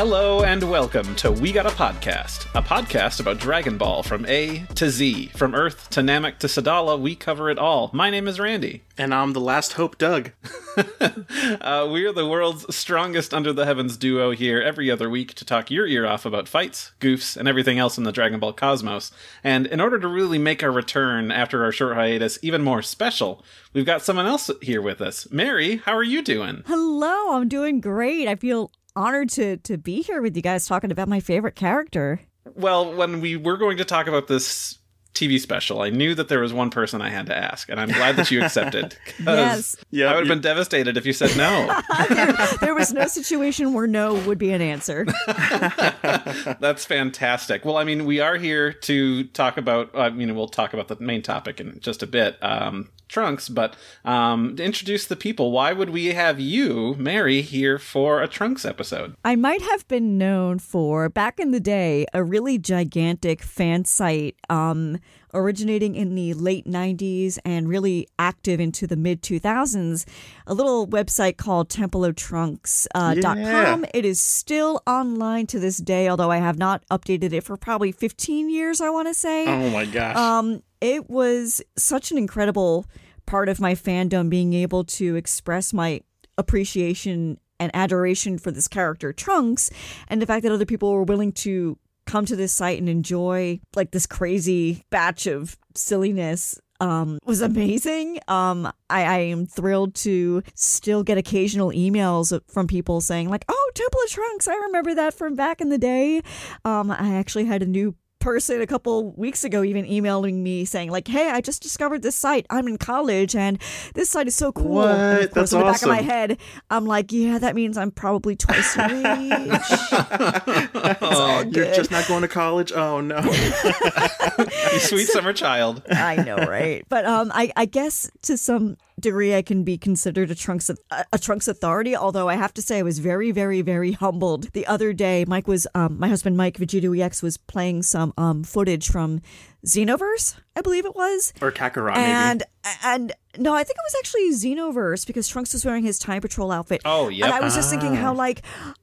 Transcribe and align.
Hello 0.00 0.44
and 0.44 0.62
welcome 0.62 1.14
to 1.16 1.30
We 1.30 1.52
Got 1.52 1.66
a 1.66 1.76
Podcast, 1.76 2.46
a 2.54 2.62
podcast 2.62 3.20
about 3.20 3.36
Dragon 3.36 3.76
Ball 3.76 4.02
from 4.02 4.24
A 4.24 4.64
to 4.76 4.88
Z. 4.88 5.26
From 5.34 5.54
Earth 5.54 5.90
to 5.90 6.00
Namek 6.00 6.38
to 6.38 6.46
Sadala, 6.46 6.98
we 6.98 7.14
cover 7.14 7.50
it 7.50 7.58
all. 7.58 7.90
My 7.92 8.08
name 8.08 8.26
is 8.26 8.40
Randy. 8.40 8.82
And 8.96 9.12
I'm 9.12 9.34
the 9.34 9.42
last 9.42 9.74
hope, 9.74 9.98
Doug. 9.98 10.30
uh, 11.00 11.86
we're 11.90 12.14
the 12.14 12.26
world's 12.26 12.74
strongest 12.74 13.34
under 13.34 13.52
the 13.52 13.66
heavens 13.66 13.98
duo 13.98 14.30
here 14.30 14.62
every 14.62 14.90
other 14.90 15.10
week 15.10 15.34
to 15.34 15.44
talk 15.44 15.70
your 15.70 15.86
ear 15.86 16.06
off 16.06 16.24
about 16.24 16.48
fights, 16.48 16.92
goofs, 16.98 17.36
and 17.36 17.46
everything 17.46 17.78
else 17.78 17.98
in 17.98 18.04
the 18.04 18.12
Dragon 18.12 18.40
Ball 18.40 18.54
cosmos. 18.54 19.12
And 19.44 19.66
in 19.66 19.82
order 19.82 19.98
to 19.98 20.08
really 20.08 20.38
make 20.38 20.62
our 20.62 20.72
return 20.72 21.30
after 21.30 21.62
our 21.62 21.72
short 21.72 21.94
hiatus 21.94 22.38
even 22.40 22.62
more 22.62 22.80
special, 22.80 23.44
we've 23.74 23.84
got 23.84 24.00
someone 24.00 24.26
else 24.26 24.50
here 24.62 24.80
with 24.80 25.02
us. 25.02 25.30
Mary, 25.30 25.76
how 25.76 25.92
are 25.92 26.02
you 26.02 26.22
doing? 26.22 26.62
Hello, 26.66 27.34
I'm 27.34 27.48
doing 27.48 27.82
great. 27.82 28.26
I 28.28 28.34
feel 28.34 28.70
honored 28.96 29.30
to 29.30 29.56
to 29.58 29.76
be 29.76 30.02
here 30.02 30.22
with 30.22 30.36
you 30.36 30.42
guys 30.42 30.66
talking 30.66 30.90
about 30.90 31.08
my 31.08 31.20
favorite 31.20 31.56
character. 31.56 32.20
Well, 32.54 32.94
when 32.94 33.20
we 33.20 33.36
were 33.36 33.56
going 33.56 33.76
to 33.78 33.84
talk 33.84 34.06
about 34.06 34.28
this 34.28 34.78
TV 35.14 35.40
special, 35.40 35.82
I 35.82 35.90
knew 35.90 36.14
that 36.14 36.28
there 36.28 36.40
was 36.40 36.52
one 36.52 36.70
person 36.70 37.02
I 37.02 37.10
had 37.10 37.26
to 37.26 37.36
ask, 37.36 37.68
and 37.68 37.80
I'm 37.80 37.88
glad 37.88 38.16
that 38.16 38.30
you 38.30 38.42
accepted. 38.42 38.96
yes. 39.24 39.76
Yeah, 39.90 40.06
I 40.06 40.14
would 40.14 40.26
have 40.26 40.28
been 40.28 40.40
devastated 40.40 40.96
if 40.96 41.04
you 41.04 41.12
said 41.12 41.36
no. 41.36 41.82
there, 42.08 42.48
there, 42.60 42.74
was 42.74 42.92
no 42.92 43.06
situation 43.06 43.74
where 43.74 43.86
no 43.86 44.14
would 44.14 44.38
be 44.38 44.52
an 44.52 44.62
answer. 44.62 45.06
That's 45.26 46.84
fantastic. 46.84 47.64
Well, 47.64 47.76
I 47.76 47.84
mean, 47.84 48.06
we 48.06 48.20
are 48.20 48.36
here 48.36 48.72
to 48.72 49.24
talk 49.24 49.56
about. 49.58 49.90
I 49.94 50.10
mean, 50.10 50.34
we'll 50.34 50.48
talk 50.48 50.72
about 50.72 50.88
the 50.88 50.96
main 51.00 51.22
topic 51.22 51.60
in 51.60 51.80
just 51.80 52.02
a 52.02 52.06
bit. 52.06 52.38
Um, 52.40 52.88
Trunks, 53.10 53.48
but 53.48 53.76
um, 54.04 54.54
to 54.56 54.64
introduce 54.64 55.04
the 55.04 55.16
people, 55.16 55.50
why 55.50 55.72
would 55.72 55.90
we 55.90 56.06
have 56.06 56.38
you, 56.38 56.94
Mary, 56.96 57.42
here 57.42 57.76
for 57.76 58.22
a 58.22 58.28
Trunks 58.28 58.64
episode? 58.64 59.16
I 59.24 59.34
might 59.34 59.62
have 59.62 59.86
been 59.88 60.16
known 60.16 60.60
for, 60.60 61.08
back 61.08 61.40
in 61.40 61.50
the 61.50 61.58
day, 61.58 62.06
a 62.14 62.22
really 62.22 62.56
gigantic 62.56 63.42
fan 63.42 63.84
site 63.84 64.36
um, 64.48 64.98
originating 65.34 65.96
in 65.96 66.14
the 66.14 66.34
late 66.34 66.66
90s 66.66 67.38
and 67.44 67.68
really 67.68 68.06
active 68.16 68.60
into 68.60 68.86
the 68.86 68.96
mid 68.96 69.22
2000s, 69.22 70.06
a 70.46 70.54
little 70.54 70.86
website 70.86 71.36
called 71.36 71.68
templeoftrunks.com. 71.68 72.94
Uh, 72.94 73.36
yeah. 73.36 73.78
It 73.92 74.04
is 74.04 74.20
still 74.20 74.82
online 74.86 75.48
to 75.48 75.58
this 75.58 75.78
day, 75.78 76.08
although 76.08 76.30
I 76.30 76.38
have 76.38 76.58
not 76.58 76.84
updated 76.90 77.32
it 77.32 77.42
for 77.42 77.56
probably 77.56 77.90
15 77.90 78.50
years, 78.50 78.80
I 78.80 78.90
want 78.90 79.08
to 79.08 79.14
say. 79.14 79.46
Oh 79.48 79.70
my 79.70 79.84
gosh. 79.84 80.16
Um, 80.16 80.62
it 80.80 81.08
was 81.08 81.62
such 81.76 82.10
an 82.10 82.18
incredible 82.18 82.86
part 83.26 83.48
of 83.48 83.60
my 83.60 83.74
fandom 83.74 84.28
being 84.28 84.54
able 84.54 84.84
to 84.84 85.16
express 85.16 85.72
my 85.72 86.00
appreciation 86.36 87.38
and 87.58 87.70
adoration 87.74 88.38
for 88.38 88.50
this 88.50 88.66
character 88.66 89.12
Trunks 89.12 89.70
and 90.08 90.20
the 90.20 90.26
fact 90.26 90.42
that 90.42 90.52
other 90.52 90.64
people 90.64 90.92
were 90.92 91.04
willing 91.04 91.32
to 91.32 91.78
come 92.06 92.24
to 92.24 92.34
this 92.34 92.52
site 92.52 92.78
and 92.78 92.88
enjoy 92.88 93.60
like 93.76 93.92
this 93.92 94.06
crazy 94.06 94.82
batch 94.90 95.26
of 95.26 95.56
silliness 95.76 96.58
um, 96.80 97.18
was 97.26 97.42
amazing. 97.42 98.18
Um, 98.26 98.66
I, 98.88 99.04
I, 99.04 99.18
am 99.18 99.44
thrilled 99.44 99.94
to 99.96 100.42
still 100.54 101.02
get 101.02 101.18
occasional 101.18 101.72
emails 101.72 102.38
from 102.48 102.66
people 102.66 103.02
saying 103.02 103.28
like, 103.28 103.44
"Oh, 103.48 103.70
Temple 103.74 104.00
of 104.02 104.10
Trunks, 104.10 104.48
I 104.48 104.54
remember 104.54 104.94
that 104.94 105.12
from 105.12 105.34
back 105.34 105.60
in 105.60 105.68
the 105.68 105.76
day." 105.76 106.22
Um, 106.64 106.90
I 106.90 107.16
actually 107.16 107.44
had 107.44 107.62
a 107.62 107.66
new 107.66 107.94
person 108.20 108.60
a 108.60 108.66
couple 108.66 109.12
weeks 109.12 109.44
ago 109.44 109.62
even 109.62 109.84
emailing 109.84 110.42
me 110.42 110.64
saying 110.64 110.90
like, 110.90 111.08
"Hey, 111.08 111.30
I 111.30 111.40
just 111.40 111.62
discovered 111.62 112.02
this 112.02 112.14
site. 112.14 112.46
I'm 112.50 112.68
in 112.68 112.78
college, 112.78 113.34
and 113.34 113.60
this 113.94 114.10
site 114.10 114.28
is 114.28 114.36
so 114.36 114.52
cool." 114.52 114.76
What? 114.76 114.88
And 114.90 115.24
of 115.24 115.32
course, 115.32 115.34
That's 115.34 115.52
in 115.52 115.60
the 115.60 115.66
awesome. 115.66 115.88
back 115.88 116.00
of 116.00 116.06
my 116.06 116.12
head, 116.12 116.38
I'm 116.70 116.86
like, 116.86 117.12
"Yeah, 117.12 117.38
that 117.38 117.54
means 117.54 117.76
I'm 117.76 117.90
probably 117.90 118.36
twice 118.36 118.76
your 118.76 118.86
age." 118.86 118.92
oh, 121.02 121.44
you're 121.50 121.74
just 121.74 121.90
not 121.90 122.06
going 122.06 122.22
to 122.22 122.28
college. 122.28 122.72
Oh 122.72 123.00
no, 123.00 123.18
you 124.38 124.78
sweet 124.80 125.08
summer 125.08 125.32
child. 125.32 125.82
I 125.90 126.16
know, 126.16 126.36
right? 126.36 126.84
But 126.88 127.04
um, 127.06 127.30
I 127.34 127.52
I 127.56 127.64
guess 127.64 128.10
to 128.22 128.36
some 128.36 128.76
degree 129.00 129.34
I 129.34 129.42
can 129.42 129.64
be 129.64 129.78
considered 129.78 130.30
a 130.30 130.34
Trunks 130.34 130.70
a, 130.70 130.76
a 131.12 131.18
Trunks 131.18 131.48
authority. 131.48 131.96
Although 131.96 132.28
I 132.28 132.34
have 132.34 132.54
to 132.54 132.62
say 132.62 132.78
I 132.78 132.82
was 132.82 132.98
very, 132.98 133.30
very, 133.30 133.62
very 133.62 133.92
humbled 133.92 134.52
the 134.52 134.66
other 134.66 134.92
day. 134.92 135.24
Mike 135.26 135.48
was 135.48 135.66
um, 135.74 135.98
my 135.98 136.08
husband 136.08 136.36
Mike 136.36 136.58
Vegito 136.58 136.98
EX 136.98 137.22
was 137.22 137.36
playing 137.36 137.82
some 137.82 138.12
um 138.16 138.44
footage 138.44 138.88
from 138.88 139.20
Xenoverse, 139.66 140.36
I 140.56 140.62
believe 140.62 140.86
it 140.86 140.94
was, 140.94 141.32
or 141.42 141.52
Kakarot, 141.52 141.96
and 141.96 142.42
maybe. 142.64 142.78
and 142.82 143.12
no, 143.38 143.54
I 143.54 143.62
think 143.62 143.76
it 143.78 143.84
was 143.84 143.96
actually 143.98 144.30
Xenoverse 144.30 145.06
because 145.06 145.28
Trunks 145.28 145.52
was 145.52 145.64
wearing 145.64 145.84
his 145.84 145.98
Time 145.98 146.22
Patrol 146.22 146.50
outfit. 146.50 146.80
Oh 146.84 147.08
yeah, 147.08 147.26
and 147.26 147.34
I 147.34 147.40
was 147.40 147.54
just 147.54 147.70
thinking 147.70 147.94
how 147.94 148.14
like 148.14 148.42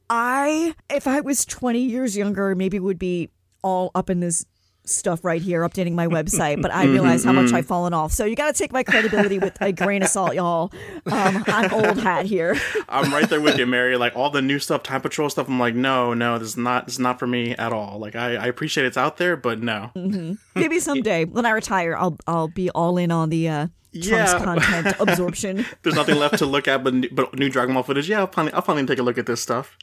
I, 0.09 0.75
if 0.89 1.07
I 1.07 1.21
was 1.21 1.45
twenty 1.45 1.81
years 1.81 2.15
younger, 2.15 2.53
maybe 2.55 2.79
would 2.79 2.99
be 2.99 3.29
all 3.63 3.91
up 3.95 4.09
in 4.09 4.19
this 4.19 4.45
stuff 4.89 5.23
right 5.23 5.41
here, 5.41 5.61
updating 5.61 5.93
my 5.93 6.07
website, 6.07 6.61
but 6.61 6.73
I 6.73 6.85
realize 6.85 7.23
how 7.23 7.33
much 7.33 7.53
I've 7.53 7.65
fallen 7.65 7.93
off. 7.93 8.11
So 8.11 8.25
you 8.25 8.35
got 8.35 8.53
to 8.53 8.57
take 8.57 8.71
my 8.71 8.83
credibility 8.83 9.39
with 9.39 9.59
a 9.61 9.71
grain 9.71 10.03
of 10.03 10.09
salt, 10.09 10.35
y'all. 10.35 10.71
Um, 11.05 11.43
I'm 11.47 11.73
old 11.73 11.99
hat 11.99 12.25
here. 12.25 12.55
I'm 12.89 13.11
right 13.11 13.29
there 13.29 13.41
with 13.41 13.57
you, 13.57 13.65
Mary. 13.65 13.97
Like 13.97 14.15
all 14.15 14.29
the 14.29 14.41
new 14.41 14.59
stuff, 14.59 14.83
Time 14.83 15.01
Patrol 15.01 15.29
stuff. 15.29 15.47
I'm 15.47 15.59
like, 15.59 15.75
no, 15.75 16.13
no, 16.13 16.37
this 16.37 16.49
is 16.49 16.57
not, 16.57 16.85
this 16.85 16.95
is 16.95 16.99
not 16.99 17.19
for 17.19 17.27
me 17.27 17.51
at 17.55 17.73
all. 17.73 17.99
Like 17.99 18.15
I, 18.15 18.35
I 18.35 18.45
appreciate 18.47 18.85
it's 18.85 18.97
out 18.97 19.17
there, 19.17 19.35
but 19.35 19.61
no. 19.61 19.91
Mm-hmm. 19.95 20.33
Maybe 20.59 20.79
someday 20.79 21.25
when 21.25 21.45
I 21.45 21.51
retire, 21.51 21.95
I'll, 21.95 22.17
I'll 22.27 22.47
be 22.47 22.69
all 22.71 22.97
in 22.97 23.11
on 23.11 23.29
the. 23.29 23.49
Uh, 23.49 23.67
Trunks 23.93 24.33
yeah. 24.33 24.43
content 24.43 24.95
absorption. 24.99 25.65
There's 25.83 25.95
nothing 25.95 26.17
left 26.17 26.39
to 26.39 26.45
look 26.45 26.67
at 26.67 26.83
but 26.83 26.93
new, 26.93 27.09
but 27.09 27.37
new 27.37 27.49
Dragon 27.49 27.73
Ball 27.73 27.83
footage. 27.83 28.09
Yeah, 28.09 28.19
I'll 28.19 28.27
finally, 28.27 28.53
I'll 28.53 28.61
finally 28.61 28.85
take 28.85 28.99
a 28.99 29.03
look 29.03 29.17
at 29.17 29.25
this 29.25 29.41
stuff. 29.41 29.77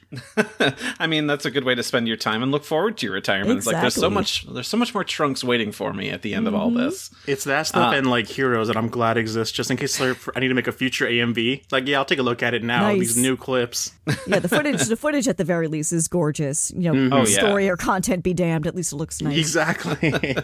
I 0.98 1.06
mean, 1.06 1.26
that's 1.26 1.47
a 1.47 1.50
good 1.50 1.65
way 1.65 1.75
to 1.75 1.82
spend 1.82 2.09
your 2.09 2.16
time 2.16 2.43
and 2.43 2.53
look 2.53 2.64
forward 2.64 2.98
to 2.98 3.06
your 3.06 3.14
retirement. 3.14 3.56
Exactly. 3.56 3.59
It's 3.59 3.66
like 3.66 3.82
there's 3.82 3.94
so 3.94 4.10
much, 4.10 4.47
there's 4.47 4.69
so 4.69 4.76
much 4.76 4.94
more 4.94 5.04
Trunks 5.04 5.43
waiting 5.43 5.72
for 5.72 5.93
me 5.93 6.10
at 6.10 6.22
the 6.22 6.34
end 6.34 6.47
mm-hmm. 6.47 6.54
of 6.54 6.60
all 6.60 6.70
Mm-hmm. 6.75 6.84
this. 6.84 7.10
It's 7.26 7.44
that 7.44 7.66
stuff 7.66 7.93
uh, 7.93 7.97
and 7.97 8.10
like 8.10 8.26
Heroes 8.26 8.69
that 8.69 8.76
I'm 8.76 8.88
glad 8.88 9.16
exist, 9.16 9.54
just 9.54 9.70
in 9.70 9.76
case 9.76 10.00
I 10.00 10.14
need 10.41 10.48
to 10.48 10.54
make 10.54 10.66
a 10.66 10.72
future 10.72 11.06
AMV. 11.06 11.62
It's 11.62 11.72
like, 11.72 11.87
yeah, 11.87 11.98
I'll 11.98 12.04
take 12.04 12.19
a 12.19 12.22
look 12.22 12.43
at 12.43 12.54
it 12.54 12.62
now. 12.62 12.88
Nice. 12.88 12.98
These 12.98 13.16
new 13.16 13.37
clips. 13.37 13.93
yeah, 14.26 14.38
the 14.38 14.48
footage, 14.48 14.82
the 14.88 14.97
footage 14.97 15.28
at 15.28 15.37
the 15.37 15.44
very 15.44 15.69
least 15.69 15.93
is 15.93 16.09
gorgeous. 16.09 16.72
You 16.72 16.93
know, 16.93 16.94
mm-hmm. 16.94 17.12
oh, 17.12 17.25
story 17.25 17.66
yeah. 17.66 17.72
or 17.72 17.76
content 17.76 18.22
be 18.22 18.34
damned. 18.34 18.66
At 18.66 18.75
least 18.75 18.93
it 18.93 18.97
looks 18.97 19.20
nice. 19.20 19.38
Exactly. 19.38 20.37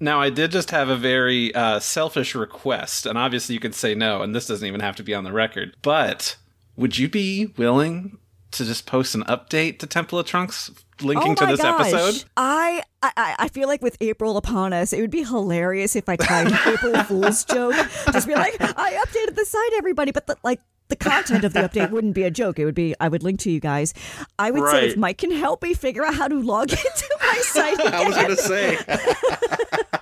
now, 0.00 0.20
I 0.20 0.30
did 0.30 0.50
just 0.50 0.70
have 0.70 0.88
a 0.88 0.96
very 0.96 1.54
uh, 1.54 1.80
selfish 1.80 2.34
request, 2.34 2.83
and 3.06 3.18
obviously 3.18 3.54
you 3.54 3.60
can 3.60 3.72
say 3.72 3.94
no, 3.94 4.22
and 4.22 4.34
this 4.34 4.46
doesn't 4.46 4.66
even 4.66 4.80
have 4.80 4.96
to 4.96 5.02
be 5.02 5.14
on 5.14 5.24
the 5.24 5.32
record. 5.32 5.76
But 5.82 6.36
would 6.76 6.98
you 6.98 7.08
be 7.08 7.52
willing 7.56 8.18
to 8.52 8.64
just 8.64 8.86
post 8.86 9.14
an 9.14 9.22
update 9.24 9.78
to 9.80 9.86
Temple 9.86 10.18
of 10.18 10.26
Trunks 10.26 10.70
linking 11.00 11.32
oh 11.32 11.34
to 11.34 11.46
this 11.46 11.60
gosh. 11.60 11.92
episode? 11.92 12.24
I, 12.36 12.82
I 13.02 13.34
I 13.38 13.48
feel 13.48 13.68
like 13.68 13.82
with 13.82 13.96
April 14.00 14.36
upon 14.36 14.72
us, 14.72 14.92
it 14.92 15.00
would 15.00 15.10
be 15.10 15.24
hilarious 15.24 15.96
if 15.96 16.08
I 16.08 16.16
tried 16.16 16.52
April 16.66 16.94
Fool's 17.04 17.44
joke. 17.44 17.74
Just 18.12 18.26
be 18.26 18.34
like, 18.34 18.56
I 18.60 19.02
updated 19.04 19.36
the 19.36 19.44
site, 19.44 19.72
everybody, 19.76 20.12
but 20.12 20.26
the, 20.26 20.36
like 20.42 20.60
the 20.88 20.96
content 20.96 21.44
of 21.44 21.52
the 21.52 21.60
update 21.60 21.90
wouldn't 21.90 22.14
be 22.14 22.24
a 22.24 22.30
joke. 22.30 22.58
It 22.58 22.64
would 22.64 22.74
be 22.74 22.94
I 23.00 23.08
would 23.08 23.22
link 23.22 23.40
to 23.40 23.50
you 23.50 23.60
guys. 23.60 23.94
I 24.38 24.50
would 24.50 24.62
right. 24.62 24.72
say 24.72 24.86
if 24.88 24.96
Mike 24.96 25.18
can 25.18 25.30
help 25.30 25.62
me 25.62 25.74
figure 25.74 26.04
out 26.04 26.14
how 26.14 26.28
to 26.28 26.40
log 26.40 26.70
into 26.72 27.18
my 27.20 27.38
site. 27.42 27.80
Again. 27.80 27.94
I 27.94 28.06
was 28.06 28.16
gonna 28.16 28.36
say. 28.36 28.78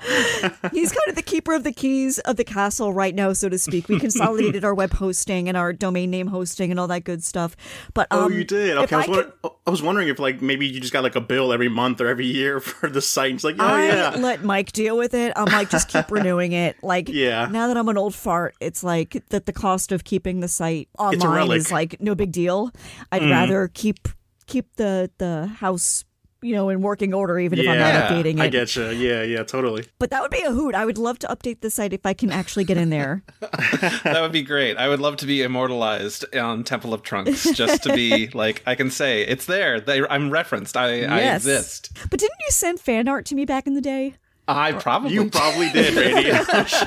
He's 0.73 0.91
kind 0.91 1.09
of 1.09 1.15
the 1.15 1.23
keeper 1.25 1.55
of 1.55 1.63
the 1.63 1.73
keys 1.73 2.19
of 2.21 2.37
the 2.37 2.45
castle 2.45 2.93
right 2.93 3.15
now, 3.15 3.33
so 3.33 3.49
to 3.49 3.59
speak. 3.59 3.89
We 3.89 4.01
consolidated 4.01 4.65
our 4.65 4.75
web 4.75 4.93
hosting 4.93 5.49
and 5.49 5.57
our 5.57 5.73
domain 5.73 6.11
name 6.11 6.27
hosting 6.27 6.71
and 6.71 6.81
all 6.81 6.89
that 6.89 7.05
good 7.05 7.23
stuff. 7.23 7.57
But 7.95 8.09
um, 8.11 8.25
oh, 8.25 8.29
you 8.29 8.45
did. 8.45 8.77
Okay, 8.79 8.97
I 8.97 8.99
was, 8.99 9.07
I, 9.07 9.11
wondering, 9.11 9.33
could, 9.43 9.51
I 9.67 9.71
was, 9.71 9.83
wondering, 9.83 10.09
if 10.09 10.19
like 10.19 10.43
maybe 10.43 10.67
you 10.67 10.81
just 10.81 10.93
got 10.93 11.05
like 11.05 11.15
a 11.15 11.21
bill 11.21 11.53
every 11.53 11.69
month 11.69 12.01
or 12.01 12.09
every 12.09 12.27
year 12.27 12.59
for 12.61 12.89
the 12.89 13.01
site. 13.01 13.33
It's 13.33 13.45
like, 13.45 13.57
oh 13.61 13.65
I 13.65 13.87
yeah. 13.87 14.11
let 14.19 14.43
Mike 14.43 14.73
deal 14.73 14.97
with 14.97 15.15
it. 15.15 15.33
I'm 15.37 15.47
like, 15.47 15.71
just 15.71 15.89
keep 15.89 16.11
renewing 16.11 16.53
it. 16.53 16.83
Like, 16.83 17.09
yeah. 17.09 17.47
Now 17.51 17.69
that 17.69 17.77
I'm 17.77 17.89
an 17.89 17.97
old 17.97 18.15
fart, 18.15 18.55
it's 18.61 18.83
like 18.83 19.23
that 19.29 19.47
the 19.47 19.53
cost 19.53 19.93
of 19.93 20.05
keeping 20.05 20.41
the 20.41 20.49
site 20.49 20.72
online 20.99 21.53
is 21.53 21.71
like 21.71 22.01
no 22.01 22.15
big 22.15 22.33
deal. 22.33 22.71
I'd 23.11 23.23
mm. 23.23 23.31
rather 23.31 23.69
keep 23.73 24.09
keep 24.47 24.75
the 24.77 25.11
the 25.19 25.47
house 25.47 26.05
you 26.43 26.55
know, 26.55 26.69
in 26.69 26.83
working 26.83 27.15
order, 27.15 27.39
even 27.39 27.59
yeah, 27.59 27.65
if 27.65 27.71
I'm 27.71 27.79
not 27.79 28.11
updating 28.11 28.39
it. 28.39 28.41
I 28.41 28.49
get 28.49 28.75
you. 28.75 28.89
Yeah, 28.91 29.23
yeah, 29.23 29.45
totally. 29.45 29.87
But 29.99 30.11
that 30.11 30.21
would 30.23 30.31
be 30.33 30.43
a 30.43 30.51
hoot. 30.51 30.75
I 30.75 30.85
would 30.85 30.99
love 30.99 31.19
to 31.21 31.29
update 31.29 31.61
the 31.61 31.71
site 31.71 31.93
if 31.93 32.05
I 32.05 32.15
can 32.15 32.31
actually 32.31 32.65
get 32.65 32.77
in 32.77 32.91
there. 32.91 33.23
that 33.41 34.19
would 34.21 34.33
be 34.33 34.43
great. 34.43 34.77
I 34.77 34.89
would 34.89 35.01
love 35.01 35.17
to 35.19 35.27
be 35.27 35.43
immortalized 35.43 36.35
on 36.37 36.65
Temple 36.65 36.93
of 36.93 37.03
Trunks, 37.03 37.51
just 37.53 37.85
to 37.85 37.95
be 37.95 38.27
like 38.35 38.63
I 38.67 38.75
can 38.75 38.91
say 38.91 39.23
it's 39.23 39.47
there. 39.47 39.81
They, 39.81 40.07
I'm 40.09 40.31
referenced. 40.31 40.77
I, 40.77 40.97
yes. 40.97 41.11
I 41.11 41.21
exist. 41.37 41.97
But 42.11 42.19
didn't 42.19 42.39
you 42.41 42.51
send 42.51 42.81
fan 42.81 43.09
art 43.09 43.25
to 43.27 43.35
me 43.37 43.45
back 43.45 43.67
in 43.67 43.75
the 43.75 43.81
day? 43.81 44.15
I 44.49 44.73
probably 44.73 45.15
you 45.15 45.31
probably 45.31 45.71
did, 45.71 45.95
Randy. 46.15 46.31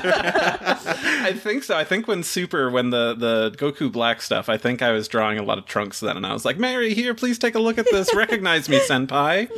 I 0.06 1.32
think 1.32 1.64
so. 1.64 1.76
I 1.76 1.84
think 1.84 2.06
when 2.06 2.22
Super, 2.22 2.70
when 2.70 2.90
the 2.90 3.14
the 3.14 3.50
Goku 3.56 3.90
Black 3.90 4.20
stuff, 4.20 4.48
I 4.48 4.58
think 4.58 4.82
I 4.82 4.92
was 4.92 5.08
drawing 5.08 5.38
a 5.38 5.42
lot 5.42 5.56
of 5.58 5.64
Trunks 5.64 6.00
then, 6.00 6.16
and 6.16 6.26
I 6.26 6.32
was 6.34 6.44
like, 6.44 6.58
"Mary, 6.58 6.92
here, 6.94 7.14
please 7.14 7.38
take 7.38 7.54
a 7.54 7.58
look 7.58 7.78
at 7.78 7.86
this. 7.90 8.14
Recognize 8.14 8.68
me, 8.68 8.78
Senpai." 8.80 9.48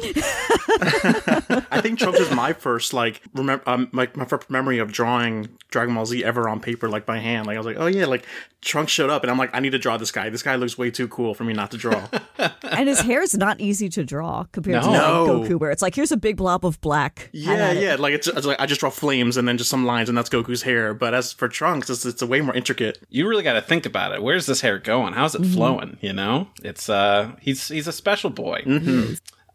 I 0.80 1.64
I 1.78 1.80
think 1.80 1.98
Trunks 1.98 2.20
is 2.20 2.30
my 2.30 2.52
first 2.52 2.92
like 2.92 3.20
remember 3.34 3.68
um, 3.68 3.88
like 3.92 4.16
my 4.16 4.24
first 4.24 4.48
memory 4.48 4.78
of 4.78 4.92
drawing 4.92 5.48
Dragon 5.70 5.94
Ball 5.94 6.06
Z 6.06 6.24
ever 6.24 6.48
on 6.48 6.60
paper 6.60 6.88
like 6.88 7.04
by 7.04 7.18
hand. 7.18 7.46
Like 7.46 7.56
I 7.56 7.58
was 7.58 7.66
like, 7.66 7.76
oh 7.78 7.86
yeah, 7.86 8.06
like 8.06 8.24
Trunks 8.60 8.92
showed 8.92 9.10
up, 9.10 9.22
and 9.22 9.30
I'm 9.30 9.38
like, 9.38 9.50
I 9.52 9.60
need 9.60 9.70
to 9.70 9.78
draw 9.78 9.96
this 9.96 10.12
guy. 10.12 10.30
This 10.30 10.42
guy 10.42 10.54
looks 10.56 10.78
way 10.78 10.90
too 10.90 11.08
cool 11.08 11.34
for 11.34 11.44
me 11.44 11.52
not 11.52 11.70
to 11.72 11.76
draw. 11.76 12.08
and 12.62 12.88
his 12.88 13.00
hair 13.00 13.22
is 13.22 13.36
not 13.36 13.60
easy 13.60 13.88
to 13.90 14.04
draw 14.04 14.44
compared 14.52 14.82
to 14.82 14.90
No. 14.90 15.24
like 15.24 15.50
Goku, 15.50 15.58
where 15.60 15.70
it's 15.72 15.82
like 15.82 15.94
here's 15.94 16.12
a 16.12 16.16
big 16.16 16.36
blob 16.36 16.64
of 16.64 16.80
black. 16.80 17.18
Have 17.18 17.30
yeah, 17.32 17.52
at 17.54 17.76
it. 17.76 17.82
Yeah. 17.88 17.96
Like 17.96 18.14
it's, 18.14 18.26
it's 18.26 18.46
like 18.46 18.60
I 18.60 18.66
just 18.66 18.80
draw 18.80 18.90
flames 18.90 19.36
and 19.36 19.46
then 19.46 19.58
just 19.58 19.70
some 19.70 19.84
lines, 19.86 20.08
and 20.08 20.16
that's 20.16 20.28
Goku's 20.28 20.62
hair. 20.62 20.94
But 20.94 21.14
as 21.14 21.32
for 21.32 21.48
Trunks, 21.48 21.90
it's 21.90 22.04
it's 22.04 22.22
a 22.22 22.26
way 22.26 22.40
more 22.40 22.54
intricate. 22.54 22.98
You 23.10 23.28
really 23.28 23.42
got 23.42 23.54
to 23.54 23.62
think 23.62 23.86
about 23.86 24.12
it. 24.12 24.22
Where's 24.22 24.46
this 24.46 24.60
hair 24.60 24.78
going? 24.78 25.14
How's 25.14 25.34
it 25.34 25.44
flowing? 25.46 25.96
You 26.00 26.12
know, 26.12 26.48
it's 26.62 26.88
uh, 26.88 27.32
he's 27.40 27.68
he's 27.68 27.86
a 27.88 27.92
special 27.92 28.30
boy. 28.30 28.62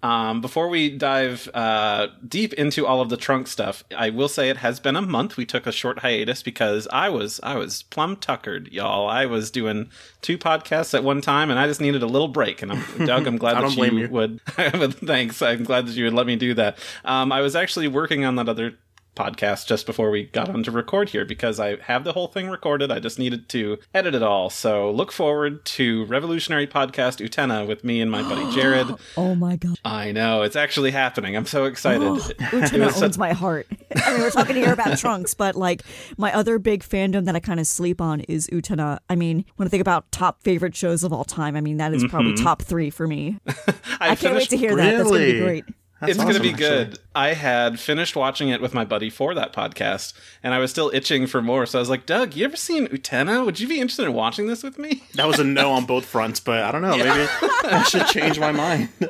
Um, 0.03 0.41
before 0.41 0.67
we 0.67 0.89
dive 0.89 1.49
uh, 1.53 2.07
deep 2.27 2.51
into 2.53 2.85
all 2.85 2.99
of 2.99 3.07
the 3.07 3.15
trunk 3.15 3.47
stuff, 3.47 3.85
I 3.95 4.09
will 4.09 4.27
say 4.27 4.49
it 4.49 4.57
has 4.57 4.81
been 4.81 4.97
a 4.97 5.01
month. 5.01 5.37
We 5.37 5.45
took 5.45 5.65
a 5.65 5.71
short 5.71 5.99
hiatus 5.99 6.43
because 6.43 6.89
I 6.91 7.07
was 7.07 7.39
I 7.41 7.55
was 7.55 7.83
plumb 7.83 8.17
tuckered, 8.17 8.69
y'all. 8.71 9.07
I 9.07 9.25
was 9.25 9.49
doing 9.49 9.89
two 10.21 10.37
podcasts 10.37 10.93
at 10.93 11.05
one 11.05 11.21
time, 11.21 11.49
and 11.49 11.57
I 11.57 11.67
just 11.67 11.79
needed 11.79 12.03
a 12.03 12.07
little 12.07 12.27
break. 12.27 12.61
And 12.61 12.73
I'm, 12.73 12.83
Doug, 13.05 13.25
I'm 13.25 13.37
glad 13.37 13.63
that 13.63 13.77
you 13.77 13.99
you. 13.99 14.09
would. 14.11 14.41
thanks, 14.45 15.41
I'm 15.41 15.63
glad 15.63 15.87
that 15.87 15.95
you 15.95 16.03
would 16.03 16.13
let 16.13 16.27
me 16.27 16.35
do 16.35 16.53
that. 16.55 16.77
Um, 17.05 17.31
I 17.31 17.39
was 17.39 17.55
actually 17.55 17.87
working 17.87 18.25
on 18.25 18.35
that 18.35 18.49
other 18.49 18.73
podcast 19.15 19.67
just 19.67 19.85
before 19.85 20.09
we 20.09 20.23
got 20.25 20.49
on 20.49 20.63
to 20.63 20.71
record 20.71 21.09
here 21.09 21.25
because 21.25 21.59
I 21.59 21.77
have 21.81 22.03
the 22.03 22.13
whole 22.13 22.27
thing 22.27 22.49
recorded. 22.49 22.91
I 22.91 22.99
just 22.99 23.19
needed 23.19 23.49
to 23.49 23.77
edit 23.93 24.15
it 24.15 24.23
all. 24.23 24.49
So 24.49 24.91
look 24.91 25.11
forward 25.11 25.63
to 25.65 26.05
Revolutionary 26.05 26.67
Podcast 26.67 27.25
Utena 27.25 27.67
with 27.67 27.83
me 27.83 28.01
and 28.01 28.09
my 28.09 28.21
buddy 28.21 28.51
Jared. 28.55 28.87
Oh 29.17 29.35
my 29.35 29.55
god. 29.55 29.77
I 29.85 30.11
know 30.11 30.41
it's 30.41 30.55
actually 30.55 30.91
happening. 30.91 31.35
I'm 31.35 31.45
so 31.45 31.65
excited. 31.65 32.01
Utena 32.07 32.87
was 32.87 33.01
owns 33.01 33.17
my 33.17 33.33
heart. 33.33 33.67
I 33.95 34.11
mean, 34.11 34.21
we're 34.21 34.31
talking 34.31 34.55
here 34.55 34.73
about 34.73 34.97
Trunks, 34.97 35.33
but 35.33 35.55
like 35.55 35.83
my 36.17 36.33
other 36.33 36.59
big 36.59 36.83
fandom 36.83 37.25
that 37.25 37.35
I 37.35 37.39
kind 37.39 37.59
of 37.59 37.67
sleep 37.67 38.01
on 38.01 38.21
is 38.21 38.47
Utena. 38.47 38.99
I 39.09 39.15
mean, 39.15 39.45
when 39.55 39.67
I 39.67 39.69
think 39.69 39.81
about 39.81 40.11
top 40.11 40.41
favorite 40.43 40.75
shows 40.75 41.03
of 41.03 41.13
all 41.13 41.23
time, 41.23 41.55
I 41.55 41.61
mean 41.61 41.77
that 41.77 41.93
is 41.93 42.03
probably 42.05 42.33
mm-hmm. 42.33 42.43
top 42.43 42.61
three 42.61 42.89
for 42.89 43.07
me. 43.07 43.39
I, 43.99 44.15
can't 44.15 44.35
wait 44.35 44.49
to 44.49 44.57
hear 44.57 44.75
that. 44.75 44.97
That's 44.97 45.09
gonna 45.09 45.25
be 45.25 45.39
great. 45.39 45.65
That's 46.05 46.17
it's 46.17 46.23
going 46.23 46.35
to 46.35 46.39
awesome, 46.39 46.55
be 46.55 46.57
good. 46.57 46.99
I 47.15 47.33
had 47.33 47.79
finished 47.79 48.15
watching 48.15 48.49
it 48.49 48.61
with 48.61 48.73
my 48.73 48.85
buddy 48.85 49.09
for 49.09 49.33
that 49.35 49.53
podcast, 49.53 50.13
and 50.41 50.53
I 50.53 50.59
was 50.59 50.71
still 50.71 50.91
itching 50.93 51.27
for 51.27 51.41
more. 51.41 51.65
So 51.65 51.79
I 51.79 51.81
was 51.81 51.89
like, 51.89 52.05
Doug, 52.05 52.35
you 52.35 52.45
ever 52.45 52.55
seen 52.55 52.87
Utena? 52.87 53.45
Would 53.45 53.59
you 53.59 53.67
be 53.67 53.79
interested 53.79 54.05
in 54.05 54.13
watching 54.13 54.47
this 54.47 54.63
with 54.63 54.77
me? 54.77 55.03
That 55.15 55.27
was 55.27 55.39
a 55.39 55.43
no 55.43 55.71
on 55.71 55.85
both 55.85 56.05
fronts, 56.05 56.39
but 56.39 56.63
I 56.63 56.71
don't 56.71 56.81
know. 56.81 56.97
Maybe 56.97 57.09
I 57.09 57.83
should 57.83 58.07
change 58.07 58.39
my 58.39 58.51
mind. 58.51 58.89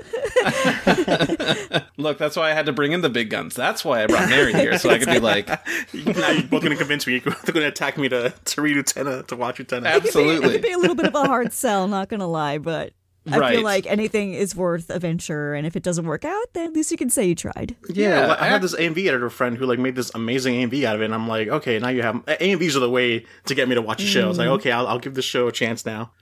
Look, 1.97 2.17
that's 2.17 2.35
why 2.35 2.51
I 2.51 2.53
had 2.53 2.65
to 2.65 2.73
bring 2.73 2.91
in 2.91 3.01
the 3.01 3.09
big 3.09 3.29
guns. 3.29 3.55
That's 3.55 3.85
why 3.85 4.03
I 4.03 4.07
brought 4.07 4.29
Mary 4.29 4.53
here, 4.53 4.77
so 4.77 4.89
I 4.89 4.99
could 4.99 5.07
be 5.07 5.19
like, 5.19 5.47
now 5.47 6.31
you're 6.31 6.43
both 6.43 6.61
going 6.61 6.71
to 6.71 6.75
convince 6.75 7.07
me. 7.07 7.13
You're 7.13 7.21
going 7.21 7.53
to 7.53 7.67
attack 7.67 7.97
me 7.97 8.09
to 8.09 8.33
to 8.45 8.61
read 8.61 8.77
Utena 8.77 9.25
to 9.27 9.35
watch 9.35 9.57
Utena. 9.57 9.85
Absolutely. 9.85 9.93
It 9.93 10.05
absolutely. 10.05 10.51
could 10.51 10.61
be 10.61 10.71
a 10.71 10.77
little 10.77 10.95
bit 10.95 11.05
of 11.05 11.15
a 11.15 11.25
hard 11.25 11.53
sell, 11.53 11.87
not 11.87 12.09
gonna 12.09 12.27
lie, 12.27 12.57
but 12.57 12.93
I 13.31 13.37
Right. 13.37 13.55
feel 13.55 13.63
like 13.63 13.85
anything 13.85 14.33
is 14.33 14.53
worth 14.55 14.89
a 14.89 14.99
venture, 14.99 15.53
and 15.53 15.65
if 15.65 15.75
it 15.77 15.83
doesn't 15.83 16.05
work 16.05 16.25
out, 16.25 16.53
then 16.53 16.65
at 16.67 16.73
least 16.73 16.91
you 16.91 16.97
can 16.97 17.09
say 17.09 17.25
you 17.25 17.35
tried. 17.35 17.75
Yeah, 17.89 18.09
Yeah, 18.27 18.33
I 18.33 18.45
I- 18.45 18.49
had 18.49 18.61
this 18.61 18.75
AMV 18.75 19.07
editor 19.07 19.29
friend 19.29 19.57
who 19.57 19.65
like 19.65 19.79
made 19.79 19.95
this 19.95 20.11
amazing 20.13 20.55
AMV 20.55 20.83
out 20.85 20.95
of 20.95 21.01
it, 21.01 21.05
and 21.05 21.13
I'm 21.13 21.27
like, 21.27 21.47
okay, 21.47 21.79
now 21.79 21.87
you 21.89 22.01
have 22.01 22.15
AMVs 22.27 22.75
are 22.75 22.79
the 22.81 22.89
way 22.89 23.25
to 23.45 23.55
get 23.55 23.69
me 23.69 23.75
to 23.75 23.81
watch 23.81 24.03
a 24.03 24.05
show. 24.05 24.29
It's 24.29 24.37
like, 24.37 24.49
okay, 24.49 24.71
I'll, 24.71 24.87
I'll 24.87 24.99
give 24.99 25.13
this 25.13 25.25
show 25.25 25.47
a 25.47 25.51
chance 25.51 25.85
now. 25.85 26.11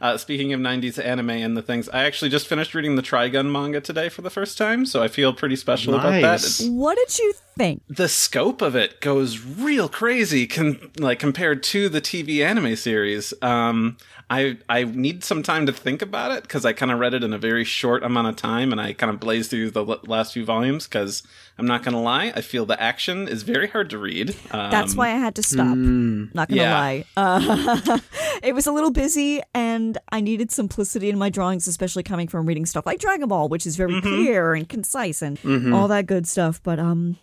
Uh, 0.00 0.16
speaking 0.16 0.52
of 0.52 0.60
90s 0.60 0.98
anime 1.04 1.30
and 1.30 1.56
the 1.56 1.62
things, 1.62 1.88
I 1.90 2.04
actually 2.04 2.30
just 2.30 2.46
finished 2.46 2.74
reading 2.74 2.96
the 2.96 3.02
Trigun 3.02 3.50
manga 3.52 3.80
today 3.80 4.08
for 4.08 4.22
the 4.22 4.30
first 4.30 4.56
time, 4.56 4.86
so 4.86 5.02
I 5.02 5.08
feel 5.08 5.32
pretty 5.34 5.56
special 5.56 5.94
about 5.94 6.10
that. 6.12 6.40
It's- 6.40 6.62
What 6.66 6.96
did 6.96 7.18
you 7.18 7.34
think? 7.58 7.82
the 7.90 8.08
scope 8.08 8.62
of 8.62 8.74
it 8.74 9.00
goes 9.02 9.38
real 9.38 9.88
crazy 9.88 10.46
con- 10.46 10.90
like 10.98 11.18
compared 11.18 11.62
to 11.64 11.88
the 11.90 12.00
TV 12.00 12.42
anime 12.42 12.74
series. 12.76 13.34
Um, 13.42 13.98
I 14.32 14.58
I 14.68 14.84
need 14.84 15.24
some 15.24 15.42
time 15.42 15.66
to 15.66 15.72
think 15.72 16.02
about 16.02 16.30
it 16.30 16.42
because 16.44 16.64
I 16.64 16.72
kind 16.72 16.92
of 16.92 17.00
read 17.00 17.14
it 17.14 17.24
in 17.24 17.32
a 17.32 17.38
very 17.38 17.64
short 17.64 18.04
amount 18.04 18.28
of 18.28 18.36
time 18.36 18.70
and 18.70 18.80
I 18.80 18.92
kind 18.92 19.12
of 19.12 19.18
blazed 19.18 19.50
through 19.50 19.72
the 19.72 19.84
l- 19.84 20.00
last 20.06 20.32
few 20.34 20.44
volumes 20.44 20.86
because 20.86 21.24
I'm 21.58 21.66
not 21.66 21.82
gonna 21.82 22.00
lie, 22.00 22.32
I 22.36 22.40
feel 22.40 22.64
the 22.64 22.80
action 22.80 23.26
is 23.26 23.42
very 23.42 23.66
hard 23.68 23.90
to 23.90 23.98
read. 23.98 24.30
Um, 24.52 24.70
That's 24.70 24.94
why 24.94 25.08
I 25.08 25.16
had 25.16 25.34
to 25.34 25.42
stop. 25.42 25.76
Not 25.76 26.48
gonna 26.48 26.60
yeah. 26.62 26.78
lie, 26.78 27.04
uh, 27.16 27.98
it 28.42 28.54
was 28.54 28.66
a 28.68 28.72
little 28.72 28.92
busy, 28.92 29.42
and 29.52 29.98
I 30.12 30.20
needed 30.20 30.52
simplicity 30.52 31.10
in 31.10 31.18
my 31.18 31.28
drawings, 31.28 31.66
especially 31.66 32.04
coming 32.04 32.28
from 32.28 32.46
reading 32.46 32.66
stuff 32.66 32.86
like 32.86 33.00
Dragon 33.00 33.26
Ball, 33.28 33.48
which 33.48 33.66
is 33.66 33.74
very 33.76 34.00
clear 34.00 34.54
and 34.54 34.68
concise 34.68 35.22
and 35.22 35.38
all 35.74 35.88
that 35.88 36.06
good 36.06 36.26
stuff. 36.28 36.62
But 36.62 36.78
um, 36.78 37.16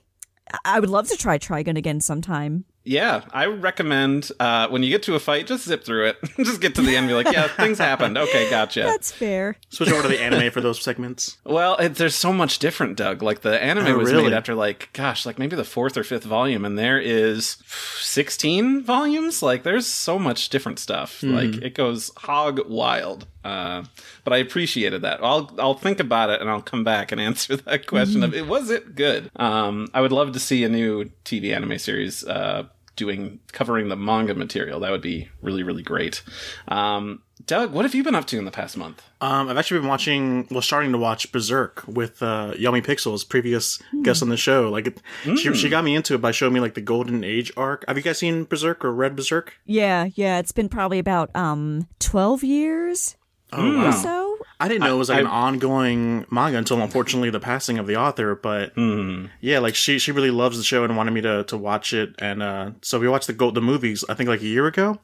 I- 0.52 0.76
I 0.76 0.80
would 0.82 0.90
love 0.90 1.08
to 1.10 1.16
try 1.18 1.38
Trigun 1.40 1.78
again 1.78 2.00
sometime. 2.02 2.66
Yeah, 2.88 3.22
I 3.32 3.48
would 3.48 3.62
recommend 3.62 4.32
uh, 4.40 4.70
when 4.70 4.82
you 4.82 4.90
get 4.90 5.04
to 5.04 5.16
a 5.16 5.20
fight, 5.20 5.46
just 5.48 5.66
zip 5.66 5.84
through 5.84 6.08
it. 6.08 6.18
just 6.38 6.62
get 6.62 6.74
to 6.76 6.82
the 6.82 6.96
end. 6.96 7.00
and 7.00 7.08
Be 7.10 7.14
like, 7.14 7.32
yeah, 7.34 7.48
things 7.50 7.78
happened. 7.78 8.18
Okay, 8.28 8.50
gotcha. 8.50 8.82
That's 8.82 9.12
fair. 9.12 9.56
Switch 9.70 9.92
over 9.92 10.04
to 10.04 10.08
the 10.08 10.20
anime 10.22 10.52
for 10.52 10.62
those 10.68 10.82
segments. 10.82 11.38
Well, 11.46 11.76
it, 11.78 11.96
there's 11.96 12.16
so 12.16 12.32
much 12.34 12.60
different, 12.60 12.98
Doug. 12.98 13.22
Like 13.22 13.42
the 13.42 13.62
anime 13.62 13.88
Oh, 13.88 13.98
was 13.98 14.12
really? 14.12 14.24
made 14.24 14.34
after 14.34 14.56
like, 14.56 14.90
gosh, 14.94 15.26
like 15.26 15.38
maybe 15.38 15.56
the 15.56 15.64
fourth 15.64 15.98
or 15.98 16.04
fifth 16.04 16.24
volume, 16.24 16.66
and 16.66 16.78
there 16.80 17.00
is 17.00 17.58
16 18.00 18.84
volumes. 18.84 19.42
Like 19.44 19.64
there's 19.64 19.86
so 19.88 20.18
much 20.18 20.50
different 20.50 20.80
stuff. 20.80 21.22
Hmm. 21.22 21.34
Like 21.36 21.56
it 21.62 21.74
goes 21.74 22.12
hog 22.18 22.62
wild. 22.70 23.28
Uh, 23.44 23.84
but 24.24 24.34
I 24.34 24.38
appreciated 24.38 25.02
that. 25.04 25.24
I'll 25.24 25.52
I'll 25.60 25.74
think 25.74 26.00
about 26.00 26.30
it 26.30 26.42
and 26.42 26.50
I'll 26.50 26.62
come 26.62 26.84
back 26.84 27.12
and 27.12 27.22
answer 27.22 27.56
that 27.58 27.88
question 27.88 28.24
of 28.24 28.34
it 28.34 28.48
was 28.48 28.70
it 28.70 28.96
good. 28.96 29.30
Um, 29.36 29.88
I 29.94 30.02
would 30.02 30.12
love 30.12 30.32
to 30.34 30.40
see 30.40 30.64
a 30.64 30.70
new 30.70 31.06
TV 31.24 31.56
anime 31.56 31.78
series. 31.80 32.26
Uh, 32.26 32.66
doing 32.98 33.40
covering 33.54 33.88
the 33.88 33.96
manga 33.96 34.36
material 34.36 34.80
that 34.82 34.92
would 34.92 35.02
be 35.02 35.30
really 35.42 35.64
really 35.64 35.84
great 35.84 36.22
um 36.68 37.22
doug 37.46 37.72
what 37.72 37.86
have 37.86 37.96
you 37.96 38.04
been 38.04 38.16
up 38.16 38.26
to 38.26 38.38
in 38.38 38.44
the 38.46 38.52
past 38.52 38.76
month 38.76 39.02
Um, 39.22 39.50
I've 39.50 39.58
actually 39.58 39.80
been 39.80 39.90
watching, 39.90 40.48
well, 40.52 40.62
starting 40.62 40.92
to 40.92 40.98
watch 41.00 41.32
Berserk 41.32 41.84
with 41.88 42.22
uh, 42.22 42.54
Yummy 42.60 42.82
Pixels, 42.84 43.28
previous 43.28 43.82
guest 44.04 44.22
on 44.22 44.30
the 44.30 44.38
show. 44.38 44.70
Like, 44.70 44.86
it, 44.86 45.02
she 45.40 45.52
she 45.56 45.70
got 45.70 45.84
me 45.84 45.96
into 45.96 46.14
it 46.14 46.22
by 46.22 46.30
showing 46.32 46.54
me 46.54 46.60
like 46.60 46.76
the 46.76 46.82
Golden 46.82 47.24
Age 47.24 47.52
arc. 47.58 47.84
Have 47.88 47.98
you 47.98 48.04
guys 48.04 48.20
seen 48.20 48.46
Berserk 48.46 48.86
or 48.86 48.92
read 48.94 49.16
Berserk? 49.16 49.54
Yeah, 49.66 50.10
yeah. 50.14 50.38
It's 50.38 50.52
been 50.52 50.70
probably 50.70 51.00
about 51.00 51.36
um 51.36 51.88
twelve 51.98 52.44
years 52.44 53.16
Oh 53.54 53.72
or 53.72 53.86
wow! 53.86 53.92
so. 53.92 54.38
I 54.60 54.68
didn't 54.68 54.82
know 54.86 54.96
it 54.96 54.98
was 54.98 55.10
like 55.10 55.20
I- 55.20 55.22
an 55.22 55.28
ongoing 55.28 56.26
manga 56.32 56.58
until 56.58 56.82
unfortunately 56.82 57.30
the 57.30 57.40
passing 57.40 57.78
of 57.78 57.86
the 57.88 57.96
author. 57.96 58.36
But 58.36 58.74
yeah, 59.40 59.60
like 59.60 59.76
she 59.76 60.00
she 60.00 60.12
really 60.12 60.32
loves 60.32 60.58
the 60.58 60.64
show 60.64 60.84
and 60.84 60.98
wanted 60.98 61.12
me 61.12 61.22
to 61.22 61.44
to 61.46 61.58
watch 61.58 61.94
it. 61.94 62.16
And 62.20 62.42
uh, 62.42 62.72
so 62.82 63.00
we 63.00 63.08
watched 63.08 63.28
the 63.28 63.34
Gold 63.34 63.56
the 63.56 63.62
movies 63.62 64.04
I 64.10 64.14
think 64.16 64.30
like 64.30 64.42
a 64.42 64.48
year 64.48 64.68
ago. 64.68 65.00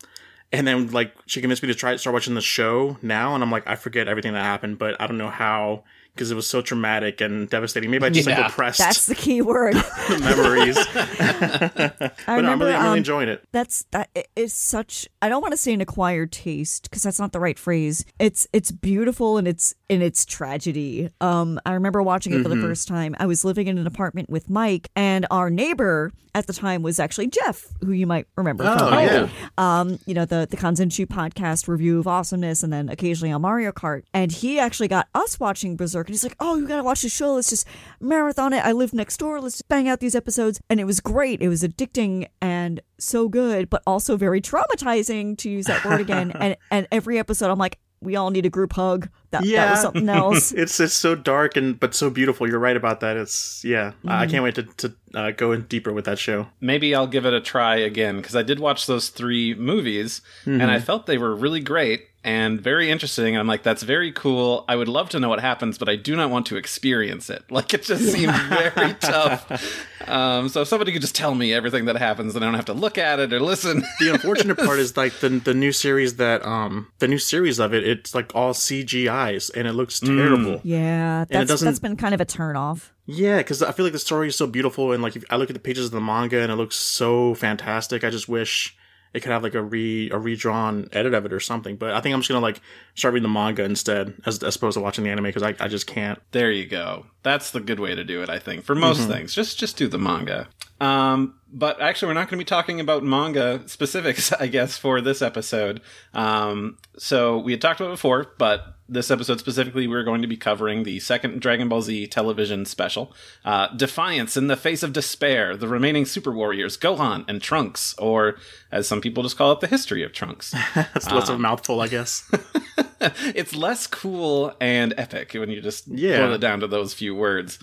And 0.51 0.67
then 0.67 0.91
like 0.91 1.13
she 1.25 1.39
convinced 1.41 1.63
me 1.63 1.67
to 1.67 1.75
try 1.75 1.95
start 1.95 2.13
watching 2.13 2.35
the 2.35 2.41
show 2.41 2.97
now, 3.01 3.33
and 3.35 3.43
I'm 3.43 3.51
like 3.51 3.67
I 3.67 3.75
forget 3.75 4.07
everything 4.07 4.33
that 4.33 4.43
happened, 4.43 4.77
but 4.79 4.99
I 4.99 5.07
don't 5.07 5.17
know 5.17 5.29
how 5.29 5.83
because 6.13 6.29
it 6.31 6.35
was 6.35 6.45
so 6.47 6.61
traumatic 6.61 7.21
and 7.21 7.49
devastating. 7.49 7.89
Maybe 7.91 8.05
I 8.05 8.09
just 8.09 8.27
Yeah. 8.27 8.37
like 8.41 8.47
repressed 8.49 8.79
That's 8.79 9.07
the 9.07 9.15
key 9.15 9.41
word. 9.41 9.73
memories. 10.09 10.77
I 10.95 11.91
but 11.97 11.99
no, 11.99 12.11
I'm 12.27 12.35
remember. 12.37 12.65
really, 12.65 12.75
I'm 12.75 12.81
really 12.83 12.91
um, 12.91 12.97
enjoying 12.97 13.29
it. 13.29 13.47
that's 13.51 13.85
that 13.91 14.09
i- 14.15 14.45
such 14.47 15.07
i 15.21 15.29
don't 15.29 15.41
want 15.41 15.51
to 15.53 15.57
say 15.57 15.73
an 15.73 15.81
acquired 15.81 16.31
taste 16.31 16.83
because 16.89 17.03
that's 17.03 17.19
not 17.19 17.31
the 17.31 17.39
right 17.39 17.57
phrase 17.57 18.05
it's 18.19 18.47
it's 18.53 18.71
beautiful 18.71 19.37
and 19.37 19.47
it's 19.47 19.73
in 19.89 20.01
its 20.01 20.25
tragedy 20.25 21.09
um 21.21 21.59
i 21.65 21.73
remember 21.73 22.01
watching 22.01 22.33
it 22.33 22.41
for 22.43 22.49
the 22.49 22.55
Mm-hmm. 22.55 22.67
first 22.67 22.87
time 22.87 23.15
i 23.19 23.25
was 23.25 23.43
living 23.45 23.67
in 23.67 23.77
an 23.77 23.87
apartment 23.87 24.29
with 24.29 24.49
mike 24.49 24.89
and 24.95 25.25
our 25.31 25.49
neighbor 25.49 26.11
at 26.35 26.45
the 26.47 26.53
time 26.53 26.81
was 26.83 26.99
actually 26.99 27.27
jeff 27.27 27.65
who 27.81 27.91
you 27.91 28.05
might 28.07 28.27
remember 28.37 28.63
Oh, 28.67 28.77
from 28.77 28.93
yeah. 28.93 29.29
um 29.57 29.99
you 30.05 30.13
know 30.13 30.25
the 30.25 30.47
the 30.49 30.57
Kanzenshuu 30.57 31.07
podcast 31.07 31.67
review 31.67 31.99
of 31.99 32.07
awesomeness 32.07 32.63
and 32.63 32.71
then 32.73 32.89
occasionally 32.89 33.31
on 33.31 33.41
mario 33.41 33.71
kart 33.71 34.03
and 34.13 34.31
he 34.31 34.59
actually 34.59 34.87
got 34.87 35.07
us 35.15 35.39
watching 35.39 35.75
berserk 35.75 36.02
and 36.07 36.13
he's 36.13 36.23
like 36.23 36.35
oh 36.39 36.55
you 36.57 36.67
gotta 36.67 36.83
watch 36.83 37.01
the 37.01 37.09
show 37.09 37.33
let's 37.35 37.49
just 37.49 37.67
marathon 37.99 38.53
it 38.53 38.63
i 38.65 38.71
live 38.71 38.93
next 38.93 39.17
door 39.17 39.39
let's 39.41 39.55
just 39.55 39.67
bang 39.69 39.87
out 39.87 39.99
these 39.99 40.15
episodes 40.15 40.59
and 40.69 40.79
it 40.79 40.85
was 40.85 40.99
great 40.99 41.41
it 41.41 41.47
was 41.47 41.63
addicting 41.63 42.27
and 42.41 42.81
so 42.97 43.27
good 43.29 43.69
but 43.69 43.81
also 43.87 44.17
very 44.17 44.41
traumatizing 44.41 45.37
to 45.37 45.49
use 45.49 45.65
that 45.65 45.83
word 45.85 46.01
again 46.01 46.31
and 46.39 46.55
and 46.71 46.87
every 46.91 47.17
episode 47.19 47.49
i'm 47.51 47.59
like 47.59 47.79
we 48.01 48.17
all 48.17 48.31
need 48.31 48.45
a 48.45 48.49
group 48.49 48.73
hug 48.73 49.07
that, 49.31 49.45
that 49.45 49.71
was 49.71 49.81
something 49.81 50.09
else 50.09 50.51
it's 50.57 50.77
it's 50.81 50.93
so 50.93 51.15
dark 51.15 51.55
and 51.55 51.79
but 51.79 51.95
so 51.95 52.09
beautiful. 52.09 52.47
You're 52.49 52.59
right 52.59 52.75
about 52.75 52.99
that. 52.99 53.15
It's 53.15 53.63
yeah. 53.63 53.87
I- 53.87 53.91
Mm-hmm. 53.91 54.09
I 54.09 54.27
can't 54.27 54.43
wait 54.43 54.55
to 54.55 54.63
to 54.63 54.95
uh, 55.15 55.31
go 55.31 55.53
in 55.53 55.61
deeper 55.63 55.93
with 55.93 56.03
that 56.03 56.19
show. 56.19 56.47
maybe 56.59 56.93
I'll 56.93 57.07
give 57.07 57.25
it 57.25 57.33
a 57.33 57.39
try 57.39 57.77
again 57.77 58.17
because 58.17 58.35
I 58.35 58.43
did 58.43 58.59
watch 58.59 58.87
those 58.87 59.07
three 59.07 59.55
movies 59.55 60.21
and 60.45 60.59
Mm-hmm. 60.61 60.69
I 60.69 60.79
felt 60.81 61.05
they 61.05 61.17
were 61.17 61.33
really 61.33 61.61
great 61.61 62.07
and 62.23 62.59
very 62.61 62.89
interesting. 62.89 63.35
I'm 63.37 63.47
like, 63.47 63.63
that's 63.63 63.83
very 63.83 64.11
cool. 64.11 64.63
I 64.67 64.75
would 64.75 64.87
love 64.87 65.09
to 65.09 65.19
know 65.19 65.29
what 65.29 65.41
happens, 65.41 65.77
but 65.77 65.89
I 65.89 65.95
do 65.95 66.15
not 66.15 66.29
want 66.29 66.45
to 66.47 66.55
experience 66.57 67.29
it. 67.29 67.43
Like, 67.49 67.73
it 67.73 67.83
just 67.83 68.03
seemed 68.11 68.33
very 68.49 68.93
tough. 68.95 70.07
Um, 70.07 70.49
so 70.49 70.61
if 70.61 70.67
somebody 70.67 70.91
could 70.91 71.01
just 71.01 71.15
tell 71.15 71.35
me 71.35 71.53
everything 71.53 71.85
that 71.85 71.95
happens, 71.97 72.33
then 72.33 72.43
I 72.43 72.47
don't 72.47 72.55
have 72.55 72.65
to 72.65 72.73
look 72.73 72.97
at 72.97 73.19
it 73.19 73.31
or 73.33 73.39
listen. 73.39 73.83
The 73.99 74.09
unfortunate 74.13 74.57
part 74.57 74.79
is 74.79 74.97
like 74.97 75.13
the 75.19 75.29
the 75.29 75.53
new 75.53 75.71
series 75.71 76.15
that 76.17 76.45
um 76.45 76.87
the 76.99 77.07
new 77.07 77.17
series 77.19 77.59
of 77.59 77.73
it. 77.73 77.87
It's 77.87 78.13
like 78.15 78.33
all 78.35 78.53
CGI's 78.53 79.49
and 79.51 79.67
it 79.67 79.73
looks 79.73 79.99
Mm. 80.01 80.17
terrible. 80.17 80.61
yeah 80.63 81.25
that's 81.29 81.47
doesn't- 81.49 81.65
that's 81.65 81.79
been 81.79 81.95
kind 81.95 82.13
of 82.13 82.19
a 82.21 82.25
turn 82.25 82.55
off 82.55 82.91
Yeah, 83.05 83.37
because 83.37 83.61
I 83.61 83.71
feel 83.71 83.85
like 83.85 83.93
the 83.93 83.99
story 83.99 84.27
is 84.27 84.35
so 84.35 84.47
beautiful, 84.47 84.91
and 84.93 85.01
like 85.03 85.15
if 85.15 85.23
I 85.29 85.35
look 85.37 85.49
at 85.49 85.53
the 85.53 85.59
pages 85.59 85.85
of 85.85 85.91
the 85.91 86.01
manga, 86.01 86.39
and 86.39 86.51
it 86.51 86.55
looks 86.55 86.75
so 86.75 87.33
fantastic. 87.35 88.03
I 88.03 88.09
just 88.09 88.27
wish 88.27 88.75
it 89.13 89.21
could 89.21 89.31
have 89.31 89.43
like 89.43 89.53
a 89.53 89.61
re 89.61 90.09
a 90.11 90.17
redrawn 90.17 90.89
edit 90.91 91.13
of 91.13 91.25
it 91.25 91.33
or 91.33 91.39
something. 91.39 91.75
But 91.75 91.91
I 91.91 92.01
think 92.01 92.13
I'm 92.13 92.21
just 92.21 92.29
gonna 92.29 92.41
like 92.41 92.61
start 92.95 93.13
reading 93.13 93.29
the 93.29 93.33
manga 93.33 93.63
instead, 93.63 94.13
as, 94.25 94.41
as 94.43 94.55
opposed 94.55 94.75
to 94.75 94.81
watching 94.81 95.03
the 95.03 95.09
anime, 95.11 95.25
because 95.25 95.43
I, 95.43 95.55
I 95.59 95.67
just 95.67 95.87
can't. 95.87 96.19
There 96.31 96.51
you 96.51 96.65
go. 96.65 97.05
That's 97.21 97.51
the 97.51 97.59
good 97.59 97.79
way 97.79 97.95
to 97.95 98.03
do 98.03 98.21
it, 98.21 98.29
I 98.29 98.39
think. 98.39 98.63
For 98.63 98.75
most 98.75 99.07
things, 99.07 99.33
just 99.33 99.57
just 99.57 99.77
do 99.77 99.87
the 99.87 99.99
manga. 99.99 100.47
Um, 100.81 101.35
but 101.51 101.79
actually, 101.79 102.07
we're 102.09 102.15
not 102.15 102.29
going 102.29 102.39
to 102.39 102.43
be 102.43 102.45
talking 102.45 102.79
about 102.79 103.03
manga 103.03 103.61
specifics, 103.67 104.33
I 104.39 104.47
guess, 104.47 104.77
for 104.77 104.99
this 104.99 105.21
episode. 105.21 105.81
Um, 106.13 106.77
so 106.97 107.37
we 107.37 107.53
had 107.53 107.61
talked 107.61 107.79
about 107.79 107.89
it 107.89 107.93
before, 107.93 108.33
but 108.37 108.72
this 108.87 109.09
episode 109.09 109.39
specifically, 109.39 109.87
we're 109.87 110.03
going 110.03 110.21
to 110.21 110.27
be 110.27 110.37
covering 110.37 110.83
the 110.83 110.99
second 110.99 111.41
Dragon 111.41 111.69
Ball 111.69 111.81
Z 111.81 112.07
television 112.07 112.65
special, 112.65 113.13
uh, 113.45 113.67
Defiance 113.75 114.35
in 114.35 114.47
the 114.47 114.57
Face 114.57 114.83
of 114.83 114.93
Despair, 114.93 115.55
the 115.55 115.67
remaining 115.67 116.05
Super 116.05 116.31
Warriors, 116.31 116.77
Gohan 116.77 117.25
and 117.27 117.41
Trunks, 117.41 117.95
or 117.97 118.35
as 118.71 118.87
some 118.87 119.01
people 119.01 119.23
just 119.23 119.37
call 119.37 119.51
it, 119.51 119.59
the 119.61 119.67
history 119.67 120.03
of 120.03 120.13
Trunks. 120.13 120.51
That's 120.75 121.09
less 121.11 121.29
of 121.29 121.35
a 121.35 121.39
mouthful, 121.39 121.81
I 121.81 121.87
guess. 121.87 122.29
it's 123.35 123.55
less 123.55 123.87
cool 123.87 124.53
and 124.59 124.93
epic 124.97 125.33
when 125.33 125.49
you 125.49 125.61
just 125.61 125.87
Yeah. 125.87 126.19
boil 126.25 126.33
it 126.33 126.41
down 126.41 126.59
to 126.61 126.67
those 126.67 126.93
few 126.93 127.15
words. 127.15 127.59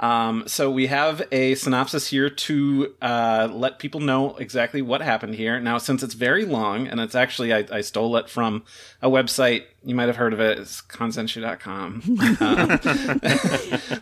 Um, 0.00 0.44
so 0.48 0.70
we 0.72 0.88
have 0.88 1.22
a 1.30 1.54
synopsis 1.54 2.08
here 2.08 2.28
to 2.28 2.94
uh, 3.00 3.48
let 3.52 3.78
people 3.78 4.00
know 4.00 4.34
exactly 4.36 4.82
what 4.82 5.00
happened 5.02 5.36
here. 5.36 5.60
Now, 5.60 5.78
since 5.78 6.02
it's 6.02 6.14
very 6.14 6.44
long, 6.44 6.88
and 6.88 6.98
it's 6.98 7.14
actually 7.14 7.54
I, 7.54 7.64
I 7.70 7.80
stole 7.80 8.16
it 8.16 8.28
from 8.28 8.64
a 9.00 9.08
website 9.08 9.64
you 9.84 9.94
might 9.94 10.08
have 10.08 10.16
heard 10.16 10.32
of 10.32 10.40
it. 10.40 10.58
It's 10.58 10.82
kanzenshuu.com. 10.82 12.02
Uh, 12.40 12.78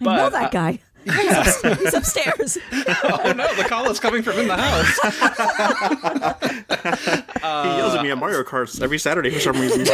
I 0.00 0.04
know 0.04 0.30
but, 0.30 0.30
that 0.30 0.44
uh, 0.46 0.50
guy. 0.50 0.78
He's, 1.04 1.32
upstairs. 1.36 1.78
He's 1.78 1.94
upstairs. 2.00 2.58
oh 2.72 3.32
no, 3.36 3.54
the 3.54 3.64
call 3.68 3.88
is 3.90 4.00
coming 4.00 4.22
from 4.22 4.38
in 4.38 4.48
the 4.48 4.56
house. 4.56 4.98
he 7.64 7.76
yells 7.78 7.94
at 7.94 8.02
me 8.02 8.10
at 8.10 8.18
Mario 8.18 8.42
Kart 8.42 8.80
every 8.82 8.98
Saturday 8.98 9.30
for 9.30 9.40
some 9.40 9.60
reason. 9.60 9.84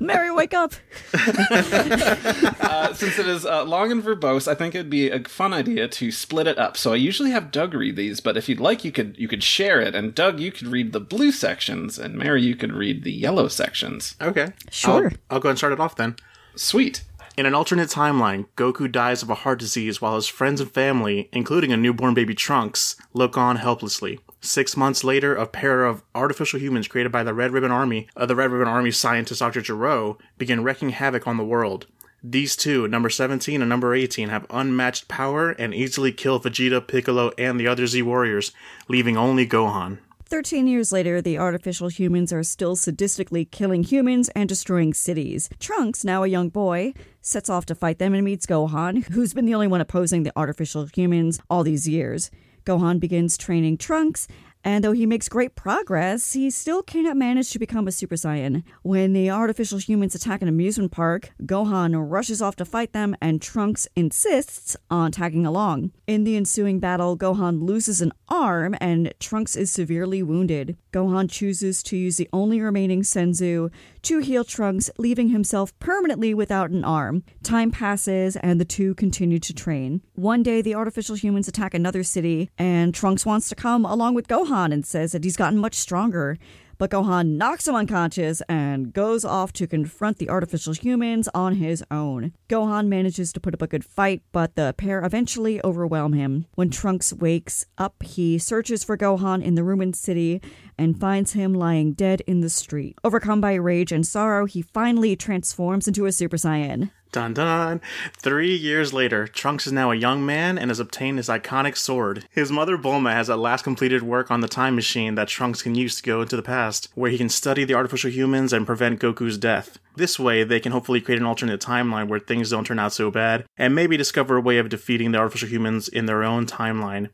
Mary, 0.00 0.30
wake 0.30 0.54
up. 0.54 0.74
Uh, 1.14 2.92
since 2.94 3.18
it 3.18 3.28
is 3.28 3.44
uh, 3.46 3.64
long 3.64 3.92
and 3.92 4.02
verbose, 4.02 4.48
I 4.48 4.54
think 4.54 4.74
it'd 4.74 4.90
be 4.90 5.10
a 5.10 5.20
fun 5.24 5.52
idea 5.52 5.88
to 5.88 6.10
split 6.10 6.46
it 6.46 6.58
up. 6.58 6.76
So 6.76 6.92
I 6.92 6.96
usually 6.96 7.30
have 7.30 7.50
Doug 7.50 7.74
read 7.74 7.96
these, 7.96 8.20
but 8.20 8.36
if 8.36 8.48
you'd 8.48 8.60
like, 8.60 8.84
you 8.84 8.92
could 8.92 9.16
you 9.18 9.28
could 9.28 9.42
share 9.42 9.80
it, 9.80 9.94
and 9.94 10.14
Doug, 10.14 10.40
you 10.40 10.50
could 10.52 10.68
read 10.68 10.92
the 10.92 11.00
blue 11.00 11.32
sections, 11.32 11.98
and 11.98 12.14
Mary, 12.16 12.42
you 12.42 12.56
could 12.56 12.72
read 12.72 13.04
the 13.04 13.12
yellow 13.12 13.48
sections. 13.48 14.16
okay, 14.20 14.52
Sure. 14.70 15.06
I'll, 15.30 15.36
I'll 15.36 15.40
go 15.40 15.48
and 15.50 15.58
start 15.58 15.72
it 15.72 15.80
off 15.80 15.96
then. 15.96 16.16
Sweet. 16.56 17.02
In 17.36 17.46
an 17.46 17.54
alternate 17.54 17.88
timeline, 17.88 18.46
Goku 18.56 18.90
dies 18.90 19.20
of 19.20 19.28
a 19.28 19.34
heart 19.34 19.58
disease 19.58 20.00
while 20.00 20.14
his 20.14 20.28
friends 20.28 20.60
and 20.60 20.70
family, 20.70 21.28
including 21.32 21.72
a 21.72 21.76
newborn 21.76 22.14
baby 22.14 22.32
Trunks, 22.32 22.94
look 23.12 23.36
on 23.36 23.56
helplessly. 23.56 24.20
Six 24.40 24.76
months 24.76 25.02
later, 25.02 25.34
a 25.34 25.44
pair 25.44 25.84
of 25.84 26.04
artificial 26.14 26.60
humans 26.60 26.86
created 26.86 27.10
by 27.10 27.24
the 27.24 27.34
Red 27.34 27.50
Ribbon 27.50 27.72
Army, 27.72 28.06
uh, 28.16 28.24
the 28.26 28.36
Red 28.36 28.52
Ribbon 28.52 28.68
Army 28.68 28.92
scientist 28.92 29.40
Dr. 29.40 29.62
Gero, 29.62 30.16
begin 30.38 30.62
wreaking 30.62 30.90
havoc 30.90 31.26
on 31.26 31.36
the 31.36 31.44
world. 31.44 31.88
These 32.22 32.54
two, 32.54 32.86
number 32.86 33.10
17 33.10 33.60
and 33.60 33.68
number 33.68 33.96
18, 33.96 34.28
have 34.28 34.46
unmatched 34.48 35.08
power 35.08 35.50
and 35.50 35.74
easily 35.74 36.12
kill 36.12 36.38
Vegeta, 36.38 36.86
Piccolo, 36.86 37.32
and 37.36 37.58
the 37.58 37.66
other 37.66 37.88
Z 37.88 38.00
Warriors, 38.02 38.52
leaving 38.86 39.16
only 39.16 39.44
Gohan. 39.44 39.98
Thirteen 40.34 40.66
years 40.66 40.90
later, 40.90 41.22
the 41.22 41.38
artificial 41.38 41.86
humans 41.86 42.32
are 42.32 42.42
still 42.42 42.74
sadistically 42.74 43.48
killing 43.48 43.84
humans 43.84 44.28
and 44.30 44.48
destroying 44.48 44.92
cities. 44.92 45.48
Trunks, 45.60 46.02
now 46.02 46.24
a 46.24 46.26
young 46.26 46.48
boy, 46.48 46.92
sets 47.20 47.48
off 47.48 47.66
to 47.66 47.74
fight 47.76 48.00
them 48.00 48.14
and 48.14 48.24
meets 48.24 48.44
Gohan, 48.44 49.04
who's 49.10 49.32
been 49.32 49.46
the 49.46 49.54
only 49.54 49.68
one 49.68 49.80
opposing 49.80 50.24
the 50.24 50.32
artificial 50.34 50.86
humans 50.86 51.38
all 51.48 51.62
these 51.62 51.88
years. 51.88 52.32
Gohan 52.64 52.98
begins 52.98 53.38
training 53.38 53.78
Trunks, 53.78 54.26
and 54.64 54.82
though 54.82 54.92
he 54.92 55.04
makes 55.04 55.28
great 55.28 55.54
progress, 55.54 56.32
he 56.32 56.48
still 56.50 56.82
cannot 56.82 57.16
manage 57.16 57.50
to 57.50 57.58
become 57.58 57.86
a 57.86 57.92
Super 57.92 58.14
Saiyan. 58.14 58.64
When 58.82 59.12
the 59.12 59.30
artificial 59.30 59.78
humans 59.78 60.14
attack 60.14 60.40
an 60.40 60.48
amusement 60.48 60.90
park, 60.90 61.32
Gohan 61.42 61.94
rushes 62.10 62.40
off 62.40 62.56
to 62.56 62.64
fight 62.64 62.94
them, 62.94 63.14
and 63.20 63.42
Trunks 63.42 63.86
insists 63.94 64.76
on 64.90 65.12
tagging 65.12 65.44
along. 65.44 65.92
In 66.06 66.24
the 66.24 66.36
ensuing 66.36 66.80
battle, 66.80 67.16
Gohan 67.16 67.62
loses 67.62 68.00
an 68.00 68.12
arm, 68.28 68.74
and 68.80 69.12
Trunks 69.20 69.54
is 69.54 69.70
severely 69.70 70.22
wounded. 70.22 70.78
Gohan 70.92 71.30
chooses 71.30 71.82
to 71.84 71.96
use 71.96 72.16
the 72.16 72.28
only 72.32 72.60
remaining 72.60 73.02
Senzu 73.02 73.70
to 74.04 74.18
heal 74.18 74.44
Trunks, 74.44 74.90
leaving 74.98 75.30
himself 75.30 75.76
permanently 75.78 76.34
without 76.34 76.70
an 76.70 76.84
arm. 76.84 77.24
Time 77.42 77.70
passes, 77.70 78.36
and 78.36 78.60
the 78.60 78.64
two 78.64 78.94
continue 78.94 79.38
to 79.38 79.54
train. 79.54 80.02
One 80.14 80.42
day, 80.42 80.60
the 80.60 80.74
artificial 80.74 81.16
humans 81.16 81.48
attack 81.48 81.72
another 81.72 82.02
city, 82.02 82.50
and 82.58 82.94
Trunks 82.94 83.24
wants 83.24 83.48
to 83.48 83.54
come 83.54 83.84
along 83.84 84.14
with 84.14 84.28
Gohan 84.28 84.72
and 84.72 84.84
says 84.84 85.12
that 85.12 85.24
he's 85.24 85.36
gotten 85.36 85.58
much 85.58 85.74
stronger. 85.74 86.38
But 86.78 86.90
Gohan 86.90 87.36
knocks 87.36 87.68
him 87.68 87.74
unconscious 87.74 88.42
and 88.48 88.92
goes 88.92 89.24
off 89.24 89.52
to 89.54 89.66
confront 89.66 90.18
the 90.18 90.28
artificial 90.28 90.72
humans 90.72 91.28
on 91.34 91.56
his 91.56 91.84
own. 91.90 92.32
Gohan 92.48 92.88
manages 92.88 93.32
to 93.32 93.40
put 93.40 93.54
up 93.54 93.62
a 93.62 93.66
good 93.66 93.84
fight, 93.84 94.22
but 94.32 94.54
the 94.56 94.74
pair 94.76 95.04
eventually 95.04 95.60
overwhelm 95.64 96.12
him. 96.12 96.46
When 96.54 96.70
Trunks 96.70 97.12
wakes 97.12 97.66
up, 97.78 98.02
he 98.02 98.38
searches 98.38 98.84
for 98.84 98.96
Gohan 98.96 99.42
in 99.42 99.54
the 99.54 99.64
ruined 99.64 99.96
city 99.96 100.40
and 100.78 100.98
finds 100.98 101.32
him 101.32 101.54
lying 101.54 101.92
dead 101.92 102.20
in 102.26 102.40
the 102.40 102.50
street. 102.50 102.98
Overcome 103.04 103.40
by 103.40 103.54
rage 103.54 103.92
and 103.92 104.06
sorrow, 104.06 104.46
he 104.46 104.62
finally 104.62 105.16
transforms 105.16 105.86
into 105.88 106.06
a 106.06 106.12
Super 106.12 106.36
Saiyan. 106.36 106.90
Dun 107.14 107.32
dun. 107.32 107.80
Three 108.16 108.56
years 108.56 108.92
later, 108.92 109.28
Trunks 109.28 109.68
is 109.68 109.72
now 109.72 109.92
a 109.92 109.94
young 109.94 110.26
man 110.26 110.58
and 110.58 110.68
has 110.68 110.80
obtained 110.80 111.18
his 111.18 111.28
iconic 111.28 111.76
sword. 111.76 112.26
His 112.28 112.50
mother 112.50 112.76
Bulma 112.76 113.12
has 113.12 113.30
at 113.30 113.38
last 113.38 113.62
completed 113.62 114.02
work 114.02 114.32
on 114.32 114.40
the 114.40 114.48
time 114.48 114.74
machine 114.74 115.14
that 115.14 115.28
Trunks 115.28 115.62
can 115.62 115.76
use 115.76 115.94
to 115.94 116.02
go 116.02 116.22
into 116.22 116.34
the 116.34 116.42
past, 116.42 116.88
where 116.96 117.12
he 117.12 117.16
can 117.16 117.28
study 117.28 117.62
the 117.62 117.74
artificial 117.74 118.10
humans 118.10 118.52
and 118.52 118.66
prevent 118.66 118.98
Goku's 118.98 119.38
death. 119.38 119.78
This 119.94 120.18
way, 120.18 120.42
they 120.42 120.58
can 120.58 120.72
hopefully 120.72 121.00
create 121.00 121.20
an 121.20 121.26
alternate 121.26 121.60
timeline 121.60 122.08
where 122.08 122.18
things 122.18 122.50
don't 122.50 122.66
turn 122.66 122.80
out 122.80 122.92
so 122.92 123.12
bad, 123.12 123.44
and 123.56 123.76
maybe 123.76 123.96
discover 123.96 124.36
a 124.36 124.40
way 124.40 124.58
of 124.58 124.68
defeating 124.68 125.12
the 125.12 125.18
artificial 125.18 125.48
humans 125.48 125.86
in 125.86 126.06
their 126.06 126.24
own 126.24 126.46
timeline. 126.46 127.10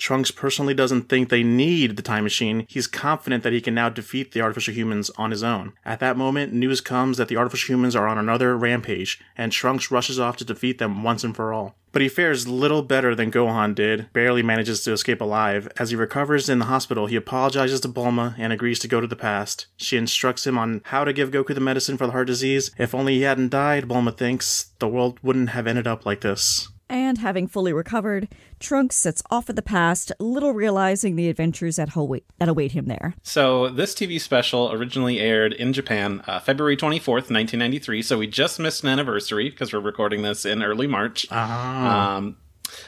Trunks 0.00 0.30
personally 0.30 0.72
doesn't 0.72 1.10
think 1.10 1.28
they 1.28 1.42
need 1.42 1.96
the 1.96 2.02
time 2.02 2.24
machine. 2.24 2.64
He's 2.68 2.86
confident 2.86 3.44
that 3.44 3.52
he 3.52 3.60
can 3.60 3.74
now 3.74 3.90
defeat 3.90 4.32
the 4.32 4.40
artificial 4.40 4.72
humans 4.72 5.10
on 5.18 5.30
his 5.30 5.42
own. 5.42 5.74
At 5.84 6.00
that 6.00 6.16
moment, 6.16 6.54
news 6.54 6.80
comes 6.80 7.18
that 7.18 7.28
the 7.28 7.36
artificial 7.36 7.74
humans 7.74 7.94
are 7.94 8.08
on 8.08 8.16
another 8.16 8.56
rampage, 8.56 9.20
and 9.36 9.52
Trunks 9.52 9.90
rushes 9.90 10.18
off 10.18 10.38
to 10.38 10.44
defeat 10.44 10.78
them 10.78 11.02
once 11.02 11.22
and 11.22 11.36
for 11.36 11.52
all. 11.52 11.76
But 11.92 12.00
he 12.00 12.08
fares 12.08 12.48
little 12.48 12.82
better 12.82 13.14
than 13.14 13.30
Gohan 13.30 13.74
did, 13.74 14.10
barely 14.14 14.42
manages 14.42 14.82
to 14.84 14.92
escape 14.92 15.20
alive. 15.20 15.68
As 15.78 15.90
he 15.90 15.96
recovers 15.96 16.48
in 16.48 16.60
the 16.60 16.66
hospital, 16.66 17.06
he 17.06 17.16
apologizes 17.16 17.80
to 17.80 17.88
Bulma 17.88 18.36
and 18.38 18.52
agrees 18.54 18.78
to 18.78 18.88
go 18.88 19.02
to 19.02 19.06
the 19.06 19.16
past. 19.16 19.66
She 19.76 19.98
instructs 19.98 20.46
him 20.46 20.56
on 20.56 20.80
how 20.84 21.04
to 21.04 21.12
give 21.12 21.30
Goku 21.30 21.54
the 21.54 21.60
medicine 21.60 21.98
for 21.98 22.06
the 22.06 22.12
heart 22.12 22.28
disease. 22.28 22.70
If 22.78 22.94
only 22.94 23.16
he 23.16 23.22
hadn't 23.22 23.50
died, 23.50 23.88
Bulma 23.88 24.16
thinks, 24.16 24.70
the 24.78 24.88
world 24.88 25.18
wouldn't 25.22 25.50
have 25.50 25.66
ended 25.66 25.86
up 25.86 26.06
like 26.06 26.22
this. 26.22 26.68
And 26.90 27.18
having 27.18 27.46
fully 27.46 27.72
recovered, 27.72 28.26
Trunks 28.58 28.96
sets 28.96 29.22
off 29.30 29.48
at 29.48 29.54
the 29.54 29.62
past, 29.62 30.10
little 30.18 30.52
realizing 30.52 31.14
the 31.14 31.28
adventures 31.28 31.76
that, 31.76 31.94
await, 31.94 32.24
that 32.38 32.48
await 32.48 32.72
him 32.72 32.86
there. 32.86 33.14
So 33.22 33.68
this 33.68 33.94
TV 33.94 34.20
special 34.20 34.72
originally 34.72 35.20
aired 35.20 35.52
in 35.52 35.72
Japan 35.72 36.20
uh, 36.26 36.40
February 36.40 36.76
24th, 36.76 37.30
1993. 37.30 38.02
So 38.02 38.18
we 38.18 38.26
just 38.26 38.58
missed 38.58 38.82
an 38.82 38.88
anniversary 38.88 39.50
because 39.50 39.72
we're 39.72 39.78
recording 39.78 40.22
this 40.22 40.44
in 40.44 40.64
early 40.64 40.88
March. 40.88 41.28
Ah. 41.30 42.16
Um, 42.16 42.36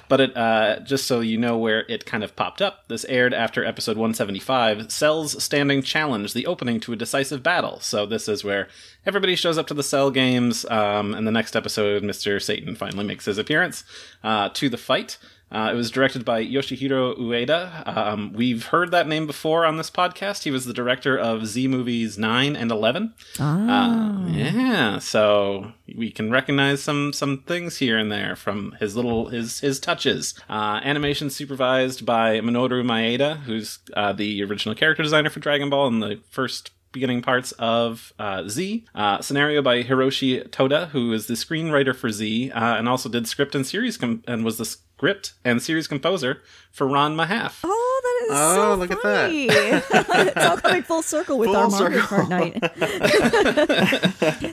but 0.09 0.21
it, 0.21 0.37
uh, 0.37 0.81
just 0.81 1.07
so 1.07 1.21
you 1.21 1.39
know 1.39 1.59
where 1.59 1.81
it 1.89 2.07
kind 2.07 2.25
of 2.25 2.37
popped 2.37 2.63
up, 2.63 2.89
this 2.89 3.05
aired 3.07 3.35
after 3.35 3.65
episode 3.65 3.97
175, 3.97 4.91
Cell's 4.91 5.43
Standing 5.43 5.83
Challenge, 5.83 6.33
the 6.33 6.47
opening 6.47 6.81
to 6.81 6.93
a 6.93 6.97
decisive 6.97 7.43
battle. 7.43 7.81
So 7.81 8.07
this 8.07 8.29
is 8.29 8.45
where 8.45 8.69
everybody 9.07 9.37
shows 9.37 9.59
up 9.59 9.67
to 9.69 9.75
the 9.75 9.83
Cell 9.83 10.11
games, 10.11 10.65
um, 10.67 11.15
and 11.15 11.27
the 11.27 11.33
next 11.33 11.57
episode, 11.57 12.03
Mr. 12.03 12.41
Satan 12.41 12.75
finally 12.75 13.05
makes 13.05 13.25
his 13.25 13.39
appearance 13.39 13.85
uh, 14.23 14.49
to 14.51 14.69
the 14.69 14.79
fight. 14.79 15.19
Uh, 15.53 15.71
it 15.71 15.77
was 15.77 15.91
directed 15.91 16.25
by 16.25 16.43
Yoshihiro 16.43 17.19
Ueda. 17.19 17.87
Um, 17.97 18.33
we've 18.33 18.67
heard 18.67 18.91
that 18.91 19.07
name 19.07 19.27
before 19.27 19.67
on 19.67 19.77
this 19.77 19.91
podcast. 19.91 20.45
He 20.45 20.51
was 20.51 20.65
the 20.65 20.73
director 20.73 21.17
of 21.19 21.47
Z 21.47 21.69
movies 21.69 22.17
9 22.17 22.57
and 22.57 22.71
11. 22.71 23.13
Ah. 23.39 24.25
Uh, 24.25 24.29
yeah, 24.29 24.99
so 24.99 25.73
we 25.95 26.11
can 26.11 26.31
recognize 26.31 26.83
some 26.83 27.13
some 27.13 27.43
things 27.43 27.77
here 27.79 27.99
and 27.99 28.11
there 28.11 28.35
from 28.35 28.77
his 28.81 28.97
little 28.97 29.29
his 29.29 29.61
his 29.61 29.79
touches. 29.79 30.35
Uh, 30.49 30.81
animation 30.83 31.29
supervised 31.29 32.07
by 32.07 32.41
Minoru 32.41 32.83
Maeda, 32.83 33.41
who's 33.41 33.81
uh, 33.95 34.13
the 34.13 34.43
original 34.43 34.75
character 34.75 35.03
designer 35.03 35.29
for 35.31 35.41
Dragon 35.41 35.69
Ball 35.69 35.89
and 35.89 36.03
the 36.03 36.21
first 36.31 36.71
beginning 36.93 37.23
parts 37.23 37.53
of 37.53 38.13
uh, 38.19 38.47
Z. 38.49 38.85
Uh, 38.95 39.21
scenario 39.21 39.63
by 39.63 39.83
Hiroshi 39.83 40.51
Toda, 40.51 40.87
who 40.87 41.13
is 41.13 41.27
the 41.27 41.35
screenwriter 41.35 41.95
for 41.97 42.11
Z, 42.11 42.51
uh, 42.51 42.77
and 42.77 42.89
also 42.89 43.09
did 43.09 43.27
script 43.27 43.55
and 43.55 43.67
series 43.67 43.97
com- 43.97 44.23
and 44.29 44.45
was 44.45 44.59
the 44.59 44.65
script 44.65 45.33
and 45.45 45.61
series 45.61 45.89
composer 45.89 46.43
for 46.71 46.87
Ranma 46.87 47.27
½. 47.27 47.53
Oh, 47.65 48.01
that 48.05 48.27
is 48.27 48.31
Oh, 48.41 48.55
so 48.55 48.75
look 48.77 48.91
at 48.91 49.03
that. 49.03 49.27
funny. 49.27 49.47
it's 50.31 50.47
all 50.47 50.57
coming 50.59 50.83
full 50.83 51.03
circle 51.03 51.39
with 51.39 51.49
Full 51.49 51.57
our 51.57 51.69
Mario 51.69 52.01
circle. 52.03 52.19
Kart 52.19 52.29
night. 52.29 52.55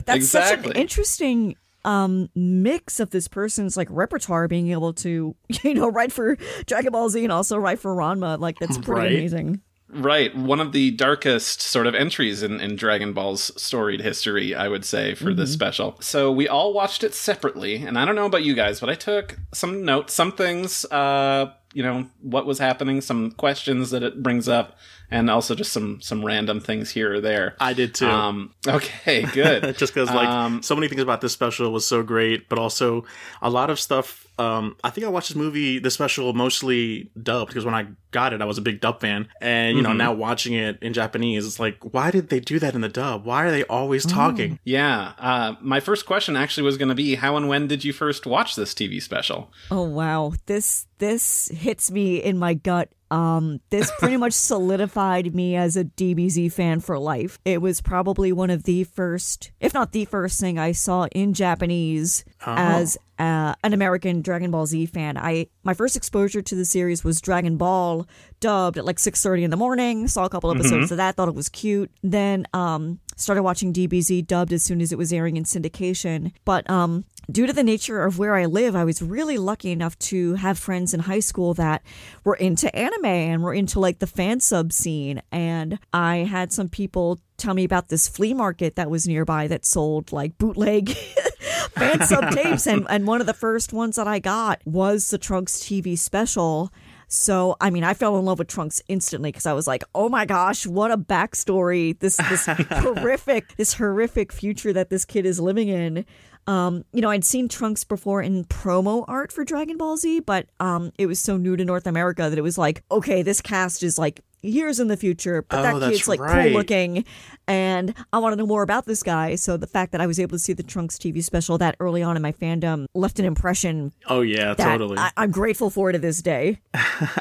That's 0.06 0.28
such 0.28 0.66
an 0.66 0.72
interesting 0.72 1.56
um 1.82 2.28
mix 2.34 3.00
of 3.00 3.08
this 3.08 3.26
person's 3.26 3.74
like 3.74 3.88
repertoire 3.90 4.46
being 4.48 4.70
able 4.70 4.92
to 4.92 5.34
you 5.62 5.72
know 5.74 5.88
write 5.88 6.12
for 6.12 6.36
Dragon 6.66 6.92
Ball 6.92 7.08
Z 7.08 7.22
and 7.24 7.32
also 7.32 7.56
write 7.56 7.78
for 7.78 7.94
Ranma 7.96 8.38
like 8.38 8.58
that's 8.58 8.76
pretty 8.76 9.00
Right. 9.00 9.12
amazing. 9.12 9.62
Right, 9.92 10.34
one 10.36 10.60
of 10.60 10.72
the 10.72 10.92
darkest 10.92 11.60
sort 11.60 11.86
of 11.86 11.94
entries 11.94 12.42
in, 12.42 12.60
in 12.60 12.76
Dragon 12.76 13.12
Ball's 13.12 13.50
storied 13.60 14.00
history, 14.00 14.54
I 14.54 14.68
would 14.68 14.84
say, 14.84 15.14
for 15.14 15.34
this 15.34 15.52
special. 15.52 15.96
So 16.00 16.30
we 16.30 16.46
all 16.48 16.72
watched 16.72 17.02
it 17.02 17.14
separately, 17.14 17.76
and 17.76 17.98
I 17.98 18.04
don't 18.04 18.14
know 18.14 18.26
about 18.26 18.44
you 18.44 18.54
guys, 18.54 18.78
but 18.80 18.88
I 18.88 18.94
took 18.94 19.38
some 19.52 19.84
notes, 19.84 20.14
some 20.14 20.32
things, 20.32 20.84
uh, 20.86 21.52
you 21.72 21.82
know, 21.82 22.06
what 22.20 22.46
was 22.46 22.58
happening, 22.58 23.00
some 23.00 23.32
questions 23.32 23.90
that 23.90 24.02
it 24.02 24.22
brings 24.22 24.48
up, 24.48 24.76
and 25.10 25.28
also 25.28 25.54
just 25.56 25.72
some 25.72 26.00
some 26.00 26.24
random 26.24 26.60
things 26.60 26.90
here 26.90 27.14
or 27.14 27.20
there. 27.20 27.56
I 27.60 27.72
did 27.72 27.94
too. 27.94 28.06
Um, 28.06 28.54
okay, 28.66 29.22
good. 29.32 29.76
just 29.78 29.92
because 29.92 30.08
like 30.10 30.28
Um, 30.28 30.62
so 30.62 30.74
many 30.76 30.86
things 30.88 31.02
about 31.02 31.20
this 31.20 31.32
special 31.32 31.72
was 31.72 31.84
so 31.86 32.02
great 32.04 32.48
but 32.48 32.58
also 32.58 33.04
a 33.42 33.50
lot 33.50 33.70
of 33.70 33.80
stuff 33.80 34.26
um 34.40 34.76
i 34.84 34.90
think 34.90 35.06
i 35.06 35.10
watched 35.10 35.28
this 35.28 35.36
movie 35.36 35.78
this 35.78 35.94
special 35.94 36.32
mostly 36.32 37.10
dubbed 37.20 37.48
because 37.48 37.64
when 37.64 37.74
i 37.74 37.86
got 38.10 38.32
it 38.32 38.42
i 38.42 38.44
was 38.44 38.58
a 38.58 38.62
big 38.62 38.80
dub 38.80 39.00
fan 39.00 39.28
and 39.40 39.76
you 39.76 39.82
know 39.82 39.92
now 39.92 40.12
watching 40.12 40.54
it 40.54 40.78
in 40.82 40.92
japanese 40.92 41.46
it's 41.46 41.60
like 41.60 41.76
why 41.92 42.10
did 42.10 42.28
they 42.28 42.40
do 42.40 42.58
that 42.58 42.74
in 42.74 42.80
the 42.80 42.88
dub 42.88 43.24
why 43.24 43.44
are 43.44 43.50
they 43.50 43.64
always 43.64 44.04
talking 44.04 44.58
yeah, 44.64 45.12
uh, 45.18 45.54
my 45.60 45.80
first 45.80 46.06
question 46.06 46.36
actually 46.36 46.62
was 46.64 46.76
going 46.76 46.88
to 46.88 46.94
be 46.94 47.14
how 47.16 47.36
and 47.36 47.48
when 47.48 47.66
did 47.66 47.84
you 47.84 47.92
first 47.92 48.26
watch 48.26 48.56
this 48.56 48.74
TV 48.74 49.02
special? 49.02 49.50
Oh 49.70 49.82
wow. 49.82 50.32
This 50.46 50.86
this 50.98 51.48
hits 51.48 51.90
me 51.90 52.16
in 52.22 52.38
my 52.38 52.54
gut. 52.54 52.90
Um 53.10 53.60
this 53.70 53.90
pretty 53.98 54.16
much 54.16 54.32
solidified 54.32 55.34
me 55.34 55.56
as 55.56 55.76
a 55.76 55.84
DBZ 55.84 56.52
fan 56.52 56.80
for 56.80 56.98
life. 56.98 57.38
It 57.44 57.60
was 57.60 57.80
probably 57.80 58.32
one 58.32 58.50
of 58.50 58.64
the 58.64 58.84
first, 58.84 59.50
if 59.60 59.74
not 59.74 59.92
the 59.92 60.04
first 60.04 60.40
thing 60.40 60.58
I 60.58 60.72
saw 60.72 61.06
in 61.12 61.34
Japanese 61.34 62.24
as 62.46 62.96
uh, 63.20 63.54
an 63.62 63.74
American 63.74 64.22
Dragon 64.22 64.50
Ball 64.50 64.64
Z 64.66 64.86
fan. 64.86 65.18
I 65.18 65.46
my 65.62 65.74
first 65.74 65.94
exposure 65.94 66.40
to 66.40 66.54
the 66.54 66.64
series 66.64 67.04
was 67.04 67.20
Dragon 67.20 67.58
Ball 67.58 68.06
dubbed 68.40 68.78
at 68.78 68.84
like 68.86 68.96
6:30 68.96 69.42
in 69.42 69.50
the 69.50 69.56
morning. 69.58 70.08
Saw 70.08 70.24
a 70.24 70.30
couple 70.30 70.50
episodes 70.50 70.90
of 70.90 70.96
that, 70.96 71.16
thought 71.16 71.28
it 71.28 71.34
was 71.34 71.50
cute. 71.50 71.90
Then 72.02 72.46
um 72.54 72.98
started 73.16 73.42
watching 73.42 73.72
DBZ 73.74 74.26
dubbed 74.26 74.52
as 74.54 74.62
soon 74.62 74.80
as 74.80 74.90
it 74.92 74.96
was 74.98 75.12
airing 75.12 75.36
in 75.36 75.44
syndication. 75.44 76.32
But 76.46 76.68
um 76.70 77.04
due 77.30 77.46
to 77.46 77.52
the 77.52 77.62
nature 77.62 78.04
of 78.04 78.18
where 78.18 78.34
I 78.34 78.46
live, 78.46 78.76
I 78.76 78.84
was 78.84 79.02
really 79.02 79.38
lucky 79.38 79.72
enough 79.72 79.98
to 80.00 80.34
have 80.34 80.58
friends 80.58 80.94
in 80.94 81.00
high 81.00 81.20
school 81.20 81.54
that 81.54 81.82
were 82.24 82.36
into 82.36 82.74
anime 82.74 83.04
and 83.04 83.42
were 83.42 83.54
into 83.54 83.80
like 83.80 83.98
the 83.98 84.06
fan 84.06 84.40
sub 84.40 84.72
scene. 84.72 85.22
And 85.32 85.78
I 85.92 86.18
had 86.18 86.52
some 86.52 86.68
people 86.68 87.20
tell 87.36 87.54
me 87.54 87.64
about 87.64 87.88
this 87.88 88.08
flea 88.08 88.34
market 88.34 88.76
that 88.76 88.90
was 88.90 89.08
nearby 89.08 89.46
that 89.48 89.64
sold 89.64 90.12
like 90.12 90.38
bootleg 90.38 90.90
fan 91.70 92.02
sub 92.02 92.30
tapes. 92.34 92.66
And, 92.66 92.86
and 92.88 93.06
one 93.06 93.20
of 93.20 93.26
the 93.26 93.34
first 93.34 93.72
ones 93.72 93.96
that 93.96 94.06
I 94.06 94.18
got 94.18 94.60
was 94.64 95.08
the 95.08 95.18
Trunks 95.18 95.60
TV 95.60 95.98
special. 95.98 96.72
So, 97.12 97.56
I 97.60 97.70
mean, 97.70 97.82
I 97.82 97.94
fell 97.94 98.16
in 98.18 98.24
love 98.24 98.38
with 98.38 98.46
Trunks 98.46 98.80
instantly 98.86 99.32
because 99.32 99.44
I 99.44 99.52
was 99.52 99.66
like, 99.66 99.82
"Oh 99.96 100.08
my 100.08 100.24
gosh, 100.24 100.64
what 100.64 100.92
a 100.92 100.96
backstory! 100.96 101.98
This 101.98 102.16
this 102.16 102.46
horrific, 102.70 103.56
this 103.56 103.74
horrific 103.74 104.30
future 104.30 104.72
that 104.72 104.90
this 104.90 105.04
kid 105.04 105.26
is 105.26 105.40
living 105.40 105.66
in." 105.66 106.06
Um, 106.50 106.84
you 106.92 107.00
know, 107.00 107.10
I'd 107.10 107.24
seen 107.24 107.48
Trunks 107.48 107.84
before 107.84 108.20
in 108.22 108.44
promo 108.44 109.04
art 109.06 109.30
for 109.30 109.44
Dragon 109.44 109.76
Ball 109.76 109.96
Z, 109.96 110.20
but 110.20 110.48
um, 110.58 110.90
it 110.98 111.06
was 111.06 111.20
so 111.20 111.36
new 111.36 111.54
to 111.56 111.64
North 111.64 111.86
America 111.86 112.28
that 112.28 112.36
it 112.38 112.42
was 112.42 112.58
like, 112.58 112.82
okay, 112.90 113.22
this 113.22 113.40
cast 113.40 113.84
is 113.84 113.98
like 113.98 114.20
years 114.42 114.80
in 114.80 114.88
the 114.88 114.96
future, 114.96 115.42
but 115.48 115.60
Oh, 115.60 115.78
that 115.78 115.92
kid's 115.92 116.08
like 116.08 116.18
right. 116.18 116.46
cool 116.50 116.58
looking, 116.58 117.04
and 117.50 117.94
I 118.12 118.18
want 118.18 118.32
to 118.32 118.36
know 118.36 118.46
more 118.46 118.62
about 118.62 118.86
this 118.86 119.02
guy. 119.02 119.34
So 119.34 119.56
the 119.56 119.66
fact 119.66 119.90
that 119.90 120.00
I 120.00 120.06
was 120.06 120.20
able 120.20 120.36
to 120.36 120.38
see 120.38 120.52
the 120.52 120.62
Trunks 120.62 120.96
TV 120.96 121.22
special 121.22 121.58
that 121.58 121.74
early 121.80 122.00
on 122.02 122.16
in 122.16 122.22
my 122.22 122.30
fandom 122.30 122.86
left 122.94 123.18
an 123.18 123.24
impression 123.24 123.92
oh 124.06 124.20
yeah 124.20 124.54
totally 124.54 124.98
I- 124.98 125.10
I'm 125.16 125.30
grateful 125.30 125.68
for 125.68 125.90
it 125.90 125.94
to 125.94 125.98
this 125.98 126.22
day. 126.22 126.60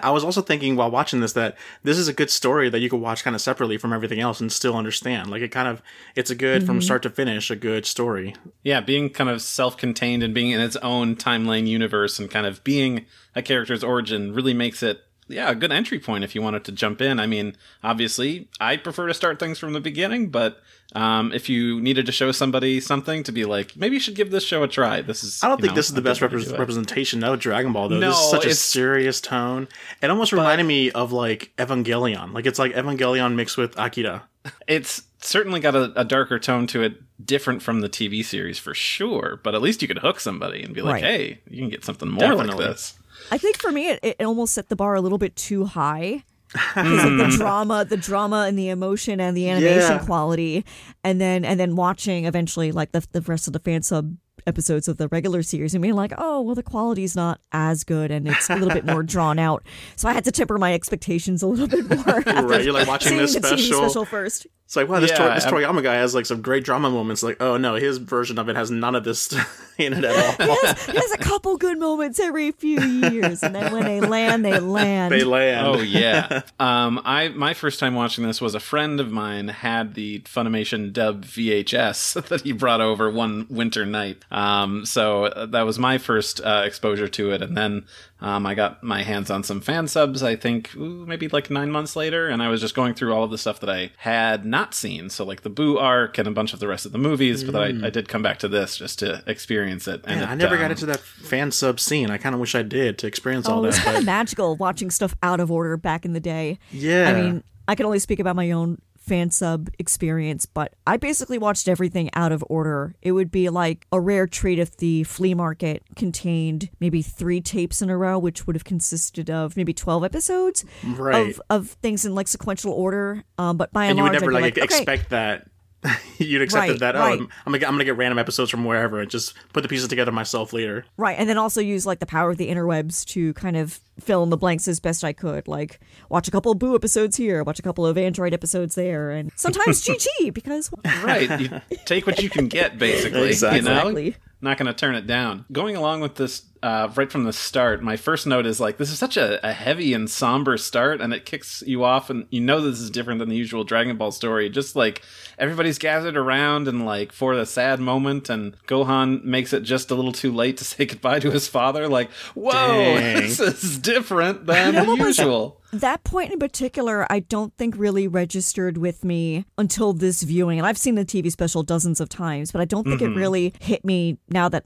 I 0.04 0.12
was 0.12 0.24
also 0.24 0.42
thinking 0.42 0.76
while 0.76 0.92
watching 0.92 1.20
this 1.20 1.34
that 1.34 1.58
this 1.84 1.98
is 1.98 2.08
a 2.08 2.14
good 2.14 2.30
story 2.30 2.70
that 2.70 2.80
you 2.80 2.90
could 2.90 3.02
watch 3.02 3.24
kind 3.24 3.36
of 3.36 3.42
separately 3.42 3.78
from 3.78 3.92
everything 3.92 4.20
else 4.20 4.40
and 4.40 4.52
still 4.52 4.78
understand. 4.78 5.32
Like 5.32 5.42
it 5.42 5.50
kind 5.50 5.68
of 5.68 5.82
it's 6.16 6.30
a 6.30 6.36
good 6.36 6.66
from 6.66 6.76
mm-hmm. 6.78 6.84
start 6.84 7.02
to 7.04 7.10
finish 7.10 7.50
a 7.50 7.56
good 7.56 7.86
story. 7.86 8.36
Yeah, 8.64 8.82
being 8.82 9.10
kind 9.10 9.30
of 9.30 9.42
self-contained 9.42 10.22
and 10.22 10.34
being 10.34 10.52
in 10.52 10.62
its 10.62 10.76
own 10.78 11.16
timeline 11.16 11.68
universe 11.68 12.20
and 12.20 12.30
kind 12.30 12.46
of 12.46 12.64
being 12.64 13.06
a 13.36 13.42
character's 13.42 13.84
origin 13.84 14.34
really 14.34 14.54
makes 14.54 14.84
it 14.84 15.02
yeah, 15.30 15.50
a 15.52 15.56
good 15.56 15.72
entry 15.72 16.00
point 16.00 16.24
if 16.24 16.36
you 16.36 16.42
wanted 16.42 16.66
to 16.66 16.72
jump 16.72 17.02
in. 17.02 17.20
I 17.20 17.28
mean, 17.28 17.56
obviously, 17.84 18.48
I 18.60 18.76
prefer 18.78 19.08
to 19.08 19.14
start 19.14 19.40
things 19.40 19.58
from 19.60 19.74
the 19.74 19.80
beginning, 19.80 20.30
but 20.30 20.60
um, 20.96 21.32
if 21.32 21.48
you 21.50 21.80
needed 21.80 22.06
to 22.08 22.12
show 22.12 22.32
somebody 22.32 22.80
something 22.80 23.24
to 23.24 23.32
be 23.32 23.46
like, 23.46 23.76
maybe 23.78 23.96
you 23.96 24.00
should 24.00 24.16
give 24.16 24.32
this 24.32 24.44
show 24.44 24.64
a 24.64 24.68
try. 24.68 25.02
This 25.02 25.24
is 25.24 25.44
I 25.44 25.48
don't 25.48 25.62
think 25.62 25.72
know, 25.72 25.76
this 25.76 25.88
is 25.88 25.94
the 25.94 26.02
best 26.02 26.20
good 26.20 26.32
way 26.32 26.40
to 26.40 26.44
repres 26.44 26.50
do 26.50 26.56
it. 26.56 26.60
representation 26.60 27.24
of 27.24 27.40
Dragon 27.40 27.72
Ball 27.74 27.90
though. 27.90 28.00
this 28.00 28.18
is 28.18 28.30
such 28.30 28.46
a 28.46 28.54
serious 28.56 29.22
tone. 29.22 29.68
It 30.02 30.10
almost 30.10 30.32
reminded 30.34 30.66
me 30.66 30.92
of 30.92 31.12
like 31.12 31.52
Evangelion. 31.58 32.34
Like 32.34 32.46
it's 32.46 32.60
like 32.60 32.74
Evangelion 32.74 33.36
mixed 33.36 33.58
with 33.58 33.78
Akira. 33.78 34.24
It's 34.68 35.04
certainly 35.20 35.60
got 35.60 35.76
a, 35.76 35.92
a 36.00 36.06
darker 36.06 36.40
tone 36.40 36.66
to 36.68 36.82
it, 36.82 36.94
different 37.24 37.62
from 37.62 37.82
the 37.82 37.90
TV 37.90 38.24
series 38.24 38.58
for 38.58 38.74
sure. 38.74 39.40
But 39.44 39.54
at 39.54 39.62
least 39.62 39.82
you 39.82 39.88
could 39.88 40.00
hook 40.00 40.20
somebody 40.20 40.64
and 40.64 40.74
be 40.74 40.82
like, 40.82 40.94
Right. 40.94 41.04
"Hey, 41.04 41.40
you 41.50 41.60
can 41.60 41.70
get 41.70 41.84
something 41.86 42.10
more 42.10 42.22
like 42.34 42.38
Definitely. 42.48 42.66
this." 42.66 42.98
I 43.32 43.38
think 43.38 43.58
for 43.58 43.72
me, 43.72 43.90
it, 43.90 44.00
it 44.04 44.22
almost 44.24 44.54
set 44.54 44.70
the 44.70 44.76
bar 44.76 44.96
a 44.96 45.02
little 45.02 45.18
bit 45.18 45.36
too 45.36 45.66
high. 45.66 46.24
because 46.52 47.04
of 47.04 47.18
the 47.18 47.26
hmm. 47.26 47.38
drama, 47.38 47.86
the 47.86 47.96
drama 47.98 48.46
and 48.48 48.58
the 48.58 48.70
emotion 48.70 49.20
and 49.20 49.38
the 49.38 49.50
animation 49.50 49.98
Yeah. 49.98 50.00
quality, 50.00 50.66
and 51.04 51.22
then 51.22 51.46
and 51.46 51.60
then 51.60 51.76
watching 51.76 52.26
eventually 52.26 52.72
like 52.72 52.92
the 52.92 53.06
the 53.12 53.22
rest 53.22 53.46
of 53.46 53.54
the 53.54 53.60
fan 53.60 53.84
sub 53.84 54.16
episodes 54.48 54.88
of 54.88 54.98
the 54.98 55.08
regular 55.10 55.44
series 55.44 55.76
and 55.76 55.82
being 55.82 55.94
like, 55.94 56.12
oh 56.18 56.42
well, 56.42 56.56
the 56.56 56.64
quality's 56.64 57.16
not 57.16 57.40
as 57.52 57.84
good 57.84 58.10
and 58.10 58.28
it's 58.28 58.50
a 58.50 58.56
little 58.56 58.74
bit 58.74 58.86
more 58.86 59.04
drawn 59.04 59.38
out. 59.38 59.64
So 59.96 60.10
I 60.10 60.14
had 60.14 60.24
to 60.26 60.32
temper 60.32 60.58
my 60.58 60.74
expectations 60.74 61.44
a 61.44 61.48
little 61.48 61.68
bit 61.68 61.88
more. 61.88 62.24
Right, 62.50 62.64
you're 62.64 62.74
like 62.74 62.88
watching 62.88 63.18
this 63.18 63.34
special. 63.34 63.78
special 63.78 64.06
first. 64.06 64.48
It's 64.70 64.76
like 64.76 64.88
wow, 64.88 65.00
this, 65.00 65.10
Yeah, 65.10 65.18
Tor- 65.18 65.34
this 65.34 65.46
Toriyama 65.48 65.82
guy 65.82 65.96
has 65.96 66.14
like 66.14 66.28
some 66.28 66.44
great 66.44 66.64
drama 66.64 66.92
moments. 66.92 67.24
Like 67.24 67.38
oh 67.42 67.58
no, 67.58 67.74
his 67.74 67.98
version 67.98 68.38
of 68.38 68.50
it 68.50 68.56
has 68.56 68.70
none 68.70 68.94
of 68.94 69.04
this 69.04 69.34
in 69.80 69.94
it 69.94 70.04
at 70.04 70.40
all. 70.40 70.46
He 70.46 70.68
has, 70.68 70.86
he 70.86 70.96
has 70.96 71.12
a 71.12 71.18
couple 71.18 71.58
good 71.58 71.80
moments 71.80 72.20
every 72.20 72.52
few 72.52 72.80
years, 72.80 73.42
and 73.42 73.56
then 73.56 73.74
when 73.74 73.86
they 73.86 74.00
land, 74.00 74.46
they 74.46 74.60
land. 74.60 75.12
they 75.12 75.24
land. 75.24 75.66
Oh 75.66 75.82
yeah. 75.82 76.44
um, 76.60 77.02
I 77.04 77.30
my 77.30 77.56
first 77.56 77.80
time 77.80 77.96
watching 77.96 78.24
this 78.24 78.40
was 78.40 78.54
a 78.54 78.60
friend 78.60 79.00
of 79.00 79.10
mine 79.10 79.48
had 79.48 79.96
the 79.96 80.20
Funimation 80.20 80.94
dub 80.94 81.26
VHS 81.26 82.28
that 82.28 82.42
he 82.42 82.52
brought 82.52 82.80
over 82.80 83.10
one 83.10 83.48
winter 83.50 83.88
night. 83.88 84.24
Um, 84.30 84.86
so 84.86 85.26
uh, 85.26 85.48
that 85.48 85.64
was 85.64 85.80
my 85.80 85.98
first 85.98 86.42
uh, 86.42 86.62
exposure 86.64 87.08
to 87.08 87.32
it, 87.32 87.42
and 87.42 87.58
then 87.58 87.86
um, 88.22 88.46
I 88.46 88.54
got 88.54 88.84
my 88.84 89.02
hands 89.02 89.32
on 89.32 89.44
some 89.44 89.62
fan 89.62 89.88
subs. 89.88 90.22
I 90.22 90.36
think 90.36 90.76
ooh, 90.76 91.08
maybe 91.08 91.28
like 91.28 91.50
nine 91.50 91.72
months 91.72 91.96
later, 91.96 92.28
and 92.28 92.44
I 92.44 92.50
was 92.50 92.62
just 92.62 92.76
going 92.76 92.94
through 92.94 93.14
all 93.16 93.24
of 93.24 93.32
the 93.32 93.38
stuff 93.40 93.62
that 93.62 93.70
I 93.72 93.92
had 93.98 94.46
not 94.46 94.59
seen. 94.74 95.10
So 95.10 95.24
like 95.26 95.42
the 95.42 95.50
Boo 95.50 95.78
arc 95.78 96.18
and 96.18 96.28
a 96.28 96.32
bunch 96.32 96.54
of 96.54 96.60
the 96.60 96.68
rest 96.68 96.86
of 96.86 96.92
the 96.92 96.98
movies, 96.98 97.44
but 97.44 97.56
I, 97.56 97.88
I 97.88 97.90
did 97.90 98.08
come 98.08 98.22
back 98.22 98.40
to 98.40 98.48
this 98.48 98.78
just 98.78 99.00
to 99.00 99.24
experience 99.28 99.88
it. 99.88 100.02
And 100.06 100.20
Mm. 100.20 100.24
Man, 100.24 100.24
it, 100.24 100.32
I 100.32 100.36
never 100.36 100.58
got 100.58 100.66
um, 100.66 100.72
into 100.72 100.86
that 100.88 101.00
fan 101.00 101.52
sub 101.52 101.80
scene. 101.80 102.10
I 102.10 102.18
kind 102.18 102.34
of 102.36 102.42
wish 102.42 102.56
I 102.56 102.62
did 102.62 102.98
to 103.00 103.08
experience 103.08 103.48
Oh, 103.50 103.54
all 103.56 103.64
it 103.64 103.68
was 103.68 103.80
kind 103.80 103.98
of 103.98 104.06
magical 104.06 104.56
watching 104.58 104.90
stuff 104.92 105.16
out 105.24 105.40
of 105.40 105.52
order 105.52 105.78
back 105.78 106.06
in 106.06 106.14
the 106.14 106.20
day. 106.20 106.60
yeah, 106.72 107.10
I 107.10 107.14
mean, 107.22 107.44
I 107.68 107.76
can 107.76 107.86
only 107.86 108.00
speak 108.00 108.20
about 108.20 108.36
my 108.36 108.52
own 108.52 108.80
fan 109.10 109.32
sub 109.32 109.70
experience, 109.80 110.46
but 110.46 110.74
I 110.86 110.98
basically 110.98 111.40
watched 111.40 111.68
everything 111.68 112.12
out 112.14 112.32
of 112.32 112.44
order. 112.48 112.96
It 113.02 113.14
would 113.14 113.32
be 113.32 113.50
like 113.50 113.88
a 113.92 114.00
rare 114.00 114.28
treat 114.28 114.60
if 114.60 114.78
the 114.78 115.04
flea 115.04 115.34
market 115.34 115.84
contained 115.96 116.70
maybe 116.80 117.02
three 117.02 117.42
tapes 117.42 117.82
in 117.82 117.90
a 117.90 117.98
row, 117.98 118.20
which 118.20 118.46
would 118.46 118.56
have 118.56 118.64
consisted 118.64 119.30
of 119.32 119.58
maybe 119.58 119.74
12 119.74 120.04
episodes 120.04 120.64
right. 120.86 121.30
of, 121.30 121.42
of 121.50 121.70
things 121.82 122.06
in 122.06 122.14
like 122.14 122.28
sequential 122.28 122.72
order. 122.72 123.24
Um, 123.40 123.58
but 123.58 123.74
by 123.74 123.86
and, 123.86 123.92
and 123.92 123.98
you 123.98 124.04
would 124.04 124.12
large, 124.12 124.22
never 124.22 124.32
I'd 124.32 124.42
like, 124.42 124.58
like, 124.58 124.66
okay, 124.66 124.78
expect 124.78 125.10
that. 125.10 125.48
You'd 126.18 126.42
accepted 126.42 126.72
Right, 126.72 126.80
that. 126.80 126.96
Oh, 126.96 127.00
right. 127.00 127.20
I'm, 127.20 127.30
I'm 127.46 127.52
gonna 127.52 127.60
get, 127.60 127.68
I'm 127.68 127.74
gonna 127.76 127.86
get 127.86 127.98
random 127.98 128.20
episodes 128.20 128.52
from 128.52 128.66
wherever 128.66 129.00
and 129.00 129.10
just 129.10 129.34
put 129.54 129.62
the 129.62 129.70
pieces 129.70 129.88
together 129.88 130.12
myself 130.12 130.52
later. 130.52 130.86
Right, 130.98 131.18
and 131.18 131.30
then 131.30 131.38
also 131.38 131.62
use 131.62 131.86
like 131.86 132.00
the 132.00 132.06
power 132.06 132.32
of 132.32 132.38
the 132.38 132.50
interwebs 132.50 133.06
to 133.08 133.34
kind 133.36 133.56
of 133.56 133.80
fill 134.00 134.24
in 134.24 134.30
the 134.30 134.38
blanks 134.38 134.68
as 134.68 134.80
best 134.80 135.04
I 135.04 135.14
could. 135.14 135.48
Like 135.48 135.80
watch 136.10 136.28
a 136.28 136.32
couple 136.32 136.52
of 136.52 136.60
Boo 136.60 136.76
episodes 136.76 137.16
here, 137.16 137.44
watch 137.44 137.60
a 137.60 137.62
couple 137.62 137.86
of 137.86 137.98
Android 137.98 138.34
episodes 138.34 138.76
there, 138.76 139.12
and 139.12 139.32
sometimes 139.36 139.82
GG 139.88 140.34
because 140.34 140.70
right. 141.04 141.40
You 141.40 141.62
take 141.86 142.06
what 142.06 142.22
you 142.22 142.30
can 142.30 142.48
get, 142.48 142.78
basically. 142.78 143.30
Exactly. 143.30 143.60
You 143.60 143.66
know? 143.66 143.80
Exactly. 143.80 144.16
Not 144.42 144.58
going 144.58 144.68
to 144.68 144.74
turn 144.74 144.96
it 144.96 145.06
down. 145.06 145.46
Going 145.52 145.76
along 145.76 146.00
with 146.02 146.16
this 146.16 146.44
uh, 146.62 146.90
right 146.96 147.12
from 147.12 147.24
the 147.24 147.34
start, 147.34 147.82
my 147.82 147.96
first 147.96 148.28
note 148.28 148.46
is 148.46 148.60
like, 148.60 148.78
this 148.78 148.92
is 148.92 149.00
such 149.00 149.16
a, 149.18 149.46
a 149.48 149.54
heavy 149.54 149.94
and 149.94 150.10
somber 150.10 150.58
start, 150.58 151.02
and 151.02 151.14
it 151.14 151.26
kicks 151.26 151.64
you 151.66 151.84
off, 151.84 152.10
and 152.10 152.26
you 152.30 152.42
know 152.42 152.60
this 152.62 152.80
is 152.80 152.90
different 152.90 153.20
than 153.20 153.30
the 153.30 153.36
usual 153.36 153.64
Dragon 153.64 153.96
Ball 153.98 154.12
story. 154.12 154.50
Just 154.50 154.76
like 154.76 155.02
everybody's 155.38 155.78
gathered 155.78 156.18
around 156.18 156.68
and 156.68 156.86
like 156.86 157.12
for 157.12 157.36
the 157.36 157.46
sad 157.46 157.80
moment, 157.80 158.30
and 158.30 158.56
Gohan 158.68 159.24
makes 159.24 159.54
it 159.54 159.62
just 159.64 159.92
a 159.92 159.96
little 159.96 160.12
too 160.12 160.32
late 160.32 160.58
to 160.58 160.64
say 160.66 160.86
goodbye 160.86 161.20
to 161.20 161.32
his 161.32 161.48
father. 161.48 161.88
Like, 161.88 162.12
whoa, 162.36 162.52
Dang. 162.54 163.22
this 163.22 163.40
is 163.40 163.78
different 163.78 164.46
than 164.46 164.74
You 164.76 164.82
know 164.86 164.96
the 164.96 165.04
usual. 165.06 165.62
that 165.72 166.04
point 166.04 166.32
in 166.34 166.40
particular, 166.40 167.06
I 167.12 167.20
don't 167.22 167.54
think 167.58 167.76
really 167.78 168.08
registered 168.08 168.78
with 168.78 169.06
me 169.06 169.46
until 169.58 169.94
this 169.94 170.24
viewing. 170.24 170.60
And 170.60 170.68
I've 170.68 170.78
seen 170.78 170.96
the 170.96 171.06
TV 171.06 171.32
special 171.32 171.64
dozens 171.64 172.00
of 172.02 172.10
times, 172.10 172.52
but 172.52 172.60
I 172.62 172.66
don't 172.66 172.84
think 172.84 173.00
Mm-hmm. 173.02 173.14
it 173.14 173.16
really 173.18 173.54
hit 173.60 173.86
me 173.86 174.18
now 174.30 174.50
that 174.50 174.66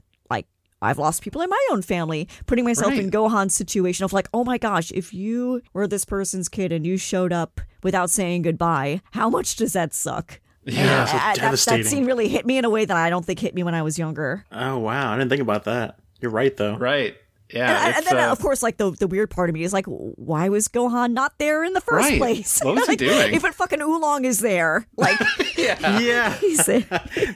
I've 0.84 0.98
lost 0.98 1.22
people 1.22 1.40
in 1.42 1.50
my 1.50 1.66
own 1.70 1.82
family, 1.82 2.28
putting 2.46 2.64
myself 2.64 2.92
in 2.94 3.10
Gohan's 3.10 3.54
situation 3.54 4.04
of 4.04 4.12
like, 4.12 4.28
oh 4.34 4.44
my 4.44 4.58
gosh, 4.58 4.90
if 4.92 5.12
you 5.14 5.62
were 5.72 5.86
this 5.86 6.04
person's 6.04 6.48
kid 6.48 6.70
and 6.72 6.86
you 6.86 6.96
showed 6.96 7.32
up 7.32 7.60
without 7.82 8.10
saying 8.10 8.42
goodbye, 8.42 9.00
how 9.12 9.28
much 9.30 9.56
does 9.56 9.72
that 9.72 9.94
suck? 9.94 10.40
Yeah, 10.64 11.04
so 11.04 11.16
Uh, 11.16 11.50
that, 11.50 11.58
that 11.66 11.86
scene 11.86 12.06
really 12.06 12.28
hit 12.28 12.46
me 12.46 12.56
in 12.58 12.64
a 12.64 12.70
way 12.70 12.84
that 12.84 12.96
I 12.96 13.10
don't 13.10 13.24
think 13.24 13.38
hit 13.38 13.54
me 13.54 13.62
when 13.62 13.74
I 13.74 13.82
was 13.82 13.98
younger. 13.98 14.44
oh 14.52 14.78
wow, 14.78 15.12
I 15.12 15.16
didn't 15.18 15.28
think 15.30 15.42
about 15.42 15.64
that. 15.64 15.98
You're 16.20 16.30
right 16.30 16.56
though. 16.56 16.76
Right. 16.76 17.16
Yeah. 17.54 17.86
And, 17.86 17.96
and 17.96 18.06
then, 18.06 18.16
uh, 18.18 18.32
of 18.32 18.40
course, 18.40 18.62
like 18.62 18.76
the 18.78 18.90
the 18.90 19.06
weird 19.06 19.30
part 19.30 19.48
of 19.48 19.54
me 19.54 19.62
is 19.62 19.72
like, 19.72 19.86
why 19.86 20.48
was 20.48 20.68
Gohan 20.68 21.12
not 21.12 21.38
there 21.38 21.62
in 21.64 21.72
the 21.72 21.80
first 21.80 22.08
Right. 22.10 22.18
place? 22.18 22.60
What 22.62 22.74
was 22.74 22.86
he 22.88 22.96
doing? 23.10 23.32
If 23.34 23.44
it 23.44 23.54
fucking 23.54 23.80
Oolong 23.80 24.24
is 24.24 24.40
there, 24.40 24.86
like 24.96 25.18
yeah. 25.56 25.78
Yeah, 25.98 26.36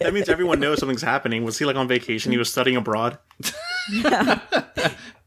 that 0.00 0.11
means 0.12 0.28
everyone 0.28 0.61
knows 0.61 0.81
something's 0.81 1.02
happening. 1.02 1.44
Was 1.44 1.59
he 1.59 1.64
like 1.64 1.76
on 1.76 1.88
vacation? 1.88 2.33
He 2.33 2.38
was 2.38 2.50
studying 2.50 2.76
abroad. 2.76 3.18
Yeah. 3.92 4.40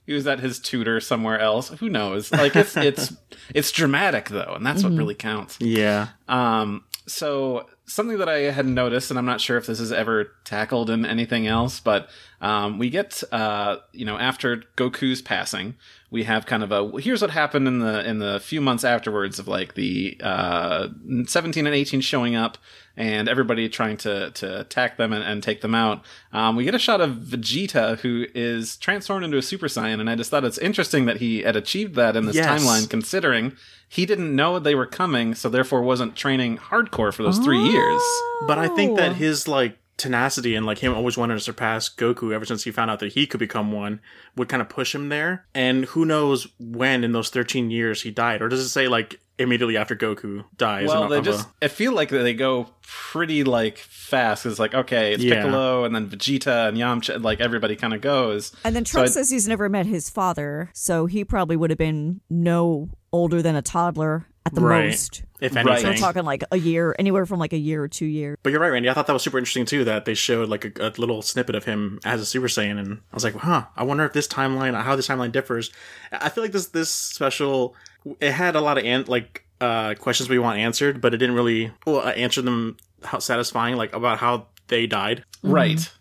He 0.05 0.13
was 0.13 0.27
at 0.27 0.39
his 0.39 0.59
tutor 0.59 0.99
somewhere 0.99 1.39
else. 1.39 1.69
Who 1.69 1.87
knows? 1.87 2.31
Like 2.31 2.55
it's 2.55 2.75
it's 2.75 3.13
it's 3.53 3.71
dramatic 3.71 4.29
though, 4.29 4.53
and 4.55 4.65
that's 4.65 4.83
what 4.83 4.91
really 4.93 5.15
counts. 5.15 5.57
Yeah, 5.61 6.07
Um, 6.27 6.83
so 7.07 7.67
something 7.91 8.17
that 8.17 8.29
I 8.29 8.51
had 8.51 8.65
noticed, 8.65 9.11
and 9.11 9.19
I'm 9.19 9.25
not 9.25 9.41
sure 9.41 9.57
if 9.57 9.65
this 9.65 9.79
is 9.79 9.91
ever 9.91 10.31
tackled 10.43 10.89
in 10.89 11.05
anything 11.05 11.47
else, 11.47 11.79
but 11.79 12.09
um, 12.41 12.79
we 12.79 12.89
get 12.89 13.23
uh, 13.31 13.77
you 13.91 14.05
know 14.05 14.17
after 14.17 14.63
Goku's 14.75 15.21
passing, 15.21 15.75
we 16.09 16.23
have 16.23 16.45
kind 16.45 16.63
of 16.63 16.71
a 16.71 16.99
here's 17.01 17.21
what 17.21 17.31
happened 17.31 17.67
in 17.67 17.79
the 17.79 18.07
in 18.07 18.19
the 18.19 18.39
few 18.39 18.61
months 18.61 18.83
afterwards 18.83 19.39
of 19.39 19.47
like 19.47 19.75
the 19.75 20.17
uh, 20.21 20.87
17 21.25 21.65
and 21.65 21.75
18 21.75 22.01
showing 22.01 22.35
up 22.35 22.57
and 22.97 23.27
everybody 23.29 23.67
trying 23.69 23.97
to 23.97 24.31
to 24.31 24.59
attack 24.61 24.97
them 24.97 25.13
and, 25.13 25.23
and 25.23 25.41
take 25.41 25.61
them 25.61 25.73
out. 25.75 26.03
Um, 26.33 26.55
we 26.55 26.63
get 26.63 26.75
a 26.75 26.79
shot 26.79 27.01
of 27.01 27.11
Vegeta 27.15 27.99
who 27.99 28.25
is 28.35 28.77
transformed 28.77 29.23
into 29.25 29.37
a 29.37 29.41
Super 29.41 29.67
Saiyan, 29.67 29.99
and 29.99 30.09
I 30.09 30.15
just 30.15 30.29
thought 30.31 30.43
it's 30.43 30.57
interesting 30.57 31.05
that 31.05 31.17
he 31.17 31.41
had 31.43 31.55
achieved 31.55 31.95
that 31.95 32.15
in 32.15 32.25
this 32.25 32.35
Yes. 32.35 32.47
timeline, 32.63 32.89
considering 32.89 33.53
he 33.87 34.05
didn't 34.05 34.35
know 34.35 34.57
they 34.59 34.75
were 34.75 34.85
coming, 34.85 35.35
so 35.35 35.49
therefore 35.49 35.81
wasn't 35.81 36.15
training 36.15 36.57
hardcore 36.57 37.13
for 37.13 37.23
those 37.23 37.39
three 37.39 37.59
years. 37.61 38.01
but 38.47 38.57
I 38.57 38.67
think 38.69 38.91
Oh. 38.93 38.95
that 38.95 39.15
his 39.17 39.47
like 39.47 39.77
tenacity 39.97 40.55
and 40.55 40.65
like 40.65 40.79
him 40.79 40.95
always 40.95 41.15
wanting 41.15 41.37
to 41.37 41.43
surpass 41.43 41.87
Goku 41.87 42.33
ever 42.33 42.43
since 42.43 42.63
he 42.63 42.71
found 42.71 42.89
out 42.89 42.99
that 43.01 43.13
he 43.13 43.27
could 43.27 43.39
become 43.39 43.71
one 43.71 43.99
would 44.35 44.49
kind 44.49 44.59
of 44.61 44.67
push 44.67 44.95
him 44.95 45.09
there. 45.09 45.45
And 45.53 45.85
who 45.85 46.05
knows 46.05 46.47
when 46.59 47.03
in 47.03 47.11
those 47.11 47.29
13 47.29 47.69
years 47.69 48.01
he 48.01 48.09
died, 48.09 48.41
or 48.41 48.49
does 48.49 48.61
it 48.61 48.69
say 48.69 48.87
like 48.87 49.19
immediately 49.41 49.77
after 49.77 49.95
Goku 49.95 50.43
dies? 50.57 50.87
Well, 50.87 51.07
they 51.07 51.21
just 51.21 51.47
I 51.61 51.67
feel 51.67 51.93
like 51.93 52.09
they 52.09 52.33
go 52.33 52.69
pretty 52.81 53.43
like 53.43 53.77
fast. 53.77 54.45
It's 54.45 54.59
like 54.59 54.73
okay, 54.73 55.13
it's 55.13 55.23
Yeah. 55.23 55.35
Piccolo 55.43 55.83
and 55.85 55.95
then 55.95 56.09
Vegeta 56.09 56.67
and 56.69 56.77
Yamcha, 56.77 57.21
like 57.23 57.39
everybody 57.39 57.75
kind 57.75 57.93
of 57.93 58.01
goes. 58.01 58.53
And 58.63 58.75
then 58.75 58.85
So 58.85 58.99
Trunks 58.99 59.11
I- 59.11 59.13
says 59.21 59.29
he's 59.29 59.47
never 59.47 59.69
met 59.69 59.85
his 59.85 60.09
father, 60.09 60.69
so 60.73 61.05
he 61.05 61.23
probably 61.25 61.55
would 61.55 61.69
have 61.69 61.79
been 61.79 62.21
no 62.29 62.89
older 63.13 63.41
than 63.41 63.55
a 63.55 63.61
toddler 63.61 64.25
at 64.45 64.55
the 64.55 64.61
Right. 64.61 64.87
most. 64.87 65.23
if 65.39 65.55
Right. 65.55 65.65
anything. 65.65 65.81
So 65.83 65.89
we're 65.89 65.97
talking 65.97 66.23
like 66.23 66.43
a 66.51 66.57
year, 66.57 66.95
anywhere 66.99 67.25
from 67.25 67.39
like 67.39 67.51
a 67.51 67.57
year 67.57 67.81
or 67.81 67.87
two 67.87 68.05
years. 68.05 68.37
But 68.43 68.51
you're 68.51 68.61
right, 68.61 68.69
Randy. 68.69 68.89
I 68.91 68.93
thought 68.93 69.07
that 69.07 69.13
was 69.13 69.23
super 69.23 69.39
interesting 69.39 69.65
too. 69.65 69.83
That 69.85 70.05
they 70.05 70.13
showed 70.13 70.49
like 70.49 70.77
a, 70.79 70.87
a 70.89 70.93
little 70.99 71.23
snippet 71.23 71.55
of 71.55 71.65
him 71.65 71.99
as 72.05 72.21
a 72.21 72.25
Super 72.27 72.47
Saiyan, 72.47 72.79
and 72.79 72.99
I 73.11 73.15
was 73.15 73.23
like, 73.23 73.33
"Huh, 73.35 73.63
I 73.75 73.83
wonder 73.83 74.05
if 74.05 74.13
this 74.13 74.27
timeline, 74.27 74.79
how 74.79 74.95
this 74.95 75.07
timeline 75.07 75.31
differs." 75.31 75.71
I 76.11 76.29
feel 76.29 76.43
like 76.43 76.51
this 76.53 76.67
this 76.67 76.91
special 76.91 77.75
it 78.19 78.31
had 78.31 78.55
a 78.55 78.61
lot 78.61 78.77
of 78.77 78.85
an, 78.85 79.05
like 79.07 79.45
uh, 79.59 79.95
questions 79.95 80.29
we 80.29 80.39
want 80.39 80.59
answered, 80.59 81.01
but 81.01 81.13
it 81.13 81.17
didn't 81.17 81.35
really 81.35 81.71
well 81.85 81.99
uh, 81.99 82.11
answer 82.11 82.41
them 82.41 82.77
how 83.03 83.19
satisfying, 83.19 83.75
like 83.75 83.93
about 83.93 84.19
how 84.19 84.47
they 84.67 84.87
died. 84.87 85.23
Right. 85.43 85.91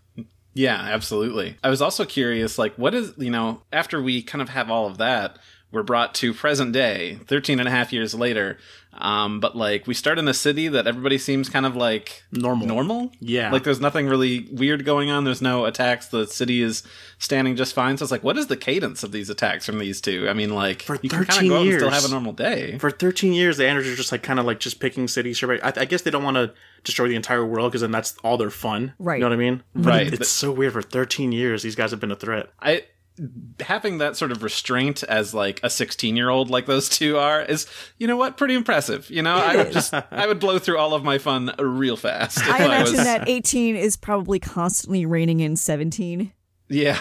Yeah, 0.54 0.76
absolutely. 0.76 1.56
I 1.62 1.70
was 1.70 1.80
also 1.80 2.04
curious, 2.04 2.58
like, 2.58 2.74
what 2.74 2.94
is, 2.94 3.12
you 3.16 3.30
know, 3.30 3.62
after 3.72 4.02
we 4.02 4.22
kind 4.22 4.42
of 4.42 4.48
have 4.48 4.70
all 4.70 4.86
of 4.86 4.98
that, 4.98 5.38
we're 5.72 5.84
brought 5.84 6.14
to 6.16 6.34
present 6.34 6.72
day, 6.72 7.18
13 7.26 7.60
and 7.60 7.68
a 7.68 7.70
half 7.70 7.92
years 7.92 8.14
later. 8.14 8.58
Um, 8.92 9.40
but 9.40 9.56
like, 9.56 9.86
we 9.86 9.94
start 9.94 10.18
in 10.18 10.26
a 10.28 10.34
city 10.34 10.68
that 10.68 10.86
everybody 10.86 11.16
seems 11.16 11.48
kind 11.48 11.64
of 11.64 11.76
like 11.76 12.22
Normal. 12.32 12.66
normal. 12.66 13.12
Yeah. 13.20 13.50
Like, 13.50 13.62
there's 13.64 13.80
nothing 13.80 14.08
really 14.08 14.48
weird 14.50 14.84
going 14.84 15.10
on. 15.10 15.24
There's 15.24 15.40
no 15.40 15.64
attacks. 15.64 16.08
The 16.08 16.26
city 16.26 16.60
is 16.60 16.82
standing 17.18 17.56
just 17.56 17.72
fine. 17.72 17.96
So 17.96 18.02
it's 18.04 18.12
like, 18.12 18.24
what 18.24 18.36
is 18.36 18.48
the 18.48 18.56
cadence 18.56 19.02
of 19.02 19.12
these 19.12 19.30
attacks 19.30 19.64
from 19.64 19.78
these 19.78 20.00
two? 20.00 20.28
I 20.28 20.32
mean, 20.34 20.50
like, 20.54 20.82
For 20.82 20.98
you 21.02 21.08
can 21.08 21.24
kind 21.24 21.28
of 21.30 21.34
13 21.34 21.48
go 21.48 21.56
out 21.56 21.62
and 21.62 21.72
still 21.72 21.88
years. 21.90 22.02
have 22.02 22.10
a 22.10 22.12
normal 22.12 22.32
day. 22.32 22.78
For 22.78 22.90
13 22.90 23.32
years, 23.32 23.56
the 23.56 23.66
Androids 23.66 23.88
are 23.88 23.94
just 23.96 24.12
like 24.12 24.22
kind 24.22 24.38
of 24.38 24.44
like 24.44 24.60
just 24.60 24.80
picking 24.80 25.08
cities. 25.08 25.38
survey- 25.38 25.60
I, 25.62 25.72
I 25.76 25.84
guess 25.86 26.02
they 26.02 26.10
don't 26.10 26.24
want 26.24 26.36
to 26.36 26.52
destroy 26.84 27.08
the 27.08 27.16
entire 27.16 27.44
world 27.46 27.70
because 27.70 27.80
then 27.82 27.92
that's 27.92 28.16
all 28.24 28.36
their 28.36 28.50
fun. 28.50 28.92
Right. 28.98 29.16
You 29.16 29.20
know 29.20 29.28
what 29.28 29.34
I 29.34 29.38
mean? 29.38 29.62
But 29.74 29.86
Right. 29.86 30.06
it- 30.08 30.14
it's 30.14 30.28
so 30.28 30.50
weird. 30.52 30.72
For 30.72 30.82
13 30.82 31.32
years, 31.32 31.62
these 31.62 31.74
guys 31.76 31.90
have 31.92 32.00
been 32.00 32.10
a 32.10 32.16
threat. 32.16 32.48
I 32.60 32.84
having 33.60 33.98
that 33.98 34.16
sort 34.16 34.32
of 34.32 34.42
restraint 34.42 35.02
as 35.04 35.34
like 35.34 35.60
a 35.62 35.70
16 35.70 36.16
year 36.16 36.28
old 36.30 36.50
like 36.50 36.66
those 36.66 36.88
two 36.88 37.16
are 37.18 37.42
is 37.42 37.66
you 37.98 38.06
know 38.06 38.16
what? 38.16 38.36
Pretty 38.36 38.54
impressive 38.54 39.10
you 39.10 39.22
know? 39.22 39.36
I 39.36 39.56
would 39.56 39.72
just 39.72 39.92
i 39.94 40.26
would 40.26 40.40
blow 40.40 40.58
through 40.58 40.78
all 40.78 40.94
of 40.94 41.04
my 41.04 41.18
fun 41.18 41.52
real 41.58 41.96
fast 41.96 42.38
I 42.38 42.64
imagine 42.64 42.96
was- 42.96 43.04
that 43.04 43.28
18 43.28 43.76
is 43.76 43.96
probably 43.96 44.38
constantly 44.38 45.04
reining 45.06 45.40
in 45.40 45.56
17. 45.56 46.32
yeah 46.72 46.98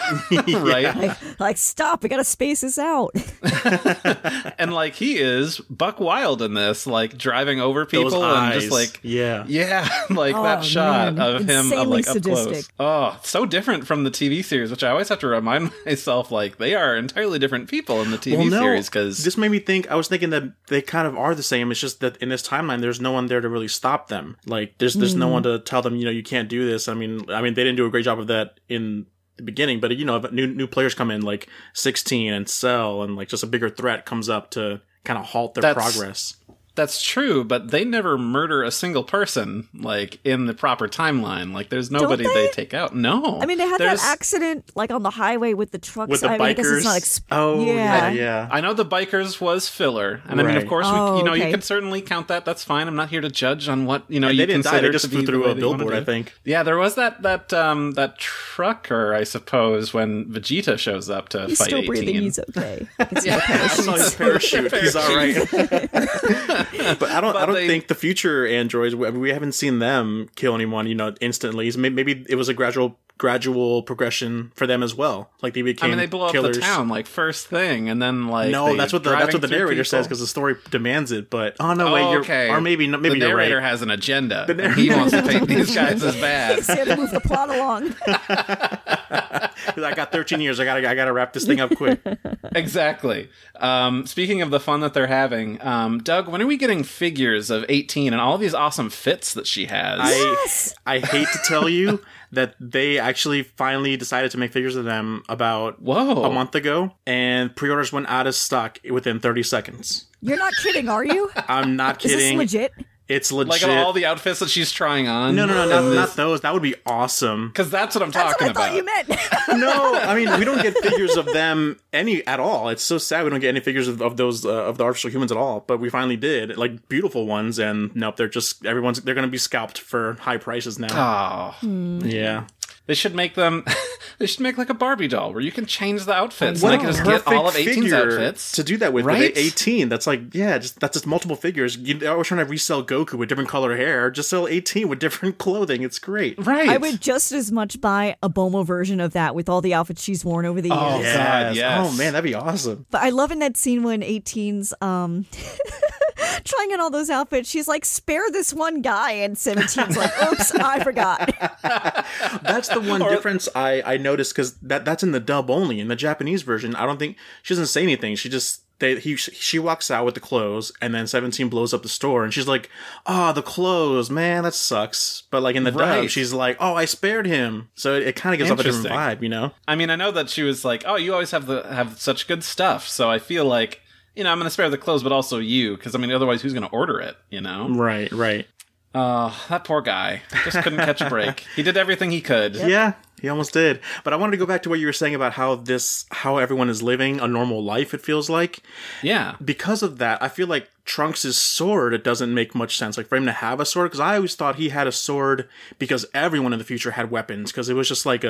right 0.62 0.96
Like, 0.96 1.40
like, 1.40 1.56
stop, 1.56 2.02
we 2.02 2.08
gotta 2.08 2.24
space 2.24 2.62
this 2.62 2.76
out. 2.76 3.14
and 4.58 4.74
like 4.74 4.94
he 4.94 5.18
is 5.18 5.60
buck 5.60 6.00
wild 6.00 6.42
in 6.42 6.54
this 6.54 6.88
like 6.88 7.16
driving 7.16 7.60
over 7.60 7.86
people 7.86 8.10
Those 8.10 8.22
and 8.22 8.24
eyes. 8.24 8.62
just 8.62 8.72
like 8.72 8.98
yeah. 9.04 9.44
yeah, 9.46 9.88
like 10.10 10.34
Oh, 10.34 10.42
that 10.42 10.64
shot 10.64 11.14
man. 11.14 11.36
of 11.36 11.42
him 11.42 11.66
of 11.72 11.72
Insanely 11.72 12.02
like 12.02 12.08
up 12.08 12.22
close. 12.22 12.68
Oh, 12.80 13.20
so 13.22 13.46
different 13.46 13.86
from 13.86 14.02
the 14.02 14.10
TV 14.10 14.44
series, 14.44 14.72
which 14.72 14.82
I 14.82 14.90
always 14.90 15.08
have 15.08 15.20
to 15.20 15.28
remind 15.28 15.70
myself 15.86 16.32
like 16.32 16.58
they 16.58 16.74
are 16.74 16.96
entirely 16.96 17.38
different 17.38 17.70
people 17.70 18.02
in 18.02 18.10
the 18.10 18.18
TV 18.18 18.38
Well, 18.38 18.46
no, 18.46 18.60
series 18.60 18.88
because 18.88 19.22
this 19.22 19.36
made 19.36 19.52
me 19.52 19.60
think. 19.60 19.88
I 19.88 19.94
was 19.94 20.08
thinking 20.08 20.30
that 20.30 20.52
they 20.66 20.82
kind 20.82 21.06
of 21.06 21.16
are 21.16 21.34
the 21.36 21.44
same. 21.44 21.70
It's 21.70 21.80
just 21.80 22.00
that 22.00 22.16
in 22.16 22.28
this 22.28 22.46
timeline, 22.46 22.80
there's 22.80 23.00
no 23.00 23.12
one 23.12 23.26
there 23.26 23.40
to 23.40 23.48
really 23.48 23.68
stop 23.68 24.08
them. 24.08 24.36
Like 24.46 24.78
there's 24.78 24.94
there's 24.94 25.14
no 25.14 25.26
hmm. 25.26 25.32
one 25.34 25.42
to 25.44 25.60
tell 25.60 25.82
them, 25.82 25.94
you 25.94 26.04
know, 26.04 26.10
you 26.10 26.24
can't 26.24 26.48
do 26.48 26.68
this. 26.68 26.88
I 26.88 26.94
mean, 26.94 27.30
I 27.30 27.40
mean, 27.40 27.54
they 27.54 27.62
didn't 27.62 27.76
do 27.76 27.86
a 27.86 27.90
great 27.90 28.04
job 28.04 28.18
of 28.18 28.26
that 28.26 28.58
in 28.68 29.06
the 29.40 29.46
beginning, 29.46 29.80
but 29.80 29.96
you 29.96 30.04
know, 30.04 30.16
if 30.16 30.30
new 30.32 30.46
new 30.46 30.66
players 30.66 30.94
come 30.94 31.10
in 31.10 31.22
like 31.22 31.48
16 31.74 32.32
and 32.32 32.48
Cell, 32.48 33.02
and 33.02 33.16
like 33.16 33.28
just 33.28 33.42
a 33.42 33.46
bigger 33.46 33.68
threat 33.68 34.06
comes 34.06 34.28
up 34.28 34.50
to 34.52 34.80
kind 35.04 35.18
of 35.18 35.24
halt 35.26 35.54
their 35.54 35.62
That's- 35.62 35.96
progress. 35.96 36.36
That's 36.80 37.02
true, 37.02 37.44
but 37.44 37.70
they 37.70 37.84
never 37.84 38.16
murder 38.16 38.62
a 38.62 38.70
single 38.70 39.04
person 39.04 39.68
like 39.74 40.18
in 40.24 40.46
the 40.46 40.54
proper 40.54 40.88
timeline. 40.88 41.52
Like 41.52 41.68
there's 41.68 41.90
nobody 41.90 42.24
they? 42.26 42.32
they? 42.46 42.48
take 42.48 42.72
out. 42.72 42.96
No, 42.96 43.38
I 43.38 43.44
mean, 43.44 43.58
they 43.58 43.66
had 43.66 43.78
There's- 43.78 44.00
that 44.00 44.12
accident 44.12 44.70
like 44.74 44.90
on 44.90 45.02
the 45.02 45.10
highway 45.10 45.52
with 45.52 45.72
the 45.72 45.78
trucks. 45.78 46.08
With 46.10 46.20
the 46.22 46.28
I 46.28 46.32
mean, 46.38 46.40
I 46.40 46.52
guess 46.54 46.66
it's 46.66 46.80
bikers. 46.80 46.84
not 46.84 47.00
exp- 47.02 47.22
oh 47.32 47.62
yeah, 47.66 47.74
yeah. 47.74 48.10
yeah. 48.12 48.48
I 48.50 48.62
know 48.62 48.72
the 48.72 48.86
bikers 48.86 49.42
was 49.42 49.68
filler, 49.68 50.22
and 50.26 50.40
I 50.40 50.42
mean, 50.42 50.56
of 50.56 50.66
course, 50.66 50.86
Oh, 50.88 51.12
we, 51.12 51.18
you 51.18 51.24
know, 51.26 51.32
okay. 51.34 51.44
you 51.46 51.52
can 51.52 51.60
certainly 51.60 52.00
count 52.00 52.28
that. 52.28 52.46
That's 52.46 52.64
fine. 52.64 52.88
I'm 52.88 52.96
not 52.96 53.10
here 53.10 53.20
to 53.20 53.28
judge 53.28 53.68
on 53.68 53.84
what 53.84 54.04
you 54.08 54.18
know. 54.20 54.28
And 54.28 54.38
you 54.38 54.46
they 54.46 54.52
didn't 54.54 54.64
die. 54.64 54.80
They 54.80 54.88
just 54.88 55.04
to 55.04 55.10
flew 55.10 55.20
be 55.20 55.26
through 55.26 55.44
a 55.44 55.48
that 55.54 55.60
you 55.60 55.66
wanna 55.66 55.78
billboard, 55.84 55.94
I 56.00 56.04
think. 56.04 56.32
Yeah, 56.44 56.62
there 56.62 56.78
was 56.78 56.94
that 56.94 57.20
that 57.22 57.52
um 57.52 57.92
that 57.92 58.16
trucker, 58.18 59.12
I 59.14 59.24
suppose, 59.24 59.92
when 59.92 60.24
Vegeta 60.24 60.78
shows 60.78 61.10
up 61.10 61.28
to 61.30 61.46
He's 61.46 61.58
fight 61.58 61.66
still 61.66 61.78
18. 61.80 61.86
breathing. 61.86 62.14
He's 62.22 62.38
okay. 62.38 62.88
He 62.98 63.04
can 63.04 63.40
I 63.48 63.66
saw 63.68 63.92
his 63.96 64.14
parachute. 64.16 64.72
He's 64.74 64.96
all 64.96 65.14
right. 65.14 65.36
but 66.76 67.10
I 67.10 67.20
don't. 67.20 67.36
I 67.36 67.46
don't 67.46 67.54
they- 67.54 67.66
think 67.66 67.88
the 67.88 67.94
future 67.94 68.46
androids. 68.46 68.94
We 68.94 69.10
we 69.10 69.30
haven't 69.30 69.52
seen 69.52 69.78
them 69.78 70.28
kill 70.36 70.54
anyone. 70.54 70.86
You 70.86 70.94
know, 70.94 71.14
instantly. 71.20 71.70
May- 71.76 71.88
Maybe 71.90 72.24
it 72.28 72.34
was 72.36 72.48
a 72.48 72.54
gradual, 72.54 72.98
gradual 73.18 73.82
progression 73.82 74.50
for 74.54 74.66
them 74.66 74.82
as 74.82 74.94
well. 74.94 75.30
Like 75.42 75.54
they 75.54 75.62
became. 75.62 75.86
I 75.86 75.88
mean, 75.90 75.98
they 75.98 76.06
blow 76.06 76.30
killers. 76.30 76.56
up 76.56 76.60
the 76.62 76.66
town 76.66 76.88
like 76.88 77.06
first 77.06 77.46
thing, 77.48 77.88
and 77.88 78.00
then 78.00 78.28
like 78.28 78.50
No, 78.50 78.76
that's 78.76 78.92
what 78.92 79.02
the 79.04 79.10
that's 79.10 79.32
what 79.32 79.42
the 79.42 79.48
through 79.48 79.58
narrator 79.58 79.84
says 79.84 80.06
because 80.06 80.20
the 80.20 80.26
story 80.26 80.56
demands 80.70 81.12
it. 81.12 81.28
But 81.30 81.56
oh 81.60 81.74
no, 81.74 81.88
Oh, 81.88 81.92
wait, 81.94 82.10
you're 82.10 82.20
okay. 82.20 82.48
or 82.50 82.60
maybe 82.60 82.86
maybe 82.86 83.18
the 83.20 83.26
narrator 83.28 83.56
right. 83.56 83.64
has 83.64 83.82
an 83.82 83.90
agenda. 83.90 84.46
and 84.48 84.56
narrator- 84.58 84.80
he 84.80 84.90
wants 84.90 85.12
to 85.12 85.22
paint 85.22 85.48
these 85.48 85.74
guys 85.74 86.02
as 86.02 86.14
bad. 86.20 86.56
He's 86.56 86.66
here 86.72 86.84
to 86.84 86.96
move 86.96 87.10
the 87.10 87.20
plot 87.20 87.50
along. 87.50 87.94
I 89.76 89.94
got 89.94 90.12
13 90.12 90.40
years. 90.40 90.60
I 90.60 90.64
gotta 90.64 90.88
I 90.88 90.94
gotta 90.94 91.12
wrap 91.12 91.32
this 91.32 91.44
thing 91.46 91.60
up 91.60 91.74
quick. 91.76 92.00
Exactly. 92.52 93.28
Um, 93.56 94.06
speaking 94.06 94.42
of 94.42 94.50
the 94.50 94.58
fun 94.58 94.80
that 94.80 94.92
they're 94.92 95.06
having, 95.06 95.62
um, 95.62 95.98
Doug, 95.98 96.28
when 96.28 96.42
are 96.42 96.46
we 96.46 96.56
getting 96.56 96.82
figures 96.82 97.48
of 97.48 97.64
18 97.68 98.12
and 98.12 98.20
all 98.20 98.38
these 98.38 98.54
awesome 98.54 98.90
fits 98.90 99.34
that 99.34 99.46
she 99.46 99.66
has? 99.66 100.00
I 100.00 100.10
Yes! 100.10 100.74
I 100.84 100.98
hate 100.98 101.28
to 101.28 101.38
tell 101.44 101.68
you 101.68 102.02
that 102.32 102.54
they 102.58 102.98
actually 102.98 103.42
finally 103.44 103.96
decided 103.96 104.30
to 104.32 104.38
make 104.38 104.52
figures 104.52 104.74
of 104.74 104.84
them 104.84 105.22
about 105.28 105.80
Whoa. 105.80 106.24
a 106.24 106.30
month 106.30 106.54
ago, 106.56 106.92
and 107.06 107.54
pre-orders 107.54 107.92
went 107.92 108.08
out 108.08 108.26
of 108.26 108.34
stock 108.34 108.78
within 108.90 109.20
30 109.20 109.42
seconds. 109.44 110.06
You're 110.20 110.38
not 110.38 110.52
kidding, 110.62 110.88
are 110.88 111.04
you? 111.04 111.30
I'm 111.48 111.76
not 111.76 111.98
kidding. 112.00 112.16
Is 112.18 112.22
this 112.22 112.24
kidding. 112.30 112.38
legit? 112.38 112.72
It's 113.10 113.32
legit. 113.32 113.68
Like 113.68 113.76
all 113.84 113.92
the 113.92 114.06
outfits 114.06 114.38
that 114.38 114.48
she's 114.50 114.70
trying 114.70 115.08
on. 115.08 115.34
no, 115.34 115.44
no, 115.44 115.54
no, 115.54 115.68
no, 115.68 115.92
not 115.94 116.14
those. 116.14 116.40
That 116.42 116.52
would 116.54 116.62
be 116.62 116.76
awesome. 116.86 117.48
Because 117.48 117.68
that's 117.70 117.94
what 117.96 118.02
I'm 118.04 118.10
That's 118.12 118.40
what 118.40 118.54
talking 118.54 118.56
I 118.56 118.70
thought 118.70 118.70
about. 118.70 119.08
you 119.08 119.16
meant. 119.48 119.60
no, 119.60 119.94
I 119.96 120.14
mean 120.14 120.38
we 120.38 120.44
don't 120.44 120.62
get 120.62 120.78
figures 120.82 121.16
of 121.16 121.26
them 121.26 121.78
any 121.92 122.24
at 122.26 122.38
all. 122.40 122.68
It's 122.68 122.82
so 122.84 122.98
sad 122.98 123.24
we 123.24 123.30
don't 123.30 123.40
get 123.40 123.48
any 123.48 123.60
figures 123.60 123.88
of, 123.88 124.00
of 124.00 124.16
those 124.16 124.46
uh, 124.46 124.50
of 124.66 124.78
the 124.78 124.84
artificial 124.84 125.10
humans 125.10 125.32
at 125.32 125.38
all. 125.38 125.64
But 125.66 125.80
we 125.80 125.90
finally 125.90 126.16
did, 126.16 126.56
like 126.56 126.88
beautiful 126.88 127.26
ones, 127.26 127.58
and 127.58 127.94
nope, 127.96 128.16
they're 128.16 128.28
just 128.28 128.64
everyone's 128.64 129.00
they're 129.00 129.14
going 129.14 129.26
to 129.26 129.30
be 129.30 129.38
scalped 129.38 129.78
for 129.78 130.14
high 130.20 130.36
prices 130.36 130.78
now. 130.78 131.54
Oh, 131.62 131.66
Yeah, 132.04 132.44
they 132.90 132.94
should 132.94 133.14
make 133.14 133.36
them. 133.36 133.64
they 134.18 134.26
should 134.26 134.40
make 134.40 134.58
like 134.58 134.68
a 134.68 134.74
Barbie 134.74 135.06
doll 135.06 135.32
where 135.32 135.40
you 135.40 135.52
can 135.52 135.64
change 135.64 136.06
the 136.06 136.12
outfits. 136.12 136.60
What 136.60 136.72
and 136.72 136.82
a 136.82 136.86
they 136.86 136.92
can 136.92 137.04
just 137.04 137.24
get 137.24 137.32
all 137.32 137.46
of 137.46 137.54
perfect 137.54 137.68
18's 137.68 137.84
figure 137.84 138.10
outfits. 138.10 138.50
to 138.50 138.64
do 138.64 138.76
that 138.78 138.92
with. 138.92 139.04
Right? 139.04 139.32
With 139.32 139.38
eighteen, 139.38 139.88
that's 139.88 140.08
like 140.08 140.34
yeah, 140.34 140.58
just 140.58 140.80
that's 140.80 140.94
just 140.94 141.06
multiple 141.06 141.36
figures. 141.36 141.76
You, 141.76 141.94
they're 141.94 142.10
always 142.10 142.26
trying 142.26 142.44
to 142.44 142.50
resell 142.50 142.84
Goku 142.84 143.14
with 143.14 143.28
different 143.28 143.48
color 143.48 143.76
hair. 143.76 144.10
Just 144.10 144.28
sell 144.28 144.48
eighteen 144.48 144.88
with 144.88 144.98
different 144.98 145.38
clothing. 145.44 145.84
It's 145.84 146.00
great. 146.00 146.44
right. 146.44 146.68
I 146.68 146.78
would 146.78 147.00
just 147.00 147.30
as 147.30 147.52
much 147.52 147.80
buy 147.80 148.16
a 148.24 148.28
Bulma 148.28 148.66
version 148.66 148.98
of 148.98 149.12
that 149.12 149.36
with 149.36 149.48
all 149.48 149.60
the 149.60 149.72
outfits 149.72 150.02
she's 150.02 150.24
worn 150.24 150.44
over 150.44 150.60
the 150.60 150.70
years. 150.70 150.80
Oh, 150.80 151.00
God, 151.00 151.54
yes. 151.54 151.86
Oh 151.86 151.96
man, 151.96 152.14
that'd 152.14 152.24
be 152.24 152.34
awesome. 152.34 152.86
But 152.90 153.02
I 153.02 153.10
love 153.10 153.30
in 153.30 153.38
that 153.38 153.56
scene 153.56 153.84
when 153.84 154.00
18's 154.00 154.74
um 154.80 155.26
trying 156.44 156.72
on 156.72 156.80
all 156.80 156.90
those 156.90 157.10
outfits, 157.10 157.48
she's 157.48 157.68
like, 157.68 157.84
spare 157.84 158.30
this 158.30 158.52
one 158.52 158.82
guy, 158.82 159.12
and 159.12 159.36
17's 159.36 159.96
like, 159.96 160.22
oops, 160.32 160.54
I 160.54 160.82
forgot. 160.82 161.32
That's 162.42 162.68
the 162.68 162.80
one 162.80 163.00
difference 163.00 163.48
I 163.54 163.82
I 163.84 163.96
noticed 163.96 164.34
because 164.34 164.54
that 164.58 164.84
that's 164.84 165.02
in 165.02 165.12
the 165.12 165.20
dub 165.20 165.50
only. 165.50 165.80
In 165.80 165.88
the 165.88 165.96
Japanese 165.96 166.42
version, 166.42 166.74
I 166.74 166.86
don't 166.86 166.98
think 166.98 167.16
she 167.42 167.54
doesn't 167.54 167.66
say 167.66 167.82
anything. 167.82 168.16
She 168.16 168.28
just 168.28 168.62
they 168.80 168.98
he 168.98 169.14
she 169.16 169.58
walks 169.58 169.90
out 169.90 170.04
with 170.04 170.14
the 170.14 170.20
clothes, 170.20 170.72
and 170.80 170.94
then 170.94 171.06
Seventeen 171.06 171.48
blows 171.48 171.72
up 171.72 171.82
the 171.82 171.88
store, 171.88 172.24
and 172.24 172.34
she's 172.34 172.48
like, 172.48 172.68
"Oh, 173.06 173.32
the 173.32 173.42
clothes, 173.42 174.10
man, 174.10 174.42
that 174.44 174.54
sucks." 174.54 175.24
But 175.30 175.42
like 175.42 175.54
in 175.54 175.64
the 175.64 175.70
dub, 175.70 176.08
she's 176.08 176.32
like, 176.32 176.56
"Oh, 176.58 176.74
I 176.74 176.86
spared 176.86 177.26
him," 177.26 177.68
so 177.74 177.94
it, 177.94 178.08
it 178.08 178.16
kind 178.16 178.34
of 178.34 178.38
gives 178.38 178.50
off 178.50 178.58
a 178.58 178.62
different 178.62 178.86
vibe, 178.86 179.22
you 179.22 179.28
know? 179.28 179.52
I 179.68 179.76
mean, 179.76 179.90
I 179.90 179.96
know 179.96 180.10
that 180.10 180.30
she 180.30 180.42
was 180.42 180.64
like, 180.64 180.82
"Oh, 180.86 180.96
you 180.96 181.12
always 181.12 181.30
have 181.30 181.46
the 181.46 181.62
have 181.64 182.00
such 182.00 182.26
good 182.26 182.42
stuff," 182.42 182.88
so 182.88 183.10
I 183.10 183.18
feel 183.18 183.44
like 183.44 183.82
you 184.16 184.24
know 184.24 184.30
I'm 184.32 184.38
going 184.38 184.46
to 184.46 184.50
spare 184.50 184.70
the 184.70 184.78
clothes, 184.78 185.02
but 185.02 185.12
also 185.12 185.38
you, 185.38 185.76
because 185.76 185.94
I 185.94 185.98
mean, 185.98 186.10
otherwise, 186.12 186.42
who's 186.42 186.52
going 186.52 186.66
to 186.66 186.70
order 186.70 187.00
it? 187.00 187.16
You 187.30 187.40
know? 187.40 187.68
Right, 187.70 188.10
right. 188.12 188.46
Oh, 188.92 189.40
that 189.48 189.62
poor 189.64 189.82
guy 189.82 190.22
just 190.44 190.62
couldn't 190.64 190.80
catch 190.80 191.00
a 191.00 191.08
break. 191.08 191.44
He 191.56 191.62
did 191.62 191.76
everything 191.76 192.10
he 192.10 192.20
could. 192.20 192.56
Yeah, 192.56 192.94
he 193.20 193.28
almost 193.28 193.52
did. 193.52 193.78
But 194.02 194.12
I 194.12 194.16
wanted 194.16 194.32
to 194.32 194.36
go 194.38 194.46
back 194.46 194.64
to 194.64 194.68
what 194.68 194.80
you 194.80 194.86
were 194.86 194.92
saying 194.92 195.14
about 195.14 195.34
how 195.34 195.54
this, 195.54 196.06
how 196.10 196.38
everyone 196.38 196.68
is 196.68 196.82
living 196.82 197.20
a 197.20 197.28
normal 197.28 197.62
life. 197.62 197.94
It 197.94 198.00
feels 198.00 198.28
like 198.28 198.64
Yeah. 199.00 199.36
because 199.44 199.84
of 199.84 199.98
that, 199.98 200.20
I 200.20 200.26
feel 200.28 200.48
like 200.48 200.68
Trunks' 200.84 201.36
sword, 201.38 201.94
it 201.94 202.02
doesn't 202.02 202.34
make 202.34 202.52
much 202.52 202.76
sense. 202.76 202.96
Like 202.96 203.06
for 203.06 203.14
him 203.14 203.26
to 203.26 203.32
have 203.32 203.60
a 203.60 203.64
sword, 203.64 203.90
because 203.92 204.00
I 204.00 204.16
always 204.16 204.34
thought 204.34 204.56
he 204.56 204.70
had 204.70 204.88
a 204.88 204.92
sword 204.92 205.48
because 205.78 206.04
everyone 206.12 206.52
in 206.52 206.58
the 206.58 206.64
future 206.64 206.90
had 206.90 207.12
weapons, 207.12 207.52
because 207.52 207.68
it 207.68 207.74
was 207.74 207.86
just 207.86 208.06
like 208.06 208.24
a, 208.24 208.28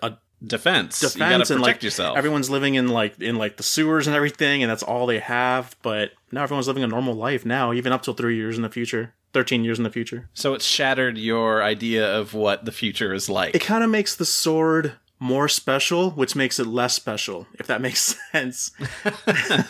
a, 0.00 0.06
a, 0.06 0.12
a 0.12 0.18
Defense. 0.44 1.00
defense 1.00 1.14
you 1.16 1.20
got 1.20 1.28
to 1.28 1.34
and 1.34 1.46
protect 1.46 1.60
like 1.60 1.82
yourself. 1.82 2.16
everyone's 2.16 2.48
living 2.48 2.74
in 2.74 2.88
like 2.88 3.20
in 3.20 3.36
like 3.36 3.56
the 3.58 3.62
sewers 3.62 4.06
and 4.06 4.16
everything, 4.16 4.62
and 4.62 4.70
that's 4.70 4.82
all 4.82 5.06
they 5.06 5.18
have. 5.18 5.76
But 5.82 6.12
now 6.32 6.42
everyone's 6.42 6.66
living 6.66 6.82
a 6.82 6.86
normal 6.86 7.14
life 7.14 7.44
now, 7.44 7.72
even 7.72 7.92
up 7.92 8.02
till 8.02 8.14
three 8.14 8.36
years 8.36 8.56
in 8.56 8.62
the 8.62 8.70
future, 8.70 9.12
thirteen 9.34 9.64
years 9.64 9.78
in 9.78 9.84
the 9.84 9.90
future. 9.90 10.28
so 10.32 10.54
it 10.54 10.62
shattered 10.62 11.18
your 11.18 11.62
idea 11.62 12.18
of 12.18 12.32
what 12.34 12.64
the 12.64 12.72
future 12.72 13.12
is 13.12 13.28
like. 13.28 13.54
It 13.54 13.60
kind 13.62 13.84
of 13.84 13.90
makes 13.90 14.16
the 14.16 14.24
sword 14.24 14.94
more 15.18 15.48
special, 15.48 16.10
which 16.12 16.34
makes 16.34 16.58
it 16.58 16.66
less 16.66 16.94
special, 16.94 17.46
if 17.58 17.66
that 17.66 17.82
makes 17.82 18.16
sense. 18.32 18.70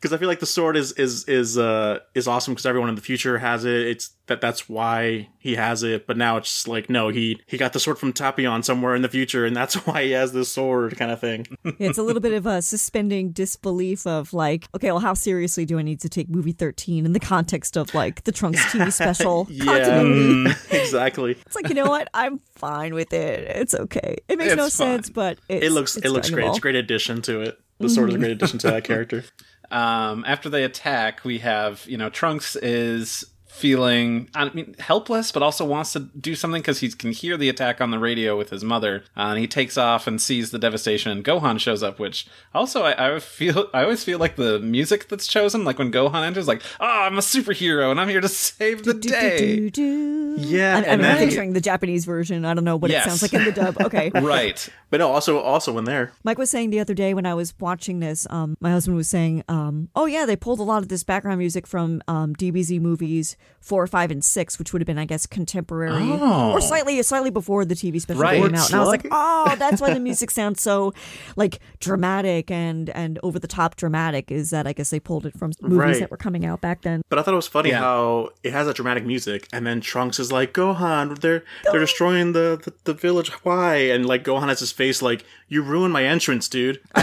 Because 0.00 0.14
I 0.14 0.18
feel 0.18 0.28
like 0.28 0.40
the 0.40 0.46
sword 0.46 0.78
is 0.78 0.92
is 0.92 1.24
is 1.24 1.58
uh 1.58 1.98
is 2.14 2.26
awesome 2.26 2.54
because 2.54 2.64
everyone 2.64 2.88
in 2.88 2.94
the 2.94 3.02
future 3.02 3.38
has 3.38 3.66
it. 3.66 3.86
It's 3.86 4.10
that 4.28 4.40
that's 4.40 4.66
why 4.68 5.28
he 5.38 5.56
has 5.56 5.82
it. 5.82 6.06
But 6.06 6.16
now 6.16 6.38
it's 6.38 6.66
like 6.66 6.88
no, 6.88 7.08
he 7.08 7.38
he 7.46 7.58
got 7.58 7.74
the 7.74 7.80
sword 7.80 7.98
from 7.98 8.14
Tapion 8.14 8.64
somewhere 8.64 8.94
in 8.94 9.02
the 9.02 9.08
future, 9.10 9.44
and 9.44 9.54
that's 9.54 9.74
why 9.86 10.04
he 10.04 10.12
has 10.12 10.32
this 10.32 10.50
sword 10.50 10.96
kind 10.96 11.10
of 11.10 11.20
thing. 11.20 11.46
It's 11.78 11.98
a 11.98 12.02
little 12.02 12.20
bit 12.20 12.32
of 12.32 12.46
a 12.46 12.62
suspending 12.62 13.32
disbelief 13.32 14.06
of 14.06 14.32
like, 14.32 14.68
okay, 14.74 14.90
well, 14.90 15.00
how 15.00 15.14
seriously 15.14 15.64
do 15.64 15.78
I 15.78 15.82
need 15.82 16.00
to 16.00 16.08
take 16.08 16.28
movie 16.28 16.52
13 16.52 17.04
in 17.04 17.12
the 17.12 17.20
context 17.20 17.76
of 17.76 17.94
like 17.94 18.24
the 18.24 18.32
Trunks 18.32 18.62
TV 18.66 18.92
special 19.02 19.46
continuity? 19.46 20.50
Mm, 20.50 20.72
exactly. 20.72 21.32
It's 21.32 21.56
like, 21.56 21.68
you 21.68 21.74
know 21.74 21.88
what? 21.88 22.08
I'm 22.14 22.40
fine 22.54 22.94
with 22.94 23.12
it. 23.12 23.40
It's 23.56 23.74
okay. 23.74 24.18
It 24.28 24.38
makes 24.38 24.54
no 24.54 24.64
fine. 24.64 24.70
sense, 24.70 25.10
but 25.10 25.38
it's, 25.48 25.66
It 25.66 25.72
looks 25.72 25.96
it's 25.96 26.06
it 26.06 26.10
looks 26.10 26.28
Dragon 26.28 26.44
great. 26.44 26.48
It's 26.50 26.58
a 26.58 26.60
great 26.60 26.76
addition 26.76 27.22
to 27.22 27.40
it. 27.40 27.58
The 27.78 27.88
sword 27.88 28.10
is 28.10 28.14
a 28.16 28.18
great 28.18 28.32
addition 28.32 28.58
to 28.60 28.70
that 28.70 28.84
character. 28.84 29.24
Um, 29.70 30.24
after 30.26 30.48
they 30.48 30.64
attack, 30.64 31.24
we 31.24 31.38
have 31.38 31.84
you 31.86 31.96
know 31.96 32.10
Trunks 32.10 32.56
is 32.56 33.26
feeling 33.52 34.28
I 34.34 34.48
mean 34.50 34.74
helpless, 34.78 35.32
but 35.32 35.42
also 35.42 35.64
wants 35.64 35.92
to 35.92 36.00
do 36.00 36.34
something 36.34 36.62
because 36.62 36.80
he 36.80 36.88
can 36.90 37.12
hear 37.12 37.36
the 37.36 37.48
attack 37.48 37.80
on 37.80 37.90
the 37.90 37.98
radio 37.98 38.36
with 38.38 38.50
his 38.50 38.64
mother, 38.64 39.04
uh, 39.16 39.20
and 39.30 39.38
he 39.38 39.46
takes 39.46 39.76
off 39.76 40.06
and 40.06 40.20
sees 40.20 40.50
the 40.50 40.58
devastation. 40.58 41.12
And 41.12 41.24
Gohan 41.24 41.58
shows 41.60 41.82
up, 41.82 41.98
which 41.98 42.26
also 42.54 42.82
I, 42.84 43.16
I 43.16 43.18
feel 43.20 43.68
I 43.74 43.82
always 43.82 44.02
feel 44.04 44.18
like 44.18 44.36
the 44.36 44.58
music 44.60 45.08
that's 45.08 45.26
chosen, 45.26 45.64
like 45.64 45.78
when 45.78 45.92
Gohan 45.92 46.24
enters, 46.24 46.48
like 46.48 46.62
oh 46.80 46.86
I'm 46.86 47.18
a 47.18 47.20
superhero 47.22 47.90
and 47.90 48.00
I'm 48.00 48.08
here 48.08 48.20
to 48.20 48.28
save 48.28 48.84
the 48.84 48.94
Do, 48.94 49.00
do, 49.00 49.08
day. 49.10 49.56
do, 49.56 49.70
do. 49.70 50.36
Yeah, 50.38 50.76
I'm, 50.78 50.84
and 50.84 50.92
I'm 50.92 51.00
then- 51.02 51.18
picturing 51.18 51.52
the 51.52 51.60
Japanese 51.60 52.04
version. 52.04 52.44
I 52.44 52.54
don't 52.54 52.64
know 52.64 52.76
what 52.76 52.90
Yes. 52.90 53.06
it 53.06 53.08
sounds 53.10 53.22
like 53.22 53.34
in 53.34 53.44
the 53.44 53.52
dub. 53.52 53.80
Okay. 53.80 54.10
Right. 54.20 54.68
But 54.90 54.98
no, 54.98 55.10
also 55.10 55.38
also 55.40 55.72
when 55.72 55.84
there. 55.84 56.12
Mike 56.24 56.38
was 56.38 56.50
saying 56.50 56.70
the 56.70 56.78
other 56.80 56.94
day 56.94 57.14
when 57.14 57.26
I 57.26 57.34
was 57.34 57.52
watching 57.58 58.00
this, 58.00 58.26
um, 58.30 58.56
my 58.60 58.70
husband 58.70 58.96
was 58.96 59.08
saying, 59.08 59.42
um, 59.48 59.88
"Oh 59.96 60.06
yeah, 60.06 60.24
they 60.26 60.36
pulled 60.36 60.60
a 60.60 60.62
lot 60.64 60.82
of 60.82 60.88
this 60.88 61.02
background 61.04 61.38
music 61.38 61.66
from 61.66 62.00
um, 62.06 62.34
DBZ 62.36 62.80
movies 62.80 63.36
four, 63.60 63.86
five, 63.86 64.10
and 64.10 64.24
six, 64.24 64.58
which 64.58 64.72
would 64.72 64.80
have 64.80 64.86
been, 64.86 64.98
I 64.98 65.04
guess, 65.04 65.26
contemporary 65.26 66.10
or 66.10 66.18
oh. 66.20 66.60
slightly 66.60 67.02
slightly 67.02 67.28
before 67.30 67.64
the 67.66 67.74
TV 67.74 68.00
special 68.00 68.22
Right. 68.22 68.42
came 68.42 68.54
out." 68.54 68.66
And 68.70 68.76
I 68.76 68.80
was 68.80 68.88
like, 68.88 69.06
"Oh, 69.10 69.54
that's 69.58 69.80
why 69.80 69.92
the 69.92 70.00
music 70.00 70.30
sounds 70.30 70.60
so 70.62 70.94
like 71.36 71.60
dramatic 71.78 72.50
and 72.50 72.88
and 72.90 73.18
over 73.22 73.38
the 73.38 73.48
top 73.48 73.76
dramatic." 73.76 74.30
Is 74.30 74.50
that 74.50 74.66
I 74.66 74.72
guess 74.72 74.90
they 74.90 75.00
pulled 75.00 75.26
it 75.26 75.38
from 75.38 75.52
movies 75.60 75.78
Right. 75.78 76.00
that 76.00 76.10
were 76.10 76.16
coming 76.16 76.46
out 76.46 76.60
back 76.60 76.82
then. 76.82 77.02
But 77.08 77.18
I 77.18 77.22
thought 77.22 77.34
it 77.34 77.36
was 77.36 77.48
funny 77.48 77.70
Yeah. 77.70 77.80
how 77.80 78.30
it 78.42 78.52
has 78.52 78.66
that 78.66 78.76
dramatic 78.76 79.04
music, 79.04 79.46
and 79.52 79.66
then 79.66 79.80
Trunks 79.80 80.18
is 80.18 80.32
like, 80.32 80.52
"Gohan, 80.54 81.18
they're 81.20 81.44
they're 81.70 81.80
destroying 81.80 82.32
the, 82.32 82.60
the 82.64 82.72
the 82.84 82.94
village. 82.94 83.28
Why?" 83.44 83.74
And 83.76 84.06
like 84.06 84.24
Gohan 84.24 84.48
has 84.48 84.60
his 84.60 84.72
face 84.72 85.02
like, 85.02 85.24
"You 85.48 85.62
ruined 85.62 85.92
my 85.92 86.04
entrance, 86.04 86.48
dude." 86.48 86.80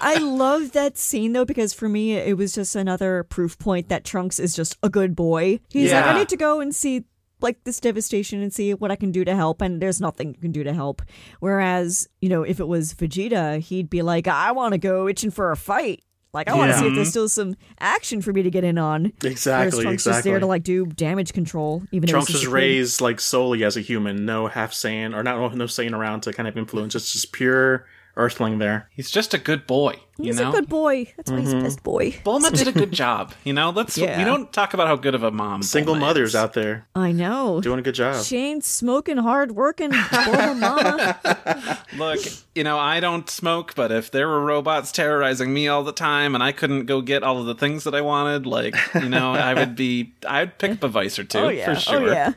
I 0.00 0.18
love 0.20 0.72
that 0.72 0.96
scene 0.98 1.32
though 1.32 1.44
because 1.44 1.72
for 1.72 1.88
me 1.88 2.14
it 2.14 2.36
was 2.36 2.54
just 2.54 2.76
another 2.76 3.22
proof 3.24 3.57
point 3.58 3.88
that 3.88 4.04
Trunks 4.04 4.38
is 4.38 4.54
just 4.54 4.76
a 4.82 4.88
good 4.88 5.14
boy. 5.16 5.60
He's 5.68 5.92
like, 5.92 6.04
I 6.04 6.18
need 6.18 6.28
to 6.30 6.36
go 6.36 6.60
and 6.60 6.74
see 6.74 7.04
like 7.40 7.62
this 7.64 7.78
devastation 7.78 8.42
and 8.42 8.52
see 8.52 8.74
what 8.74 8.90
I 8.90 8.96
can 8.96 9.12
do 9.12 9.24
to 9.24 9.34
help, 9.36 9.60
and 9.62 9.80
there's 9.80 10.00
nothing 10.00 10.34
you 10.34 10.40
can 10.40 10.50
do 10.52 10.64
to 10.64 10.72
help. 10.72 11.02
Whereas, 11.40 12.08
you 12.20 12.28
know, 12.28 12.42
if 12.42 12.58
it 12.60 12.66
was 12.68 12.94
Vegeta, 12.94 13.60
he'd 13.60 13.88
be 13.88 14.02
like, 14.02 14.26
I 14.26 14.52
want 14.52 14.72
to 14.72 14.78
go 14.78 15.06
itching 15.08 15.30
for 15.30 15.52
a 15.52 15.56
fight. 15.56 16.02
Like 16.34 16.48
I 16.48 16.54
want 16.54 16.70
to 16.72 16.76
Yeah. 16.76 16.80
see 16.82 16.86
if 16.88 16.94
there's 16.94 17.08
still 17.08 17.28
some 17.28 17.56
action 17.80 18.20
for 18.20 18.32
me 18.34 18.42
to 18.42 18.50
get 18.50 18.62
in 18.62 18.76
on. 18.76 19.12
Whereas 19.22 19.32
Exactly, 19.32 19.82
Trunks 19.84 20.06
is 20.06 20.22
there 20.24 20.38
to 20.38 20.46
like 20.46 20.62
do 20.62 20.84
damage 20.84 21.32
control. 21.32 21.82
Even 21.90 22.08
Trunks 22.08 22.26
though 22.26 22.32
he's 22.32 22.34
was 22.34 22.40
just 22.42 22.44
a 22.44 22.46
kid. 22.48 22.54
raised 22.54 23.00
like 23.00 23.18
solely 23.18 23.64
as 23.64 23.76
a 23.78 23.80
human, 23.80 24.26
no 24.26 24.46
half 24.46 24.72
Saiyan 24.72 25.16
or 25.16 25.22
not 25.22 25.54
no 25.54 25.64
Saiyan 25.64 25.94
around 25.96 26.20
to 26.22 26.32
kind 26.32 26.46
of 26.46 26.58
influence. 26.58 26.94
It's 26.94 27.12
just 27.12 27.32
pure 27.32 27.86
Earthling 28.18 28.58
there. 28.58 28.90
He's 28.92 29.10
just 29.10 29.32
a 29.32 29.38
good 29.38 29.66
boy. 29.66 29.94
You 30.18 30.24
He's 30.26 30.40
know. 30.40 30.48
a 30.48 30.52
good 30.52 30.68
boy. 30.68 31.06
That's 31.16 31.30
why 31.30 31.36
Mm-hmm. 31.36 31.44
he's 31.44 31.54
the 31.54 31.60
best 31.60 31.82
boy. 31.84 32.10
Bulma 32.24 32.50
did 32.52 32.66
a 32.66 32.72
good 32.72 32.90
job. 33.04 33.32
You 33.44 33.52
know, 33.52 33.70
let's 33.70 33.96
Yeah. 33.96 34.18
we 34.18 34.24
don't 34.24 34.52
talk 34.52 34.74
about 34.74 34.88
how 34.88 34.96
good 34.96 35.14
of 35.14 35.22
a 35.22 35.30
mom. 35.30 35.62
Single 35.62 35.94
Bulma 35.94 36.00
mothers 36.00 36.30
is. 36.30 36.34
out 36.34 36.54
there 36.54 36.88
I 36.96 37.12
know. 37.12 37.60
doing 37.60 37.78
a 37.78 37.82
good 37.82 37.94
job. 37.94 38.24
She 38.24 38.36
ain't 38.36 38.64
smoking, 38.64 39.16
hard 39.18 39.52
working, 39.52 39.90
Bulma 39.90 40.58
mama. 40.58 41.78
Look, 41.96 42.20
you 42.56 42.64
know, 42.64 42.78
I 42.78 42.98
don't 42.98 43.30
smoke, 43.30 43.74
but 43.76 43.92
if 43.92 44.10
there 44.10 44.26
were 44.26 44.44
robots 44.44 44.90
terrorizing 44.90 45.54
me 45.54 45.68
all 45.68 45.84
the 45.84 45.92
time 45.92 46.34
and 46.34 46.42
I 46.42 46.50
couldn't 46.50 46.86
go 46.86 47.00
get 47.00 47.22
all 47.22 47.38
of 47.38 47.46
the 47.46 47.54
things 47.54 47.84
that 47.84 47.94
I 47.94 48.00
wanted, 48.00 48.44
like, 48.46 48.74
you 48.94 49.08
know, 49.08 49.32
I 49.34 49.54
would 49.54 49.76
be, 49.76 50.14
I'd 50.26 50.58
pick 50.58 50.72
up 50.72 50.82
a 50.82 50.88
vice 50.88 51.18
or 51.20 51.24
two 51.24 51.38
Oh 51.38 51.48
yeah. 51.48 51.72
for 51.74 51.80
sure. 51.80 52.02
Oh 52.02 52.06
yeah. 52.12 52.32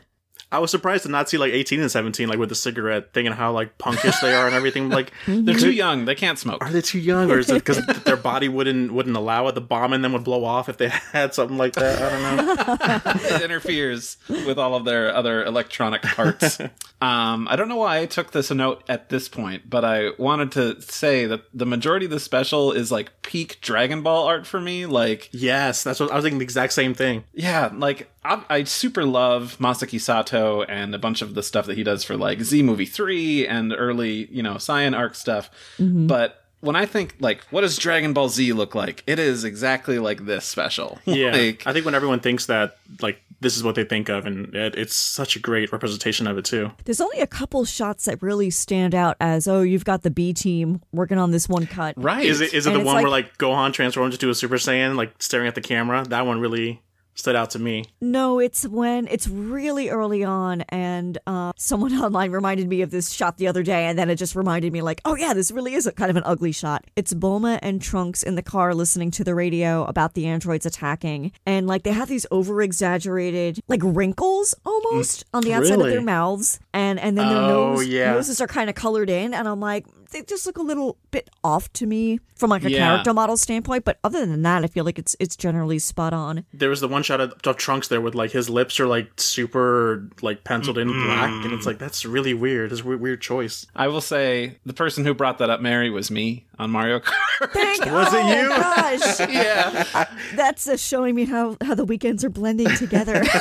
I 0.52 0.60
was 0.60 0.70
surprised 0.72 1.04
to 1.04 1.10
not 1.10 1.30
see 1.30 1.38
like 1.38 1.54
18 1.54 1.80
and 1.80 1.90
17 1.92 2.28
like 2.28 2.38
with 2.38 2.50
the 2.50 2.56
cigarette 2.56 3.14
thing 3.14 3.26
and 3.26 3.36
how 3.36 3.52
like 3.52 3.78
punkish 3.78 4.20
they 4.22 4.34
are 4.34 4.46
and 4.48 4.56
everything. 4.56 4.90
Like, 4.90 5.12
They're 5.28 5.56
too 5.56 5.72
young. 5.72 6.06
They 6.06 6.16
can't 6.16 6.38
smoke. 6.38 6.62
are 6.64 6.70
they 6.72 6.82
too 6.82 7.00
young 7.00 7.32
or 7.32 7.40
is 7.40 7.50
it 7.50 7.54
because 7.66 7.86
their 8.04 8.18
body 8.18 8.50
wouldn't 8.50 8.92
wouldn't 8.92 9.16
allow 9.16 9.48
it? 9.48 9.56
The 9.56 9.62
bomb 9.62 9.94
in 9.94 10.02
them 10.02 10.14
would 10.14 10.24
blow 10.24 10.44
off 10.44 10.68
if 10.70 10.78
they 10.78 10.90
had 11.12 11.34
something 11.34 11.58
like 11.58 11.74
that. 11.74 12.02
I 12.02 12.10
don't 12.10 13.06
know. 13.26 13.36
it 13.36 13.42
interferes 13.44 14.18
with 14.28 14.58
all 14.58 14.76
of 14.76 14.86
their 14.86 15.14
other 15.16 15.44
electronic 15.46 16.02
parts. 16.02 16.60
um, 17.02 17.48
I 17.50 17.56
don't 17.56 17.70
know 17.70 17.78
why 17.78 18.00
I 18.00 18.06
took 18.06 18.32
this 18.32 18.52
a 18.52 18.56
note 18.56 18.84
at 18.90 19.10
this 19.10 19.30
point, 19.30 19.70
but 19.70 19.86
I 19.86 20.10
wanted 20.18 20.52
to 20.54 20.82
say 20.82 21.26
that 21.28 21.44
the 21.54 21.66
majority 21.66 22.06
of 22.06 22.12
the 22.12 22.20
special 22.20 22.72
is 22.72 22.92
like 22.92 23.22
peak 23.22 23.60
Dragon 23.62 24.02
Ball 24.04 24.26
art 24.28 24.46
for 24.46 24.60
me. 24.60 24.86
Like, 24.86 25.30
yes, 25.32 25.84
that's 25.84 26.00
what 26.00 26.12
I 26.12 26.16
was 26.16 26.24
thinking. 26.24 26.40
The 26.40 26.44
exact 26.44 26.74
same 26.74 26.94
thing. 26.94 27.24
yeah, 27.34 27.72
like 27.74 28.12
I, 28.24 28.44
I 28.50 28.64
super 28.66 29.04
love 29.06 29.58
Masaki 29.60 30.00
Sato 30.00 30.64
and 30.64 30.94
a 30.94 31.00
bunch 31.00 31.22
of 31.22 31.34
the 31.34 31.44
stuff 31.44 31.66
that 31.66 31.78
he 31.78 31.84
does 31.84 32.04
for 32.04 32.18
like 32.18 32.42
Z 32.42 32.62
Movie 32.64 32.86
3 32.86 33.48
and 33.48 33.74
early, 33.76 34.28
you 34.32 34.44
know, 34.44 34.56
Saiyan 34.56 34.98
arc 34.98 35.16
stuff. 35.16 35.50
Mm-hmm. 35.80 36.08
But 36.08 36.38
when 36.60 36.76
I 36.76 36.86
think 36.86 37.16
like, 37.20 37.44
what 37.46 37.62
does 37.62 37.78
Dragon 37.78 38.14
Ball 38.14 38.30
Z 38.30 38.54
look 38.54 38.76
like? 38.76 39.04
It 39.08 39.18
is 39.18 39.44
exactly 39.44 39.98
like 39.98 40.26
this 40.26 40.46
special. 40.46 41.00
Yeah, 41.06 41.32
Like, 41.32 41.66
I 41.66 41.74
think 41.74 41.86
when 41.86 41.96
everyone 41.96 42.20
thinks 42.20 42.46
that, 42.46 42.78
like 43.02 43.20
this 43.40 43.58
is 43.58 43.64
what 43.64 43.74
they 43.74 43.84
think 43.84 44.08
of, 44.08 44.28
and 44.28 44.54
it, 44.54 44.76
it's 44.76 44.96
such 44.96 45.36
a 45.36 45.40
great 45.40 45.72
representation 45.72 46.28
of 46.28 46.38
it 46.38 46.46
too. 46.46 46.72
There's 46.86 47.02
only 47.02 47.22
a 47.22 47.26
couple 47.28 47.66
shots 47.66 48.06
that 48.06 48.22
really 48.22 48.52
stand 48.52 48.94
out 48.94 49.18
as 49.20 49.48
oh, 49.48 49.64
you've 49.64 49.84
got 49.86 50.04
the 50.04 50.12
B 50.12 50.32
team 50.32 50.80
working 50.92 51.18
on 51.18 51.32
this 51.32 51.50
one 51.50 51.66
cut. 51.66 51.96
right. 51.98 52.24
Is 52.24 52.40
it 52.40 52.54
is 52.54 52.68
it 52.68 52.74
And 52.74 52.82
the 52.82 52.86
one 52.86 52.98
like- 52.98 53.02
where 53.04 53.10
like 53.10 53.38
Gohan 53.40 53.74
transforms 53.74 54.14
into 54.14 54.30
a 54.30 54.36
Super 54.36 54.58
Saiyan, 54.58 54.96
like 54.96 55.16
staring 55.18 55.48
at 55.48 55.56
the 55.56 55.62
camera? 55.62 56.06
That 56.08 56.28
one 56.28 56.40
really 56.40 56.84
stood 57.14 57.36
out 57.36 57.50
to 57.52 57.60
me. 57.60 57.86
No, 58.02 58.40
it's 58.40 58.66
when 58.68 59.08
it's 59.08 59.28
really 59.28 59.90
early 59.90 60.24
on, 60.24 60.62
and 60.70 61.18
uh, 61.28 61.52
someone 61.58 61.94
online 62.02 62.32
reminded 62.32 62.68
me 62.68 62.82
of 62.82 62.92
this 62.92 63.12
shot 63.12 63.38
the 63.38 63.48
other 63.48 63.64
day, 63.64 63.86
and 63.86 63.98
then 64.00 64.10
it 64.10 64.16
just 64.16 64.36
reminded 64.36 64.74
me, 64.74 64.82
like, 64.82 65.02
oh 65.06 65.16
yeah, 65.16 65.34
this 65.34 65.52
really 65.52 65.74
is 65.74 65.86
a 65.88 65.92
kind 65.92 66.10
of 66.10 66.16
an 66.18 66.24
ugly 66.26 66.52
shot. 66.52 66.86
It's 66.96 67.14
Bulma 67.14 67.60
and 67.62 67.82
Trunks 67.82 68.24
in 68.24 68.36
the 68.36 68.42
car 68.42 68.74
listening 68.74 69.12
to 69.12 69.24
the 69.24 69.36
radio 69.36 69.84
about 69.86 70.14
the 70.14 70.26
androids 70.26 70.66
attacking, 70.66 71.32
and 71.46 71.68
like 71.68 71.84
they 71.84 71.92
have 71.94 72.08
these 72.10 72.26
over 72.32 72.62
exaggerated, 72.62 73.60
like 73.68 73.82
wrinkles 73.84 74.56
almost 74.66 75.26
on 75.34 75.44
the 75.44 75.54
outside 75.54 75.80
of 75.80 75.88
their 75.88 76.02
mouths, 76.02 76.60
and 76.74 77.00
and 77.00 77.18
then 77.18 77.28
their 77.28 77.38
Oh, 77.38 77.74
nose, 77.76 77.88
yeah. 77.88 78.14
noses 78.14 78.40
are 78.42 78.48
kind 78.48 78.70
of 78.70 78.76
colored 78.76 79.10
in, 79.10 79.34
and 79.34 79.48
I'm 79.48 79.60
like. 79.60 79.86
They 80.12 80.22
just 80.24 80.46
look 80.46 80.58
a 80.58 80.62
little 80.62 80.98
bit 81.12 81.30
off 81.44 81.72
to 81.74 81.86
me 81.86 82.20
from 82.36 82.50
like 82.50 82.64
a 82.64 82.70
Yeah. 82.72 82.78
character 82.80 83.14
model 83.14 83.38
standpoint, 83.38 83.86
but 83.86 83.98
other 84.04 84.26
than 84.26 84.42
that, 84.44 84.64
I 84.64 84.68
feel 84.68 84.84
like 84.86 85.00
it's 85.00 85.16
it's 85.20 85.36
generally 85.36 85.80
spot 85.80 86.14
on. 86.14 86.46
There 86.54 86.70
was 86.70 86.82
the 86.82 86.88
one 86.88 87.04
shot 87.04 87.22
of, 87.22 87.34
of 87.46 87.58
Trunks 87.58 87.88
there 87.88 88.02
with 88.02 88.14
like 88.16 88.32
his 88.32 88.50
lips 88.50 88.80
are 88.80 88.88
like 88.88 89.10
super 89.18 90.08
like 90.22 90.44
penciled 90.44 90.78
in 90.78 90.88
black, 90.88 91.46
and 91.46 91.54
it's 91.54 91.66
like 91.66 91.78
that's 91.80 92.06
really 92.06 92.34
weird. 92.34 92.72
It's 92.72 92.82
a 92.82 92.86
weird, 92.86 93.02
weird 93.02 93.22
choice. 93.22 93.66
I 93.76 93.88
will 93.88 94.02
say 94.02 94.58
the 94.66 94.74
person 94.74 95.06
who 95.06 95.14
brought 95.14 95.38
that 95.40 95.50
up, 95.50 95.62
Mary, 95.62 95.90
was 95.90 96.12
me 96.12 96.46
on 96.62 96.70
Mario 96.70 97.00
Kart. 97.00 97.52
Thank 97.52 97.86
Was 97.92 98.14
it 98.14 98.24
oh, 98.24 98.30
you? 98.30 98.50
Gosh, 98.50 99.20
yeah. 99.30 100.06
That's 100.36 100.68
uh, 100.68 100.78
showing 100.78 101.16
me 101.16 101.26
how, 101.26 101.58
how 101.60 101.74
the 101.74 101.84
weekends 101.84 102.24
are 102.24 102.30
blending 102.30 102.70
together. 102.76 103.24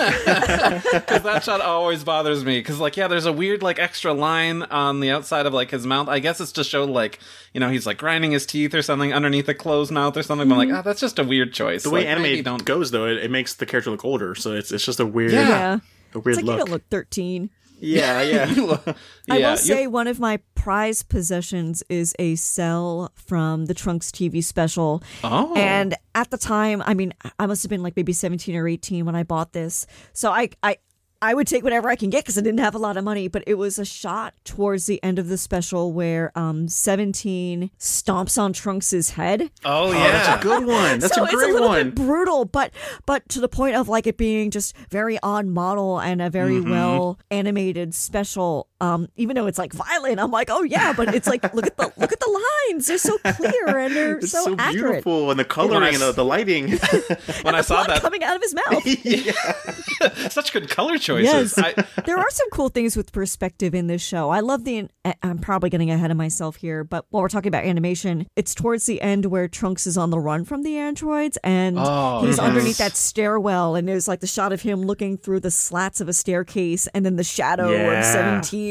Because 0.00 1.22
that 1.22 1.42
shot 1.44 1.60
always 1.60 2.04
bothers 2.04 2.44
me. 2.44 2.58
Because, 2.58 2.78
like, 2.80 2.96
yeah, 2.96 3.08
there's 3.08 3.26
a 3.26 3.32
weird, 3.32 3.62
like, 3.62 3.78
extra 3.78 4.12
line 4.12 4.62
on 4.62 5.00
the 5.00 5.10
outside 5.10 5.46
of, 5.46 5.52
like, 5.52 5.70
his 5.70 5.86
mouth. 5.86 6.08
I 6.08 6.18
guess 6.18 6.40
it's 6.40 6.52
to 6.52 6.64
show, 6.64 6.84
like, 6.84 7.18
you 7.52 7.60
know, 7.60 7.68
he's, 7.68 7.86
like, 7.86 7.98
grinding 7.98 8.30
his 8.32 8.46
teeth 8.46 8.74
or 8.74 8.82
something 8.82 9.12
underneath 9.12 9.48
a 9.48 9.54
closed 9.54 9.90
mouth 9.90 10.16
or 10.16 10.22
something. 10.22 10.48
But 10.48 10.54
I'm 10.54 10.68
like, 10.68 10.78
oh, 10.78 10.82
that's 10.82 11.00
just 11.00 11.18
a 11.18 11.24
weird 11.24 11.52
choice. 11.52 11.82
The 11.82 11.90
way 11.90 12.06
like, 12.06 12.08
anime 12.18 12.42
don't. 12.42 12.64
goes 12.64 12.90
though, 12.90 13.06
it, 13.06 13.18
it 13.18 13.30
makes 13.30 13.54
the 13.54 13.66
character 13.66 13.90
look 13.90 14.04
older, 14.04 14.34
so 14.34 14.52
it's 14.52 14.72
it's 14.72 14.84
just 14.84 15.00
a 15.00 15.06
weird, 15.06 15.32
Yeah. 15.32 15.48
yeah. 15.48 15.78
a 16.14 16.18
weird 16.18 16.38
It's 16.38 16.46
like 16.46 16.46
look. 16.46 16.52
you 16.54 16.58
don't 16.58 16.70
look 16.70 16.88
13. 16.90 17.50
Yeah, 17.80 18.22
yeah. 18.22 18.44
I 18.48 18.94
Yeah, 19.26 19.34
will 19.34 19.50
you- 19.52 19.56
say 19.56 19.86
one 19.86 20.06
of 20.06 20.20
my 20.20 20.38
prized 20.54 21.08
possessions 21.08 21.82
is 21.88 22.14
a 22.18 22.34
cell 22.36 23.10
from 23.14 23.66
the 23.66 23.74
Trunks 23.74 24.10
TV 24.10 24.44
special. 24.44 25.02
Oh. 25.24 25.54
And 25.56 25.94
at 26.14 26.30
the 26.30 26.38
time, 26.38 26.82
I 26.84 26.94
mean, 26.94 27.12
I 27.38 27.46
must 27.46 27.62
have 27.62 27.70
been 27.70 27.82
like 27.82 27.96
maybe 27.96 28.12
17 28.12 28.54
or 28.56 28.68
18 28.68 29.04
when 29.06 29.14
I 29.16 29.22
bought 29.22 29.52
this. 29.52 29.86
So 30.12 30.30
I, 30.30 30.50
I, 30.62 30.76
I 31.22 31.34
would 31.34 31.46
take 31.46 31.62
whatever 31.62 31.88
I 31.90 31.96
can 31.96 32.08
get 32.08 32.24
because 32.24 32.38
I 32.38 32.40
didn't 32.40 32.60
have 32.60 32.74
a 32.74 32.78
lot 32.78 32.96
of 32.96 33.04
money, 33.04 33.28
but 33.28 33.44
it 33.46 33.54
was 33.54 33.78
a 33.78 33.84
shot 33.84 34.32
towards 34.44 34.86
the 34.86 35.02
end 35.02 35.18
of 35.18 35.28
the 35.28 35.36
special 35.36 35.92
where 35.92 36.32
um 36.38 36.66
17 36.68 37.70
stomps 37.78 38.40
on 38.40 38.52
Trunks's 38.52 39.10
head. 39.10 39.50
oh, 39.64 39.88
Oh, 39.88 39.92
yeah. 39.92 40.10
that's 40.12 40.40
a 40.40 40.42
good 40.48 40.64
one. 40.66 40.98
That's 40.98 41.14
so 41.14 41.24
a 41.24 41.28
great 41.28 41.42
it's 41.44 41.50
a 41.50 41.52
little 41.52 41.68
one. 41.68 41.90
bit 41.90 41.94
brutal, 41.96 42.44
but 42.46 42.72
but 43.06 43.28
to 43.30 43.40
the 43.40 43.48
point 43.48 43.76
of 43.76 43.88
like 43.88 44.06
it 44.06 44.16
being 44.16 44.50
just 44.50 44.74
very 44.90 45.18
on 45.22 45.50
model 45.50 45.98
and 46.00 46.22
a 46.22 46.30
very 46.30 46.54
Mm-hmm. 46.54 46.70
well 46.70 47.18
animated 47.30 47.94
special. 47.94 48.66
Um, 48.80 49.08
even 49.16 49.36
though 49.36 49.46
it's 49.46 49.58
like 49.58 49.72
violent, 49.72 50.18
I'm 50.20 50.30
like, 50.30 50.48
oh 50.50 50.62
yeah, 50.62 50.92
but 50.92 51.14
it's 51.14 51.28
like 51.28 51.42
look 51.54 51.66
at 51.66 51.76
the 51.76 51.92
look 51.98 52.12
at 52.12 52.20
the 52.20 52.40
lines. 52.70 52.86
They're 52.86 52.98
so 52.98 53.18
clear 53.18 53.78
and 53.78 53.94
they're 53.94 54.18
It's 54.18 54.30
so, 54.32 54.44
so, 54.44 54.56
accurate. 54.58 55.04
beautiful, 55.04 55.30
and 55.30 55.38
the 55.38 55.44
coloring 55.44 55.94
and 55.94 56.02
the, 56.02 56.12
the 56.12 56.24
lighting. 56.24 56.70
when 57.42 57.54
I 57.54 57.60
saw 57.60 57.84
Blood 57.84 57.90
that, 57.96 58.00
coming 58.02 58.24
out 58.24 58.36
of 58.36 58.42
his 58.42 58.54
mouth. 58.54 60.30
such 60.32 60.52
good 60.52 60.68
color 60.70 60.98
choices. 60.98 61.56
Yes, 61.56 61.58
I, 61.58 62.02
there 62.04 62.18
are 62.18 62.30
some 62.30 62.48
cool 62.50 62.68
things 62.68 62.96
with 62.96 63.12
perspective 63.12 63.74
in 63.74 63.86
this 63.86 64.02
show. 64.02 64.30
I 64.30 64.40
love 64.40 64.64
the. 64.64 64.88
I'm 65.22 65.38
probably 65.38 65.70
getting 65.70 65.90
ahead 65.90 66.10
of 66.10 66.16
myself 66.16 66.56
here, 66.56 66.84
but 66.84 67.04
while 67.10 67.22
we're 67.22 67.28
talking 67.28 67.48
about 67.48 67.64
animation, 67.64 68.26
it's 68.36 68.54
towards 68.54 68.86
the 68.86 69.00
end 69.00 69.26
where 69.26 69.48
Trunks 69.48 69.86
is 69.86 69.96
on 69.98 70.10
the 70.10 70.18
run 70.18 70.44
from 70.44 70.62
the 70.62 70.76
androids, 70.76 71.38
and 71.44 71.76
Oh, 71.78 72.20
he's 72.20 72.36
yes. 72.36 72.38
underneath 72.38 72.78
that 72.78 72.96
stairwell, 72.96 73.74
and 73.74 73.86
there's 73.88 74.08
like 74.08 74.20
the 74.20 74.26
shot 74.26 74.52
of 74.52 74.62
him 74.62 74.82
looking 74.82 75.16
through 75.18 75.40
the 75.40 75.50
slats 75.50 76.00
of 76.00 76.08
a 76.08 76.12
staircase, 76.12 76.86
and 76.88 77.04
then 77.04 77.16
the 77.16 77.24
shadow 77.24 77.66
of 77.72 77.80
Yeah. 77.80 78.00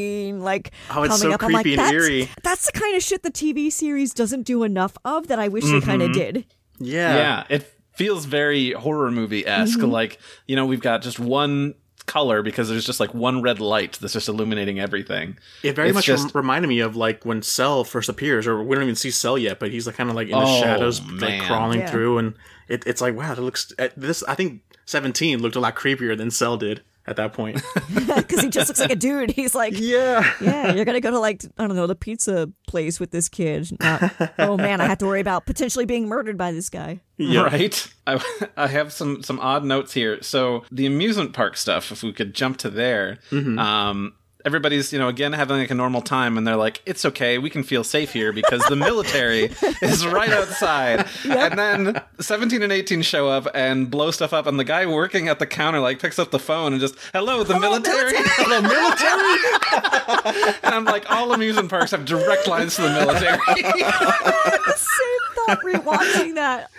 Seventeen, 0.00 0.40
like 0.40 0.70
Oh, 0.90 1.02
it's 1.02 1.20
coming 1.20 1.30
so 1.30 1.34
up. 1.34 1.42
I'm 1.42 1.52
like, 1.52 1.62
creepy 1.64 1.74
and 1.80 1.80
that's, 1.80 1.92
eerie. 1.92 2.28
that's 2.42 2.66
the 2.70 2.78
kind 2.78 2.96
of 2.96 3.02
shit 3.02 3.22
the 3.22 3.30
TV 3.30 3.70
series 3.70 4.12
doesn't 4.14 4.42
do 4.42 4.62
enough 4.62 4.96
of 5.04 5.28
that 5.28 5.38
I 5.38 5.48
wish 5.48 5.64
they 5.64 5.80
kind 5.80 6.00
Mm-hmm. 6.02 6.10
of 6.10 6.16
did. 6.16 6.46
yeah. 6.78 7.16
yeah, 7.16 7.44
it 7.48 7.72
feels 7.94 8.24
very 8.24 8.72
horror 8.72 9.10
movie 9.10 9.46
esque. 9.46 9.78
Mm-hmm. 9.78 9.90
Like, 9.90 10.18
you 10.46 10.56
know, 10.56 10.64
we've 10.66 10.80
got 10.80 11.02
just 11.02 11.18
one 11.20 11.74
color 12.06 12.42
because 12.42 12.68
there's 12.68 12.86
just 12.86 12.98
like 13.00 13.12
one 13.14 13.42
red 13.42 13.60
light 13.60 13.98
that's 14.00 14.14
just 14.14 14.28
illuminating 14.28 14.80
everything. 14.80 15.36
It 15.62 15.76
very 15.76 15.88
It's 15.90 15.94
much 15.94 16.06
just- 16.06 16.34
rem- 16.34 16.42
reminded 16.42 16.68
me 16.68 16.80
of 16.80 16.96
like 16.96 17.24
when 17.24 17.42
Cell 17.42 17.84
first 17.84 18.08
appears, 18.08 18.46
or 18.46 18.62
we 18.62 18.74
don't 18.74 18.84
even 18.84 18.96
see 18.96 19.10
Cell 19.10 19.36
yet, 19.36 19.58
but 19.60 19.70
he's 19.70 19.86
like 19.86 19.96
kind 19.96 20.08
of 20.10 20.16
like 20.16 20.28
in 20.28 20.38
the 20.38 20.44
Oh, 20.44 20.60
shadows, 20.60 21.02
man. 21.02 21.18
like 21.40 21.42
crawling 21.46 21.80
Yeah. 21.80 21.90
through, 21.90 22.18
and 22.18 22.34
it, 22.68 22.84
it's 22.86 23.00
like 23.00 23.14
wow, 23.14 23.34
that 23.34 23.42
looks 23.42 23.72
uh, 23.78 23.88
this. 23.96 24.22
I 24.24 24.34
think 24.34 24.62
seventeen 24.86 25.40
looked 25.40 25.56
a 25.56 25.60
lot 25.60 25.76
creepier 25.76 26.16
than 26.16 26.30
Cell 26.30 26.56
did 26.56 26.82
at 27.10 27.16
that 27.16 27.32
point. 27.32 27.60
Because 28.20 28.42
he 28.42 28.48
just 28.48 28.68
looks 28.68 28.80
like 28.80 28.92
a 28.92 28.96
dude. 28.96 29.30
He's 29.30 29.54
like, 29.54 29.74
yeah, 29.76 30.30
yeah, 30.40 30.72
you're 30.72 30.84
gonna 30.84 31.00
go 31.00 31.10
to 31.10 31.18
like 31.18 31.44
I 31.58 31.66
don't 31.66 31.76
know 31.76 31.86
the 31.86 31.94
pizza 31.94 32.50
place 32.66 33.00
with 33.00 33.10
this 33.10 33.28
kid. 33.28 33.68
Not, 33.80 34.12
oh 34.38 34.56
man, 34.56 34.80
I 34.80 34.86
have 34.86 34.98
to 34.98 35.06
worry 35.06 35.20
about 35.20 35.46
potentially 35.46 35.84
being 35.84 36.06
murdered 36.06 36.36
by 36.36 36.52
this 36.52 36.68
guy. 36.68 37.00
Right. 37.18 37.92
I, 38.06 38.22
I 38.56 38.66
have 38.68 38.92
some 38.92 39.22
some 39.22 39.40
odd 39.40 39.64
notes 39.64 39.92
here. 39.92 40.22
So 40.22 40.64
the 40.70 40.86
amusement 40.86 41.32
park 41.32 41.56
stuff. 41.56 41.90
If 41.90 42.02
we 42.02 42.12
could 42.12 42.34
jump 42.34 42.58
to 42.58 42.70
there. 42.70 43.18
Mm-hmm. 43.30 43.58
Um, 43.58 44.14
everybody's 44.44 44.92
you 44.92 44.98
know 44.98 45.08
again 45.08 45.32
having 45.32 45.56
like 45.58 45.70
a 45.70 45.74
normal 45.74 46.02
time, 46.02 46.36
and 46.38 46.46
they're 46.46 46.56
like, 46.56 46.82
"It's 46.86 47.04
okay, 47.04 47.38
we 47.38 47.50
can 47.50 47.62
feel 47.62 47.84
safe 47.84 48.12
here 48.12 48.32
because 48.32 48.62
the 48.68 48.76
military 48.76 49.44
is 49.82 50.06
right 50.06 50.30
outside." 50.32 51.06
And 51.24 51.58
then 51.58 52.02
seventeen 52.20 52.62
and 52.62 52.72
eighteen 52.72 53.02
show 53.02 53.28
up 53.28 53.46
and 53.54 53.90
blow 53.90 54.10
stuff 54.10 54.32
up, 54.32 54.46
and 54.46 54.58
the 54.58 54.64
guy 54.64 54.86
working 54.86 55.28
at 55.28 55.38
the 55.38 55.46
counter 55.46 55.80
like 55.80 55.98
picks 56.00 56.18
up 56.18 56.30
the 56.30 56.38
phone 56.38 56.72
and 56.72 56.80
just, 56.80 56.94
"Hello, 57.12 57.42
the 57.44 57.58
military." 57.58 58.12
hello 58.16 58.60
military. 58.60 60.54
and 60.62 60.74
I'm 60.74 60.84
like, 60.84 61.10
all 61.10 61.32
amusement 61.32 61.68
parks 61.70 61.90
have 61.92 62.04
direct 62.04 62.46
lines 62.48 62.76
to 62.76 62.82
the 62.82 62.90
military. 62.90 63.38
the 63.46 64.74
same 64.76 65.34
thought 65.46 65.60
rewatching 65.62 66.34
that. 66.34 66.70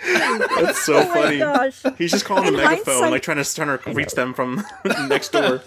That's 0.60 0.82
so 0.84 0.94
Oh 0.96 1.08
my 1.08 1.14
funny. 1.14 1.38
gosh. 1.38 1.82
He's 1.98 2.10
just 2.10 2.24
calling 2.24 2.46
In 2.48 2.52
the 2.54 2.58
megaphone, 2.62 2.84
hindsight- 2.94 3.10
like 3.10 3.22
trying 3.22 3.42
to 3.42 3.54
trying 3.54 3.78
to 3.78 3.92
reach 3.92 4.12
them 4.12 4.34
from 4.34 4.62
next 5.08 5.30
door. 5.32 5.62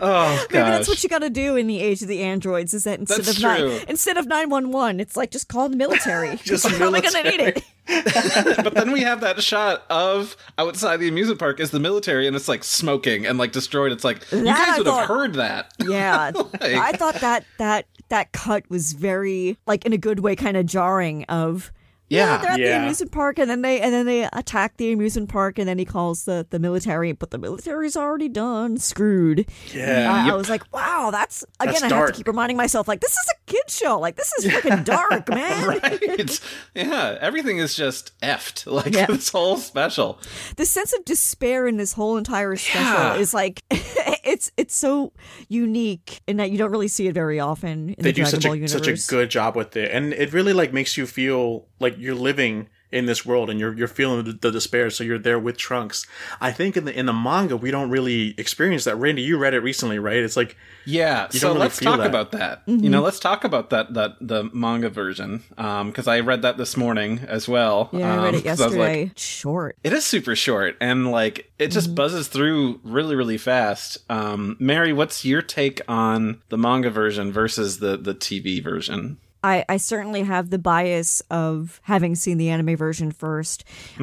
oh 0.00 0.46
Maybe 0.50 0.58
that's 0.62 0.88
what 0.88 1.02
you 1.02 1.08
got 1.08 1.20
to 1.20 1.25
do 1.30 1.56
in 1.56 1.66
the 1.66 1.80
age 1.80 2.02
of 2.02 2.08
the 2.08 2.22
androids. 2.22 2.74
Is 2.74 2.84
that 2.84 2.98
instead 2.98 3.24
That's 3.24 3.36
of 3.36 3.42
nine, 3.42 3.84
instead 3.88 4.16
of 4.16 4.26
nine 4.26 4.50
one 4.50 4.70
one, 4.70 5.00
it's 5.00 5.16
like 5.16 5.30
just 5.30 5.48
call 5.48 5.68
the 5.68 5.76
military. 5.76 6.36
Just 6.44 6.64
We're 6.70 6.76
probably 6.78 7.00
gonna 7.00 7.22
need 7.22 7.36
military. 7.38 7.64
it. 7.88 8.56
but 8.64 8.74
then 8.74 8.90
we 8.90 9.00
have 9.02 9.20
that 9.20 9.40
shot 9.42 9.84
of 9.90 10.36
outside 10.58 10.96
the 10.98 11.06
amusement 11.08 11.38
park 11.38 11.60
is 11.60 11.70
the 11.70 11.78
military 11.78 12.26
and 12.26 12.34
it's 12.34 12.48
like 12.48 12.64
smoking 12.64 13.24
and 13.26 13.38
like 13.38 13.52
destroyed. 13.52 13.92
It's 13.92 14.02
like 14.04 14.20
you 14.32 14.44
guys 14.44 14.56
I 14.58 14.78
would 14.78 14.86
thought- 14.86 14.98
have 15.00 15.08
heard 15.08 15.34
that. 15.34 15.72
Yeah, 15.84 16.32
I 16.60 16.92
thought 16.92 17.14
that 17.16 17.44
that 17.58 17.86
that 18.08 18.32
cut 18.32 18.68
was 18.70 18.92
very 18.92 19.56
like 19.66 19.84
in 19.86 19.92
a 19.92 19.98
good 19.98 20.20
way, 20.20 20.34
kind 20.36 20.56
of 20.56 20.66
jarring. 20.66 21.24
Of 21.24 21.70
Yeah. 22.08 22.38
they're 22.38 22.50
at 22.52 22.56
the 22.58 22.76
amusement 22.78 23.12
park, 23.12 23.38
and 23.38 23.50
then 23.50 23.62
they 23.62 23.80
and 23.80 23.92
then 23.92 24.06
they 24.06 24.28
attack 24.32 24.76
the 24.76 24.92
amusement 24.92 25.28
park, 25.28 25.58
and 25.58 25.68
then 25.68 25.78
he 25.78 25.84
calls 25.84 26.24
the 26.24 26.46
the 26.50 26.58
military, 26.58 27.12
but 27.12 27.30
the 27.30 27.38
military's 27.38 27.96
already 27.96 28.28
done, 28.28 28.76
screwed. 28.78 29.46
Yeah. 29.74 30.12
I, 30.12 30.30
I 30.30 30.34
was 30.34 30.48
like, 30.48 30.62
wow, 30.72 31.10
that's 31.10 31.44
again. 31.60 31.74
That's 31.74 31.82
I 31.84 31.96
have 31.96 32.06
to 32.08 32.12
keep 32.12 32.26
reminding 32.28 32.56
myself, 32.56 32.86
like, 32.88 33.00
this 33.00 33.12
is 33.12 33.28
a 33.30 33.50
kid 33.50 33.68
show. 33.68 33.98
Like, 33.98 34.16
this 34.16 34.32
is 34.38 34.46
freaking 34.46 34.84
dark, 34.84 35.28
man. 35.30 35.66
Right? 35.68 36.40
Yeah, 36.74 37.18
everything 37.20 37.58
is 37.58 37.74
just 37.74 38.18
effed. 38.20 38.64
Like 38.76 38.94
Yeah. 38.94 39.06
this 39.06 39.30
whole 39.30 39.56
special. 39.56 40.18
The 40.56 40.66
sense 40.66 40.92
of 40.92 41.04
despair 41.04 41.66
in 41.66 41.76
this 41.78 41.92
whole 41.94 42.16
entire 42.18 42.54
special 42.56 42.82
Yeah. 42.82 43.14
is 43.16 43.32
like, 43.34 43.62
it's 43.70 44.50
it's 44.56 44.76
so 44.76 45.12
unique 45.48 46.20
in 46.26 46.36
that 46.38 46.50
you 46.50 46.58
don't 46.58 46.70
really 46.70 46.88
see 46.88 47.06
it 47.08 47.14
very 47.14 47.40
often 47.40 47.90
in 47.90 47.94
they 47.98 48.10
the 48.10 48.12
do 48.12 48.22
Dragon 48.22 48.30
such 48.30 48.42
Ball 48.44 48.52
a 48.52 48.56
universe. 48.56 48.72
such 48.72 48.88
a 48.88 49.10
good 49.10 49.30
job 49.30 49.56
with 49.56 49.76
it, 49.76 49.90
and 49.92 50.12
it 50.12 50.32
really 50.32 50.52
like 50.52 50.72
makes 50.72 50.96
you 50.96 51.06
feel 51.06 51.66
like 51.80 51.95
you're 51.98 52.14
living 52.14 52.68
in 52.92 53.06
this 53.06 53.26
world 53.26 53.50
and 53.50 53.58
you're 53.58 53.74
you're 53.74 53.88
feeling 53.88 54.24
the, 54.24 54.32
the 54.32 54.50
despair. 54.52 54.90
So 54.90 55.02
you're 55.02 55.18
there 55.18 55.40
with 55.40 55.56
Trunks. 55.56 56.06
I 56.40 56.52
think 56.52 56.76
in 56.76 56.84
the 56.84 56.96
in 56.96 57.06
the 57.06 57.12
manga 57.12 57.56
we 57.56 57.72
don't 57.72 57.90
really 57.90 58.34
experience 58.38 58.84
that. 58.84 58.94
Randy, 58.96 59.22
you 59.22 59.38
read 59.38 59.54
it 59.54 59.60
recently, 59.60 59.98
right? 59.98 60.18
It's 60.18 60.36
like 60.36 60.56
Yeah, 60.84 61.26
You 61.32 61.40
so 61.40 61.48
don't 61.48 61.56
really 61.56 61.64
let's 61.66 61.78
feel 61.80 61.90
talk 61.92 61.98
that. 61.98 62.06
about 62.06 62.30
that. 62.32 62.64
Mm-hmm. 62.66 62.84
You 62.84 62.90
know, 62.90 63.02
let's 63.02 63.18
talk 63.18 63.42
about 63.42 63.70
that 63.70 63.92
that 63.94 64.12
the 64.20 64.44
manga 64.54 64.88
version 64.88 65.42
because 65.56 66.06
I 66.06 66.20
read 66.20 66.42
that 66.42 66.58
this 66.58 66.76
morning 66.76 67.20
as 67.26 67.48
well. 67.48 67.90
yeah, 67.92 68.20
I 68.20 68.24
read 68.24 68.34
Um, 68.34 68.40
it 68.40 68.44
'cause 68.44 68.60
I 68.60 68.66
was 68.66 68.76
like, 68.76 68.88
yesterday. 68.96 69.12
Short. 69.16 69.76
It 69.82 69.92
is 69.92 70.04
super 70.04 70.36
short 70.36 70.76
and 70.80 71.10
like 71.10 71.50
it 71.58 71.72
just 71.72 71.88
Mm-hmm. 71.88 71.94
buzzes 71.96 72.28
through 72.28 72.80
really 72.84 73.16
really 73.16 73.36
fast. 73.38 73.98
Um, 74.08 74.56
Mary, 74.60 74.92
what's 74.92 75.24
your 75.24 75.42
take 75.42 75.80
on 75.88 76.40
the 76.50 76.56
manga 76.56 76.90
version 76.90 77.32
versus 77.32 77.80
the 77.80 77.96
the 77.96 78.14
TV 78.14 78.62
version? 78.62 79.18
I, 79.46 79.64
I 79.68 79.76
certainly 79.76 80.22
have 80.22 80.50
the 80.50 80.58
bias 80.58 81.22
of 81.30 81.80
having 81.84 82.16
seen 82.16 82.36
the 82.38 82.48
anime 82.48 82.76
version 82.76 83.12
1st 83.12 83.62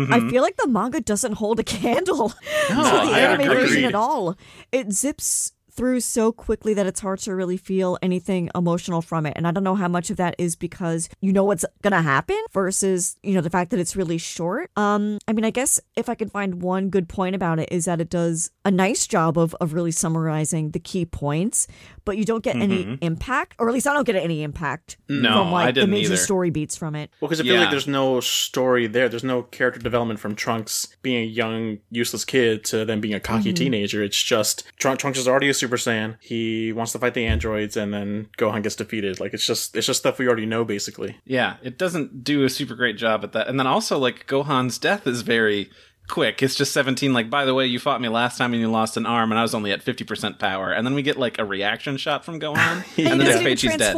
I 0.10 0.30
feel 0.30 0.42
like 0.42 0.58
the 0.58 0.68
manga 0.68 1.02
doesn't 1.02 1.34
hold 1.34 1.60
a 1.60 1.64
candle 1.78 2.30
to 2.30 2.36
the 2.74 2.80
I 2.80 3.20
anime 3.20 3.48
version 3.48 3.84
at 3.84 3.96
all. 3.96 4.38
It 4.72 4.92
zips 4.94 5.52
through 5.76 6.00
so 6.00 6.32
quickly 6.32 6.74
that 6.76 6.86
it's 6.86 7.00
hard 7.00 7.20
to 7.20 7.34
really 7.34 7.58
feel 7.58 7.98
anything 8.02 8.50
emotional 8.54 9.02
from 9.02 9.26
it. 9.26 9.34
And 9.36 9.48
I 9.48 9.52
don't 9.52 9.64
know 9.64 9.76
how 9.76 9.88
much 9.88 10.10
of 10.10 10.18
that 10.18 10.36
is 10.38 10.56
because 10.56 11.10
you 11.20 11.34
know 11.34 11.44
what's 11.44 11.66
gonna 11.82 12.02
happen 12.02 12.40
versus, 12.52 13.18
you 13.24 13.34
know, 13.34 13.42
the 13.42 13.50
fact 13.50 13.72
that 13.72 13.80
it's 13.80 13.96
really 13.96 14.18
short. 14.18 14.70
Um, 14.76 15.18
I 15.28 15.34
mean, 15.34 15.46
I 15.46 15.50
guess 15.50 15.80
if 15.96 16.10
I 16.10 16.16
can 16.16 16.30
find 16.30 16.62
one 16.62 16.90
good 16.90 17.10
point 17.10 17.36
about 17.36 17.60
it 17.60 17.70
is 17.72 17.86
that 17.86 18.00
it 18.00 18.10
does 18.10 18.52
a 18.64 18.72
nice 18.72 19.08
job 19.08 19.38
of, 19.38 19.56
of 19.60 19.74
really 19.74 19.92
summarizing 19.92 20.72
the 20.72 20.80
key 20.80 21.06
points, 21.06 21.68
but 22.06 22.18
you 22.18 22.26
don't 22.26 22.44
get 22.44 22.56
any 22.56 22.98
impact, 23.02 23.56
or 23.60 23.68
at 23.68 23.74
least 23.74 23.88
I 23.88 23.94
don't 23.94 24.06
get 24.06 24.16
any 24.16 24.44
impact 24.44 24.98
No, 25.10 25.44
from 25.44 25.52
like 25.52 25.64
I 25.64 25.72
the 25.72 25.74
didn't 25.82 25.92
major 25.92 26.14
either. 26.14 26.18
story 26.18 26.50
beats 26.50 26.76
from 26.76 26.96
it. 26.96 27.10
Well, 27.22 27.30
because 27.30 27.40
I 27.40 27.44
feel 27.44 27.56
Yeah. 27.56 27.62
like 27.62 27.72
there's 27.72 27.88
no 27.88 28.20
story 28.20 28.88
there. 28.88 29.10
There's 29.10 29.24
no 29.24 29.44
character 29.44 29.80
development 29.80 30.20
from 30.20 30.36
Trunks 30.36 30.88
being 31.02 31.22
a 31.24 31.26
young, 31.26 31.80
useless 31.92 32.26
kid 32.26 32.64
to 32.66 32.86
then 32.86 33.00
being 33.02 33.14
a 33.14 33.20
cocky 33.20 33.50
Mm-hmm. 33.50 33.54
teenager. 33.56 34.04
It's 34.04 34.22
just 34.22 34.64
Trun- 34.78 34.98
Trunks 34.98 35.18
is 35.20 35.28
already 35.28 35.50
a 35.50 35.54
Super 35.54 35.78
Saiyan. 35.78 36.18
He 36.22 36.72
wants 36.74 36.92
to 36.94 37.00
fight 37.00 37.14
the 37.14 37.26
androids, 37.26 37.76
and 37.78 37.94
then 37.94 38.28
Gohan 38.38 38.64
gets 38.64 38.76
defeated. 38.76 39.20
Like 39.20 39.34
it's 39.34 39.46
just 39.46 39.76
it's 39.76 39.88
just 39.88 40.00
stuff 40.00 40.20
we 40.20 40.28
already 40.28 40.46
know, 40.46 40.64
basically. 40.66 41.18
Yeah, 41.26 41.56
it 41.64 41.78
doesn't 41.78 42.24
do 42.24 42.44
a 42.44 42.50
super 42.50 42.76
great 42.76 42.98
job 42.98 43.24
at 43.24 43.32
that. 43.34 43.48
And 43.48 43.60
then 43.60 43.68
also, 43.68 43.98
like, 43.98 44.28
Gohan's 44.28 44.78
death 44.78 45.08
is 45.08 45.22
very 45.22 45.70
quick. 46.08 46.44
It's 46.44 46.56
just 46.56 46.72
17, 46.74 47.14
like, 47.14 47.30
by 47.30 47.46
the 47.46 47.54
way, 47.54 47.66
you 47.66 47.80
fought 47.80 48.02
me 48.02 48.10
last 48.10 48.38
time 48.38 48.54
and 48.54 48.62
you 48.62 48.70
lost 48.70 48.98
an 48.98 49.06
arm, 49.06 49.32
and 49.32 49.40
I 49.40 49.42
was 49.42 49.54
only 49.54 49.72
at 49.72 49.84
50% 49.84 50.40
power. 50.40 50.72
And 50.72 50.86
then 50.86 50.94
we 50.94 51.02
get, 51.02 51.18
like, 51.18 51.40
a 51.40 51.46
reaction 51.46 51.98
shot 51.98 52.26
from 52.26 52.40
Gohan, 52.40 52.58
and 52.58 52.84
He 52.86 53.04
the 53.04 53.16
next 53.16 53.40
page 53.40 53.62
he's 53.62 53.76
dead. 53.78 53.96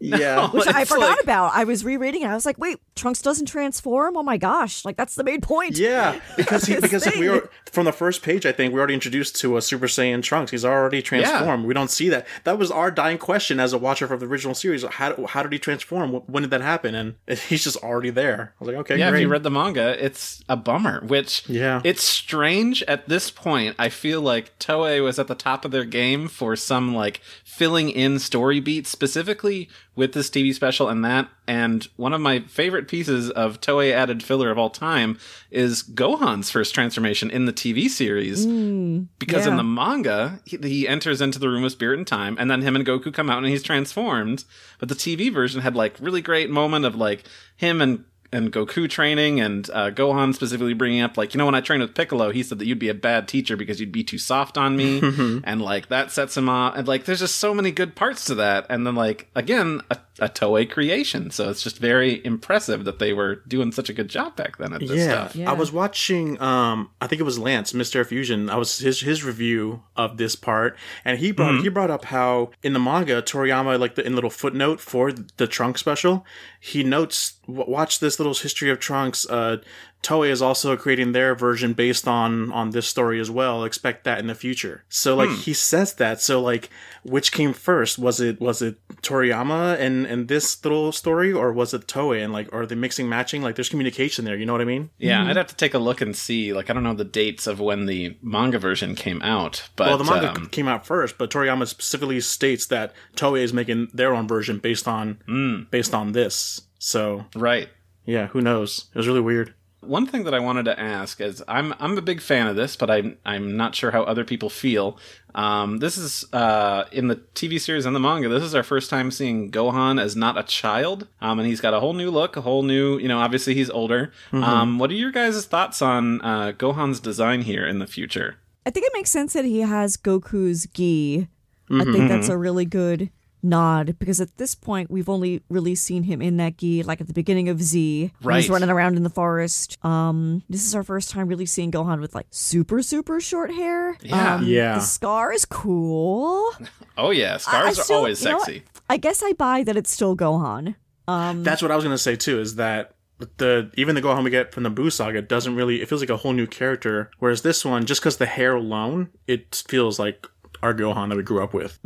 Transform. 0.00 0.20
Yeah. 0.20 0.50
which 0.52 0.66
I 0.66 0.84
forgot 0.84 1.10
like- 1.10 1.22
about. 1.22 1.52
I 1.54 1.64
was 1.64 1.84
rereading 1.84 2.22
it. 2.22 2.26
I 2.28 2.34
was 2.34 2.46
like, 2.46 2.58
wait, 2.58 2.78
Trunks 2.94 3.22
doesn't 3.22 3.46
transform? 3.46 4.16
Oh 4.16 4.22
my 4.22 4.36
gosh. 4.36 4.84
Like, 4.84 4.96
that's 4.96 5.14
the 5.14 5.24
main 5.24 5.40
point. 5.40 5.78
Yeah, 5.78 6.20
because 6.36 6.64
he, 6.64 6.78
because 6.80 7.04
thing. 7.04 7.20
we 7.20 7.28
were 7.28 7.50
from 7.72 7.84
the 7.84 7.92
first 7.92 8.22
page. 8.22 8.46
I 8.46 8.52
think 8.52 8.70
we 8.72 8.74
were 8.76 8.80
already 8.80 8.94
introduced 8.94 9.36
to 9.40 9.56
a 9.56 9.62
Super 9.62 9.86
Saiyan 9.86 10.22
Trunks. 10.22 10.50
He's 10.50 10.64
already 10.64 11.02
transformed. 11.02 11.66
We 11.66 11.74
don't 11.74 11.90
see 11.90 12.08
that. 12.10 12.26
That 12.44 12.58
was 12.58 12.70
our 12.70 12.90
dying 12.90 13.18
question 13.18 13.60
as 13.60 13.72
a 13.72 13.78
watcher 13.78 14.06
from 14.06 14.20
the 14.20 14.26
original 14.26 14.54
series. 14.54 14.82
How 14.84 15.26
how 15.26 15.42
did 15.42 15.52
he 15.52 15.58
transform? 15.58 16.12
When 16.26 16.42
did 16.42 16.50
that 16.50 16.60
happen? 16.62 16.94
And 16.94 17.14
he's 17.48 17.64
just 17.64 17.76
already 17.78 18.10
there. 18.10 18.54
I 18.60 18.64
was 18.64 18.68
like, 18.68 18.76
okay, 18.80 18.98
Yeah, 18.98 19.10
great. 19.10 19.20
if 19.20 19.22
you 19.22 19.28
read 19.28 19.42
the 19.42 19.50
manga, 19.50 20.02
it's 20.04 20.42
a 20.48 20.56
bummer, 20.56 21.04
which 21.06 21.48
Yeah. 21.48 21.80
it's 21.84 22.02
strange 22.02 22.82
at 22.84 23.08
this 23.08 23.30
point. 23.30 23.76
I 23.78 23.88
feel 23.88 24.20
like 24.20 24.58
Toei 24.58 25.02
was 25.02 25.18
at 25.18 25.26
the 25.28 25.34
top 25.34 25.64
of 25.64 25.70
their 25.70 25.84
game 25.84 26.28
for 26.28 26.56
some 26.56 26.94
like 26.94 27.20
filling 27.44 27.90
in 27.90 28.18
story 28.18 28.60
beats 28.60 28.90
specifically 28.90 29.68
with 29.96 30.12
this 30.12 30.30
TV 30.30 30.54
special 30.54 30.88
and 30.88 31.04
that. 31.04 31.28
And 31.48 31.88
one 31.96 32.12
of 32.12 32.20
my 32.20 32.40
favorite 32.40 32.86
pieces 32.86 33.30
of 33.30 33.60
Toei 33.60 33.92
added 33.92 34.22
filler 34.22 34.50
of 34.50 34.58
all 34.58 34.70
time 34.70 35.18
is 35.50 35.82
Gohan's 35.82 36.50
first 36.50 36.74
transformation 36.74 37.30
in 37.30 37.46
the 37.46 37.52
TV 37.52 37.88
series. 37.88 38.44
Hmm, 38.44 39.04
because 39.18 39.46
in 39.46 39.56
the 39.56 39.64
manga, 39.64 40.40
he, 40.44 40.58
he 40.58 40.86
enters 40.86 41.20
into 41.20 41.38
the 41.38 41.48
room 41.48 41.64
of 41.64 41.72
spirit 41.72 41.98
and 41.98 42.06
time, 42.06 42.36
and 42.38 42.50
then 42.50 42.62
him 42.62 42.76
and 42.76 42.86
Goku 42.86 43.12
come 43.12 43.30
out 43.30 43.38
and 43.38 43.46
he's 43.46 43.62
transformed. 43.62 44.44
But 44.78 44.90
the 44.90 44.94
TV 44.94 45.32
version 45.32 45.62
had 45.62 45.74
like 45.74 45.96
really 45.98 46.20
great 46.20 46.50
moment 46.50 46.84
of 46.84 46.94
like 46.94 47.24
him 47.56 47.80
and 47.80 48.04
and 48.36 48.52
Goku 48.52 48.88
training 48.88 49.40
and 49.40 49.68
uh, 49.70 49.90
Gohan 49.90 50.34
specifically 50.34 50.74
bringing 50.74 51.00
up 51.00 51.16
like 51.16 51.32
you 51.32 51.38
know 51.38 51.46
when 51.46 51.54
I 51.54 51.62
trained 51.62 51.80
with 51.80 51.94
Piccolo, 51.94 52.30
he 52.30 52.42
said 52.42 52.58
that 52.58 52.66
you'd 52.66 52.78
be 52.78 52.90
a 52.90 52.94
bad 52.94 53.28
teacher 53.28 53.56
because 53.56 53.80
you'd 53.80 53.92
be 53.92 54.04
too 54.04 54.18
soft 54.18 54.58
on 54.58 54.76
me, 54.76 55.00
and 55.44 55.62
like 55.62 55.88
that 55.88 56.10
sets 56.10 56.36
him 56.36 56.48
off. 56.48 56.76
And 56.76 56.86
like 56.86 57.06
there's 57.06 57.20
just 57.20 57.36
so 57.36 57.54
many 57.54 57.70
good 57.70 57.94
parts 57.94 58.26
to 58.26 58.34
that. 58.36 58.66
And 58.68 58.86
then 58.86 58.94
like 58.94 59.28
again 59.34 59.80
a, 59.90 59.98
a 60.18 60.28
Toei 60.28 60.68
creation, 60.68 61.30
so 61.30 61.50
it's 61.50 61.62
just 61.62 61.78
very 61.78 62.24
impressive 62.24 62.84
that 62.84 62.98
they 62.98 63.12
were 63.12 63.36
doing 63.46 63.72
such 63.72 63.90
a 63.90 63.92
good 63.92 64.08
job 64.08 64.34
back 64.36 64.56
then 64.56 64.72
at 64.72 64.80
this 64.80 64.90
yeah. 64.90 65.10
stuff. 65.10 65.36
Yeah. 65.36 65.50
I 65.50 65.52
was 65.52 65.72
watching. 65.72 66.40
Um, 66.40 66.90
I 67.00 67.06
think 67.06 67.20
it 67.20 67.24
was 67.24 67.38
Lance, 67.38 67.74
Mister 67.74 68.04
Fusion. 68.04 68.48
I 68.48 68.56
was 68.56 68.78
his 68.78 69.00
his 69.00 69.24
review 69.24 69.82
of 69.94 70.16
this 70.16 70.36
part, 70.36 70.76
and 71.04 71.18
he 71.18 71.32
brought 71.32 71.60
he 71.60 71.68
brought 71.68 71.90
up 71.90 72.06
how 72.06 72.50
in 72.62 72.72
the 72.72 72.80
manga 72.80 73.20
Toriyama, 73.20 73.78
like 73.78 73.94
the 73.94 74.06
in 74.06 74.14
little 74.14 74.30
footnote 74.30 74.80
for 74.80 75.12
the 75.12 75.46
Trunk 75.46 75.78
special, 75.78 76.24
he 76.60 76.82
notes 76.82 77.34
watch 77.46 78.00
this 78.00 78.18
little 78.18 78.34
history 78.34 78.70
of 78.70 78.78
Trunks. 78.78 79.26
Uh, 79.28 79.58
Toei 80.02 80.30
is 80.30 80.42
also 80.42 80.76
creating 80.76 81.12
their 81.12 81.34
version 81.34 81.72
based 81.72 82.06
on 82.06 82.52
on 82.52 82.70
this 82.70 82.86
story 82.86 83.18
as 83.18 83.30
well. 83.30 83.64
Expect 83.64 84.04
that 84.04 84.18
in 84.18 84.28
the 84.28 84.34
future. 84.34 84.84
So 84.88 85.16
like 85.16 85.30
he 85.30 85.52
says 85.52 85.94
that. 85.94 86.20
So 86.20 86.40
like, 86.40 86.70
which 87.02 87.32
came 87.32 87.52
first? 87.52 87.98
Was 87.98 88.20
it 88.20 88.40
was 88.40 88.62
it 88.62 88.78
Toriyama 89.06 89.78
and 89.78 90.06
and 90.06 90.28
this 90.28 90.62
little 90.64 90.90
story, 90.92 91.32
or 91.32 91.52
was 91.52 91.72
it 91.72 91.86
Toei? 91.86 92.22
And 92.22 92.32
like, 92.32 92.52
are 92.52 92.66
they 92.66 92.74
mixing 92.74 93.08
matching? 93.08 93.42
Like, 93.42 93.54
there's 93.54 93.68
communication 93.68 94.24
there. 94.24 94.36
You 94.36 94.46
know 94.46 94.52
what 94.52 94.60
I 94.60 94.66
mean? 94.66 94.90
Yeah, 94.98 95.24
I'd 95.24 95.36
have 95.36 95.46
to 95.48 95.56
take 95.56 95.74
a 95.74 95.78
look 95.78 96.00
and 96.00 96.16
see. 96.16 96.52
Like, 96.52 96.70
I 96.70 96.72
don't 96.72 96.82
know 96.82 96.94
the 96.94 97.04
dates 97.04 97.46
of 97.46 97.60
when 97.60 97.86
the 97.86 98.16
manga 98.22 98.58
version 98.58 98.94
came 98.94 99.22
out, 99.22 99.68
but 99.76 99.88
well, 99.88 99.98
the 99.98 100.04
manga 100.04 100.30
um, 100.30 100.48
came 100.48 100.68
out 100.68 100.86
first, 100.86 101.18
but 101.18 101.30
Toriyama 101.30 101.66
specifically 101.66 102.20
states 102.20 102.66
that 102.66 102.92
Toei 103.14 103.42
is 103.42 103.52
making 103.52 103.88
their 103.94 104.14
own 104.14 104.26
version 104.26 104.58
based 104.58 104.88
on 104.88 105.66
based 105.70 105.94
on 105.94 106.12
this. 106.12 106.62
So 106.78 107.26
right. 107.34 107.68
yeah, 108.04 108.26
who 108.28 108.40
knows? 108.40 108.86
It 108.94 108.98
was 108.98 109.08
really 109.08 109.20
weird. 109.20 109.54
One 109.86 110.06
thing 110.06 110.24
that 110.24 110.34
I 110.34 110.38
wanted 110.38 110.64
to 110.64 110.78
ask 110.78 111.20
is 111.20 111.42
I'm 111.48 111.74
I'm 111.78 111.96
a 111.96 112.02
big 112.02 112.20
fan 112.20 112.46
of 112.46 112.56
this, 112.56 112.76
but 112.76 112.90
I'm 112.90 113.18
I'm 113.24 113.56
not 113.56 113.74
sure 113.74 113.90
how 113.90 114.02
other 114.02 114.24
people 114.24 114.50
feel. 114.50 114.98
Um, 115.34 115.78
this 115.78 115.98
is 115.98 116.24
uh, 116.32 116.84
in 116.92 117.08
the 117.08 117.16
TV 117.34 117.60
series 117.60 117.86
and 117.86 117.94
the 117.94 118.00
manga. 118.00 118.28
This 118.28 118.42
is 118.42 118.54
our 118.54 118.62
first 118.62 118.88
time 118.88 119.10
seeing 119.10 119.50
Gohan 119.50 120.00
as 120.00 120.16
not 120.16 120.38
a 120.38 120.42
child, 120.42 121.06
um, 121.20 121.38
and 121.38 121.46
he's 121.46 121.60
got 121.60 121.74
a 121.74 121.80
whole 121.80 121.92
new 121.92 122.10
look, 122.10 122.36
a 122.36 122.40
whole 122.40 122.62
new. 122.62 122.98
You 122.98 123.08
know, 123.08 123.18
obviously 123.18 123.54
he's 123.54 123.70
older. 123.70 124.12
Um, 124.32 124.78
what 124.78 124.90
are 124.90 124.94
your 124.94 125.12
guys' 125.12 125.44
thoughts 125.46 125.82
on 125.82 126.20
uh, 126.22 126.52
Gohan's 126.52 127.00
design 127.00 127.42
here 127.42 127.66
in 127.66 127.78
the 127.78 127.86
future? 127.86 128.36
I 128.64 128.70
think 128.70 128.86
it 128.86 128.92
makes 128.94 129.10
sense 129.10 129.34
that 129.34 129.44
he 129.44 129.60
has 129.60 129.96
Goku's 129.96 130.66
gi. 130.66 131.28
I 131.70 131.84
think 131.84 132.08
that's 132.08 132.28
a 132.28 132.36
really 132.36 132.64
good 132.64 133.10
nod 133.42 133.96
because 133.98 134.20
at 134.20 134.36
this 134.38 134.54
point 134.54 134.90
we've 134.90 135.08
only 135.08 135.42
really 135.48 135.74
seen 135.74 136.02
him 136.02 136.20
in 136.20 136.36
that 136.38 136.56
gi 136.58 136.82
like 136.82 137.00
at 137.00 137.06
the 137.06 137.12
beginning 137.12 137.48
of 137.48 137.62
Z. 137.62 138.12
when 138.22 138.36
He's 138.36 138.50
running 138.50 138.70
around 138.70 138.96
in 138.96 139.02
the 139.02 139.10
forest. 139.10 139.76
Um 139.84 140.42
this 140.48 140.64
is 140.66 140.74
our 140.74 140.82
first 140.82 141.10
time 141.10 141.28
really 141.28 141.46
seeing 141.46 141.70
Gohan 141.70 142.00
with 142.00 142.14
like 142.14 142.26
super 142.30 142.82
super 142.82 143.20
short 143.20 143.52
hair. 143.52 143.96
Yeah. 144.02 144.34
Um, 144.36 144.44
Yeah. 144.46 144.74
The 144.76 144.80
scar 144.80 145.32
is 145.32 145.44
cool. 145.44 146.50
Oh 146.98 147.10
yeah, 147.10 147.34
I 147.34 147.36
scars 147.36 147.78
are 147.78 147.82
still- 147.84 147.96
always 147.98 148.24
you 148.24 148.30
know 148.30 148.38
sexy. 148.38 148.62
I 148.88 148.96
guess 148.96 149.22
I 149.22 149.32
buy 149.34 149.62
that 149.64 149.76
it's 149.76 149.90
still 149.90 150.16
Gohan. 150.16 150.74
Um 151.06 151.44
That's 151.44 151.60
what 151.62 151.70
I 151.70 151.76
was 151.76 151.84
gonna 151.84 151.98
say 151.98 152.16
too. 152.16 152.40
Is 152.40 152.56
that 152.56 152.92
the 153.38 153.70
even 153.76 153.94
the 153.94 154.02
Gohan 154.02 154.24
we 154.24 154.30
get 154.30 154.52
from 154.52 154.62
the 154.62 154.70
Buu 154.70 154.90
saga 154.92 155.22
doesn't 155.22 155.54
really. 155.54 155.80
It 155.82 155.88
feels 155.88 156.00
like 156.02 156.10
a 156.10 156.16
whole 156.18 156.32
new 156.34 156.46
character. 156.46 157.10
Whereas 157.18 157.40
this 157.42 157.64
one, 157.64 157.86
just 157.86 158.00
because 158.02 158.16
the 158.18 158.26
hair 158.26 158.54
alone, 158.56 159.08
it 159.26 159.62
feels 159.68 159.98
like 159.98 160.26
our 160.62 160.74
Gohan 160.74 161.08
that 161.08 161.16
we 161.16 161.22
grew 161.22 161.42
up 161.42 161.54
with. 161.54 161.78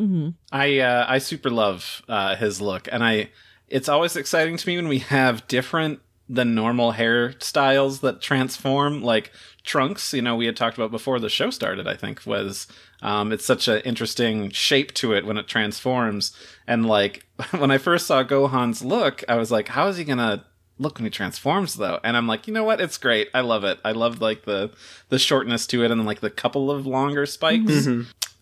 I 0.53 0.79
uh, 0.81 1.07
I 1.09 1.19
super 1.19 1.51
love 1.51 2.03
uh, 2.09 2.37
his 2.37 2.61
look, 2.61 2.89
and 2.91 3.05
I 3.05 3.31
it's 3.69 3.89
always 3.89 4.17
exciting 4.17 4.57
to 4.57 4.69
me 4.69 4.77
when 4.77 4.89
we 4.89 4.99
have 4.99 5.47
different 5.49 6.01
than 6.29 6.55
normal 6.55 6.93
hairstyles 6.93 8.01
that 8.01 8.21
transform. 8.21 9.03
Like 9.03 9.33
Trunks, 9.65 10.15
you 10.15 10.23
know, 10.23 10.37
we 10.37 10.47
had 10.47 10.57
talked 10.57 10.77
about 10.77 10.91
before 10.91 11.19
the 11.19 11.29
show 11.29 11.51
started. 11.51 11.87
I 11.87 11.97
think 11.97 12.25
was 12.27 12.67
um, 13.03 13.33
it's 13.33 13.45
such 13.45 13.69
an 13.69 13.81
interesting 13.81 14.51
shape 14.51 14.95
to 14.95 15.13
it 15.13 15.27
when 15.27 15.37
it 15.39 15.49
transforms, 15.49 16.37
and 16.67 16.87
like 16.87 17.27
when 17.59 17.71
I 17.71 17.79
first 17.79 18.07
saw 18.07 18.23
Gohan's 18.23 18.85
look, 18.85 19.25
I 19.29 19.37
was 19.37 19.51
like, 19.51 19.69
how 19.69 19.89
is 19.89 19.97
he 19.97 20.05
gonna 20.05 20.45
look 20.79 20.97
when 20.97 21.05
he 21.05 21.11
transforms 21.11 21.75
though 21.75 22.01
and 22.03 22.17
i'm 22.17 22.27
like 22.27 22.49
you 22.49 22.55
know 22.55 22.65
what 22.65 22.81
it's 22.81 22.97
great 22.97 23.29
i 23.35 23.41
love 23.43 23.65
it 23.65 23.79
i 23.85 23.93
love 23.93 24.23
like 24.23 24.47
the 24.47 24.71
the 25.11 25.19
shortness 25.19 25.67
to 25.67 25.85
it 25.85 25.91
and 25.91 26.07
like 26.07 26.21
the 26.21 26.31
couple 26.31 26.71
of 26.71 26.87
longer 26.87 27.27
spikes 27.27 27.87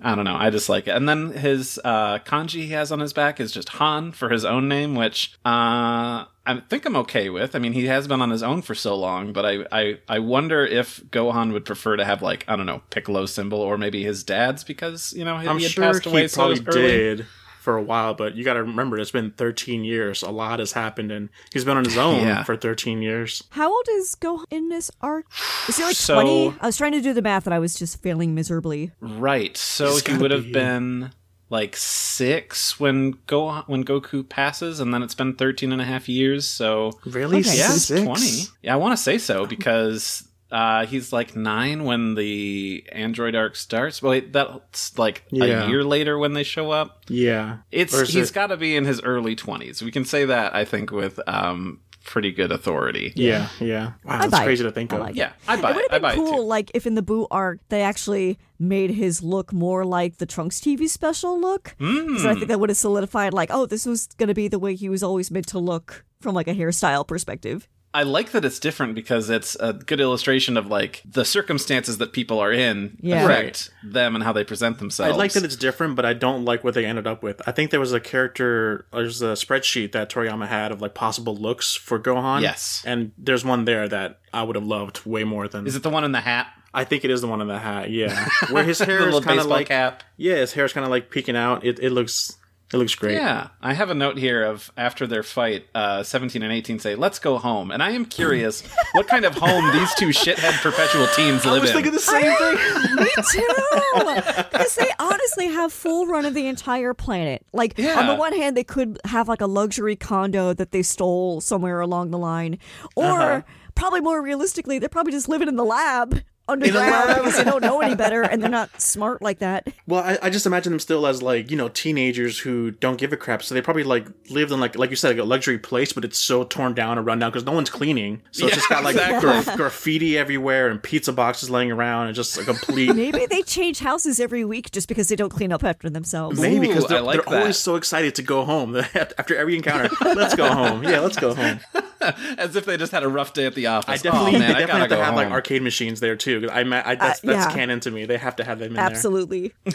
I 0.00 0.14
don't 0.14 0.24
know. 0.24 0.36
I 0.36 0.50
just 0.50 0.68
like 0.68 0.86
it. 0.86 0.92
And 0.92 1.08
then 1.08 1.32
his 1.32 1.80
uh, 1.82 2.18
kanji 2.20 2.62
he 2.62 2.68
has 2.68 2.92
on 2.92 3.00
his 3.00 3.12
back 3.12 3.40
is 3.40 3.50
just 3.50 3.68
Han 3.70 4.12
for 4.12 4.28
his 4.28 4.44
own 4.44 4.68
name, 4.68 4.94
which 4.94 5.32
uh, 5.44 6.24
I 6.46 6.62
think 6.68 6.84
I'm 6.86 6.96
okay 6.96 7.30
with. 7.30 7.56
I 7.56 7.58
mean, 7.58 7.72
he 7.72 7.86
has 7.86 8.06
been 8.06 8.22
on 8.22 8.30
his 8.30 8.42
own 8.42 8.62
for 8.62 8.74
so 8.76 8.94
long, 8.96 9.32
but 9.32 9.44
I, 9.44 9.64
I, 9.72 9.98
I 10.08 10.18
wonder 10.20 10.64
if 10.64 11.02
Gohan 11.10 11.52
would 11.52 11.64
prefer 11.64 11.96
to 11.96 12.04
have 12.04 12.22
like 12.22 12.44
I 12.46 12.54
don't 12.54 12.66
know 12.66 12.82
Piccolo 12.90 13.26
symbol 13.26 13.60
or 13.60 13.76
maybe 13.76 14.04
his 14.04 14.22
dad's 14.22 14.62
because 14.62 15.12
you 15.14 15.24
know 15.24 15.36
he, 15.38 15.48
I'm 15.48 15.58
he 15.58 15.64
had 15.64 15.72
sure 15.72 15.84
passed 15.84 16.06
away 16.06 16.22
he 16.22 16.28
so 16.28 16.54
probably 16.54 16.64
early. 16.66 16.82
did 17.16 17.26
for 17.68 17.76
a 17.76 17.82
while, 17.82 18.14
but 18.14 18.34
you 18.34 18.44
got 18.44 18.54
to 18.54 18.62
remember 18.62 18.98
it's 18.98 19.10
been 19.10 19.30
13 19.32 19.84
years. 19.84 20.22
A 20.22 20.30
lot 20.30 20.58
has 20.58 20.72
happened, 20.72 21.12
and 21.12 21.28
he's 21.52 21.66
been 21.66 21.76
on 21.76 21.84
his 21.84 21.98
own 21.98 22.22
Yeah. 22.26 22.42
for 22.42 22.56
13 22.56 23.02
years. 23.02 23.44
How 23.50 23.68
old 23.70 23.86
is 23.90 24.16
Gohan 24.18 24.44
in 24.50 24.70
this 24.70 24.90
arc? 25.02 25.26
Is 25.68 25.76
he 25.76 25.82
like 25.82 25.94
So- 25.94 26.14
20? 26.14 26.54
I 26.62 26.66
was 26.66 26.78
trying 26.78 26.92
to 26.92 27.02
do 27.02 27.12
the 27.12 27.20
math 27.20 27.46
and 27.46 27.52
I 27.52 27.58
was 27.58 27.74
just 27.74 28.00
failing 28.02 28.34
miserably. 28.34 28.92
Right. 29.02 29.54
So 29.58 29.90
He's 29.90 29.98
he 30.00 30.06
gotta 30.12 30.20
would 30.22 30.30
have 30.30 30.44
be- 30.44 30.52
been 30.52 31.10
like 31.50 31.76
six 31.76 32.78
when 32.80 33.18
Go 33.26 33.62
when 33.66 33.84
Goku 33.84 34.26
passes, 34.26 34.80
and 34.80 34.94
then 34.94 35.02
it's 35.02 35.14
been 35.14 35.34
13 35.34 35.70
and 35.72 35.82
a 35.82 35.84
half 35.84 36.08
years. 36.08 36.46
So 36.46 36.92
Really? 37.04 37.40
Okay. 37.40 37.58
yeah, 37.58 37.68
Six? 37.68 38.02
twenty. 38.02 38.44
Yeah, 38.62 38.72
I 38.72 38.76
want 38.76 38.96
to 38.96 39.02
say 39.02 39.18
so 39.18 39.44
because 39.44 40.26
Uh, 40.50 40.86
he's 40.86 41.12
like 41.12 41.36
nine 41.36 41.84
when 41.84 42.14
the 42.14 42.84
android 42.92 43.34
arc 43.34 43.54
starts. 43.56 44.02
Wait, 44.02 44.32
that's 44.32 44.98
like 44.98 45.24
Yeah. 45.30 45.64
a 45.64 45.68
year 45.68 45.84
later 45.84 46.16
when 46.18 46.32
they 46.32 46.42
show 46.42 46.70
up. 46.70 47.04
Yeah. 47.08 47.58
It's 47.70 47.94
Or 47.94 48.02
is 48.04 48.10
he's 48.10 48.30
it- 48.30 48.34
got 48.34 48.46
to 48.48 48.56
be 48.56 48.74
in 48.76 48.84
his 48.86 49.02
early 49.02 49.36
twenties. 49.36 49.82
We 49.82 49.90
can 49.90 50.04
say 50.06 50.24
that 50.24 50.54
I 50.54 50.64
think 50.64 50.90
with 50.90 51.20
um 51.28 51.80
pretty 52.04 52.32
good 52.32 52.50
authority. 52.50 53.12
Yeah, 53.16 53.48
yeah. 53.60 53.92
Wow, 54.02 54.20
that's 54.20 54.30
buy 54.30 54.40
it. 54.40 54.44
crazy 54.46 54.64
to 54.64 54.70
think 54.70 54.94
I 54.94 54.96
of. 54.96 55.02
like 55.02 55.14
Yeah, 55.16 55.32
I 55.46 55.60
buy 55.60 55.72
it 55.72 55.72
it. 55.72 55.76
would 55.76 55.90
have 55.90 56.02
been 56.14 56.24
cool, 56.24 56.46
like 56.46 56.70
if 56.72 56.86
in 56.86 56.94
the 56.94 57.02
Buu 57.02 57.26
arc 57.30 57.60
they 57.68 57.82
actually 57.82 58.38
made 58.58 58.92
his 58.92 59.22
look 59.22 59.52
more 59.52 59.84
like 59.84 60.16
the 60.16 60.24
Trunks 60.24 60.58
TV 60.60 60.88
special 60.88 61.38
look. 61.38 61.74
Because 61.78 62.24
I 62.24 62.32
Hmm. 62.32 62.38
think 62.38 62.48
that 62.48 62.58
would 62.60 62.70
have 62.70 62.78
solidified, 62.78 63.34
like, 63.34 63.50
oh, 63.52 63.66
this 63.66 63.84
was 63.84 64.06
going 64.16 64.28
to 64.28 64.34
be 64.34 64.48
the 64.48 64.58
way 64.58 64.74
he 64.74 64.88
was 64.88 65.02
always 65.02 65.30
meant 65.30 65.48
to 65.48 65.58
look 65.58 66.06
from 66.22 66.34
like 66.34 66.48
a 66.48 66.54
hairstyle 66.54 67.06
perspective. 67.06 67.68
I 67.94 68.02
like 68.02 68.32
that 68.32 68.44
it's 68.44 68.58
different 68.58 68.94
because 68.94 69.30
it's 69.30 69.56
a 69.60 69.72
good 69.72 69.98
illustration 70.00 70.56
of 70.58 70.66
like 70.66 71.02
the 71.04 71.24
circumstances 71.24 71.98
that 71.98 72.12
people 72.12 72.38
are 72.38 72.52
in 72.52 72.98
Yeah. 73.00 73.24
affect 73.24 73.70
them 73.82 74.14
and 74.14 74.22
how 74.22 74.32
they 74.32 74.44
present 74.44 74.78
themselves. 74.78 75.14
I 75.14 75.16
like 75.16 75.32
that 75.32 75.42
it's 75.44 75.56
different, 75.56 75.96
but 75.96 76.04
I 76.04 76.12
don't 76.12 76.44
like 76.44 76.62
what 76.64 76.74
they 76.74 76.84
ended 76.84 77.06
up 77.06 77.22
with. 77.22 77.40
I 77.48 77.52
think 77.52 77.70
there 77.70 77.80
was 77.80 77.92
a 77.94 78.00
character, 78.00 78.86
there's 78.92 79.22
a 79.22 79.32
spreadsheet 79.32 79.92
that 79.92 80.10
Toriyama 80.10 80.46
had 80.48 80.70
of 80.70 80.82
like 80.82 80.94
possible 80.94 81.34
looks 81.36 81.74
for 81.74 81.98
Gohan. 81.98 82.42
Yes. 82.42 82.82
and 82.86 83.12
there's 83.16 83.44
one 83.44 83.64
there 83.64 83.88
that 83.88 84.20
I 84.32 84.42
would 84.42 84.56
have 84.56 84.66
loved 84.66 85.06
way 85.06 85.24
more 85.24 85.48
than. 85.48 85.66
Is 85.66 85.74
it 85.74 85.82
the 85.82 85.90
one 85.90 86.04
in 86.04 86.12
the 86.12 86.20
hat? 86.20 86.48
I 86.74 86.84
think 86.84 87.04
it 87.04 87.10
is 87.10 87.22
the 87.22 87.26
one 87.26 87.40
in 87.40 87.48
the 87.48 87.58
hat. 87.58 87.90
Yeah, 87.90 88.28
where 88.50 88.62
his 88.62 88.78
hair 88.78 89.00
little 89.00 89.20
is 89.20 89.24
kind 89.24 89.40
of 89.40 89.46
like 89.46 89.68
cap. 89.68 90.02
yeah, 90.18 90.36
his 90.36 90.52
hair's 90.52 90.72
kind 90.74 90.84
of 90.84 90.90
like 90.90 91.10
peeking 91.10 91.34
out. 91.36 91.64
It 91.64 91.78
it 91.80 91.90
looks 91.90 92.36
it 92.72 92.76
looks 92.76 92.94
great. 92.94 93.14
Yeah, 93.14 93.48
I 93.62 93.72
have 93.72 93.88
a 93.90 93.94
note 93.94 94.18
here 94.18 94.42
of 94.44 94.70
after 94.76 95.06
their 95.06 95.22
fight, 95.22 95.66
uh, 95.74 96.02
17 96.02 96.42
and 96.42 96.52
18 96.52 96.78
say, 96.78 96.94
"Let's 96.94 97.18
go 97.18 97.38
home." 97.38 97.70
And 97.70 97.82
I 97.82 97.90
am 97.92 98.04
curious 98.04 98.62
what 98.92 99.06
kind 99.08 99.24
of 99.24 99.34
home 99.36 99.72
these 99.72 99.94
two 99.94 100.08
shithead 100.08 100.60
perpetual 100.62 101.06
teens 101.16 101.46
I 101.46 101.52
live 101.52 101.62
was 101.62 101.70
in. 101.70 101.76
thinking 101.76 101.92
the 101.92 101.98
same 101.98 102.34
thing. 102.36 102.96
Me 102.96 103.10
too. 103.30 104.42
because 104.52 104.74
they 104.76 104.90
honestly 104.98 105.46
have 105.48 105.72
full 105.72 106.06
run 106.06 106.24
of 106.24 106.34
the 106.34 106.46
entire 106.46 106.94
planet. 106.94 107.44
Like 107.52 107.78
on 107.78 108.06
the 108.06 108.14
one 108.14 108.34
hand, 108.36 108.56
they 108.56 108.64
could 108.64 108.98
have 109.04 109.28
like 109.28 109.40
a 109.40 109.46
luxury 109.46 109.96
condo 109.96 110.52
that 110.54 110.70
they 110.72 110.82
stole 110.82 111.40
somewhere 111.40 111.80
along 111.80 112.10
the 112.10 112.18
line, 112.18 112.58
or 112.96 113.04
Uh-huh. 113.20 113.42
probably 113.74 114.00
more 114.00 114.22
realistically, 114.22 114.78
they're 114.78 114.88
probably 114.88 115.12
just 115.12 115.28
living 115.28 115.48
in 115.48 115.56
the 115.56 115.64
lab 115.64 116.22
underground 116.48 116.90
lab. 117.08 117.16
because 117.18 117.36
they 117.36 117.44
don't 117.44 117.62
know 117.62 117.80
any 117.80 117.94
better 117.94 118.22
and 118.22 118.42
they're 118.42 118.48
not 118.60 118.80
smart 118.80 119.22
like 119.22 119.38
that. 119.40 119.68
Well, 119.86 120.02
I, 120.02 120.18
I 120.22 120.30
just 120.30 120.46
imagine 120.46 120.72
them 120.72 120.80
still 120.80 121.06
as 121.06 121.22
like 121.22 121.50
you 121.50 121.56
know 121.56 121.68
teenagers 121.68 122.38
who 122.38 122.70
don't 122.70 122.96
give 122.98 123.12
a 123.12 123.16
crap. 123.16 123.42
So 123.42 123.54
they 123.54 123.62
probably 123.62 123.84
like 123.84 124.06
lived 124.30 124.52
in 124.52 124.60
like 124.60 124.76
like 124.76 124.90
you 124.90 124.96
said 124.96 125.10
like 125.10 125.18
a 125.18 125.24
luxury 125.24 125.58
place, 125.58 125.92
but 125.92 126.04
it's 126.04 126.18
so 126.18 126.44
torn 126.44 126.74
down 126.74 126.98
and 126.98 127.06
run 127.06 127.18
down 127.18 127.30
because 127.30 127.44
no 127.44 127.52
one's 127.52 127.70
cleaning. 127.70 128.22
So 128.32 128.46
it's 128.46 128.52
Yeah, 128.52 128.56
just 128.56 128.68
got 128.68 128.84
like 128.84 128.94
exactly. 128.96 129.20
graf- 129.30 129.56
graffiti 129.56 130.16
everywhere 130.18 130.68
and 130.68 130.82
pizza 130.82 131.12
boxes 131.12 131.50
laying 131.50 131.70
around 131.70 132.06
and 132.08 132.16
just 132.16 132.36
a 132.38 132.44
complete. 132.44 132.94
Maybe 132.94 133.26
they 133.26 133.42
change 133.42 133.78
houses 133.80 134.18
every 134.20 134.44
week 134.44 134.70
just 134.70 134.88
because 134.88 135.08
they 135.08 135.16
don't 135.16 135.30
clean 135.30 135.52
up 135.52 135.64
after 135.64 135.90
themselves. 135.90 136.40
Maybe 136.40 136.68
because 136.68 136.86
they're, 136.86 137.00
like 137.02 137.24
they're 137.24 137.38
always 137.40 137.58
so 137.58 137.76
excited 137.76 138.14
to 138.16 138.22
go 138.22 138.44
home 138.44 138.76
after 138.94 139.36
every 139.36 139.56
encounter. 139.56 139.88
let's 140.02 140.34
go 140.34 140.48
home. 140.52 140.82
Yeah, 140.84 141.00
let's 141.00 141.16
go 141.16 141.34
home. 141.34 141.60
As 142.38 142.56
if 142.56 142.64
they 142.64 142.76
just 142.76 142.92
had 142.92 143.02
a 143.02 143.08
rough 143.08 143.32
day 143.32 143.46
at 143.46 143.54
the 143.54 143.66
office. 143.66 143.88
I 143.88 143.96
definitely, 144.02 144.36
oh, 144.36 144.38
man, 144.38 144.40
they 144.40 144.46
I 144.54 144.60
definitely 144.60 144.66
gotta 144.66 144.78
have 144.80 144.88
to 144.90 144.96
go 144.96 145.02
have 145.02 145.14
like 145.14 145.30
arcade 145.30 145.62
machines 145.62 146.00
there 146.00 146.16
too. 146.16 146.48
I, 146.52 146.64
ma- 146.64 146.82
I 146.84 146.94
that's, 146.94 147.24
Uh, 147.24 147.26
that's 147.28 147.52
canon 147.54 147.80
to 147.80 147.90
me. 147.90 148.04
They 148.04 148.18
have 148.18 148.36
to 148.36 148.44
have 148.44 148.58
them 148.58 148.68
in 148.68 148.74
there. 148.74 148.84
Absolutely. 148.84 149.52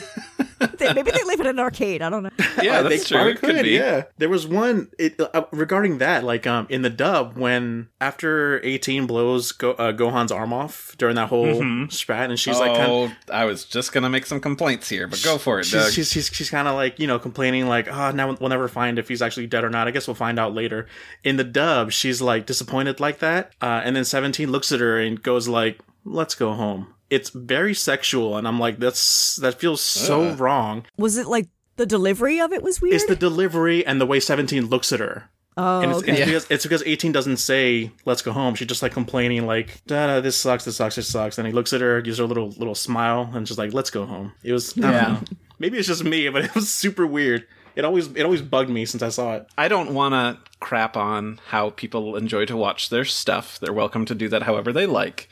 They- 0.77 0.93
Maybe 0.93 1.11
they 1.11 1.23
live 1.25 1.39
in 1.41 1.47
an 1.47 1.59
arcade. 1.59 2.01
I 2.01 2.09
don't 2.09 2.23
know. 2.23 2.29
yeah, 2.61 2.81
they 2.83 2.89
that's 2.97 3.07
true. 3.09 3.17
probably 3.17 3.31
It 3.33 3.39
could 3.39 3.63
be. 3.63 3.71
Yeah, 3.71 4.03
there 4.17 4.29
was 4.29 4.47
one 4.47 4.89
it, 4.97 5.19
uh, 5.19 5.43
regarding 5.51 5.97
that, 5.97 6.23
like 6.23 6.47
um, 6.47 6.67
in 6.69 6.83
the 6.83 6.89
dub 6.89 7.37
when 7.37 7.89
after 7.99 8.63
eighteen 8.65 9.05
blows 9.05 9.51
Go, 9.51 9.71
uh, 9.71 9.91
Gohan's 9.91 10.31
arm 10.31 10.53
off 10.53 10.95
during 10.97 11.15
that 11.15 11.27
whole 11.27 11.87
spat, 11.89 12.29
and 12.29 12.39
she's 12.39 12.59
like, 12.59 12.75
kind 12.77 12.89
oh, 12.91 13.11
I 13.31 13.43
was 13.45 13.65
just 13.65 13.91
gonna 13.91 14.09
make 14.09 14.25
some 14.25 14.39
complaints 14.39 14.87
here, 14.87 15.07
but 15.07 15.21
go 15.23 15.37
for 15.37 15.59
it, 15.59 15.69
Doug. 15.69 15.87
she's, 15.91 15.93
she's 15.93 16.11
she's 16.11 16.27
she's 16.27 16.49
kind 16.49 16.67
of 16.67 16.75
like 16.75 16.97
you 16.99 17.07
know 17.07 17.19
complaining 17.19 17.67
like, 17.67 17.87
oh, 17.89 18.11
now 18.11 18.31
we'll 18.33 18.49
never 18.49 18.67
find 18.69 18.97
if 18.99 19.09
he's 19.09 19.21
actually 19.21 19.47
dead 19.47 19.63
or 19.65 19.69
not. 19.69 19.87
I 19.87 19.91
guess 19.91 20.07
we'll 20.07 20.15
find 20.15 20.39
out 20.39 20.53
later. 20.53 20.87
In 21.25 21.35
the 21.37 21.43
dub, 21.43 21.91
she's 21.91 22.12
like 22.21 22.45
disappointed 22.45 22.99
like 22.99 23.19
that, 23.19 23.51
uh, 23.61 23.81
and 23.83 23.95
then 23.95 24.05
seventeen 24.05 24.51
looks 24.51 24.71
at 24.71 24.79
her 24.79 24.99
and 24.99 25.21
goes 25.21 25.47
like, 25.47 25.79
"Let's 26.05 26.35
go 26.35 26.53
home." 26.53 26.93
It's 27.09 27.29
very 27.29 27.73
sexual, 27.75 28.37
and 28.37 28.47
I'm 28.47 28.59
like, 28.59 28.79
that's 28.79 29.35
that 29.37 29.59
feels 29.59 29.81
so 29.81 30.29
Ugh. 30.29 30.39
wrong. 30.39 30.85
Was 30.97 31.17
it 31.17 31.27
like 31.27 31.47
the 31.75 31.85
delivery 31.85 32.39
of 32.39 32.51
it 32.53 32.63
was 32.63 32.81
weird? 32.81 32.95
It's 32.95 33.05
the 33.05 33.15
delivery 33.15 33.85
and 33.85 34.01
the 34.01 34.05
way 34.05 34.19
seventeen 34.19 34.67
looks 34.67 34.91
at 34.91 34.99
her. 34.99 35.29
oh, 35.55 35.81
And 35.81 35.91
it's, 35.91 35.99
okay. 36.01 36.11
it's, 36.13 36.19
Yeah. 36.19 36.25
because, 36.25 36.47
it's 36.49 36.63
because 36.63 36.83
18 36.85 37.11
doesn't 37.11 37.37
say 37.37 37.91
"Let's 38.05 38.23
go 38.23 38.31
home." 38.31 38.55
She's 38.55 38.67
just 38.67 38.81
like 38.81 38.93
complaining, 38.93 39.45
like 39.45 39.81
"Da 39.85 40.07
da, 40.07 40.21
this 40.21 40.35
sucks, 40.35 40.65
this 40.65 40.77
sucks, 40.77 40.95
this 40.95 41.07
sucks." 41.07 41.37
And 41.37 41.45
he 41.45 41.53
looks 41.53 41.71
at 41.73 41.81
her, 41.81 42.01
gives 42.01 42.17
her 42.17 42.23
a 42.23 42.27
little 42.27 42.49
little 42.57 42.73
smile, 42.75 43.29
and 43.33 43.45
just 43.45 43.59
like, 43.59 43.73
"Let's 43.73 43.91
go 43.91 44.05
home." 44.07 44.31
It 44.43 44.53
was, 44.53 44.75
I 44.77 44.81
don't 44.81 44.91
Yeah. 44.93 45.01
know. 45.09 45.19
maybe 45.59 45.77
it's 45.77 45.87
just 45.87 46.03
me, 46.03 46.27
but 46.29 46.45
it 46.45 46.55
was 46.55 46.67
super 46.69 47.05
weird. 47.05 47.45
It 47.75 47.85
always 47.85 48.07
it 48.07 48.23
always 48.23 48.41
bugged 48.41 48.69
me 48.69 48.85
since 48.85 49.03
I 49.03 49.09
saw 49.09 49.35
it. 49.35 49.47
I 49.57 49.67
don't 49.67 49.93
want 49.93 50.13
to 50.13 50.51
crap 50.59 50.95
on 50.95 51.39
how 51.47 51.71
people 51.71 52.15
enjoy 52.15 52.45
to 52.45 52.57
watch 52.57 52.89
their 52.89 53.05
stuff. 53.05 53.59
They're 53.59 53.73
welcome 53.73 54.05
to 54.05 54.15
do 54.15 54.29
that 54.29 54.43
however 54.43 54.71
they 54.71 54.85
like. 54.85 55.29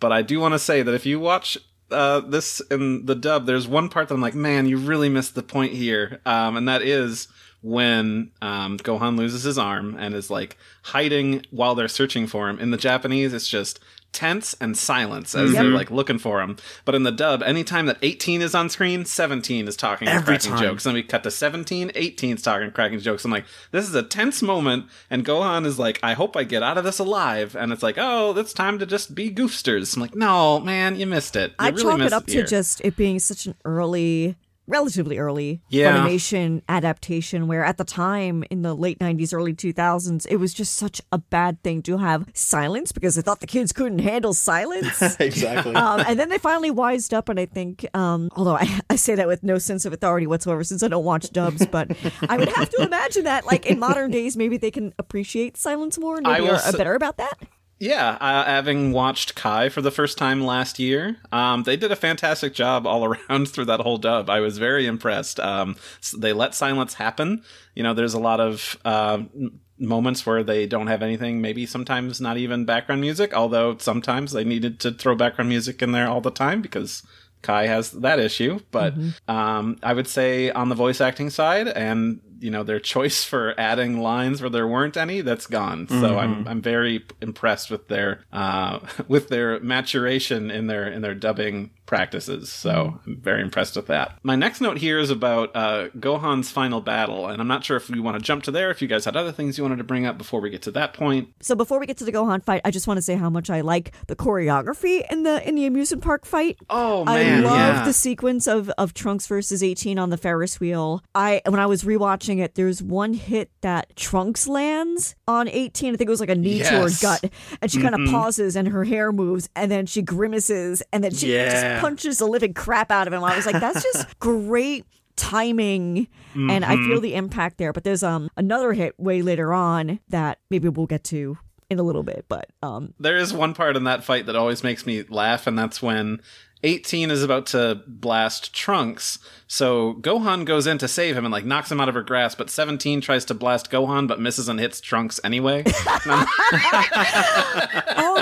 But 0.00 0.12
I 0.12 0.22
do 0.22 0.40
want 0.40 0.54
to 0.54 0.58
say 0.58 0.82
that 0.82 0.94
if 0.94 1.06
you 1.06 1.20
watch 1.20 1.58
uh, 1.90 2.20
this 2.20 2.60
in 2.70 3.06
the 3.06 3.14
dub, 3.14 3.46
there's 3.46 3.68
one 3.68 3.88
part 3.88 4.08
that 4.08 4.14
I'm 4.14 4.20
like, 4.20 4.34
man, 4.34 4.66
you 4.66 4.76
really 4.76 5.08
missed 5.08 5.34
the 5.34 5.42
point 5.42 5.72
here. 5.72 6.20
Um, 6.26 6.56
and 6.56 6.68
that 6.68 6.82
is 6.82 7.28
when 7.60 8.32
um, 8.42 8.78
Gohan 8.78 9.16
loses 9.16 9.44
his 9.44 9.58
arm 9.58 9.96
and 9.98 10.14
is 10.14 10.30
like 10.30 10.56
hiding 10.82 11.46
while 11.50 11.74
they're 11.74 11.88
searching 11.88 12.26
for 12.26 12.48
him. 12.48 12.58
In 12.58 12.72
the 12.72 12.76
Japanese, 12.76 13.32
it's 13.32 13.48
just 13.48 13.78
tense 14.12 14.54
and 14.60 14.76
silence 14.76 15.34
as 15.34 15.52
they're 15.52 15.64
like 15.64 15.90
looking 15.90 16.18
for 16.18 16.40
him. 16.42 16.56
But 16.84 16.94
in 16.94 17.02
the 17.02 17.10
dub, 17.10 17.42
anytime 17.42 17.86
that 17.86 17.98
18 18.02 18.42
is 18.42 18.54
on 18.54 18.68
screen, 18.68 19.04
17 19.04 19.66
is 19.66 19.76
talking 19.76 20.08
Every 20.08 20.24
cracking 20.24 20.52
time. 20.52 20.60
jokes. 20.62 20.84
Then 20.84 20.94
we 20.94 21.02
cut 21.02 21.22
to 21.22 21.30
17, 21.30 21.92
18 21.94 22.36
is 22.36 22.42
talking 22.42 22.70
cracking 22.70 23.00
jokes. 23.00 23.24
I'm 23.24 23.30
like, 23.30 23.46
this 23.70 23.88
is 23.88 23.94
a 23.94 24.02
tense 24.02 24.42
moment. 24.42 24.86
And 25.10 25.24
Gohan 25.24 25.66
is 25.66 25.78
like, 25.78 25.98
I 26.02 26.12
hope 26.12 26.36
I 26.36 26.44
get 26.44 26.62
out 26.62 26.78
of 26.78 26.84
this 26.84 26.98
alive. 26.98 27.56
And 27.56 27.72
it's 27.72 27.82
like, 27.82 27.96
oh, 27.98 28.36
it's 28.36 28.52
time 28.52 28.78
to 28.78 28.86
just 28.86 29.14
be 29.14 29.30
goofsters. 29.30 29.96
I'm 29.96 30.02
like, 30.02 30.14
no, 30.14 30.60
man, 30.60 30.96
you 30.96 31.06
missed 31.06 31.36
it. 31.36 31.50
You 31.50 31.56
I 31.58 31.68
really 31.70 31.82
chalk 31.82 32.00
it 32.00 32.12
up 32.12 32.26
to 32.26 32.44
just 32.44 32.80
it 32.82 32.96
being 32.96 33.18
such 33.18 33.46
an 33.46 33.54
early, 33.64 34.36
relatively 34.66 35.18
early 35.18 35.60
Yeah. 35.68 35.96
Funimation 36.06 36.62
adaptation, 36.68 37.48
where 37.48 37.64
at 37.64 37.78
the 37.78 37.84
time 37.84 38.44
in 38.50 38.62
the 38.62 38.74
late 38.74 38.98
'90s, 38.98 39.32
early 39.34 39.52
2000s, 39.54 40.26
it 40.30 40.36
was 40.36 40.54
just 40.54 40.74
such 40.74 41.00
a 41.10 41.18
bad 41.18 41.62
thing 41.62 41.82
to 41.82 41.98
have 41.98 42.26
silence 42.34 42.92
because 42.92 43.14
they 43.16 43.22
thought 43.22 43.40
the 43.40 43.46
kids 43.46 43.72
couldn't 43.72 43.98
handle 44.00 44.34
silence. 44.34 45.00
exactly. 45.20 45.74
um, 45.74 46.00
and 46.06 46.18
then 46.18 46.28
they 46.28 46.38
finally 46.38 46.70
wised 46.70 47.12
up, 47.12 47.28
and 47.28 47.38
I 47.40 47.46
think, 47.46 47.86
um, 47.94 48.30
although 48.36 48.56
I, 48.56 48.80
I 48.90 48.96
say 48.96 49.14
that 49.14 49.26
with 49.26 49.42
no 49.42 49.58
sense 49.58 49.84
of 49.84 49.92
authority 49.92 50.26
whatsoever, 50.26 50.62
since 50.64 50.82
I 50.82 50.88
don't 50.88 51.04
watch 51.04 51.30
dubs, 51.30 51.66
but 51.66 51.90
I 52.28 52.36
would 52.36 52.48
have 52.50 52.70
to 52.70 52.82
imagine 52.82 53.24
that, 53.24 53.46
like 53.46 53.66
in 53.66 53.78
modern 53.78 54.10
days, 54.10 54.36
maybe 54.36 54.56
they 54.56 54.70
can 54.70 54.94
appreciate 54.98 55.56
silence 55.56 55.98
more 55.98 56.16
and 56.18 56.26
I 56.26 56.34
maybe 56.34 56.44
will 56.44 56.50
are 56.54 56.58
s- 56.58 56.76
better 56.76 56.94
about 56.94 57.16
that. 57.18 57.34
Yeah, 57.82 58.16
uh, 58.20 58.44
having 58.44 58.92
watched 58.92 59.34
Kai 59.34 59.68
for 59.68 59.82
the 59.82 59.90
first 59.90 60.16
time 60.16 60.40
last 60.40 60.78
year, 60.78 61.16
um, 61.32 61.64
they 61.64 61.76
did 61.76 61.90
a 61.90 61.96
fantastic 61.96 62.54
job 62.54 62.86
all 62.86 63.04
around 63.28 63.48
through 63.48 63.64
that 63.64 63.80
whole 63.80 63.98
dub. 63.98 64.30
I 64.30 64.38
was 64.38 64.56
very 64.56 64.86
impressed. 64.86 65.40
Um, 65.40 65.74
they 66.16 66.32
let 66.32 66.54
silence 66.54 66.94
happen. 66.94 67.42
You 67.74 67.82
know, 67.82 67.92
there's 67.92 68.14
a 68.14 68.20
lot 68.20 68.38
of 68.38 68.78
um, 68.84 69.30
m- 69.34 69.60
moments 69.80 70.24
where 70.24 70.44
they 70.44 70.64
don't 70.64 70.86
have 70.86 71.02
anything, 71.02 71.40
maybe 71.40 71.66
sometimes 71.66 72.20
not 72.20 72.36
even 72.36 72.64
background 72.64 73.00
music, 73.00 73.34
although 73.34 73.76
sometimes 73.78 74.30
they 74.30 74.44
needed 74.44 74.78
to 74.78 74.92
throw 74.92 75.16
background 75.16 75.48
music 75.48 75.82
in 75.82 75.90
there 75.90 76.06
all 76.06 76.20
the 76.20 76.30
time 76.30 76.62
because 76.62 77.02
Kai 77.42 77.66
has 77.66 77.90
that 77.90 78.20
issue. 78.20 78.60
But 78.70 78.94
um, 79.26 79.76
I 79.82 79.92
would 79.92 80.06
say 80.06 80.52
on 80.52 80.68
the 80.68 80.76
voice 80.76 81.00
acting 81.00 81.30
side 81.30 81.66
and 81.66 82.20
you 82.42 82.50
know 82.50 82.62
their 82.62 82.80
choice 82.94 83.24
for 83.24 83.54
adding 83.58 84.00
lines 84.00 84.40
where 84.40 84.50
there 84.50 84.66
weren't 84.66 84.96
any 84.96 85.20
that's 85.20 85.46
gone. 85.46 85.88
So 85.88 86.18
i'm 86.18 86.46
i'm 86.48 86.60
very 86.60 87.04
impressed 87.20 87.70
with 87.70 87.88
their 87.88 88.24
uh 88.32 88.80
with 89.08 89.28
their 89.28 89.60
maturation 89.60 90.50
in 90.50 90.66
their 90.66 90.86
in 90.88 91.02
their 91.02 91.14
dubbing 91.14 91.70
practices 91.86 92.50
so 92.50 92.98
i'm 93.06 93.16
very 93.20 93.42
impressed 93.42 93.76
with 93.76 93.86
that 93.86 94.16
my 94.22 94.34
next 94.36 94.60
note 94.60 94.78
here 94.78 94.98
is 94.98 95.10
about 95.10 95.50
uh 95.54 95.88
gohan's 95.98 96.50
final 96.50 96.80
battle 96.80 97.26
and 97.26 97.40
i'm 97.40 97.48
not 97.48 97.64
sure 97.64 97.76
if 97.76 97.90
we 97.90 98.00
want 98.00 98.16
to 98.16 98.22
jump 98.22 98.42
to 98.42 98.50
there 98.50 98.70
if 98.70 98.80
you 98.80 98.88
guys 98.88 99.04
had 99.04 99.16
other 99.16 99.32
things 99.32 99.58
you 99.58 99.64
wanted 99.64 99.76
to 99.76 99.84
bring 99.84 100.06
up 100.06 100.16
before 100.16 100.40
we 100.40 100.48
get 100.48 100.62
to 100.62 100.70
that 100.70 100.94
point 100.94 101.28
So 101.40 101.54
before 101.54 101.78
we 101.80 101.86
get 101.86 101.96
to 101.98 102.04
the 102.04 102.12
Gohan 102.12 102.42
fight, 102.42 102.60
I 102.64 102.70
just 102.70 102.86
want 102.86 102.98
to 102.98 103.02
say 103.02 103.14
how 103.16 103.28
much 103.28 103.50
I 103.50 103.60
like 103.60 103.92
the 104.06 104.16
choreography 104.16 105.04
in 105.10 105.22
the 105.24 105.46
in 105.46 105.54
the 105.54 105.66
amusement 105.66 106.02
park 106.02 106.24
fight. 106.24 106.56
oh 106.70 107.04
man, 107.04 107.44
I 107.44 107.46
love 107.48 107.56
yeah 107.56 107.84
the 107.84 107.92
sequence 107.92 108.46
of, 108.46 108.70
of 108.78 108.94
Trunks 108.94 109.26
versus 109.26 109.62
18 109.62 109.98
on 109.98 110.10
the 110.10 110.16
Ferris 110.16 110.60
wheel. 110.60 111.02
I 111.14 111.42
when 111.46 111.60
I 111.60 111.66
was 111.66 111.82
rewatching 111.84 112.38
it, 112.38 112.54
there's 112.54 112.82
one 112.82 113.14
hit 113.14 113.50
that 113.62 113.94
Trunks 113.96 114.46
lands 114.48 115.14
on 115.26 115.48
18. 115.48 115.94
I 115.94 115.96
think 115.96 116.08
it 116.08 116.10
was 116.10 116.20
like 116.20 116.28
a 116.30 116.34
knee 116.34 116.58
to 116.60 116.64
her 116.70 116.88
gut, 117.00 117.24
and 117.60 117.70
she 117.70 117.80
kind 117.82 117.94
of 117.94 118.10
pauses 118.10 118.56
and 118.56 118.68
her 118.68 118.84
hair 118.84 119.12
moves, 119.12 119.48
and 119.56 119.70
then 119.70 119.86
she 119.86 120.02
grimaces, 120.02 120.82
and 120.92 121.02
then 121.02 121.12
she 121.12 121.32
Yeah. 121.34 121.50
just 121.50 121.64
punches 121.80 122.18
the 122.18 122.26
living 122.26 122.54
crap 122.54 122.90
out 122.90 123.06
of 123.06 123.12
him. 123.12 123.22
I 123.24 123.36
was 123.36 123.46
like, 123.46 123.60
that's 123.60 123.82
just 123.82 124.18
great 124.18 124.84
timing. 125.14 126.08
And 126.34 126.64
i 126.64 126.74
feel 126.76 127.00
the 127.00 127.14
impact 127.14 127.58
there 127.58 127.72
but 127.72 127.84
there's 127.84 128.02
um 128.02 128.30
another 128.38 128.72
hit 128.72 128.98
way 128.98 129.20
later 129.20 129.52
on 129.52 130.00
that 130.08 130.38
maybe 130.48 130.70
we'll 130.70 130.86
get 130.86 131.04
to 131.04 131.36
in 131.72 131.78
a 131.78 131.82
little 131.82 132.02
bit, 132.02 132.26
but 132.28 132.50
um, 132.62 132.94
There 133.00 133.16
is 133.16 133.32
one 133.32 133.54
part 133.54 133.76
in 133.76 133.84
that 133.84 134.04
fight 134.04 134.26
that 134.26 134.36
always 134.36 134.62
makes 134.62 134.86
me 134.86 135.02
laugh, 135.08 135.46
and 135.46 135.58
that's 135.58 135.80
when 135.82 136.20
18 136.64 137.10
is 137.10 137.22
about 137.22 137.46
to 137.46 137.82
blast 137.86 138.54
Trunks. 138.54 139.18
So 139.48 139.94
Gohan 139.94 140.44
goes 140.46 140.66
in 140.66 140.78
to 140.78 140.88
save 140.88 141.16
him 141.16 141.26
and 141.26 141.32
like 141.32 141.44
knocks 141.44 141.70
him 141.70 141.80
out 141.80 141.88
of 141.88 141.94
her 141.94 142.02
grasp, 142.02 142.38
but 142.38 142.48
17 142.48 143.00
tries 143.00 143.24
to 143.26 143.34
blast 143.34 143.70
Gohan 143.70 144.08
but 144.08 144.18
misses 144.20 144.48
and 144.48 144.58
hits 144.58 144.80
Trunks 144.80 145.20
anyway. 145.22 145.62
oh 145.66 146.22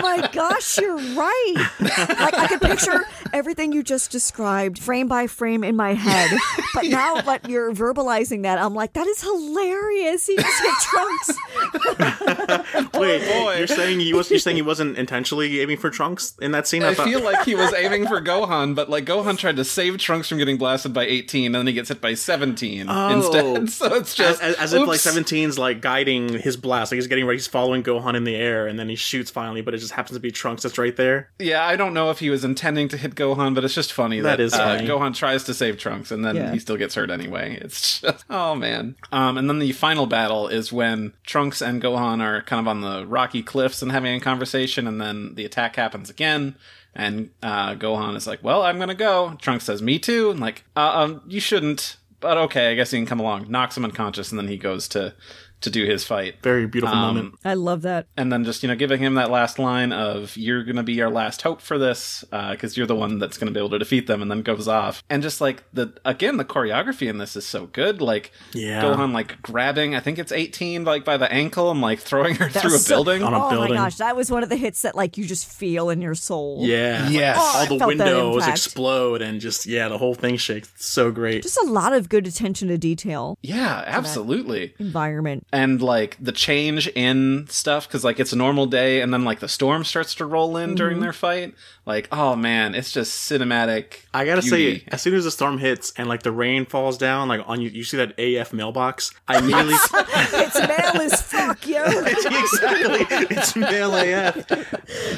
my 0.02 0.28
gosh, 0.32 0.78
you're 0.78 0.96
right. 0.96 1.54
Like 1.78 2.34
I 2.34 2.46
could 2.48 2.60
picture 2.60 3.04
everything 3.32 3.72
you 3.72 3.82
just 3.82 4.10
described 4.10 4.78
frame 4.78 5.06
by 5.06 5.26
frame 5.26 5.62
in 5.62 5.76
my 5.76 5.94
head. 5.94 6.36
But 6.74 6.86
now 6.86 7.20
that 7.20 7.48
you're 7.48 7.72
verbalizing 7.72 8.42
that, 8.42 8.58
I'm 8.58 8.74
like, 8.74 8.94
that 8.94 9.06
is 9.06 9.22
hilarious. 9.22 10.26
He 10.26 10.36
just 10.36 10.62
hit 10.62 10.74
Trunks. 10.90 12.59
Wait, 13.00 13.26
boy. 13.26 13.56
you're 13.58 13.66
saying 13.66 14.00
he 14.00 14.12
was? 14.12 14.30
You're 14.30 14.38
saying 14.38 14.56
he 14.56 14.62
wasn't 14.62 14.96
intentionally 14.98 15.60
aiming 15.60 15.78
for 15.78 15.90
Trunks 15.90 16.34
in 16.40 16.52
that 16.52 16.66
scene? 16.66 16.82
I 16.82 16.94
thought- 16.94 17.06
feel 17.06 17.20
like 17.22 17.44
he 17.44 17.54
was 17.54 17.72
aiming 17.74 18.06
for 18.06 18.20
Gohan, 18.20 18.74
but 18.74 18.88
like 18.90 19.04
Gohan 19.04 19.36
tried 19.38 19.56
to 19.56 19.64
save 19.64 19.98
Trunks 19.98 20.28
from 20.28 20.38
getting 20.38 20.56
blasted 20.58 20.92
by 20.92 21.04
18, 21.04 21.46
and 21.46 21.54
then 21.54 21.66
he 21.66 21.72
gets 21.72 21.88
hit 21.88 22.00
by 22.00 22.14
17 22.14 22.86
Oh. 22.88 23.08
instead. 23.08 23.70
So 23.70 23.94
it's 23.94 24.14
just 24.14 24.42
as, 24.42 24.54
as 24.56 24.72
if 24.72 24.80
like 24.86 24.96
oops. 25.04 25.06
17's 25.06 25.58
like 25.58 25.80
guiding 25.80 26.28
his 26.38 26.56
blast, 26.56 26.92
like 26.92 26.96
he's 26.96 27.06
getting 27.06 27.24
ready, 27.26 27.38
he's 27.38 27.46
following 27.46 27.82
Gohan 27.82 28.14
in 28.16 28.24
the 28.24 28.34
air, 28.36 28.66
and 28.66 28.78
then 28.78 28.88
he 28.88 28.96
shoots 28.96 29.30
finally, 29.30 29.60
but 29.62 29.74
it 29.74 29.78
just 29.78 29.92
happens 29.92 30.16
to 30.16 30.20
be 30.20 30.30
Trunks 30.30 30.62
that's 30.62 30.78
right 30.78 30.94
there. 30.96 31.30
Yeah, 31.38 31.64
I 31.64 31.76
don't 31.76 31.94
know 31.94 32.10
if 32.10 32.18
he 32.18 32.30
was 32.30 32.44
intending 32.44 32.88
to 32.88 32.96
hit 32.96 33.14
Gohan, 33.14 33.54
but 33.54 33.64
it's 33.64 33.74
just 33.74 33.92
funny 33.92 34.20
that, 34.20 34.36
That 34.38 34.42
is 34.42 34.54
uh, 34.54 34.58
funny. 34.58 34.86
Gohan 34.88 35.14
tries 35.14 35.44
to 35.44 35.54
save 35.54 35.78
Trunks 35.78 36.10
and 36.10 36.24
then 36.24 36.36
Yeah. 36.36 36.52
he 36.52 36.58
still 36.58 36.76
gets 36.76 36.94
hurt 36.94 37.10
anyway. 37.10 37.58
It's 37.60 38.00
just 38.00 38.24
oh 38.30 38.54
man. 38.54 38.96
Um, 39.12 39.38
and 39.38 39.48
then 39.48 39.58
the 39.58 39.72
final 39.72 40.06
battle 40.06 40.48
is 40.48 40.72
when 40.72 41.12
Trunks 41.24 41.60
and 41.62 41.82
Gohan 41.82 42.20
are 42.22 42.42
kind 42.42 42.60
of 42.60 42.68
on 42.68 42.80
the 42.80 42.89
rocky 43.06 43.42
cliffs 43.42 43.82
and 43.82 43.92
having 43.92 44.14
a 44.14 44.20
conversation, 44.20 44.86
and 44.86 45.00
then 45.00 45.34
the 45.34 45.44
attack 45.44 45.76
happens 45.76 46.10
again. 46.10 46.56
And 46.94 47.30
uh, 47.42 47.74
Gohan 47.74 48.16
is 48.16 48.26
like, 48.26 48.42
"Well, 48.42 48.62
I'm 48.62 48.78
gonna 48.78 48.94
go." 48.94 49.36
Trunks 49.40 49.64
says, 49.64 49.80
"Me 49.80 49.98
too." 49.98 50.30
And 50.30 50.40
like, 50.40 50.64
uh, 50.76 50.92
um, 50.94 51.22
"You 51.26 51.40
shouldn't." 51.40 51.96
But 52.18 52.36
okay, 52.36 52.70
I 52.70 52.74
guess 52.74 52.90
he 52.90 52.98
can 52.98 53.06
come 53.06 53.20
along. 53.20 53.50
Knocks 53.50 53.76
him 53.76 53.84
unconscious, 53.84 54.30
and 54.30 54.38
then 54.38 54.48
he 54.48 54.56
goes 54.56 54.88
to 54.88 55.14
to 55.62 55.70
do 55.70 55.84
his 55.84 56.04
fight 56.04 56.36
Very 56.42 56.66
beautiful 56.66 56.96
Um, 56.96 57.14
moment. 57.16 57.34
I 57.44 57.54
love 57.54 57.82
that. 57.82 58.06
and 58.16 58.32
then 58.32 58.44
just 58.44 58.62
you 58.62 58.68
know 58.68 58.74
giving 58.76 59.00
him 59.00 59.14
that 59.14 59.30
last 59.30 59.58
line 59.58 59.92
of 59.92 60.36
"You're 60.36 60.64
gonna 60.64 60.82
be 60.82 61.00
our 61.02 61.10
last 61.10 61.42
hope 61.42 61.60
for 61.60 61.78
this," 61.78 62.24
because 62.30 62.76
you're 62.76 62.86
the 62.86 62.96
one 62.96 63.18
that's 63.18 63.36
gonna 63.38 63.50
be 63.52 63.58
able 63.60 63.70
to 63.70 63.78
defeat 63.78 64.06
them, 64.06 64.22
and 64.22 64.30
then 64.30 64.42
goes 64.42 64.68
off. 64.68 65.02
And 65.10 65.22
just 65.22 65.40
like 65.40 65.62
the 65.72 65.92
again, 66.04 66.36
the 66.36 66.44
choreography 66.44 67.08
in 67.08 67.18
this 67.18 67.36
is 67.36 67.46
so 67.46 67.66
good. 67.66 68.00
Like 68.00 68.32
Yeah. 68.52 68.82
Gohan 68.82 69.12
like 69.12 69.40
grabbing, 69.42 69.94
I 69.94 70.00
think 70.00 70.18
it's 70.18 70.32
18, 70.32 70.84
like 70.84 71.04
by 71.04 71.16
the 71.16 71.30
ankle, 71.32 71.70
and 71.70 71.80
like 71.80 71.98
throwing 72.00 72.34
her 72.36 72.48
through 72.48 72.74
a 72.74 72.78
so- 72.78 72.94
building. 72.96 73.22
On 73.22 73.34
a 73.34 73.46
oh 73.46 73.50
building. 73.50 73.70
my 73.70 73.76
gosh, 73.84 73.96
that 73.96 74.16
was 74.16 74.30
one 74.30 74.42
of 74.42 74.48
the 74.48 74.56
hits 74.56 74.82
that 74.82 74.94
like 74.94 75.18
you 75.18 75.24
just 75.24 75.46
feel 75.50 75.90
in 75.90 76.00
your 76.00 76.14
soul. 76.14 76.58
Yeah. 76.62 77.08
Yes. 77.08 77.36
Oh, 77.40 77.52
I 77.58 77.66
All 77.66 77.78
the 77.78 77.86
windows 77.86 78.46
explode 78.46 79.22
and 79.22 79.40
just 79.40 79.66
yeah, 79.66 79.88
the 79.88 79.98
whole 79.98 80.14
thing 80.14 80.36
shakes. 80.36 80.70
It's 80.74 80.86
so 80.86 81.10
great. 81.10 81.42
Just 81.42 81.58
a 81.58 81.66
lot 81.66 81.92
of 81.92 82.08
good 82.08 82.26
attention 82.26 82.68
to 82.68 82.78
detail 82.78 83.36
yeah, 83.42 83.82
absolutely. 83.86 84.74
environment. 84.78 85.46
And 85.52 85.82
like 85.82 86.16
the 86.20 86.32
change 86.32 86.86
in 86.88 87.46
stuff 87.48 87.88
because 87.88 88.04
like 88.04 88.20
it's 88.20 88.32
a 88.32 88.36
normal 88.36 88.66
day 88.66 89.00
and 89.00 89.12
then 89.12 89.24
like 89.24 89.40
the 89.40 89.48
storm 89.48 89.84
starts 89.84 90.14
to 90.16 90.24
roll 90.24 90.56
in 90.56 90.74
during 90.74 90.94
Mm-hmm. 90.94 91.02
their 91.02 91.12
fight 91.12 91.54
like 91.86 92.06
oh 92.12 92.36
man 92.36 92.74
it's 92.74 92.92
just 92.92 93.28
cinematic 93.30 94.04
I 94.14 94.24
gotta 94.24 94.42
beauty. 94.42 94.78
say, 94.80 94.84
as 94.88 95.02
soon 95.02 95.14
as 95.14 95.24
the 95.24 95.30
storm 95.30 95.58
hits 95.58 95.92
and 95.96 96.08
like 96.08 96.22
the 96.22 96.32
rain 96.32 96.66
falls 96.66 96.98
down, 96.98 97.28
like 97.28 97.42
on 97.46 97.60
you, 97.60 97.68
you 97.70 97.84
see 97.84 97.96
that 97.96 98.18
AF 98.18 98.52
mailbox. 98.52 99.12
I 99.28 99.38
immediately 99.38 99.74
it's 99.94 100.54
male 100.56 101.02
as 101.02 101.22
fuck, 101.22 101.66
yo. 101.66 101.84
exactly 102.04 103.06
it's 103.36 103.54
mail 103.56 103.94
AF. 103.94 104.46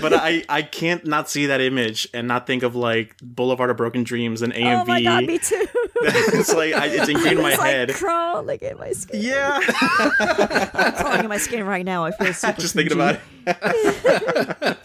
But 0.02 0.12
I 0.14 0.44
I 0.48 0.62
can't 0.62 1.06
not 1.06 1.28
see 1.30 1.46
that 1.46 1.60
image 1.60 2.06
and 2.12 2.28
not 2.28 2.46
think 2.46 2.62
of 2.62 2.74
like 2.76 3.16
Boulevard 3.22 3.70
of 3.70 3.76
Broken 3.78 4.02
Dreams 4.04 4.42
and 4.42 4.52
AMV. 4.52 4.82
Oh 4.82 4.84
my 4.84 5.02
god, 5.02 5.24
me 5.24 5.38
too. 5.38 5.66
it's 6.34 6.55
like 6.55 6.74
I, 6.74 6.86
it's 6.86 7.09
ingrained 7.09 7.38
in 7.38 7.42
my 7.42 7.50
it's 7.50 7.59
like 7.59 7.70
head. 7.70 7.90
crawling 7.94 8.59
in 8.61 8.78
my 8.78 8.92
skin. 8.92 9.22
yeah, 9.22 9.61
crawling 10.96 11.20
in 11.20 11.28
my 11.28 11.38
skin 11.38 11.64
right 11.64 11.84
now. 11.84 12.05
I 12.05 12.11
feel 12.12 12.32
super 12.34 12.61
just 12.61 12.74
thinking 12.74 12.92
about 12.94 13.20
it. 13.46 14.78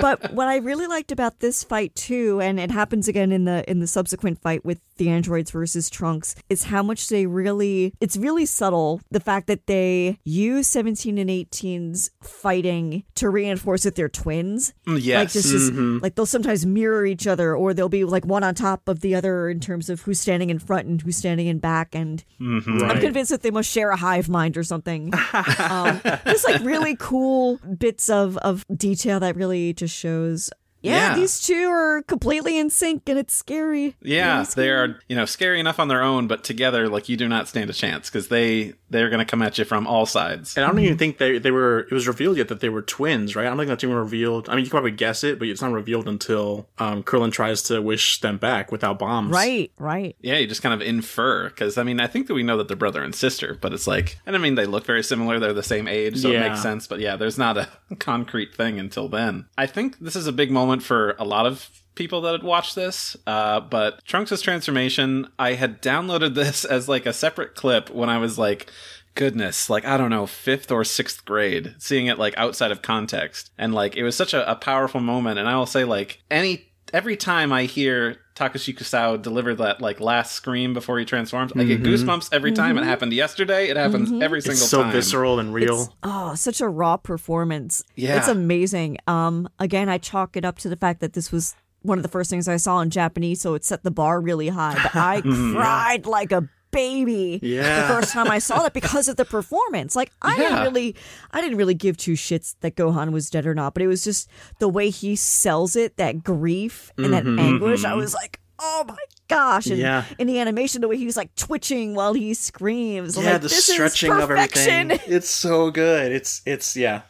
But 0.00 0.32
what 0.32 0.48
I 0.48 0.56
really 0.56 0.86
liked 0.86 1.12
about 1.12 1.40
this 1.40 1.64
fight 1.64 1.94
too, 1.94 2.40
and 2.40 2.60
it 2.60 2.70
happens 2.70 3.08
again 3.08 3.32
in 3.32 3.44
the 3.44 3.68
in 3.70 3.80
the 3.80 3.86
subsequent 3.86 4.40
fight 4.40 4.64
with 4.64 4.80
the 4.96 5.08
androids 5.08 5.50
versus 5.50 5.90
Trunks, 5.90 6.34
is 6.48 6.64
how 6.64 6.82
much 6.82 7.08
they 7.08 7.26
really 7.26 7.94
it's 8.00 8.16
really 8.16 8.46
subtle 8.46 9.00
the 9.10 9.20
fact 9.20 9.46
that 9.46 9.66
they 9.66 10.18
use 10.24 10.66
17 10.68 11.18
and 11.18 11.30
18's 11.30 12.10
fighting 12.22 13.04
to 13.16 13.28
reinforce 13.28 13.82
that 13.84 13.94
they're 13.94 14.08
twins. 14.08 14.72
Mm, 14.86 14.94
Like 14.94 15.04
yes 15.04 15.32
this 15.34 15.46
is 15.46 15.70
like 16.02 16.14
they'll 16.14 16.26
sometimes 16.26 16.66
mirror 16.66 17.06
each 17.06 17.26
other 17.26 17.54
or 17.56 17.74
they'll 17.74 17.88
be 17.88 18.04
like 18.04 18.24
one 18.24 18.42
on 18.44 18.54
top 18.54 18.88
of 18.88 19.00
the 19.00 19.14
other 19.14 19.48
in 19.48 19.60
terms 19.60 19.88
of 19.90 20.00
who's 20.02 20.20
standing 20.20 20.50
in 20.50 20.58
front 20.58 20.86
and 20.86 21.00
who's 21.02 21.16
standing 21.16 21.46
in 21.46 21.58
back 21.58 21.94
and 21.94 22.24
I'm 22.40 23.00
convinced 23.00 23.30
that 23.30 23.42
they 23.42 23.50
must 23.50 23.70
share 23.70 23.90
a 23.90 23.96
hive 23.96 24.28
mind 24.28 24.56
or 24.56 24.62
something. 24.62 25.12
um, 25.58 26.00
just 26.26 26.46
like 26.48 26.60
really 26.62 26.96
cool 26.98 27.58
bits 27.78 28.08
of, 28.10 28.36
of 28.38 28.64
detail 28.74 29.20
that 29.20 29.36
really 29.36 29.72
just 29.72 29.94
shows. 29.96 30.50
Yeah, 30.84 31.10
Yeah. 31.10 31.16
these 31.16 31.40
two 31.40 31.68
are 31.68 32.02
completely 32.02 32.58
in 32.58 32.70
sync 32.70 33.08
and 33.08 33.18
it's 33.18 33.34
scary. 33.34 33.96
Yeah, 34.02 34.38
Really 34.38 34.46
they 34.54 34.70
are, 34.70 35.00
you 35.08 35.16
know, 35.16 35.24
scary 35.24 35.58
enough 35.60 35.78
on 35.80 35.88
their 35.88 36.02
own, 36.02 36.26
but 36.26 36.44
together, 36.44 36.88
like 36.88 37.08
you 37.08 37.16
do 37.16 37.28
not 37.28 37.48
stand 37.48 37.70
a 37.70 37.72
chance 37.72 38.08
because 38.10 38.28
they 38.28 38.74
they're 38.90 39.08
going 39.10 39.18
to 39.18 39.24
come 39.24 39.42
at 39.42 39.58
you 39.58 39.64
from 39.64 39.86
all 39.88 40.06
sides. 40.06 40.56
And 40.56 40.64
I 40.64 40.68
don't 40.68 40.78
even 40.78 40.98
think 40.98 41.18
they 41.18 41.38
they 41.38 41.50
were. 41.50 41.80
It 41.80 41.92
was 41.92 42.06
revealed 42.06 42.36
yet 42.36 42.48
that 42.48 42.60
they 42.60 42.68
were 42.68 42.82
twins, 42.82 43.34
right? 43.34 43.46
I 43.46 43.48
don't 43.48 43.56
think 43.58 43.68
that's 43.68 43.82
even 43.82 43.96
revealed. 43.96 44.48
I 44.48 44.52
mean, 44.54 44.60
you 44.60 44.66
can 44.66 44.70
probably 44.70 44.92
guess 44.92 45.24
it, 45.24 45.38
but 45.38 45.48
it's 45.48 45.60
not 45.62 45.72
revealed 45.72 46.06
until 46.06 46.68
um, 46.78 47.02
Krillin 47.02 47.32
tries 47.32 47.62
to 47.64 47.80
wish 47.82 48.20
them 48.20 48.36
back 48.38 48.70
without 48.70 48.98
bombs. 48.98 49.30
Right, 49.32 49.72
right. 49.78 50.14
Yeah, 50.20 50.36
you 50.38 50.46
just 50.46 50.62
kind 50.62 50.72
of 50.74 50.80
infer 50.86 51.48
because 51.48 51.76
I 51.78 51.82
mean, 51.82 51.98
I 51.98 52.06
think 52.06 52.26
that 52.28 52.34
we 52.34 52.42
know 52.42 52.56
that 52.58 52.68
they're 52.68 52.76
brother 52.76 53.02
and 53.02 53.14
sister, 53.14 53.58
but 53.60 53.72
it's 53.72 53.86
like, 53.86 54.18
and 54.26 54.36
I 54.36 54.38
mean, 54.38 54.54
they 54.54 54.66
look 54.66 54.84
very 54.86 55.02
similar. 55.02 55.40
They're 55.40 55.52
the 55.52 55.62
same 55.62 55.88
age, 55.88 56.18
so 56.18 56.30
it 56.30 56.38
makes 56.40 56.62
sense. 56.62 56.86
But 56.86 57.00
yeah, 57.00 57.16
there's 57.16 57.38
not 57.38 57.56
a 57.56 57.68
concrete 57.98 58.54
thing 58.54 58.78
until 58.78 59.08
then. 59.08 59.46
I 59.58 59.66
think 59.66 59.98
this 59.98 60.14
is 60.16 60.26
a 60.26 60.32
big 60.32 60.50
moment 60.50 60.73
for 60.82 61.14
a 61.18 61.24
lot 61.24 61.46
of 61.46 61.68
people 61.94 62.20
that 62.22 62.32
had 62.32 62.42
watched 62.42 62.74
this. 62.74 63.16
Uh, 63.26 63.60
but 63.60 64.04
Trunks' 64.04 64.40
transformation, 64.42 65.28
I 65.38 65.54
had 65.54 65.80
downloaded 65.82 66.34
this 66.34 66.64
as 66.64 66.88
like 66.88 67.06
a 67.06 67.12
separate 67.12 67.54
clip 67.54 67.90
when 67.90 68.08
I 68.08 68.18
was 68.18 68.38
like. 68.38 68.70
Goodness, 69.16 69.70
like 69.70 69.84
I 69.84 69.96
don't 69.96 70.10
know, 70.10 70.26
fifth 70.26 70.72
or 70.72 70.82
sixth 70.82 71.24
grade, 71.24 71.76
seeing 71.78 72.08
it 72.08 72.18
like 72.18 72.34
outside 72.36 72.72
of 72.72 72.82
context, 72.82 73.52
and 73.56 73.72
like 73.72 73.94
it 73.94 74.02
was 74.02 74.16
such 74.16 74.34
a, 74.34 74.50
a 74.50 74.56
powerful 74.56 74.98
moment. 74.98 75.38
And 75.38 75.48
I 75.48 75.56
will 75.56 75.66
say, 75.66 75.84
like 75.84 76.20
any 76.32 76.66
every 76.94 77.16
time 77.16 77.52
I 77.52 77.64
hear 77.64 78.18
Takashi 78.36 78.74
Kusao 78.74 79.20
deliver 79.20 79.54
that 79.56 79.80
like 79.80 80.00
last 80.00 80.32
scream 80.32 80.72
before 80.72 80.98
he 80.98 81.04
transforms, 81.04 81.52
I 81.54 81.64
get 81.64 81.82
mm-hmm. 81.82 81.92
goosebumps 81.92 82.28
every 82.32 82.52
time. 82.52 82.78
It 82.78 82.82
mm-hmm. 82.82 82.88
happened 82.88 83.12
yesterday. 83.12 83.68
It 83.68 83.76
happens 83.76 84.10
mm-hmm. 84.10 84.22
every 84.22 84.40
single 84.40 84.62
It's 84.62 84.70
so 84.70 84.84
time. 84.84 84.92
visceral 84.92 85.40
and 85.40 85.52
real. 85.52 85.92
Oh, 86.04 86.34
such 86.36 86.60
a 86.60 86.68
raw 86.68 86.96
performance. 86.96 87.82
Yeah. 87.96 88.16
It's 88.16 88.28
amazing. 88.28 88.98
Um, 89.08 89.48
again, 89.58 89.88
I 89.88 89.98
chalk 89.98 90.36
it 90.36 90.44
up 90.44 90.58
to 90.60 90.68
the 90.68 90.76
fact 90.76 91.00
that 91.00 91.14
this 91.14 91.32
was 91.32 91.56
one 91.82 91.98
of 91.98 92.02
the 92.02 92.08
first 92.08 92.30
things 92.30 92.48
I 92.48 92.56
saw 92.56 92.80
in 92.80 92.90
Japanese, 92.90 93.40
so 93.40 93.54
it 93.54 93.64
set 93.64 93.82
the 93.82 93.90
bar 93.90 94.20
really 94.20 94.48
high. 94.48 94.74
But 94.80 94.96
I 94.96 95.20
cried 95.52 96.06
like 96.06 96.32
a 96.32 96.48
baby 96.74 97.40
Yeah. 97.42 97.82
the 97.82 97.94
first 97.94 98.12
time 98.12 98.30
I 98.30 98.38
saw 98.38 98.62
that 98.62 98.72
because 98.72 99.08
of 99.08 99.16
the 99.16 99.24
performance. 99.24 99.96
Like 99.96 100.10
I 100.20 100.36
didn't 100.36 100.62
really 100.62 100.96
I 101.30 101.40
didn't 101.40 101.56
really 101.56 101.74
give 101.74 101.96
two 101.96 102.14
shits 102.14 102.56
that 102.60 102.76
Gohan 102.76 103.12
was 103.12 103.30
dead 103.30 103.46
or 103.46 103.54
not, 103.54 103.74
but 103.74 103.82
it 103.82 103.86
was 103.86 104.04
just 104.04 104.28
the 104.58 104.68
way 104.68 104.90
he 104.90 105.16
sells 105.16 105.76
it, 105.76 105.96
that 105.96 106.22
grief 106.22 106.92
and 106.96 107.12
that 107.12 107.24
mm-hmm. 107.24 107.38
anguish. 107.38 107.84
I 107.84 107.90
mm-hmm. 107.90 107.98
was 107.98 108.14
like, 108.14 108.40
oh 108.58 108.84
my 108.86 108.96
gosh. 109.28 109.66
And 109.66 109.78
Yeah. 109.78 110.04
in 110.18 110.26
the 110.26 110.38
animation, 110.38 110.80
the 110.80 110.88
way 110.88 110.96
he 110.96 111.06
was 111.06 111.16
like 111.16 111.34
twitching 111.34 111.94
while 111.94 112.14
he 112.14 112.34
screams. 112.34 113.16
I'm 113.16 113.24
yeah, 113.24 113.32
like, 113.32 113.42
the 113.42 113.48
this 113.48 113.68
is 113.68 113.74
stretching 113.74 114.12
of 114.12 114.30
everything. 114.30 114.90
It's 115.06 115.30
so 115.30 115.70
good. 115.70 116.12
It's 116.12 116.42
it's 116.46 116.76
yeah, 116.76 117.02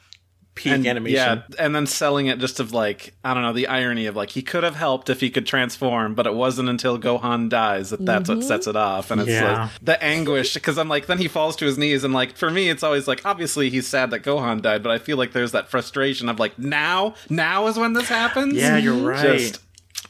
peak 0.55 0.72
and, 0.72 0.86
animation. 0.86 1.16
Yeah, 1.16 1.42
and 1.59 1.74
then 1.74 1.86
selling 1.86 2.26
it 2.26 2.38
just 2.38 2.61
of 2.61 2.72
like 2.72 3.14
I 3.24 3.34
don't 3.34 3.42
know 3.42 3.52
the 3.52 3.66
irony 3.66 4.07
of 4.07 4.14
like 4.16 4.30
he 4.30 4.42
could 4.42 4.62
have 4.62 4.76
helped 4.76 5.11
if 5.11 5.20
he 5.20 5.30
could 5.30 5.46
transform, 5.46 6.14
but 6.14 6.26
it 6.26 6.34
wasn't 6.34 6.68
until 6.68 6.98
Gohan 6.98 7.48
dies 7.48 7.90
that 7.90 8.05
that's 8.05 8.28
what 8.28 8.42
sets 8.44 8.66
it 8.66 8.76
off, 8.76 9.11
and 9.11 9.20
it's 9.20 9.30
Yeah. 9.30 9.62
like 9.64 9.70
the 9.82 10.02
anguish 10.02 10.55
because 10.55 10.78
I'm 10.78 10.88
like 10.88 11.07
then 11.07 11.18
he 11.18 11.28
falls 11.28 11.57
to 11.57 11.64
his 11.64 11.76
knees, 11.78 12.05
and 12.05 12.14
like 12.14 12.36
for 12.36 12.50
me 12.50 12.68
it's 12.70 12.82
always 12.82 13.09
like 13.09 13.24
obviously 13.26 13.70
he's 13.70 13.86
sad 13.86 14.11
that 14.12 14.22
Gohan 14.22 14.62
died, 14.62 14.82
but 14.82 14.90
I 14.92 14.98
feel 14.98 15.16
like 15.16 15.32
there's 15.32 15.52
that 15.52 15.68
frustration 15.68 16.28
of 16.28 16.38
like 16.38 16.59
now 16.59 17.14
now 17.28 17.66
is 17.66 17.76
when 17.76 17.92
this 17.92 18.09
happens. 18.09 18.55
Yeah, 18.55 18.76
you're 18.76 18.94
right. 18.94 19.38
Just 19.38 19.61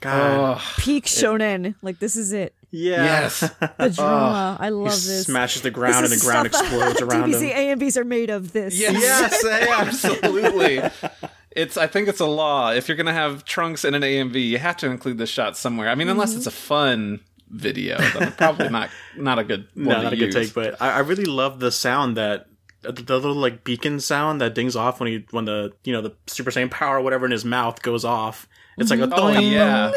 God. 0.01 0.59
oh 0.59 0.75
Peak 0.79 1.07
shonen. 1.07 1.75
Like 1.83 1.99
this 1.99 2.17
is 2.17 2.33
it. 2.33 2.55
Yeah. 2.75 3.05
yes, 3.05 3.41
The 3.79 3.91
drama. 3.91 4.57
I 4.61 4.67
He 4.67 4.71
love 4.71 4.85
this. 4.91 5.25
smashes 5.27 5.63
the 5.63 5.71
This 5.71 5.75
ground 5.75 6.05
and 6.05 6.13
is 6.13 6.21
the 6.23 6.27
ground 6.27 6.47
explodes 6.47 7.01
around 7.03 7.31
DBZ 7.33 7.53
him. 7.53 7.79
AMVs 7.79 7.97
are 7.97 8.05
made 8.05 8.31
of 8.31 8.53
this. 8.53 8.79
yes, 8.79 8.93
yes, 8.95 9.45
absolutely. 9.71 10.81
It's. 11.51 11.77
I 11.77 11.87
think 11.87 12.09
it's 12.09 12.21
a 12.21 12.27
law. 12.27 12.73
If 12.73 12.89
you're 12.89 12.97
gonna 12.97 13.13
have 13.13 13.45
Trunks 13.45 13.85
in 13.85 13.95
an 13.95 14.03
AMV, 14.03 14.35
you 14.49 14.59
have 14.59 14.77
to 14.79 14.91
include 14.91 15.19
this 15.19 15.31
shot 15.31 15.57
somewhere. 15.57 15.89
I 15.89 15.95
mean, 15.95 16.09
unless 16.09 16.31
Mm-hmm. 16.31 16.39
it's 16.39 16.47
a 16.49 16.51
fun 16.51 17.21
video, 17.49 17.99
then 17.99 18.33
probably 18.33 18.69
not 18.71 18.91
not 19.17 19.39
a 19.39 19.45
good 19.45 19.69
one 19.75 19.85
No, 19.87 19.95
to 19.99 20.03
not 20.05 20.13
a 20.13 20.17
use. 20.17 20.35
good 20.35 20.45
take, 20.47 20.55
but 20.55 20.81
I, 20.83 20.95
I 20.95 20.99
really 21.01 21.25
love 21.27 21.61
the 21.61 21.71
sound 21.71 22.17
that 22.17 22.47
the, 22.83 22.91
the 22.93 23.15
little 23.19 23.37
like 23.37 23.63
beacon 23.63 24.01
sound 24.01 24.41
that 24.41 24.55
dings 24.55 24.75
off 24.75 24.99
when 24.99 25.09
he 25.11 25.25
when 25.31 25.45
the 25.45 25.73
you 25.85 25.93
know 25.93 26.01
the 26.03 26.13
Super 26.27 26.51
Saiyan 26.51 26.71
power 26.71 26.99
or 26.99 27.03
whatever 27.03 27.25
in 27.25 27.31
his 27.33 27.45
mouth 27.45 27.81
goes 27.83 28.05
off. 28.05 28.49
It's 28.77 28.91
like 28.91 28.99
a 29.01 29.09
Oh 29.15 29.29
yeah, 29.39 29.93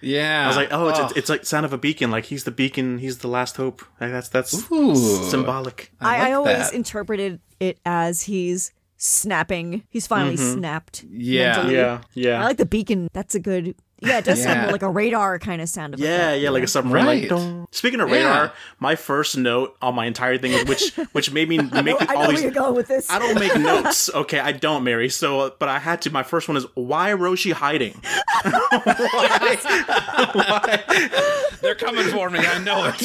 yeah. 0.00 0.44
I 0.44 0.46
was 0.46 0.56
like, 0.56 0.68
oh, 0.72 0.88
it's, 0.88 0.98
oh. 0.98 1.10
it's 1.16 1.28
like 1.28 1.44
sound 1.44 1.66
of 1.66 1.72
a 1.72 1.78
beacon. 1.78 2.10
Like 2.10 2.26
he's 2.26 2.44
the 2.44 2.50
beacon. 2.50 2.98
He's 2.98 3.18
the 3.18 3.28
last 3.28 3.56
hope. 3.56 3.82
Like, 4.00 4.10
that's 4.10 4.28
that's 4.28 4.70
Ooh. 4.70 4.94
symbolic. 5.28 5.92
I 6.00 6.16
I, 6.16 6.28
I 6.28 6.32
always 6.32 6.56
that. 6.56 6.74
interpreted 6.74 7.40
it 7.60 7.78
as 7.84 8.22
he's 8.22 8.72
snapping. 8.96 9.84
He's 9.88 10.06
finally 10.06 10.36
mm-hmm. 10.36 10.58
snapped. 10.58 11.04
Yeah. 11.08 11.52
mentally. 11.56 11.74
Yeah, 11.74 12.00
yeah, 12.14 12.40
I 12.42 12.44
like 12.44 12.58
the 12.58 12.66
beacon. 12.66 13.08
That's 13.12 13.34
a 13.34 13.40
good. 13.40 13.74
Yeah, 14.00 14.18
it 14.18 14.24
does 14.24 14.42
sound 14.42 14.56
Yeah. 14.58 14.62
more 14.62 14.72
like 14.72 14.82
a 14.82 14.90
radar 14.90 15.38
kind 15.38 15.60
of 15.60 15.68
sound. 15.68 15.94
Of 15.94 16.00
Yeah, 16.00 16.28
effect. 16.30 16.42
yeah, 16.42 16.50
like 16.50 16.62
a 16.62 16.66
submarine. 16.68 17.06
Right. 17.06 17.30
Like. 17.30 17.68
Speaking 17.72 18.00
of 18.00 18.08
Yeah. 18.08 18.14
radar, 18.16 18.52
my 18.78 18.94
first 18.94 19.36
note 19.36 19.76
on 19.82 19.94
my 19.94 20.06
entire 20.06 20.38
thing, 20.38 20.66
which 20.66 20.94
which 21.12 21.30
made 21.32 21.48
me 21.48 21.58
I 21.58 21.62
know, 21.62 21.82
make 21.82 21.96
I 22.00 22.04
know 22.14 22.14
all 22.14 22.20
where 22.26 22.30
these. 22.32 22.42
you're 22.42 22.50
going 22.52 22.74
with 22.74 22.88
this. 22.88 23.10
I 23.10 23.18
don't 23.18 23.38
make 23.38 23.56
notes. 23.58 24.08
Okay, 24.14 24.38
I 24.38 24.52
don't, 24.52 24.84
Mary. 24.84 25.08
So, 25.08 25.40
uh, 25.40 25.50
but 25.58 25.68
I 25.68 25.78
had 25.78 26.02
to. 26.02 26.10
My 26.10 26.22
first 26.22 26.48
one 26.48 26.56
is 26.56 26.66
why 26.74 27.10
Roshi 27.10 27.52
hiding? 27.52 28.00
They're 31.60 31.74
coming 31.74 32.04
for 32.06 32.30
me. 32.30 32.38
I 32.40 32.58
know 32.62 32.84
it. 32.94 33.02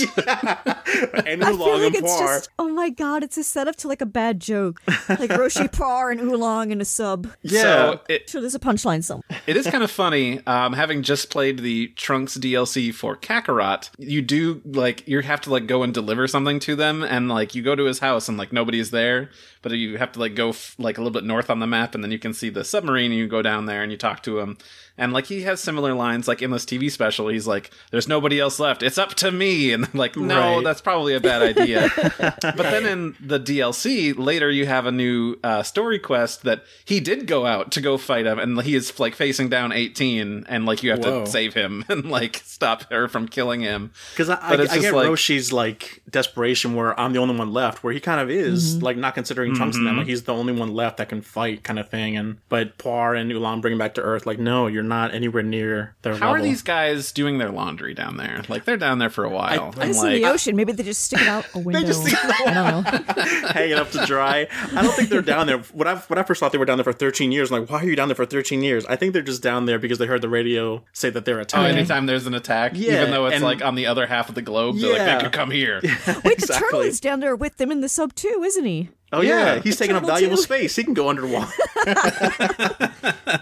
And 1.26 1.44
I 1.44 1.48
feel 1.48 1.56
Oolong 1.62 1.82
like 1.82 1.86
and 1.88 1.96
it's 1.96 2.12
Puar. 2.14 2.20
just. 2.38 2.50
Oh 2.60 2.70
my 2.70 2.90
god, 2.90 3.24
it's 3.24 3.38
a 3.38 3.44
setup 3.44 3.76
to 3.78 3.88
like 3.88 4.02
a 4.02 4.06
bad 4.06 4.40
joke, 4.40 4.82
like 4.88 5.30
Roshi 5.32 5.70
Puar 5.72 6.12
and 6.12 6.22
Oolong 6.22 6.72
in 6.72 6.82
a 6.82 6.86
sub. 6.86 7.28
Yeah. 7.42 7.62
So 7.62 8.00
it, 8.10 8.30
Sure, 8.30 8.42
there's 8.42 8.56
a 8.56 8.60
punchline 8.60 9.04
somewhere. 9.04 9.24
it 9.48 9.58
is 9.58 9.66
kind 9.68 9.84
of 9.84 9.92
funny. 9.92 10.46
Um, 10.46 10.74
having 10.84 11.02
just 11.02 11.30
played 11.30 11.60
the 11.60 11.88
Trunks 11.96 12.38
DLC 12.38 12.94
for 12.94 13.16
Kakarot, 13.16 13.90
you 13.98 14.22
do 14.22 14.62
like 14.66 15.08
you 15.08 15.22
have 15.22 15.40
to 15.40 15.50
like 15.50 15.66
go 15.66 15.82
and 15.82 15.94
deliver 15.94 16.28
something 16.28 16.60
to 16.60 16.76
them, 16.76 17.04
and 17.04 17.30
like 17.30 17.56
you 17.56 17.64
go 17.64 17.74
to 17.74 17.86
his 17.86 18.00
house 18.00 18.28
and 18.28 18.38
like 18.38 18.52
nobody's 18.52 18.92
there, 18.92 19.30
but 19.62 19.72
you 19.72 19.98
have 19.98 20.12
to 20.12 20.20
like 20.20 20.36
go 20.36 20.50
f- 20.50 20.76
like 20.78 20.98
a 20.98 21.02
little 21.02 21.14
bit 21.14 21.24
north 21.24 21.50
on 21.50 21.60
the 21.60 21.68
map, 21.68 21.96
and 21.96 22.04
then 22.04 22.12
you 22.12 22.20
can 22.20 22.34
see 22.34 22.50
the 22.50 22.66
submarine, 22.66 23.12
and 23.12 23.20
you 23.20 23.30
go 23.30 23.42
down 23.42 23.66
there 23.66 23.82
and 23.82 23.94
you 23.94 23.98
talk 23.98 24.24
to 24.24 24.40
him, 24.40 24.58
and 24.98 25.12
like 25.14 25.26
he 25.26 25.42
has 25.44 25.60
similar 25.60 25.94
lines 25.94 26.28
like 26.28 26.42
in 26.42 26.52
this 26.52 26.66
TV 26.66 26.92
special. 26.92 27.28
He's 27.28 27.48
like, 27.48 27.72
"There's 27.92 28.08
nobody 28.08 28.40
else 28.40 28.60
left. 28.60 28.84
It's 28.84 28.98
up 28.98 29.14
to 29.16 29.32
me," 29.32 29.72
and 29.74 29.94
like, 29.94 30.16
no, 30.16 30.56
Right. 30.56 30.64
that's 30.64 30.82
probably 30.82 31.14
a 31.16 31.20
bad 31.20 31.42
idea. 31.42 31.90
but 32.20 32.58
then 32.58 32.86
in 32.86 33.16
the 33.20 33.40
DLC 33.40 34.18
later, 34.18 34.50
you 34.52 34.66
have 34.66 34.86
a 34.86 34.92
new 34.92 35.36
uh, 35.44 35.64
story 35.64 36.00
quest 36.00 36.44
that 36.44 36.64
he 36.86 37.00
did 37.00 37.28
go 37.28 37.46
out 37.46 37.72
to 37.72 37.82
go 37.82 37.98
fight 37.98 38.26
him, 38.26 38.40
and 38.40 38.62
he 38.62 38.76
is 38.76 39.00
like 39.00 39.16
facing 39.16 39.50
down 39.50 39.72
18, 39.72 40.46
and 40.48 40.66
like 40.66 40.84
you 40.84 40.92
have 40.92 41.00
Whoa. 41.04 41.26
to 41.26 41.30
save 41.32 41.54
him 41.54 41.84
and 41.90 42.06
like 42.10 42.42
stop 42.44 42.84
her 42.92 43.08
from 43.08 43.28
killing 43.28 43.62
him. 43.62 43.92
Because 44.12 44.30
I, 44.30 44.36
I, 44.36 44.52
I 44.54 44.78
get 44.80 44.94
like- 44.94 45.08
Roshi's 45.08 45.52
like 45.52 46.02
desperation 46.10 46.76
where 46.76 46.98
I'm 47.00 47.14
the 47.14 47.20
only 47.20 47.36
one 47.36 47.52
left, 47.52 47.84
where 47.84 47.94
he 47.94 48.00
kind 48.00 48.20
of 48.22 48.30
is 48.30 48.82
like 48.82 48.98
not 48.98 49.16
considering 49.16 49.56
Trunks 49.56 49.78
and 49.78 49.88
them, 49.88 49.98
like 49.98 50.08
he's 50.08 50.24
the 50.24 50.34
only 50.34 50.54
one 50.54 50.74
left 50.74 50.98
that 50.98 51.10
can 51.10 51.22
fight, 51.22 51.64
kind 51.64 51.80
of 51.80 51.90
thing. 51.90 52.16
And 52.18 52.38
but 52.50 52.78
Puar 52.78 53.20
and 53.20 53.32
Oolong 53.32 53.62
bring 53.62 53.74
him 53.74 53.80
back 53.80 53.96
to 53.96 54.02
Earth, 54.02 54.26
like 54.26 54.40
no, 54.40 54.68
you're 54.68 54.83
not 54.84 55.14
anywhere 55.14 55.44
near 55.44 55.96
their 56.02 56.16
How 56.16 56.32
are 56.32 56.42
these 56.42 56.62
guys 56.62 57.12
doing 57.12 57.38
their 57.40 57.50
laundry 57.50 57.94
down 57.94 58.18
there? 58.18 58.42
Like 58.48 58.66
they're 58.66 58.78
down 58.78 59.00
there 59.00 59.10
for 59.10 59.24
a 59.24 59.30
while. 59.30 59.74
I 59.78 59.82
I'm 59.84 59.88
just 59.88 60.04
in 60.04 60.14
the 60.14 60.26
ocean. 60.26 60.56
Maybe 60.56 60.72
they 60.74 60.84
just 60.84 61.02
stick 61.06 61.22
it 61.22 61.28
out 61.28 61.46
a 61.54 61.60
window. 61.60 61.82
just 61.86 62.02
stick 62.06 62.14
it 62.22 62.48
out. 62.48 62.86
I 62.88 62.92
don't 62.92 63.18
know. 63.18 63.24
hanging 63.50 63.74
up 63.76 63.90
to 63.92 64.06
dry? 64.06 64.48
I 64.76 64.82
don't 64.84 64.94
think 64.94 65.10
they're 65.10 65.22
down 65.22 65.48
there. 65.48 65.60
When 65.60 65.88
I 65.88 65.96
when 65.96 66.20
I 66.20 66.24
first 66.24 66.40
thought 66.40 66.52
they 66.52 66.58
were 66.58 66.66
down 66.66 66.78
there 66.78 66.84
for 66.84 66.94
13 66.94 67.32
years, 67.32 67.52
I'm 67.52 67.62
like 67.62 67.70
why 67.70 67.80
are 67.82 67.86
you 67.86 67.96
down 67.96 68.08
there 68.08 68.16
for 68.16 68.26
13 68.26 68.62
years? 68.62 68.86
I 68.86 68.96
think 68.96 69.14
they're 69.14 69.22
just 69.22 69.42
down 69.42 69.66
there 69.66 69.80
because 69.80 69.98
they 69.98 70.06
heard 70.06 70.22
the 70.22 70.30
radio 70.30 70.84
say 70.94 71.10
that 71.10 71.26
they're 71.26 71.44
oh, 71.54 71.62
anytime 71.62 72.06
there's 72.06 72.28
an 72.28 72.34
attack, 72.34 72.74
Yeah, 72.76 73.02
even 73.02 73.12
though 73.12 73.26
it's 73.26 73.36
and- 73.36 73.44
like 73.44 73.64
on 73.64 73.76
the 73.76 73.88
other 73.88 74.06
half 74.08 74.30
of 74.30 74.36
the 74.36 74.42
globe, 74.42 74.78
they're 74.78 74.94
like, 74.98 75.20
they 75.20 75.24
could 75.26 75.34
come 75.34 75.52
here. 75.52 75.82
Wait, 76.24 76.40
the 76.40 76.54
turtle 76.60 76.82
is 76.82 77.00
down 77.00 77.20
there 77.20 77.36
with 77.36 77.58
them 77.58 77.72
in 77.72 77.82
the 77.82 77.90
sub 77.90 78.14
too, 78.16 78.42
isn't 78.46 78.66
he? 78.66 78.90
Oh 79.14 79.22
yeah, 79.22 79.56
Yeah. 79.56 79.62
he's 79.62 79.78
taking 79.78 79.96
up 79.96 80.06
valuable 80.06 80.36
too. 80.38 80.44
space. 80.44 80.76
He 80.76 80.84
can 80.84 80.94
go 80.94 81.10
underwater. 81.10 81.52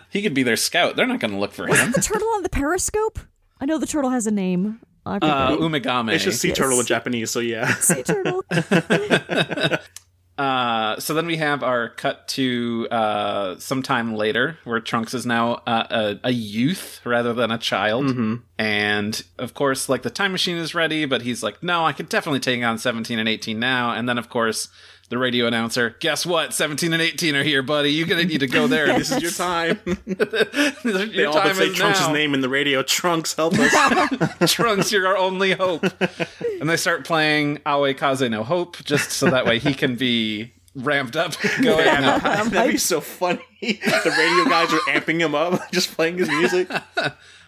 He 0.10 0.22
could 0.22 0.34
be 0.34 0.44
their 0.44 0.58
scout. 0.58 0.96
They're 0.98 1.08
not 1.08 1.20
going 1.22 1.32
to 1.32 1.38
look 1.40 1.54
for 1.54 1.66
him. 1.68 1.92
The 1.94 2.02
turtle 2.02 2.28
on 2.36 2.44
the 2.44 2.50
periscope. 2.50 3.18
I 3.62 3.66
know 3.66 3.78
the 3.78 3.88
turtle 3.88 4.10
has 4.10 4.28
a 4.28 4.32
name. 4.32 4.82
I. 5.06 5.18
Uh, 5.18 5.56
Umigame. 5.58 6.14
It's 6.14 6.24
just 6.26 6.42
sea 6.42 6.50
Yes. 6.50 6.58
turtle 6.58 6.80
in 6.80 6.86
Japanese, 6.86 7.32
so 7.32 7.40
yeah. 7.40 7.74
sea 7.76 8.04
turtle. 8.04 8.44
Uh, 10.38 11.00
so 11.00 11.14
then 11.14 11.28
we 11.28 11.38
have 11.38 11.62
our 11.62 11.90
cut 11.90 12.28
to 12.30 12.88
uh, 12.90 13.60
sometime 13.60 14.16
later, 14.16 14.58
where 14.64 14.80
Trunks 14.80 15.14
is 15.14 15.24
now 15.24 15.62
uh, 15.68 16.16
a, 16.24 16.30
a 16.30 16.32
youth 16.32 17.00
rather 17.06 17.32
than 17.34 17.52
a 17.52 17.60
child, 17.60 18.40
and 18.58 19.24
of 19.38 19.54
course, 19.54 19.88
like 19.88 20.02
the 20.02 20.10
time 20.10 20.32
machine 20.32 20.58
is 20.58 20.74
ready, 20.74 21.06
but 21.06 21.22
he's 21.22 21.44
like, 21.44 21.62
"No, 21.62 21.86
I 21.86 21.94
could 21.94 22.10
definitely 22.10 22.40
take 22.40 22.64
on 22.64 22.80
seventeen 22.80 23.20
and 23.20 23.30
eighteen 23.30 23.60
now." 23.60 23.92
And 23.92 24.10
then, 24.10 24.18
of 24.18 24.30
course, 24.30 24.70
the 25.12 25.18
radio 25.18 25.46
announcer, 25.46 25.96
"Guess 26.00 26.26
what? 26.26 26.54
Seventeen 26.54 26.94
and 26.94 27.02
eighteen 27.02 27.36
are 27.36 27.44
here, 27.44 27.62
buddy. 27.62 27.92
You're 27.92 28.08
gonna 28.08 28.24
need 28.24 28.40
to 28.40 28.48
go 28.48 28.66
there. 28.66 28.88
this 28.98 29.12
is 29.12 29.22
your 29.22 29.32
time. 29.32 29.78
Your 29.86 31.06
They 31.06 31.26
all 31.26 31.34
but 31.34 31.54
say 31.56 31.72
Trunks' 31.74 32.08
name 32.08 32.34
in 32.34 32.40
the 32.40 32.48
radio. 32.50 32.82
Trunks, 32.82 33.34
help 33.36 33.54
us. 33.60 34.54
Trunks, 34.54 34.92
you're 34.92 35.06
our 35.06 35.18
only 35.18 35.52
hope. 35.52 35.84
and 36.62 36.70
they 36.70 36.78
start 36.78 37.06
playing 37.06 37.60
Aoi 37.66 37.94
Kaze 37.94 38.22
no 38.30 38.44
Hope 38.44 38.78
just 38.86 39.12
so 39.12 39.30
that 39.30 39.46
way 39.46 39.60
he 39.60 39.74
can 39.74 39.98
be 39.98 40.54
ramped 40.76 41.18
up. 41.18 41.34
Going, 41.62 41.86
no. 41.86 42.18
That'd 42.20 42.72
be 42.72 42.78
so 42.78 43.02
funny. 43.02 43.42
the 43.62 44.16
radio 44.18 44.50
guys 44.50 44.74
are 44.74 44.80
amping 44.92 45.20
him 45.20 45.36
up, 45.36 45.72
just 45.74 45.94
playing 45.94 46.18
his 46.20 46.30
music. 46.30 46.70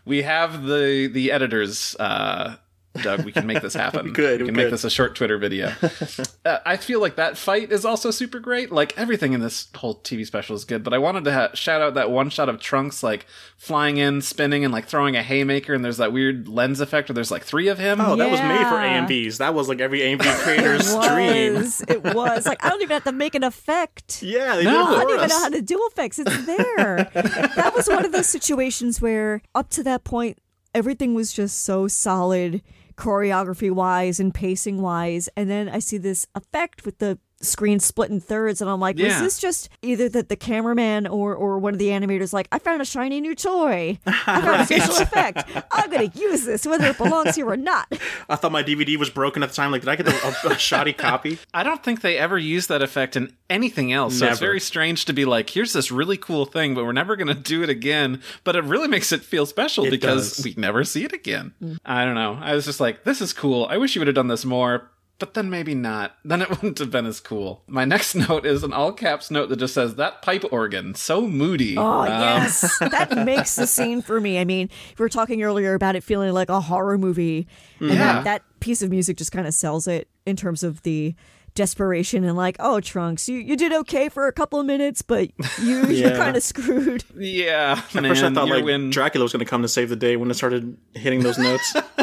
We 0.05 0.23
have 0.23 0.63
the 0.63 1.07
the 1.11 1.31
editors, 1.31 1.95
uh, 1.97 2.57
Doug. 3.01 3.25
We 3.25 3.31
can 3.31 3.47
make 3.47 3.61
this 3.61 3.73
happen. 3.73 4.13
could, 4.13 4.41
We 4.41 4.43
we 4.43 4.47
can 4.49 4.55
make 4.55 4.65
could. 4.67 4.73
this 4.73 4.83
a 4.83 4.89
short 4.89 5.15
Twitter 5.15 5.37
video. 5.37 5.71
uh, 6.45 6.59
I 6.65 6.77
feel 6.77 7.01
like 7.01 7.15
that 7.15 7.37
fight 7.37 7.71
is 7.71 7.85
also 7.85 8.11
super 8.11 8.39
great. 8.39 8.71
Like 8.71 8.95
everything 8.97 9.33
in 9.33 9.39
this 9.41 9.67
whole 9.75 9.95
TV 9.95 10.25
special 10.25 10.55
is 10.55 10.63
good, 10.63 10.83
but 10.83 10.93
I 10.93 10.99
wanted 10.99 11.23
to 11.25 11.33
ha- 11.33 11.49
shout 11.55 11.81
out 11.81 11.95
that 11.95 12.11
one 12.11 12.29
shot 12.29 12.49
of 12.49 12.59
Trunks 12.59 13.01
like 13.01 13.25
flying 13.57 13.97
in, 13.97 14.21
spinning, 14.21 14.63
and 14.63 14.71
like 14.73 14.85
throwing 14.85 15.15
a 15.15 15.23
haymaker, 15.23 15.73
and 15.73 15.83
there's 15.83 15.97
that 15.97 16.13
weird 16.13 16.47
lens 16.47 16.79
effect 16.81 17.09
where 17.09 17.15
there's 17.15 17.31
like 17.31 17.43
three 17.43 17.67
of 17.67 17.79
him. 17.79 17.99
Oh, 17.99 18.15
that 18.15 18.29
was 18.29 18.39
made 18.41 18.67
for 18.67 18.75
Yeah. 18.81 19.05
AMVs. 19.07 19.37
That 19.37 19.53
was 19.55 19.67
like 19.67 19.79
every 19.79 20.01
AMV 20.01 20.21
creator's 20.43 20.93
it 20.93 21.01
dream. 21.01 21.53
was. 21.55 21.81
It 21.87 22.03
was. 22.03 22.45
Like 22.45 22.63
I 22.63 22.69
don't 22.69 22.81
even 22.81 22.93
have 22.93 23.03
to 23.05 23.11
make 23.11 23.35
an 23.35 23.43
effect. 23.43 24.21
Yeah, 24.33 24.55
they 24.55 24.63
No. 24.63 24.71
did 24.71 24.77
I 24.77 24.85
don't 25.03 25.09
for 25.09 25.15
even 25.15 25.29
know 25.29 25.39
how 25.39 25.49
to 25.49 25.61
do 25.61 25.89
effects. 25.91 26.19
It's 26.19 26.45
there. 26.45 27.09
that 27.13 27.71
was 27.75 27.87
one 27.87 28.05
of 28.05 28.11
those 28.11 28.27
situations 28.27 29.01
where, 29.01 29.41
up 29.55 29.69
to 29.71 29.83
that 29.83 30.03
point, 30.03 30.37
everything 30.73 31.13
was 31.13 31.31
just 31.33 31.61
so 31.63 31.87
solid, 31.87 32.61
choreography 32.95 33.71
wise 33.71 34.19
and 34.19 34.33
pacing 34.33 34.81
wise. 34.81 35.29
And 35.35 35.49
then 35.49 35.69
I 35.69 35.79
see 35.79 35.97
this 35.97 36.25
effect 36.35 36.85
with 36.85 36.99
the 36.99 37.19
screen 37.43 37.79
split 37.79 38.09
in 38.09 38.19
thirds, 38.19 38.61
and 38.61 38.69
I'm 38.69 38.79
like, 38.79 38.95
was 38.97 39.05
Yeah. 39.05 39.21
this 39.21 39.39
just 39.39 39.69
either 39.81 40.09
that 40.09 40.29
the 40.29 40.35
cameraman 40.35 41.07
or 41.07 41.35
or 41.35 41.59
one 41.59 41.73
of 41.73 41.79
the 41.79 41.89
animators 41.89 42.33
like, 42.33 42.47
I 42.51 42.59
found 42.59 42.81
a 42.81 42.85
shiny 42.85 43.21
new 43.21 43.35
toy, 43.35 43.99
I 44.05 44.41
found 44.41 44.61
a 44.61 44.65
special 44.65 44.97
effect, 44.97 45.43
I'm 45.71 45.89
gonna 45.91 46.11
use 46.15 46.45
this 46.45 46.65
whether 46.65 46.87
it 46.87 46.97
belongs 46.97 47.35
here 47.35 47.47
or 47.47 47.57
not. 47.57 47.87
I 48.29 48.35
thought 48.35 48.51
my 48.51 48.63
DVD 48.63 48.97
was 48.97 49.09
broken 49.09 49.43
at 49.43 49.49
the 49.49 49.55
time. 49.55 49.71
Like, 49.71 49.81
did 49.81 49.89
I 49.89 49.95
get 49.95 50.07
a, 50.07 50.27
a, 50.47 50.51
a 50.53 50.57
shoddy 50.57 50.93
copy? 51.07 51.37
I 51.53 51.63
don't 51.63 51.83
think 51.83 52.01
they 52.01 52.17
ever 52.17 52.37
use 52.37 52.67
that 52.67 52.81
effect 52.81 53.15
in 53.15 53.33
anything 53.49 53.91
else. 53.91 54.17
So 54.19 54.27
it's 54.27 54.39
very 54.39 54.59
strange 54.59 55.05
to 55.05 55.13
be 55.13 55.25
like, 55.25 55.49
here's 55.49 55.73
this 55.73 55.91
really 55.91 56.17
cool 56.17 56.45
thing, 56.45 56.73
but 56.73 56.85
we're 56.85 56.91
never 56.93 57.15
going 57.15 57.27
to 57.27 57.33
do 57.35 57.61
it 57.61 57.69
again. 57.69 58.21
But 58.43 58.55
it 58.55 58.63
really 58.63 58.87
makes 58.87 59.11
it 59.11 59.21
feel 59.21 59.45
special 59.45 59.85
It 59.85 59.91
because 59.91 60.37
does. 60.37 60.45
we 60.45 60.53
never 60.57 60.83
see 60.83 61.03
it 61.03 61.13
again. 61.13 61.53
Mm. 61.63 61.77
I 61.85 62.05
don't 62.05 62.15
know. 62.15 62.37
I 62.41 62.55
was 62.55 62.65
just 62.65 62.79
like, 62.79 63.03
this 63.03 63.21
is 63.21 63.33
cool. 63.33 63.67
I 63.69 63.77
wish 63.77 63.95
you 63.95 63.99
would 63.99 64.07
have 64.07 64.15
done 64.15 64.27
this 64.29 64.45
more. 64.45 64.89
But 65.19 65.35
then 65.35 65.49
maybe 65.49 65.73
not. 65.75 66.15
Then 66.25 66.41
it 66.41 66.49
wouldn't 66.49 66.79
have 66.79 66.91
been 66.91 67.05
as 67.05 67.19
cool. 67.19 67.63
My 67.67 67.85
next 67.85 68.13
note 68.29 68.45
is 68.45 68.63
an 68.63 68.73
all 68.73 68.91
caps 68.91 69.29
note 69.31 69.49
that 69.49 69.57
just 69.57 69.73
says, 69.73 69.95
That 69.95 70.21
pipe 70.21 70.43
organ, 70.51 70.95
so 70.95 71.21
moody. 71.27 71.77
Oh 71.77 72.01
Um, 72.01 72.07
yes, 72.07 72.77
that 72.79 73.25
makes 73.25 73.55
the 73.55 73.67
scene 73.67 74.01
for 74.01 74.19
me. 74.19 74.39
I 74.39 74.43
mean, 74.45 74.69
we 74.97 75.03
were 75.03 75.09
talking 75.09 75.43
earlier 75.43 75.73
about 75.75 75.95
it 75.95 76.03
feeling 76.03 76.33
like 76.33 76.49
a 76.49 76.59
horror 76.59 76.97
movie, 76.97 77.47
and 77.79 77.89
Yeah. 77.89 77.97
that, 77.97 78.23
that 78.25 78.41
piece 78.59 78.81
of 78.81 78.89
music 78.89 79.17
just 79.17 79.31
kind 79.31 79.47
of 79.47 79.53
sells 79.53 79.87
it 79.87 80.07
in 80.25 80.35
terms 80.35 80.63
of 80.63 80.81
the 80.83 81.15
desperation 81.55 82.23
and 82.23 82.35
like, 82.35 82.55
oh 82.59 82.79
Trunks, 82.79 83.29
you, 83.29 83.37
you 83.37 83.55
did 83.55 83.73
okay 83.73 84.09
for 84.09 84.27
a 84.27 84.33
couple 84.33 84.59
of 84.59 84.65
minutes, 84.65 85.01
but 85.01 85.29
you 85.61 85.85
you're 85.87 86.15
kind 86.15 86.35
of 86.35 86.43
screwed. 86.43 87.03
Yeah. 87.15 87.81
At 87.93 88.05
first, 88.05 88.23
I 88.23 88.33
thought 88.33 88.49
like 88.49 88.65
when- 88.65 88.89
Dracula 88.89 89.23
was 89.23 89.33
going 89.33 89.45
to 89.45 89.49
come 89.49 89.61
to 89.61 89.67
save 89.67 89.89
the 89.89 89.95
day 89.95 90.15
when 90.17 90.29
it 90.31 90.35
started 90.35 90.77
hitting 90.93 91.21
those 91.21 91.37
notes. 91.37 91.73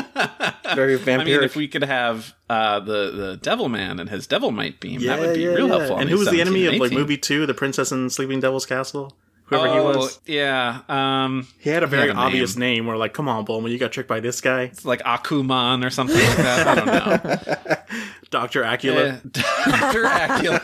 Very 0.75 0.99
vampiric. 0.99 1.21
I 1.21 1.25
mean, 1.25 1.43
if 1.43 1.57
we 1.57 1.67
could 1.69 1.83
have 1.85 2.33
uh, 2.49 2.81
the 2.81 3.11
the 3.11 3.39
Devil 3.43 3.69
Man 3.69 3.99
and 3.99 4.09
his 4.09 4.27
Devilmite 4.27 4.79
beam, 4.81 5.03
that 5.03 5.19
would 5.19 5.35
be 5.35 5.47
real 5.47 5.69
helpful. 5.69 5.99
And 5.99 6.09
who 6.09 6.19
was 6.19 6.31
the 6.31 6.41
enemy 6.41 6.67
of 6.67 6.75
like 6.75 6.93
movie 6.93 7.17
two, 7.17 7.47
The 7.47 7.55
Princess 7.55 7.91
and 7.93 8.13
Sleeping 8.13 8.41
Devil's 8.41 8.67
Castle? 8.67 9.17
Whoever 9.51 9.67
oh, 9.67 9.73
he 9.93 9.99
was. 9.99 10.21
yeah. 10.27 10.83
Um, 10.89 11.49
He 11.59 11.71
had 11.71 11.83
a 11.83 11.89
very 11.89 12.07
had 12.07 12.17
a 12.17 12.21
obvious 12.21 12.57
name. 12.57 12.77
name. 12.77 12.87
Where 12.87 12.97
like, 12.97 13.13
come 13.15 13.27
on, 13.27 13.45
Bulma, 13.45 13.69
you 13.69 13.79
got 13.79 13.91
tricked 13.91 14.09
by 14.09 14.21
this 14.21 14.41
guy, 14.41 14.63
it's 14.63 14.85
like 14.85 15.01
Akuman 15.03 15.85
or 15.85 15.91
something 15.91 16.17
like 16.17 16.37
that. 16.37 16.69
I 16.69 16.75
don't 16.77 16.87
know. 16.87 17.77
Doctor 18.31 18.63
Acula. 18.63 19.21
Dr. 19.33 20.05
Acula. 20.05 20.61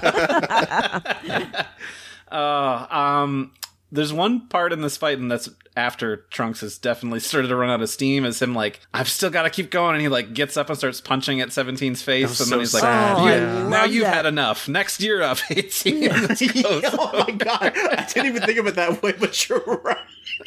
uh, 2.32 2.86
um, 2.94 3.52
there's 3.96 4.12
one 4.12 4.46
part 4.48 4.72
in 4.72 4.80
this 4.82 4.96
fight, 4.96 5.18
and 5.18 5.30
that's 5.30 5.48
after 5.76 6.18
Trunks 6.30 6.60
has 6.60 6.78
definitely 6.78 7.20
started 7.20 7.48
to 7.48 7.56
run 7.56 7.68
out 7.70 7.82
of 7.82 7.88
steam. 7.90 8.24
Is 8.24 8.40
him 8.40 8.54
like, 8.54 8.80
I've 8.94 9.08
still 9.08 9.30
got 9.30 9.42
to 9.42 9.50
keep 9.50 9.70
going, 9.70 9.94
and 9.94 10.02
he 10.02 10.08
like 10.08 10.32
gets 10.32 10.56
up 10.56 10.68
and 10.68 10.78
starts 10.78 11.00
punching 11.00 11.40
at 11.40 11.48
17's 11.48 12.02
face, 12.02 12.26
and 12.28 12.36
so 12.36 12.44
then 12.44 12.60
he's 12.60 12.72
like. 12.74 12.84
Oh, 12.84 12.86
I 12.86 13.34
"You- 13.34 13.68
now 13.68 13.84
you've 13.84 14.04
that. 14.04 14.14
had 14.14 14.26
enough. 14.26 14.68
Next 14.68 15.00
year 15.00 15.22
up, 15.22 15.38
it's 15.50 15.82
close. 15.82 16.84
oh 16.98 17.24
my 17.26 17.30
god! 17.32 17.72
I 17.76 18.06
didn't 18.12 18.26
even 18.26 18.42
think 18.42 18.58
of 18.58 18.66
it 18.68 18.76
that 18.76 19.02
way, 19.02 19.12
but 19.18 19.48
you're 19.48 19.60
right. 19.60 19.98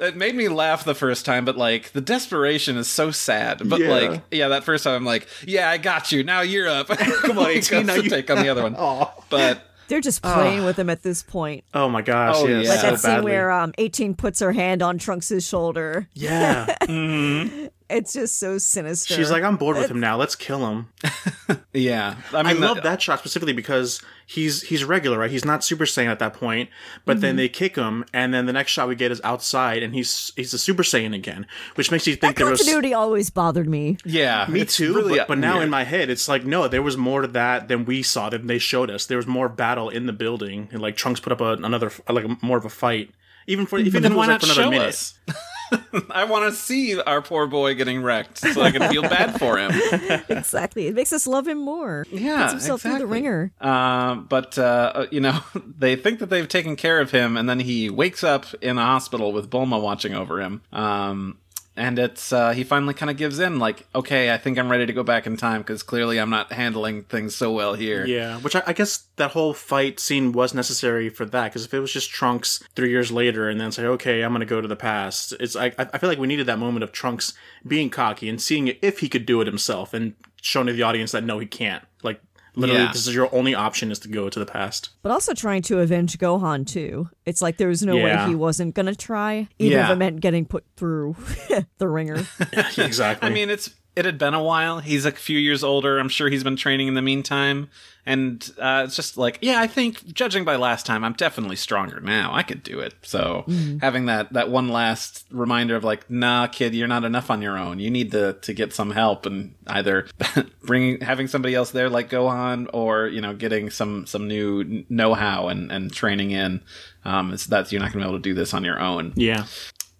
it 0.00 0.16
made 0.16 0.34
me 0.34 0.48
laugh 0.48 0.84
the 0.84 0.94
first 0.94 1.24
time, 1.24 1.44
but 1.44 1.56
like 1.56 1.92
the 1.92 2.00
desperation 2.00 2.76
is 2.76 2.88
so 2.88 3.10
sad. 3.10 3.62
But 3.68 3.80
Yeah. 3.80 3.88
like, 3.90 4.22
yeah, 4.30 4.48
that 4.48 4.64
first 4.64 4.84
time 4.84 4.94
I'm 4.94 5.04
like, 5.04 5.26
yeah, 5.46 5.68
I 5.70 5.78
got 5.78 6.12
you. 6.12 6.22
Now 6.24 6.40
you're 6.42 6.68
up. 6.68 6.88
Come 6.88 7.38
on, 7.38 7.46
he 7.50 7.56
18, 7.58 7.78
goes 7.78 7.86
now 7.86 7.94
you- 8.02 8.10
take 8.10 8.30
on 8.30 8.38
the 8.38 8.48
other 8.48 8.62
one. 8.62 8.74
Aw. 8.76 9.10
But 9.28 9.62
They're 9.90 10.00
just 10.00 10.22
playing 10.22 10.64
with 10.64 10.78
him 10.78 10.88
at 10.88 11.02
this 11.02 11.24
point. 11.24 11.64
Oh 11.74 11.88
my 11.88 12.00
gosh! 12.00 12.36
Oh, 12.38 12.46
yes, 12.46 12.64
yeah. 12.64 12.70
Like 12.70 12.80
so 12.80 12.90
that 12.92 13.00
scene 13.00 13.10
badly. 13.10 13.32
where 13.32 13.50
um, 13.50 13.74
18 13.76 14.14
puts 14.14 14.38
her 14.38 14.52
hand 14.52 14.82
on 14.82 14.98
Trunks' 14.98 15.44
shoulder. 15.44 16.08
yeah, 16.14 16.66
It's 17.90 18.12
just 18.12 18.38
so 18.38 18.58
sinister. 18.58 19.14
she's 19.14 19.30
like, 19.30 19.42
I'm 19.42 19.56
bored 19.56 19.76
with 19.76 19.90
him 19.90 20.00
now. 20.00 20.16
Let's 20.16 20.36
kill 20.36 20.66
him. 20.70 20.88
yeah, 21.72 22.16
I 22.32 22.50
I 22.50 22.52
love 22.52 22.82
that 22.82 23.02
shot 23.02 23.18
specifically 23.18 23.52
because 23.52 24.00
he's 24.26 24.62
he's 24.62 24.84
regular, 24.84 25.18
right? 25.18 25.30
He's 25.30 25.44
not 25.44 25.64
Super 25.64 25.84
Saiyan 25.84 26.06
at 26.06 26.20
that 26.20 26.34
point. 26.34 26.70
But 27.04 27.20
then 27.20 27.34
mhm. 27.34 27.38
they 27.38 27.48
kick 27.48 27.76
him, 27.76 28.04
and 28.12 28.32
then 28.32 28.46
the 28.46 28.52
next 28.52 28.70
shot 28.70 28.86
we 28.88 28.94
get 28.94 29.10
is 29.10 29.20
outside, 29.24 29.82
and 29.82 29.94
he's 29.94 30.32
he's 30.36 30.54
a 30.54 30.58
Super 30.58 30.82
Saiyan 30.82 31.14
again, 31.14 31.46
which 31.74 31.90
makes 31.90 32.06
you 32.06 32.14
think 32.14 32.36
that 32.36 32.42
there 32.42 32.50
was. 32.50 32.60
continuity 32.60 32.94
always 32.94 33.30
bothered 33.30 33.68
me. 33.68 33.98
Yeah, 34.04 34.46
Me 34.48 34.64
too, 34.64 34.94
really 34.94 35.18
but, 35.18 35.28
but 35.28 35.38
now 35.38 35.54
weird. 35.54 35.64
in 35.64 35.70
my 35.70 35.84
head, 35.84 36.10
it's 36.10 36.28
like 36.28 36.44
no, 36.44 36.68
there 36.68 36.82
was 36.82 36.96
more 36.96 37.22
to 37.22 37.28
that 37.28 37.68
than 37.68 37.84
we 37.84 38.02
saw 38.02 38.30
than 38.30 38.46
they 38.46 38.58
showed 38.58 38.90
us. 38.90 39.06
There 39.06 39.16
was 39.16 39.26
more 39.26 39.48
battle 39.48 39.88
in 39.88 40.06
the 40.06 40.12
building, 40.12 40.68
and 40.70 40.80
like 40.80 40.96
Trunks 40.96 41.20
put 41.20 41.32
up 41.32 41.40
a, 41.40 41.54
another 41.54 41.90
like 42.08 42.42
more 42.42 42.58
of 42.58 42.64
a 42.64 42.70
fight, 42.70 43.10
even 43.46 43.66
for 43.66 43.78
even 43.78 43.96
if 43.96 44.02
then 44.02 44.12
it 44.12 44.14
why 44.14 44.26
was 44.26 44.28
like 44.28 44.34
not 44.34 44.40
for 44.40 44.46
another 44.46 44.62
show 44.62 44.70
minute. 44.70 44.88
us? 44.88 45.18
I 46.10 46.24
want 46.24 46.50
to 46.50 46.56
see 46.56 47.00
our 47.00 47.22
poor 47.22 47.46
boy 47.46 47.74
getting 47.74 48.02
wrecked, 48.02 48.38
so 48.38 48.60
I 48.62 48.70
can 48.70 48.90
feel 48.90 49.02
bad 49.02 49.38
for 49.38 49.58
him. 49.58 49.70
Exactly. 50.28 50.86
It 50.86 50.94
makes 50.94 51.12
us 51.12 51.26
love 51.26 51.46
him 51.48 51.58
more. 51.58 52.06
Yeah, 52.10 52.42
Puts 52.42 52.52
himself 52.52 52.82
through 52.82 52.98
the 52.98 53.06
ringer. 53.06 53.52
Uh, 53.60 54.16
but 54.16 54.58
uh, 54.58 55.06
you 55.10 55.20
know, 55.20 55.40
they 55.78 55.96
think 55.96 56.18
that 56.20 56.30
they've 56.30 56.48
taken 56.48 56.76
care 56.76 57.00
of 57.00 57.10
him, 57.10 57.36
and 57.36 57.48
then 57.48 57.60
he 57.60 57.90
wakes 57.90 58.22
up 58.24 58.46
in 58.60 58.78
a 58.78 58.84
hospital 58.84 59.32
with 59.32 59.50
Bulma 59.50 59.80
watching 59.80 60.14
over 60.14 60.40
him. 60.40 60.62
Um, 60.72 61.38
and 61.76 61.98
it's 61.98 62.32
uh, 62.32 62.50
he 62.50 62.64
finally 62.64 62.94
kind 62.94 63.10
of 63.10 63.16
gives 63.16 63.38
in, 63.38 63.58
like, 63.58 63.86
okay, 63.94 64.32
I 64.32 64.38
think 64.38 64.58
I'm 64.58 64.70
ready 64.70 64.86
to 64.86 64.92
go 64.92 65.02
back 65.02 65.26
in 65.26 65.36
time 65.36 65.60
because 65.60 65.82
clearly 65.82 66.18
I'm 66.18 66.30
not 66.30 66.52
handling 66.52 67.04
things 67.04 67.34
so 67.34 67.52
well 67.52 67.74
here. 67.74 68.04
Yeah, 68.04 68.38
which 68.38 68.56
I, 68.56 68.62
I 68.66 68.72
guess 68.72 69.04
that 69.16 69.30
whole 69.30 69.54
fight 69.54 70.00
scene 70.00 70.32
was 70.32 70.52
necessary 70.52 71.08
for 71.08 71.24
that 71.26 71.44
because 71.44 71.64
if 71.64 71.72
it 71.72 71.80
was 71.80 71.92
just 71.92 72.10
Trunks 72.10 72.62
three 72.74 72.90
years 72.90 73.12
later 73.12 73.48
and 73.48 73.60
then 73.60 73.72
say, 73.72 73.84
"Okay, 73.84 74.22
I'm 74.22 74.34
to 74.40 74.46
go 74.46 74.60
to 74.60 74.68
the 74.68 74.76
past," 74.76 75.32
it's 75.38 75.56
I 75.56 75.72
I 75.78 75.98
feel 75.98 76.08
like 76.08 76.18
we 76.18 76.26
needed 76.26 76.46
that 76.46 76.58
moment 76.58 76.82
of 76.82 76.92
Trunks 76.92 77.34
being 77.66 77.90
cocky 77.90 78.28
and 78.28 78.40
seeing 78.40 78.68
if 78.82 78.98
he 79.00 79.08
could 79.08 79.26
do 79.26 79.40
it 79.40 79.46
himself 79.46 79.94
and 79.94 80.14
showing 80.42 80.66
to 80.66 80.72
the 80.72 80.82
audience 80.82 81.12
that 81.12 81.24
no, 81.24 81.38
he 81.38 81.46
can't. 81.46 81.84
Like 82.02 82.20
literally, 82.56 82.82
Yeah. 82.82 82.92
this 82.92 83.06
is 83.06 83.14
your 83.14 83.32
only 83.34 83.54
option 83.54 83.90
is 83.90 83.98
to 84.00 84.08
go 84.08 84.28
to 84.28 84.38
the 84.38 84.46
past. 84.46 84.90
But 85.02 85.12
also 85.12 85.34
trying 85.34 85.62
to 85.62 85.80
avenge 85.80 86.18
Gohan, 86.18 86.66
too. 86.66 87.08
It's 87.26 87.40
like 87.42 87.56
there 87.56 87.68
was 87.68 87.82
no 87.82 87.96
Yeah. 87.96 88.24
way 88.24 88.30
he 88.30 88.34
wasn't 88.34 88.74
going 88.74 88.86
to 88.86 88.96
try, 88.96 89.48
even 89.58 89.78
if 89.78 89.86
Yeah. 89.88 89.92
it 89.92 89.96
meant 89.96 90.20
getting 90.20 90.44
put 90.44 90.64
through 90.76 91.16
the 91.78 91.88
ringer. 91.88 92.26
exactly. 92.76 93.28
I 93.28 93.32
mean, 93.32 93.50
it's 93.50 93.70
it 93.96 94.04
had 94.04 94.18
been 94.18 94.34
a 94.34 94.42
while. 94.42 94.78
He's 94.78 95.04
a 95.04 95.12
few 95.12 95.38
years 95.38 95.64
older. 95.64 95.98
I'm 95.98 96.08
sure 96.08 96.28
he's 96.28 96.44
been 96.44 96.56
training 96.56 96.88
in 96.88 96.94
the 96.94 97.02
meantime, 97.02 97.68
and 98.06 98.50
uh, 98.58 98.84
it's 98.86 98.96
just 98.96 99.16
like, 99.16 99.38
yeah, 99.42 99.60
I 99.60 99.66
think 99.66 100.06
judging 100.12 100.44
by 100.44 100.56
last 100.56 100.86
time, 100.86 101.04
I'm 101.04 101.12
definitely 101.12 101.56
stronger 101.56 102.00
now. 102.00 102.32
I 102.32 102.42
could 102.42 102.62
do 102.62 102.80
it. 102.80 102.94
So 103.02 103.44
having 103.80 104.06
that 104.06 104.32
that 104.32 104.50
one 104.50 104.68
last 104.68 105.26
reminder 105.30 105.76
of 105.76 105.84
like, 105.84 106.10
nah, 106.10 106.46
kid, 106.46 106.74
you're 106.74 106.88
not 106.88 107.04
enough 107.04 107.30
on 107.30 107.42
your 107.42 107.58
own. 107.58 107.78
You 107.78 107.90
need 107.90 108.12
to 108.12 108.34
to 108.34 108.52
get 108.52 108.72
some 108.72 108.90
help 108.90 109.26
and 109.26 109.54
either 109.66 110.06
bringing 110.62 111.00
having 111.00 111.28
somebody 111.28 111.54
else 111.54 111.70
there 111.70 111.90
like 111.90 112.10
Gohan, 112.10 112.68
or 112.72 113.06
you 113.08 113.20
know, 113.20 113.34
getting 113.34 113.70
some 113.70 114.06
some 114.06 114.28
new 114.28 114.84
know 114.88 115.14
how 115.14 115.48
and 115.48 115.70
and 115.70 115.92
training 115.92 116.30
in. 116.30 116.62
Um, 117.04 117.32
it's 117.32 117.46
that 117.46 117.72
you're 117.72 117.80
not 117.80 117.92
going 117.92 118.02
to 118.02 118.06
be 118.06 118.10
able 118.10 118.18
to 118.18 118.22
do 118.22 118.34
this 118.34 118.52
on 118.52 118.62
your 118.62 118.78
own 118.78 119.14
yeah. 119.16 119.46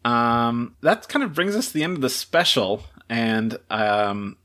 um, 0.05 0.77
that 0.81 1.09
kind 1.09 1.23
of 1.23 1.35
brings 1.35 1.57
us 1.57 1.69
to 1.69 1.75
the 1.75 1.85
end 1.85 1.97
of 1.97 2.03
the 2.03 2.11
special, 2.11 2.85
and 3.11 3.59
um, 3.69 4.39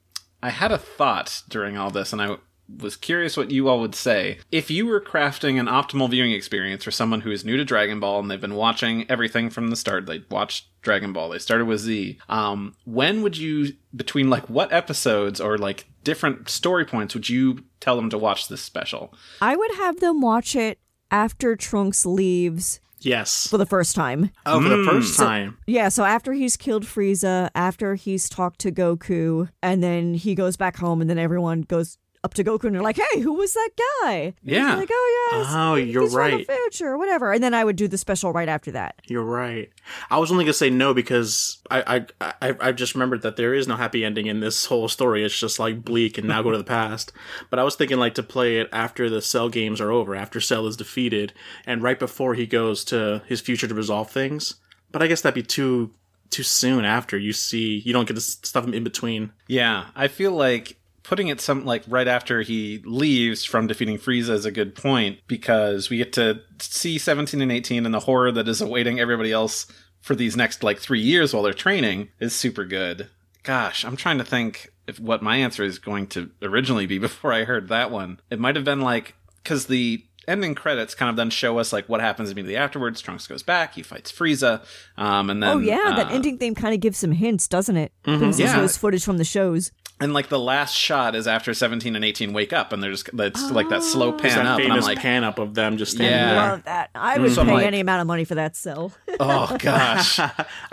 I 0.43 0.49
had 0.49 0.73
a 0.73 0.77
thought 0.77 1.43
during 1.47 1.77
all 1.77 1.91
this, 1.91 2.11
and 2.11 2.21
I 2.21 2.35
was 2.79 2.95
curious 2.95 3.37
what 3.37 3.51
you 3.51 3.69
all 3.69 3.79
would 3.79 3.93
say 3.93 4.39
if 4.51 4.71
you 4.71 4.87
were 4.87 4.99
crafting 4.99 5.59
an 5.59 5.67
optimal 5.67 6.09
viewing 6.09 6.31
experience 6.31 6.83
for 6.83 6.89
someone 6.89 7.21
who 7.21 7.29
is 7.29 7.45
new 7.45 7.57
to 7.57 7.63
Dragon 7.63 7.99
Ball 7.99 8.19
and 8.19 8.29
they've 8.29 8.41
been 8.41 8.55
watching 8.55 9.09
everything 9.09 9.51
from 9.51 9.69
the 9.69 9.75
start. 9.75 10.07
They 10.07 10.23
watched 10.31 10.65
Dragon 10.81 11.13
Ball. 11.13 11.29
They 11.29 11.37
started 11.37 11.65
with 11.65 11.81
Z. 11.81 12.17
Um, 12.27 12.73
when 12.85 13.21
would 13.21 13.37
you 13.37 13.73
between 13.95 14.31
like 14.31 14.49
what 14.49 14.73
episodes 14.73 15.39
or 15.39 15.59
like 15.59 15.85
different 16.03 16.49
story 16.49 16.85
points 16.85 17.13
would 17.13 17.29
you 17.29 17.63
tell 17.79 17.95
them 17.95 18.09
to 18.09 18.17
watch 18.17 18.47
this 18.47 18.61
special? 18.61 19.13
I 19.41 19.55
would 19.55 19.75
have 19.75 19.99
them 19.99 20.19
watch 20.19 20.55
it 20.55 20.79
after 21.11 21.55
Trunks 21.55 22.03
leaves 22.03 22.79
Yes. 23.05 23.47
for 23.47 23.57
the 23.57 23.65
first 23.65 23.95
time. 23.95 24.31
Oh, 24.45 24.61
for 24.61 24.69
the 24.69 24.75
mm. 24.75 24.89
first 24.89 25.17
time. 25.17 25.57
Yeah, 25.67 25.89
so 25.89 26.03
after 26.03 26.33
he's 26.33 26.57
killed 26.57 26.85
Frieza, 26.85 27.49
after 27.55 27.95
he's 27.95 28.27
talked 28.27 28.59
to 28.61 28.71
Goku, 28.71 29.49
and 29.61 29.83
then 29.83 30.15
he 30.15 30.35
goes 30.35 30.57
back 30.57 30.77
home, 30.77 31.01
and 31.01 31.09
then 31.09 31.19
everyone 31.19 31.61
goes 31.61 31.97
up 32.25 32.33
to 32.33 32.43
Goku 32.43 32.65
and 32.65 32.75
they're 32.75 32.81
like, 32.81 32.97
"Hey, 32.97 33.19
who 33.21 33.33
was 33.33 33.53
that 33.53 33.69
guy?" 34.01 34.33
And 34.41 34.51
Yeah. 34.51 34.75
like, 34.75 34.89
"Oh 34.91 35.29
yeah, 35.31 35.39
it's- 35.39 35.53
Oh, 35.55 35.75
you're 35.75 36.01
he's 36.03 36.11
from 36.13 36.19
right. 36.21 36.47
the 36.47 36.53
future, 36.53 36.87
or 36.89 36.97
whatever." 36.97 37.31
And 37.31 37.41
then 37.43 37.53
I 37.53 37.63
would 37.63 37.75
do 37.75 37.87
the 37.87 37.97
special 37.97 38.33
right 38.33 38.49
after 38.49 38.71
that. 38.71 38.95
You're 39.07 39.23
right. 39.23 39.69
I 40.09 40.17
was 40.17 40.31
only 40.31 40.43
gonna 40.43 40.53
say 40.53 40.69
no 40.69 40.93
because 40.93 41.59
I 41.71 42.05
I 42.21 42.33
I, 42.41 42.55
I 42.59 42.71
just 42.71 42.95
remembered 42.95 43.21
that 43.21 43.35
there 43.37 43.53
is 43.53 43.67
no 43.67 43.75
happy 43.75 44.03
ending 44.03 44.25
in 44.25 44.39
this 44.39 44.65
whole 44.65 44.87
story. 44.89 45.23
It's 45.23 45.39
just 45.39 45.59
like 45.59 45.85
bleak 45.85 46.17
and 46.17 46.27
now 46.27 46.41
go 46.41 46.51
to 46.51 46.57
the 46.57 46.63
past. 46.63 47.13
But 47.49 47.59
I 47.59 47.63
was 47.63 47.75
thinking 47.75 47.97
like 47.99 48.15
to 48.15 48.23
play 48.23 48.57
it 48.57 48.67
after 48.73 49.09
the 49.09 49.21
Cell 49.21 49.47
games 49.49 49.79
are 49.79 49.91
over, 49.91 50.15
after 50.15 50.41
Cell 50.41 50.65
is 50.67 50.75
defeated, 50.75 51.31
and 51.65 51.83
right 51.83 51.99
before 51.99 52.33
he 52.33 52.45
goes 52.47 52.83
to 52.85 53.21
his 53.27 53.39
future 53.41 53.67
to 53.67 53.75
resolve 53.75 54.09
things. 54.11 54.55
But 54.91 55.03
I 55.03 55.07
guess 55.07 55.21
that'd 55.21 55.35
be 55.35 55.43
too 55.43 55.91
too 56.31 56.41
soon 56.43 56.83
after 56.83 57.17
you 57.17 57.31
see 57.31 57.81
you 57.85 57.93
don't 57.93 58.07
get 58.07 58.15
the 58.15 58.19
s- 58.19 58.39
stuff 58.41 58.67
in 58.67 58.83
between. 58.83 59.31
Yeah, 59.47 59.85
I 59.95 60.07
feel 60.07 60.31
like 60.31 60.77
putting 61.07 61.27
it 61.27 61.39
some 61.39 61.65
like 61.65 61.83
right 61.87 62.07
after 62.07 62.41
he 62.41 62.81
leaves 62.85 63.43
from 63.45 63.67
defeating 63.67 63.97
Frieza 63.97 64.31
is 64.31 64.45
a 64.45 64.51
good 64.51 64.75
point 64.75 65.19
because 65.27 65.89
we 65.89 65.97
get 65.97 66.13
to 66.13 66.41
see 66.59 66.97
17 66.97 67.41
and 67.41 67.51
18 67.51 67.85
and 67.85 67.93
the 67.93 67.99
horror 68.01 68.31
that 68.31 68.47
is 68.47 68.61
awaiting 68.61 68.99
everybody 68.99 69.31
else 69.31 69.67
for 70.01 70.15
these 70.15 70.35
next 70.35 70.63
like 70.63 70.79
3 70.79 70.99
years 70.99 71.33
while 71.33 71.43
they're 71.43 71.53
training 71.53 72.09
is 72.19 72.33
super 72.35 72.65
good. 72.65 73.07
Gosh, 73.43 73.85
I'm 73.85 73.95
trying 73.95 74.17
to 74.17 74.23
think 74.23 74.71
if 74.87 74.99
what 74.99 75.21
my 75.21 75.37
answer 75.37 75.63
is 75.63 75.79
going 75.79 76.07
to 76.07 76.29
originally 76.41 76.85
be 76.85 76.97
before 77.07 77.31
I 77.33 77.43
heard 77.43 77.69
that 77.69 77.91
one. 77.91 78.19
It 78.29 78.39
might 78.39 78.55
have 78.55 78.65
been 78.65 78.81
like 78.81 79.15
cuz 79.43 79.65
the 79.67 80.03
ending 80.27 80.55
credits 80.55 80.95
kind 80.95 81.09
of 81.11 81.15
then 81.15 81.29
show 81.29 81.59
us 81.59 81.71
like 81.71 81.87
what 81.87 82.01
happens 82.01 82.31
immediately 82.31 82.57
afterwards. 82.57 82.99
Trunks 82.99 83.27
goes 83.27 83.43
back, 83.43 83.75
he 83.75 83.83
fights 83.83 84.11
Frieza, 84.11 84.63
um, 84.97 85.29
and 85.29 85.43
then 85.43 85.49
oh 85.49 85.59
yeah, 85.59 85.93
that 85.95 86.07
uh, 86.07 86.09
ending 86.15 86.39
theme 86.39 86.55
kind 86.55 86.73
of 86.73 86.79
gives 86.79 86.97
some 86.97 87.11
hints, 87.11 87.47
doesn't 87.47 87.77
it? 87.77 87.91
Mm-hmm. 88.05 88.17
Brings 88.19 88.35
us 88.41 88.47
Yeah. 88.49 88.59
those 88.59 88.75
footage 88.75 89.03
from 89.05 89.17
the 89.17 89.23
shows. 89.23 89.71
And 90.01 90.13
like 90.13 90.27
the 90.27 90.39
last 90.39 90.75
shot 90.75 91.15
is 91.15 91.25
after 91.25 91.53
17 91.53 91.95
and 91.95 92.03
18 92.03 92.33
wake 92.33 92.51
up 92.51 92.73
and 92.73 92.83
they're 92.83 92.91
just 92.91 93.09
it's 93.13 93.49
like 93.51 93.69
that 93.69 93.81
slow 93.81 94.11
pan 94.11 94.35
that 94.37 94.45
up 94.45 94.59
and 94.59 94.73
I'm 94.73 94.81
like 94.81 94.99
pan 94.99 95.23
up 95.23 95.39
of 95.39 95.53
them 95.53 95.77
just 95.77 95.93
standing 95.93 96.11
Yeah. 96.11 96.27
there. 96.33 96.49
Love 96.51 96.63
that. 96.65 96.89
I 96.93 97.17
mm. 97.17 97.21
would 97.21 97.31
So 97.33 97.41
I'm 97.41 97.47
pay 97.47 97.53
like- 97.53 97.65
any 97.65 97.79
amount 97.79 98.01
of 98.01 98.07
money 98.07 98.25
for 98.25 98.35
that 98.35 98.57
cell. 98.57 98.91
oh 99.21 99.55
gosh. 99.61 100.19
I 100.19 100.27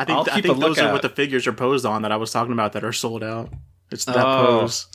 think 0.05 0.11
I'll 0.11 0.23
I 0.23 0.41
think 0.41 0.45
a 0.47 0.49
those 0.49 0.59
are 0.59 0.69
lookout. 0.71 0.93
what 0.93 1.03
the 1.03 1.09
figures 1.09 1.47
are 1.47 1.53
posed 1.53 1.87
on 1.87 2.03
that 2.03 2.11
I 2.11 2.17
was 2.17 2.33
talking 2.33 2.53
about 2.53 2.73
that 2.73 2.83
are 2.83 2.93
sold 2.93 3.23
out. 3.23 3.51
It's 3.93 4.05
that 4.07 4.17
Oh. 4.17 4.61
pose. 4.63 4.89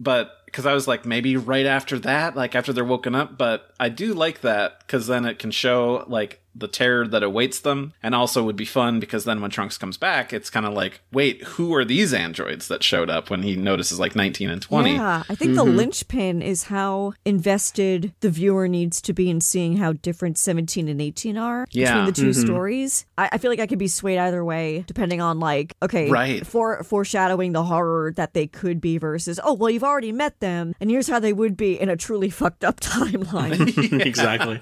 but 0.00 0.32
because 0.46 0.66
I 0.66 0.72
was 0.72 0.88
like 0.88 1.04
maybe 1.04 1.36
right 1.36 1.66
after 1.66 1.98
that, 2.00 2.34
like 2.34 2.54
after 2.56 2.72
they're 2.72 2.84
woken 2.84 3.14
up, 3.14 3.38
but 3.38 3.72
I 3.78 3.90
do 3.90 4.12
like 4.14 4.40
that 4.40 4.80
because 4.80 5.06
then 5.06 5.24
it 5.24 5.38
can 5.38 5.50
show 5.52 6.04
like 6.08 6.40
the 6.58 6.68
terror 6.68 7.06
that 7.06 7.22
awaits 7.22 7.60
them, 7.60 7.92
and 8.02 8.14
also 8.14 8.42
would 8.44 8.56
be 8.56 8.64
fun 8.64 9.00
because 9.00 9.24
then 9.24 9.40
when 9.40 9.50
Trunks 9.50 9.78
comes 9.78 9.96
back, 9.96 10.32
it's 10.32 10.50
kind 10.50 10.66
of 10.66 10.74
like, 10.74 11.00
wait, 11.12 11.42
who 11.42 11.74
are 11.74 11.84
these 11.84 12.12
androids 12.12 12.68
that 12.68 12.82
showed 12.82 13.10
up 13.10 13.30
when 13.30 13.42
he 13.42 13.56
notices 13.56 13.98
like 13.98 14.16
19 14.16 14.50
and 14.50 14.62
20? 14.62 14.94
Yeah, 14.94 15.22
I 15.28 15.34
think 15.34 15.54
the 15.54 15.64
mm-hmm. 15.64 15.76
linchpin 15.76 16.42
is 16.42 16.64
how 16.64 17.14
invested 17.24 18.12
the 18.20 18.30
viewer 18.30 18.68
needs 18.68 19.00
to 19.02 19.12
be 19.12 19.30
in 19.30 19.40
seeing 19.40 19.76
how 19.76 19.92
different 19.92 20.38
17 20.38 20.88
and 20.88 21.00
18 21.00 21.36
are 21.36 21.66
Yeah. 21.70 22.04
between 22.04 22.06
the 22.06 22.12
2 22.12 22.22
mm-hmm. 22.22 22.46
stories. 22.46 23.06
I, 23.16 23.30
I 23.32 23.38
feel 23.38 23.50
like 23.50 23.60
I 23.60 23.66
could 23.66 23.78
be 23.78 23.88
swayed 23.88 24.18
either 24.18 24.44
way, 24.44 24.84
depending 24.86 25.20
on 25.20 25.40
like, 25.40 25.74
okay, 25.82 26.10
Right. 26.10 26.46
for 26.46 26.82
foreshadowing 26.84 27.52
the 27.52 27.64
horror 27.64 28.12
that 28.16 28.34
they 28.34 28.46
could 28.46 28.80
be 28.80 28.98
versus, 28.98 29.40
oh, 29.42 29.54
well, 29.54 29.70
you've 29.70 29.84
already 29.84 30.12
met 30.12 30.40
them, 30.40 30.74
and 30.80 30.90
here's 30.90 31.08
how 31.08 31.18
they 31.18 31.32
would 31.32 31.56
be 31.56 31.78
in 31.80 31.88
a 31.88 31.96
truly 31.96 32.30
fucked 32.38 32.64
up 32.64 32.80
timeline. 32.80 34.00
exactly. 34.06 34.60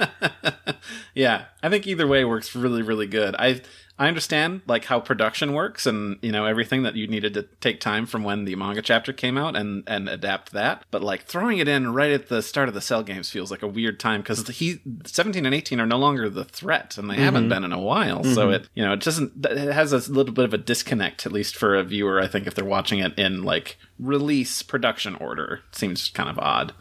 Yeah, 1.15 1.47
I 1.67 1.69
think 1.69 1.85
either 1.89 2.07
way 2.07 2.25
works 2.25 2.55
really, 2.55 2.81
really 2.81 3.09
good. 3.09 3.35
I 3.37 3.61
I 3.99 4.07
understand 4.07 4.61
like 4.69 4.85
how 4.85 5.01
production 5.01 5.53
works 5.53 5.85
and 5.85 6.17
you 6.23 6.31
know 6.31 6.45
everything 6.45 6.85
that 6.85 6.95
you 6.95 7.09
needed 7.09 7.35
to 7.35 7.43
take 7.61 7.81
time 7.81 8.07
from 8.07 8.23
when 8.23 8.45
the 8.45 8.55
manga 8.55 8.83
chapter 8.83 9.13
came 9.13 9.37
out 9.37 9.57
and 9.57 9.83
and 9.89 10.09
adapt 10.09 10.53
that. 10.53 10.85
But 10.93 11.03
like 11.03 11.25
throwing 11.25 11.59
it 11.59 11.67
in 11.67 11.93
right 11.93 12.13
at 12.13 12.29
the 12.29 12.41
start 12.41 12.69
of 12.69 12.75
the 12.75 12.81
Cell 12.81 13.03
games 13.03 13.31
feels 13.31 13.51
like 13.51 13.63
a 13.63 13.67
weird 13.67 13.99
time 13.99 14.21
because 14.21 14.47
he 14.47 14.79
17 15.07 15.45
and 15.45 15.53
18 15.53 15.81
are 15.81 15.87
no 15.87 15.99
longer 15.99 16.31
the 16.31 16.45
threat 16.45 16.97
and 16.99 17.11
they 17.11 17.17
haven't 17.17 17.45
mm-hmm. 17.45 17.49
been 17.49 17.65
in 17.65 17.73
a 17.73 17.81
while. 17.81 18.23
So 18.23 18.47
mm-hmm. 18.47 18.53
it 18.53 18.69
you 18.75 18.85
know 18.85 18.93
it 18.93 19.01
doesn't 19.01 19.45
it 19.45 19.73
has 19.73 19.93
a 19.93 20.13
little 20.13 20.35
bit 20.35 20.45
of 20.45 20.55
a 20.55 20.59
disconnect 20.59 21.27
at 21.27 21.33
least 21.33 21.57
for 21.57 21.75
a 21.75 21.83
viewer. 21.83 22.21
I 22.21 22.29
think 22.29 22.47
if 22.47 22.55
they're 22.55 22.65
watching 22.65 23.01
it 23.01 23.19
in 23.19 23.43
like 23.43 23.77
release 23.99 24.63
production 24.63 25.17
order, 25.17 25.63
seems 25.73 26.11
kind 26.11 26.29
of 26.29 26.39
odd. 26.39 26.75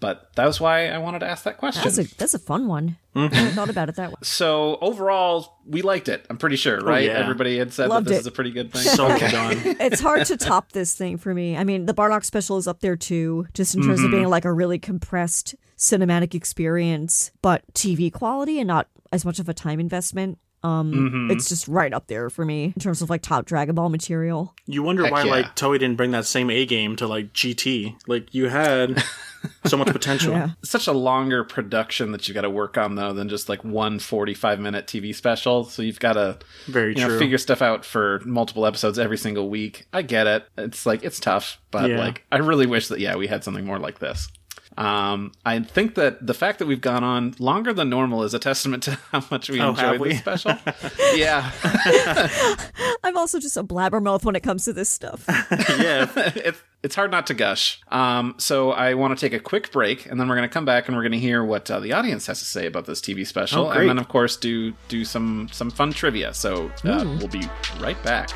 But 0.00 0.32
that 0.36 0.46
was 0.46 0.60
why 0.60 0.88
I 0.88 0.98
wanted 0.98 1.20
to 1.20 1.26
ask 1.28 1.42
that 1.44 1.58
question. 1.58 1.82
That's 1.82 1.98
a 1.98 2.16
that's 2.16 2.34
a 2.34 2.38
fun 2.38 2.68
one. 2.68 2.96
I 3.14 3.22
hadn't 3.22 3.38
mm-hmm. 3.38 3.54
thought 3.56 3.70
about 3.70 3.88
it 3.88 3.96
that 3.96 4.10
way. 4.10 4.16
So 4.22 4.78
overall, 4.80 5.58
we 5.66 5.82
liked 5.82 6.08
it. 6.08 6.24
I'm 6.30 6.36
pretty 6.36 6.54
sure, 6.54 6.78
oh, 6.80 6.84
right? 6.86 7.04
yeah. 7.04 7.18
Everybody 7.18 7.58
had 7.58 7.72
said 7.72 7.88
Loved 7.88 8.06
that 8.06 8.10
this 8.10 8.18
it. 8.18 8.20
is 8.20 8.26
a 8.28 8.30
pretty 8.30 8.52
good 8.52 8.72
thing. 8.72 8.82
So 8.82 9.08
well 9.08 9.18
done. 9.18 9.58
It's 9.80 10.00
hard 10.00 10.24
to 10.26 10.36
top 10.36 10.70
this 10.70 10.94
thing 10.94 11.18
for 11.18 11.34
me. 11.34 11.56
I 11.56 11.64
mean, 11.64 11.86
the 11.86 11.94
Bardock 11.94 12.24
special 12.24 12.58
is 12.58 12.68
up 12.68 12.80
there 12.80 12.96
too, 12.96 13.48
just 13.54 13.74
in 13.74 13.82
terms 13.82 14.00
of 14.00 14.06
mm-hmm. 14.06 14.16
being 14.16 14.28
like 14.28 14.44
a 14.44 14.52
really 14.52 14.78
compressed 14.78 15.56
cinematic 15.76 16.34
experience, 16.34 17.32
but 17.42 17.62
TV 17.74 18.12
quality 18.12 18.60
and 18.60 18.68
not 18.68 18.88
as 19.12 19.24
much 19.24 19.38
of 19.38 19.48
a 19.48 19.54
time 19.54 19.80
investment. 19.80 20.38
Um, 20.62 21.28
it's 21.30 21.48
just 21.48 21.68
right 21.68 21.92
up 21.92 22.08
there 22.08 22.30
for 22.30 22.44
me 22.44 22.64
in 22.64 22.80
terms 22.80 23.00
of 23.02 23.10
like 23.10 23.22
top 23.22 23.44
Dragon 23.46 23.74
Ball 23.74 23.88
material. 23.88 24.54
You 24.66 24.82
wonder 24.82 25.04
Heck 25.04 25.12
why 25.12 25.22
yeah. 25.24 25.30
like 25.30 25.56
Toei 25.56 25.78
didn't 25.78 25.96
bring 25.96 26.10
that 26.10 26.26
same 26.26 26.50
A 26.50 26.66
game 26.66 26.96
to 26.96 27.06
like 27.06 27.32
GT. 27.32 27.94
Like 28.08 28.34
you 28.34 28.48
had 28.48 29.02
so 29.66 29.76
much 29.76 29.86
potential. 29.92 30.32
Yeah. 30.32 30.50
Such 30.64 30.88
a 30.88 30.92
longer 30.92 31.44
production 31.44 32.10
that 32.12 32.26
you 32.26 32.34
got 32.34 32.40
to 32.42 32.50
work 32.50 32.76
on 32.76 32.96
though 32.96 33.12
than 33.12 33.28
just 33.28 33.48
like 33.48 33.62
one 33.62 33.98
45 34.00 34.58
minute 34.58 34.86
TV 34.86 35.14
special. 35.14 35.64
So 35.64 35.82
you've 35.82 36.00
got 36.00 36.14
to 36.14 36.38
Very 36.66 36.94
you 36.94 37.02
know 37.02 37.08
true. 37.08 37.18
figure 37.18 37.38
stuff 37.38 37.62
out 37.62 37.84
for 37.84 38.20
multiple 38.24 38.66
episodes 38.66 38.98
every 38.98 39.18
single 39.18 39.48
week. 39.48 39.86
I 39.92 40.02
get 40.02 40.26
it. 40.26 40.44
It's 40.56 40.86
like 40.86 41.04
it's 41.04 41.20
tough, 41.20 41.60
but 41.70 41.88
Yeah. 41.90 41.98
like 41.98 42.24
I 42.32 42.38
really 42.38 42.66
wish 42.66 42.88
that 42.88 42.98
yeah 43.00 43.14
we 43.16 43.28
had 43.28 43.44
something 43.44 43.64
more 43.64 43.78
like 43.78 44.00
this. 44.00 44.28
Um, 44.78 45.32
I 45.44 45.58
think 45.58 45.96
that 45.96 46.24
the 46.24 46.34
fact 46.34 46.60
that 46.60 46.66
we've 46.66 46.80
gone 46.80 47.02
on 47.02 47.34
longer 47.40 47.72
than 47.72 47.90
normal 47.90 48.22
is 48.22 48.32
a 48.32 48.38
testament 48.38 48.84
to 48.84 48.92
how 49.12 49.24
much 49.30 49.50
we 49.50 49.60
Oh, 49.60 49.70
enjoyed 49.70 50.00
we? 50.00 50.08
this 50.10 50.18
special. 50.20 50.52
yeah, 51.16 51.50
I'm 53.04 53.16
also 53.16 53.40
just 53.40 53.56
a 53.56 53.64
blabbermouth 53.64 54.24
when 54.24 54.36
it 54.36 54.42
comes 54.44 54.64
to 54.66 54.72
this 54.72 54.88
stuff. 54.88 55.24
yeah. 55.80 56.08
it's 56.16 56.62
it's 56.84 56.94
hard 56.94 57.10
not 57.10 57.26
to 57.26 57.34
gush. 57.34 57.80
Um, 57.88 58.36
so 58.38 58.70
I 58.70 58.94
want 58.94 59.18
to 59.18 59.20
take 59.28 59.32
a 59.36 59.42
quick 59.42 59.72
break, 59.72 60.06
and 60.06 60.20
then 60.20 60.28
we're 60.28 60.36
going 60.36 60.48
to 60.48 60.52
come 60.52 60.64
back 60.64 60.86
and 60.86 60.96
we're 60.96 61.02
going 61.02 61.10
to 61.12 61.18
hear 61.18 61.42
what 61.44 61.68
uh, 61.68 61.80
the 61.80 61.92
audience 61.92 62.28
has 62.28 62.38
to 62.38 62.44
say 62.44 62.66
about 62.66 62.86
this 62.86 63.00
TV 63.00 63.26
special, 63.26 63.66
Oh, 63.66 63.70
and 63.70 63.88
then 63.88 63.98
of 63.98 64.06
course 64.08 64.36
do 64.36 64.72
do 64.88 65.04
some 65.04 65.48
some 65.50 65.70
fun 65.70 65.92
trivia. 65.92 66.32
So 66.34 66.70
uh, 66.84 67.02
we'll 67.18 67.26
be 67.26 67.42
right 67.80 68.00
back. 68.04 68.30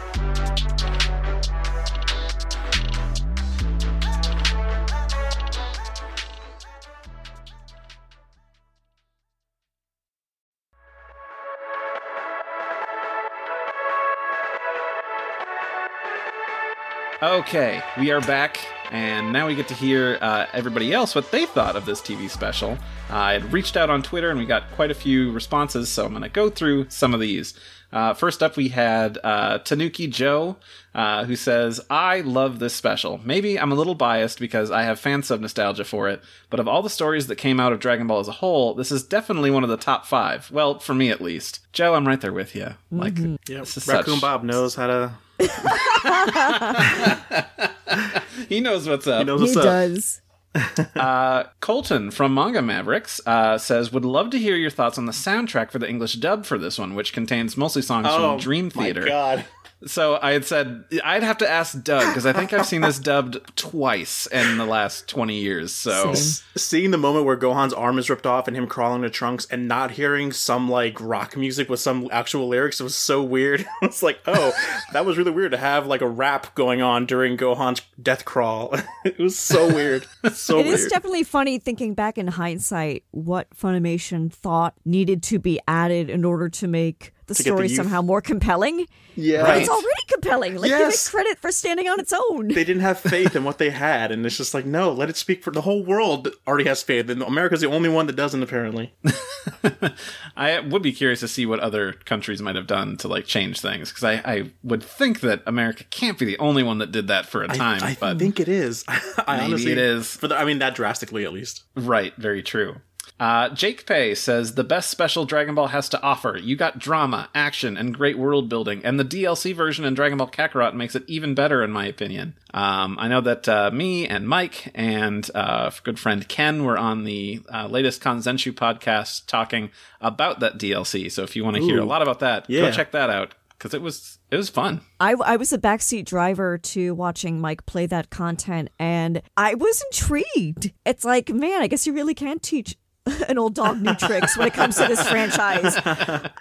Okay, 17.22 17.80
we 18.00 18.10
are 18.10 18.20
back, 18.20 18.58
and 18.92 19.32
now 19.32 19.48
we 19.48 19.56
get 19.56 19.66
to 19.68 19.74
hear 19.74 20.18
uh, 20.20 20.46
everybody 20.52 20.92
else 20.92 21.14
what 21.16 21.30
they 21.32 21.46
thought 21.46 21.74
of 21.74 21.86
this 21.86 22.00
TV 22.00 22.30
special. 22.30 22.72
Uh, 23.10 23.16
I 23.16 23.32
had 23.32 23.52
reached 23.52 23.76
out 23.76 23.90
on 23.90 24.02
Twitter, 24.02 24.30
and 24.30 24.38
we 24.38 24.46
got 24.46 24.70
quite 24.72 24.90
a 24.90 24.94
few 24.94 25.32
responses, 25.32 25.88
so 25.88 26.04
I'm 26.04 26.12
going 26.12 26.22
to 26.22 26.28
go 26.28 26.50
through 26.50 26.86
some 26.90 27.14
of 27.14 27.20
these. 27.20 27.54
Uh, 27.92 28.14
first 28.14 28.42
up, 28.42 28.56
we 28.56 28.68
had 28.68 29.18
uh, 29.22 29.58
Tanuki 29.58 30.06
Joe, 30.06 30.56
uh, 30.94 31.24
who 31.26 31.36
says, 31.36 31.78
I 31.90 32.20
love 32.22 32.58
this 32.58 32.74
special. 32.74 33.20
Maybe 33.22 33.58
I'm 33.60 33.70
a 33.70 33.74
little 33.74 33.94
biased 33.94 34.38
because 34.38 34.70
I 34.70 34.82
have 34.84 34.98
fan 34.98 35.22
sub 35.22 35.40
nostalgia 35.40 35.84
for 35.84 36.08
it, 36.08 36.22
but 36.48 36.58
of 36.60 36.66
all 36.68 36.82
the 36.82 36.88
stories 36.88 37.26
that 37.26 37.36
came 37.36 37.60
out 37.60 37.72
of 37.72 37.80
Dragon 37.80 38.06
Ball 38.06 38.20
as 38.20 38.28
a 38.28 38.32
whole, 38.32 38.72
this 38.74 38.90
is 38.92 39.02
definitely 39.02 39.50
one 39.50 39.62
of 39.62 39.68
the 39.68 39.76
top 39.76 40.06
five. 40.06 40.50
Well, 40.50 40.78
for 40.78 40.94
me 40.94 41.10
at 41.10 41.20
least. 41.20 41.60
Joe, 41.74 41.94
I'm 41.94 42.08
right 42.08 42.20
there 42.20 42.32
with 42.32 42.54
you. 42.54 42.74
Like, 42.90 43.18
Yep. 43.18 43.40
this 43.46 43.76
is 43.76 43.86
Raccoon 43.86 44.14
such- 44.14 44.20
Bob 44.22 44.42
knows 44.42 44.74
how 44.74 44.86
to 44.86 45.12
he 48.48 48.60
knows 48.60 48.88
what's 48.88 49.06
up. 49.06 49.18
he 49.20 49.24
knows 49.24 49.52
he 49.52 49.56
up. 49.58 49.64
does. 49.64 50.20
Uh, 50.94 51.44
Colton 51.60 52.10
from 52.10 52.34
Manga 52.34 52.60
Mavericks 52.60 53.20
uh, 53.26 53.56
says, 53.56 53.90
"Would 53.90 54.04
love 54.04 54.28
to 54.30 54.38
hear 54.38 54.54
your 54.54 54.68
thoughts 54.70 54.98
on 54.98 55.06
the 55.06 55.12
soundtrack 55.12 55.70
for 55.70 55.78
the 55.78 55.88
English 55.88 56.14
dub 56.16 56.44
for 56.44 56.58
this 56.58 56.78
one, 56.78 56.94
which 56.94 57.14
contains 57.14 57.56
mostly 57.56 57.80
songs 57.80 58.06
from 58.06 58.38
Dream 58.38 58.68
Theater." 58.68 59.00
Oh 59.00 59.04
My 59.04 59.08
God. 59.08 59.44
So 59.86 60.18
I 60.22 60.32
had 60.32 60.44
said 60.44 60.84
I'd 61.04 61.22
have 61.22 61.38
to 61.38 61.48
ask 61.50 61.82
Doug 61.82 62.06
because 62.06 62.26
I 62.26 62.32
think 62.32 62.52
I've 62.52 62.66
seen 62.66 62.82
this 62.82 62.98
dubbed 62.98 63.38
twice 63.56 64.26
in 64.26 64.58
the 64.58 64.66
last 64.66 65.08
twenty 65.08 65.40
years. 65.40 65.72
So 65.72 66.14
Same. 66.14 66.44
Seeing 66.56 66.90
the 66.90 66.98
moment 66.98 67.26
where 67.26 67.36
Gohan's 67.36 67.72
arm 67.72 67.98
is 67.98 68.08
ripped 68.08 68.26
off 68.26 68.46
and 68.48 68.56
him 68.56 68.66
crawling 68.66 69.02
to 69.02 69.10
Trunks 69.10 69.46
and 69.46 69.66
not 69.66 69.92
hearing 69.92 70.32
some 70.32 70.68
like 70.70 71.00
rock 71.00 71.36
music 71.36 71.68
with 71.68 71.80
some 71.80 72.08
actual 72.12 72.48
lyrics 72.48 72.80
it 72.80 72.84
was 72.84 72.94
so 72.94 73.22
weird. 73.22 73.66
it's 73.82 74.02
like, 74.02 74.20
oh, 74.26 74.52
that 74.92 75.04
was 75.04 75.18
really 75.18 75.30
weird 75.30 75.52
to 75.52 75.58
have 75.58 75.86
like 75.86 76.00
a 76.00 76.08
rap 76.08 76.54
going 76.54 76.82
on 76.82 77.06
during 77.06 77.36
Gohan's 77.36 77.82
death 78.00 78.24
crawl. 78.24 78.74
it 79.04 79.18
was 79.18 79.38
so 79.38 79.72
weird. 79.72 80.06
So 80.32 80.58
It 80.60 80.66
weird. 80.66 80.78
is 80.78 80.86
definitely 80.86 81.24
funny 81.24 81.58
thinking 81.58 81.94
back 81.94 82.18
in 82.18 82.28
hindsight 82.28 83.04
what 83.10 83.48
Funimation 83.50 84.32
thought 84.32 84.74
needed 84.84 85.22
to 85.24 85.38
be 85.38 85.60
added 85.66 86.10
in 86.10 86.24
order 86.24 86.48
to 86.48 86.68
make 86.68 87.12
the 87.38 87.42
To 87.42 87.42
get 87.42 87.50
the 87.50 87.56
story 87.56 87.68
somehow 87.68 88.02
more 88.02 88.20
compelling. 88.20 88.86
yeah. 89.14 89.40
Right. 89.42 89.60
It's 89.60 89.68
already 89.70 89.88
compelling. 90.08 90.56
Like 90.56 90.70
Yes. 90.70 90.80
give 90.80 90.90
it 90.90 91.10
credit 91.24 91.38
for 91.38 91.52
standing 91.52 91.88
on 91.88 92.00
its 92.00 92.12
own. 92.12 92.48
They 92.48 92.64
didn't 92.64 92.80
have 92.82 92.98
faith 93.14 93.34
in 93.36 93.44
what 93.44 93.58
they 93.58 93.70
had, 93.70 94.10
and 94.12 94.24
it's 94.24 94.36
just 94.36 94.54
like, 94.54 94.64
no, 94.66 94.92
let 94.92 95.08
it 95.10 95.16
speak 95.16 95.42
for 95.42 95.50
the 95.50 95.60
whole 95.62 95.84
world. 95.84 96.28
Already 96.46 96.64
has 96.68 96.82
faith, 96.82 97.08
and 97.10 97.22
America's 97.22 97.60
the 97.60 97.68
only 97.68 97.88
one 97.88 98.06
that 98.06 98.16
doesn't. 98.16 98.42
Apparently, 98.42 98.92
I 100.36 100.60
would 100.60 100.82
be 100.82 100.92
curious 100.92 101.20
to 101.20 101.28
see 101.28 101.46
what 101.46 101.60
other 101.60 101.92
countries 101.92 102.40
might 102.42 102.56
have 102.56 102.66
done 102.66 102.96
to 102.98 103.08
like 103.08 103.26
change 103.26 103.60
things 103.60 103.90
because 103.90 104.04
I, 104.04 104.12
I 104.24 104.50
would 104.62 104.82
think 104.82 105.20
that 105.20 105.42
America 105.46 105.84
can't 105.90 106.18
be 106.18 106.24
the 106.24 106.38
only 106.38 106.62
one 106.62 106.78
that 106.78 106.92
did 106.92 107.08
that 107.08 107.26
for 107.26 107.42
a 107.42 107.48
time. 107.48 107.82
I, 107.82 107.90
I 107.90 107.96
but 107.98 108.18
think 108.18 108.40
it 108.40 108.48
is. 108.48 108.84
I 108.88 109.00
Maybe 109.36 109.44
honestly, 109.52 109.72
it 109.72 109.78
is. 109.78 110.16
For 110.16 110.28
the, 110.28 110.36
I 110.36 110.44
mean, 110.44 110.58
that 110.60 110.74
drastically 110.74 111.24
at 111.24 111.32
least. 111.32 111.62
Right, 111.76 112.14
very 112.16 112.42
true. 112.42 112.76
Uh, 113.22 113.48
Jake 113.50 113.86
Pay 113.86 114.16
says 114.16 114.56
the 114.56 114.64
best 114.64 114.90
special 114.90 115.24
Dragon 115.24 115.54
Ball 115.54 115.68
has 115.68 115.88
to 115.90 116.02
offer. 116.02 116.36
You 116.42 116.56
got 116.56 116.80
drama, 116.80 117.28
action, 117.36 117.76
and 117.76 117.94
great 117.94 118.18
world 118.18 118.48
building, 118.48 118.80
and 118.84 118.98
the 118.98 119.04
DLC 119.04 119.54
version 119.54 119.84
in 119.84 119.94
Dragon 119.94 120.18
Ball 120.18 120.26
Kakarot 120.28 120.74
makes 120.74 120.96
it 120.96 121.04
even 121.06 121.32
better, 121.32 121.62
in 121.62 121.70
my 121.70 121.86
opinion. 121.86 122.34
Um, 122.52 122.96
I 122.98 123.06
know 123.06 123.20
that 123.20 123.48
uh, 123.48 123.70
me 123.70 124.08
and 124.08 124.28
Mike 124.28 124.72
and 124.74 125.30
uh, 125.36 125.70
good 125.84 126.00
friend 126.00 126.26
Ken 126.26 126.64
were 126.64 126.76
on 126.76 127.04
the 127.04 127.40
uh, 127.54 127.68
latest 127.68 128.02
Kanzenshuu 128.02 128.54
podcast 128.54 129.26
talking 129.28 129.70
about 130.00 130.40
that 130.40 130.58
DLC. 130.58 131.08
So 131.08 131.22
if 131.22 131.36
you 131.36 131.44
want 131.44 131.54
to 131.58 131.62
hear 131.62 131.78
a 131.78 131.84
lot 131.84 132.02
about 132.02 132.18
that, 132.18 132.50
Yeah. 132.50 132.62
go 132.62 132.72
check 132.72 132.90
that 132.90 133.08
out 133.08 133.36
because 133.56 133.72
it 133.72 133.82
was 133.82 134.18
it 134.32 134.36
was 134.36 134.48
fun. 134.48 134.80
I, 134.98 135.12
I 135.12 135.36
was 135.36 135.52
a 135.52 135.58
backseat 135.58 136.06
driver 136.06 136.58
to 136.58 136.92
watching 136.94 137.40
Mike 137.40 137.66
play 137.66 137.86
that 137.86 138.10
content, 138.10 138.70
and 138.80 139.22
I 139.36 139.54
was 139.54 139.80
intrigued. 139.92 140.72
It's 140.84 141.04
like, 141.04 141.28
man, 141.28 141.62
I 141.62 141.68
guess 141.68 141.86
you 141.86 141.92
really 141.92 142.14
can 142.14 142.40
teach 142.40 142.76
an 143.28 143.38
old 143.38 143.54
dog 143.54 143.80
new 143.80 143.94
tricks 143.94 144.36
when 144.36 144.46
it 144.46 144.54
comes 144.54 144.76
to 144.76 144.86
this 144.86 145.06
franchise. 145.08 145.76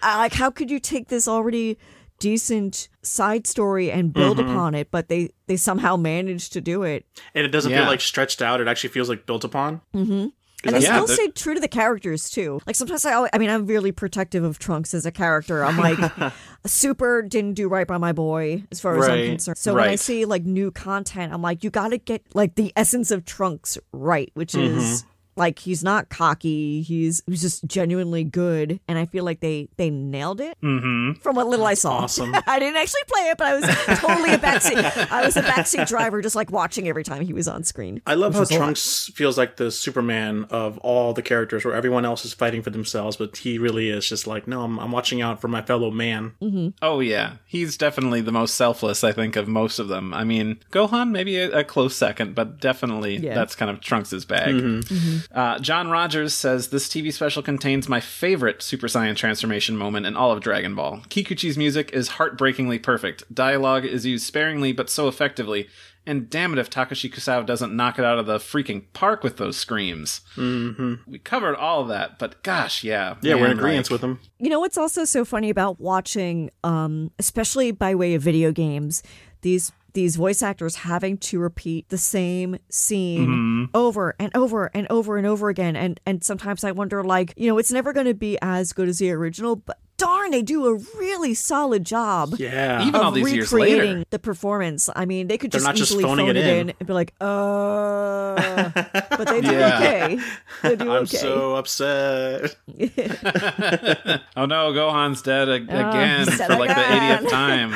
Uh, 0.04 0.16
like, 0.18 0.34
how 0.34 0.50
could 0.50 0.70
you 0.72 0.80
take 0.80 1.08
this 1.10 1.28
already 1.28 1.78
decent 2.20 2.90
side 3.02 3.46
story 3.48 3.92
and 3.92 4.14
build 4.14 4.40
upon 4.40 4.76
it, 4.76 4.90
but 4.92 5.10
they 5.10 5.30
they 5.48 5.58
somehow 5.58 5.96
managed 5.96 6.54
to 6.54 6.62
do 6.62 6.84
it, 6.84 7.06
And 7.36 7.46
it 7.46 7.50
doesn't 7.50 7.72
Yeah. 7.72 7.80
feel 7.82 7.88
like 7.88 8.02
stretched 8.02 8.42
out. 8.42 8.62
It 8.62 8.68
actually 8.68 8.90
feels 8.92 9.10
like 9.10 9.26
built 9.26 9.44
upon. 9.44 9.82
and 9.94 10.32
they 10.64 10.80
Yeah, 10.80 11.04
still 11.04 11.08
stay 11.08 11.28
true 11.30 11.54
to 11.56 11.60
the 11.60 11.68
characters 11.68 12.30
too. 12.30 12.60
Like 12.68 12.76
sometimes 12.76 13.04
I, 13.06 13.14
always, 13.14 13.32
I 13.34 13.40
mean, 13.40 13.50
I'm 13.50 13.66
really 13.66 13.92
protective 13.92 14.44
of 14.44 14.60
Trunks 14.60 14.94
as 14.94 15.06
a 15.08 15.12
character. 15.12 15.64
I'm 15.66 15.78
like, 15.78 15.98
Super 16.66 17.24
didn't 17.24 17.54
do 17.56 17.68
right 17.68 17.88
by 17.88 17.98
my 17.98 18.12
boy 18.12 18.64
as 18.72 18.80
far 18.80 18.98
as 18.98 19.08
Right. 19.08 19.24
I'm 19.24 19.30
concerned. 19.32 19.58
So 19.58 19.74
when 19.74 19.88
I 19.90 19.96
see 19.96 20.26
like 20.26 20.44
new 20.44 20.70
content, 20.72 21.34
I'm 21.34 21.42
like, 21.42 21.64
you 21.64 21.70
got 21.72 21.90
to 21.90 21.98
get 21.98 22.24
like 22.36 22.56
the 22.56 22.72
essence 22.76 23.10
of 23.12 23.26
Trunks 23.26 23.78
right, 23.92 24.30
which 24.36 24.54
is 24.56 25.04
like 25.36 25.60
he's 25.60 25.84
not 25.84 26.10
cocky. 26.10 26.82
He's 26.82 27.22
he's 27.28 27.42
just 27.42 27.66
genuinely 27.66 28.24
good, 28.24 28.80
and 28.88 28.98
I 29.00 29.06
feel 29.06 29.24
like 29.24 29.40
they 29.40 29.70
they 29.78 29.90
nailed 29.90 30.42
it 30.42 30.58
Mm-hmm. 30.62 31.20
from 31.22 31.36
what 31.36 31.48
little 31.48 31.66
I 31.66 31.74
saw. 31.74 32.00
Awesome. 32.00 32.34
I 32.48 32.60
didn't 32.60 32.78
actually 32.78 33.02
play 33.08 33.22
it, 33.30 33.38
but 33.38 33.48
I 33.48 33.56
was 33.56 34.00
totally 34.00 34.34
a 34.34 34.38
backseat. 34.38 35.08
I 35.12 35.26
was 35.26 35.38
a 35.38 35.42
backseat 35.42 35.88
driver, 35.88 36.22
just 36.22 36.36
like 36.36 36.52
watching 36.52 36.88
every 36.88 37.04
time 37.04 37.22
he 37.24 37.34
was 37.34 37.48
on 37.48 37.64
screen. 37.64 38.02
I 38.06 38.16
love 38.16 38.34
how 38.34 38.42
was 38.42 38.52
a 38.52 38.56
lot. 38.56 38.60
Trunks 38.60 39.10
feels 39.16 39.38
like 39.38 39.58
the 39.58 39.72
Superman 39.72 40.46
of 40.50 40.78
all 40.80 41.14
the 41.14 41.22
characters, 41.22 41.64
where 41.66 41.74
everyone 41.74 42.06
else 42.06 42.26
is 42.26 42.34
fighting 42.34 42.62
for 42.62 42.70
themselves, 42.70 43.18
but 43.18 43.38
he 43.38 43.58
really 43.58 43.90
is 43.90 44.08
just 44.08 44.28
like, 44.28 44.48
no, 44.48 44.64
I'm, 44.64 44.80
I'm 44.80 44.92
watching 44.92 45.22
out 45.22 45.40
for 45.42 45.48
my 45.48 45.62
fellow 45.62 45.92
man. 45.92 46.34
Oh 46.82 47.00
yeah, 47.00 47.34
he's 47.46 47.78
definitely 47.78 48.22
the 48.22 48.32
most 48.32 48.56
selfless 48.56 49.04
I 49.04 49.12
think 49.12 49.36
of 49.36 49.48
most 49.48 49.80
of 49.80 49.88
them. 49.88 50.14
I 50.14 50.24
mean, 50.24 50.58
Gohan 50.72 51.12
maybe 51.12 51.38
a, 51.38 51.60
a 51.60 51.64
close 51.64 51.96
second, 51.96 52.36
but 52.36 52.60
definitely 52.60 53.18
Yeah. 53.18 53.34
that's 53.36 53.56
kind 53.56 53.72
of 53.72 53.80
Trunks' 53.82 54.26
bag. 54.26 54.56
Mm-hmm. 54.56 55.18
Uh, 55.34 55.60
John 55.60 55.90
Rogers 55.90 56.34
says 56.34 56.70
this 56.70 56.88
TV 56.88 57.12
special 57.14 57.42
contains 57.42 57.88
my 57.90 58.00
favorite 58.00 58.62
Super 58.62 58.88
Saiyan 58.88 59.16
transformation 59.16 59.78
moment 59.78 60.06
in 60.06 60.16
all 60.16 60.32
of 60.32 60.42
Dragon 60.42 60.76
Ball. 60.76 61.02
Kikuchi's 61.10 61.58
music 61.58 61.92
is 61.94 62.10
heartbreakingly 62.10 62.80
perfect. 62.80 63.24
Dialogue 63.34 63.86
is 63.86 64.06
used 64.06 64.26
sparingly 64.26 64.72
but 64.74 64.90
so 64.90 65.08
effectively. 65.08 65.68
And 66.06 66.30
damn 66.32 66.52
it 66.54 66.58
if 66.58 66.70
Takashi 66.70 67.14
Kusao 67.14 67.46
doesn't 67.46 67.76
knock 67.76 68.00
it 68.00 68.06
out 68.06 68.18
of 68.18 68.26
the 68.26 68.38
freaking 68.38 68.86
park 68.94 69.24
with 69.24 69.38
those 69.38 69.56
screams. 69.56 70.22
Mm-hmm. 70.36 70.96
We 71.06 71.20
covered 71.20 71.56
all 71.56 71.82
of 71.84 71.90
that, 71.90 72.18
but 72.18 72.42
gosh, 72.42 72.84
yeah. 72.84 73.16
Yeah, 73.22 73.36
we're 73.36 73.46
in 73.52 73.58
agreement 73.60 73.86
like- 73.86 73.92
with 73.92 74.04
him. 74.04 74.20
You 74.40 74.50
know 74.50 74.60
what's 74.60 74.80
also 74.80 75.06
so 75.06 75.24
funny 75.24 75.52
about 75.52 75.80
watching, 75.80 76.50
um, 76.64 77.12
especially 77.20 77.72
by 77.72 77.94
way 77.94 78.16
of 78.16 78.24
video 78.24 78.52
games, 78.52 79.04
these 79.42 79.72
these 79.94 80.16
voice 80.16 80.42
actors 80.42 80.76
having 80.76 81.18
to 81.20 81.40
repeat 81.40 81.90
the 81.90 81.98
same 81.98 82.58
scene 82.70 83.70
over 83.74 84.16
and 84.20 84.36
over 84.36 84.70
and 84.74 84.88
over 84.90 85.18
and 85.18 85.28
over 85.28 85.50
again, 85.50 85.76
and 85.76 86.00
and 86.06 86.24
sometimes 86.24 86.64
I 86.64 86.72
wonder, 86.72 87.04
like, 87.04 87.34
you 87.38 87.48
know, 87.48 87.58
it's 87.58 87.72
never 87.72 87.94
going 87.94 88.08
to 88.08 88.14
be 88.14 88.38
as 88.42 88.74
good 88.74 88.88
as 88.90 89.00
the 89.00 89.12
original, 89.12 89.56
but 89.56 89.78
darn, 89.98 90.32
they 90.32 90.42
do 90.42 90.66
a 90.66 90.74
really 90.98 91.34
solid 91.36 91.86
job. 91.86 92.34
Yeah. 92.40 92.82
Even 92.82 92.96
of 92.96 93.02
all 93.02 93.12
these 93.12 93.32
years 93.32 93.52
recreating 93.54 93.98
later. 93.98 94.06
the 94.10 94.18
performance. 94.18 94.90
I 94.96 95.06
mean, 95.06 95.28
they 95.28 95.38
could 95.38 95.52
They're 95.52 95.60
just 95.60 95.68
not 95.68 95.76
just 95.76 95.92
easily 95.92 96.04
phoning 96.04 96.26
phone 96.26 96.38
it 96.38 96.44
it 96.44 96.48
in. 96.58 96.70
in. 96.70 96.76
and 96.80 96.88
be 96.88 96.94
like, 96.94 97.14
uh, 97.22 98.70
but 99.16 99.28
they 99.28 99.42
do 99.42 99.52
Yeah. 99.52 99.78
okay. 99.78 100.20
They 100.64 100.76
do 100.76 100.86
I'm 100.92 101.04
okay. 101.04 101.18
so 101.18 101.56
upset. 101.56 102.56
Oh 104.36 104.46
no, 104.48 104.72
Gohan's 104.74 105.22
dead 105.22 105.50
ag- 105.50 105.64
again 105.70 106.28
he's 106.28 106.38
dead 106.38 106.48
for 106.52 106.58
like 106.58 106.70
again. 106.72 107.24
the 107.24 107.30
80th 107.30 107.32
time. 107.32 107.72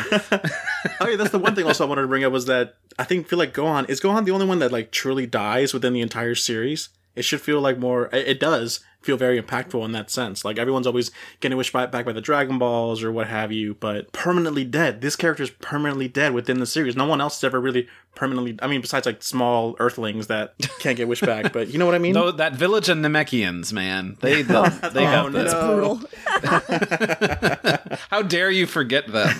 Oh 1.00 1.08
yeah, 1.08 1.18
that's 1.18 1.32
the 1.32 1.40
one 1.40 1.56
thing 1.56 1.66
also 1.66 1.86
I 1.86 1.90
wanted 1.90 2.04
to 2.04 2.08
bring 2.08 2.24
up 2.24 2.32
was 2.32 2.46
that 2.46 2.76
I 2.98 3.04
think 3.04 3.28
feel 3.28 3.40
like 3.40 3.54
Gohan 3.54 3.90
is 3.90 4.00
Gohan 4.00 4.26
the 4.26 4.32
only 4.32 4.46
one 4.46 4.60
that 4.60 4.72
like 4.72 4.92
truly 4.92 5.26
dies 5.26 5.74
within 5.74 5.94
the 5.94 6.02
entire 6.02 6.36
series. 6.36 6.90
It 7.16 7.24
should 7.24 7.42
feel 7.42 7.62
like 7.62 7.78
more. 7.78 8.08
It, 8.14 8.28
it 8.28 8.40
does 8.40 8.82
feel 9.06 9.18
very 9.18 9.42
impactful 9.42 9.86
in 9.86 9.92
that 9.92 10.10
sense. 10.10 10.44
Like 10.44 10.58
everyone's 10.58 10.88
always 10.88 11.12
getting 11.40 11.58
wished 11.58 11.72
back, 11.72 11.92
back 11.92 12.06
by 12.06 12.12
the 12.12 12.22
Dragon 12.22 12.58
Balls 12.58 13.04
or 13.04 13.12
what 13.12 13.28
have 13.28 13.52
you, 13.52 13.76
but 13.76 14.12
permanently 14.12 14.64
dead. 14.66 15.02
This 15.02 15.16
character 15.16 15.44
is 15.44 15.52
permanently 15.52 16.08
dead 16.08 16.34
within 16.34 16.60
the 16.60 16.66
series. 16.66 16.96
No 16.96 17.06
one 17.06 17.22
else 17.22 17.38
is 17.38 17.44
ever 17.44 17.62
really 17.62 17.88
permanently. 18.16 18.58
I 18.62 18.68
mean, 18.68 18.82
besides 18.82 19.06
like 19.06 19.22
small 19.22 19.76
Earthlings 19.80 20.28
that 20.28 20.56
can't 20.80 20.98
get 20.98 21.08
wished 21.08 21.26
back, 21.26 21.54
but 21.54 21.68
you 21.70 21.78
know 21.78 21.86
what 21.86 21.96
I 21.96 22.00
mean. 22.00 22.14
No, 22.14 22.32
that 22.32 22.54
village 22.56 22.90
of 22.90 22.98
Namekians, 22.98 23.72
man, 23.72 24.18
they 24.22 24.40
oh, 24.50 24.70
they 24.70 25.04
got 25.04 25.26
Oh, 25.28 25.30
this. 25.30 25.52
no. 25.54 26.00
Brutal. 26.00 27.98
How 28.10 28.22
dare 28.22 28.50
you 28.50 28.66
forget 28.66 29.08
them? 29.08 29.36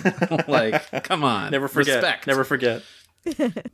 like, 0.46 1.02
come 1.04 1.24
on, 1.24 1.50
Never 1.50 1.68
forget. 1.68 1.96
Respect. 1.96 2.26
Never 2.26 2.44
forget. 2.44 2.82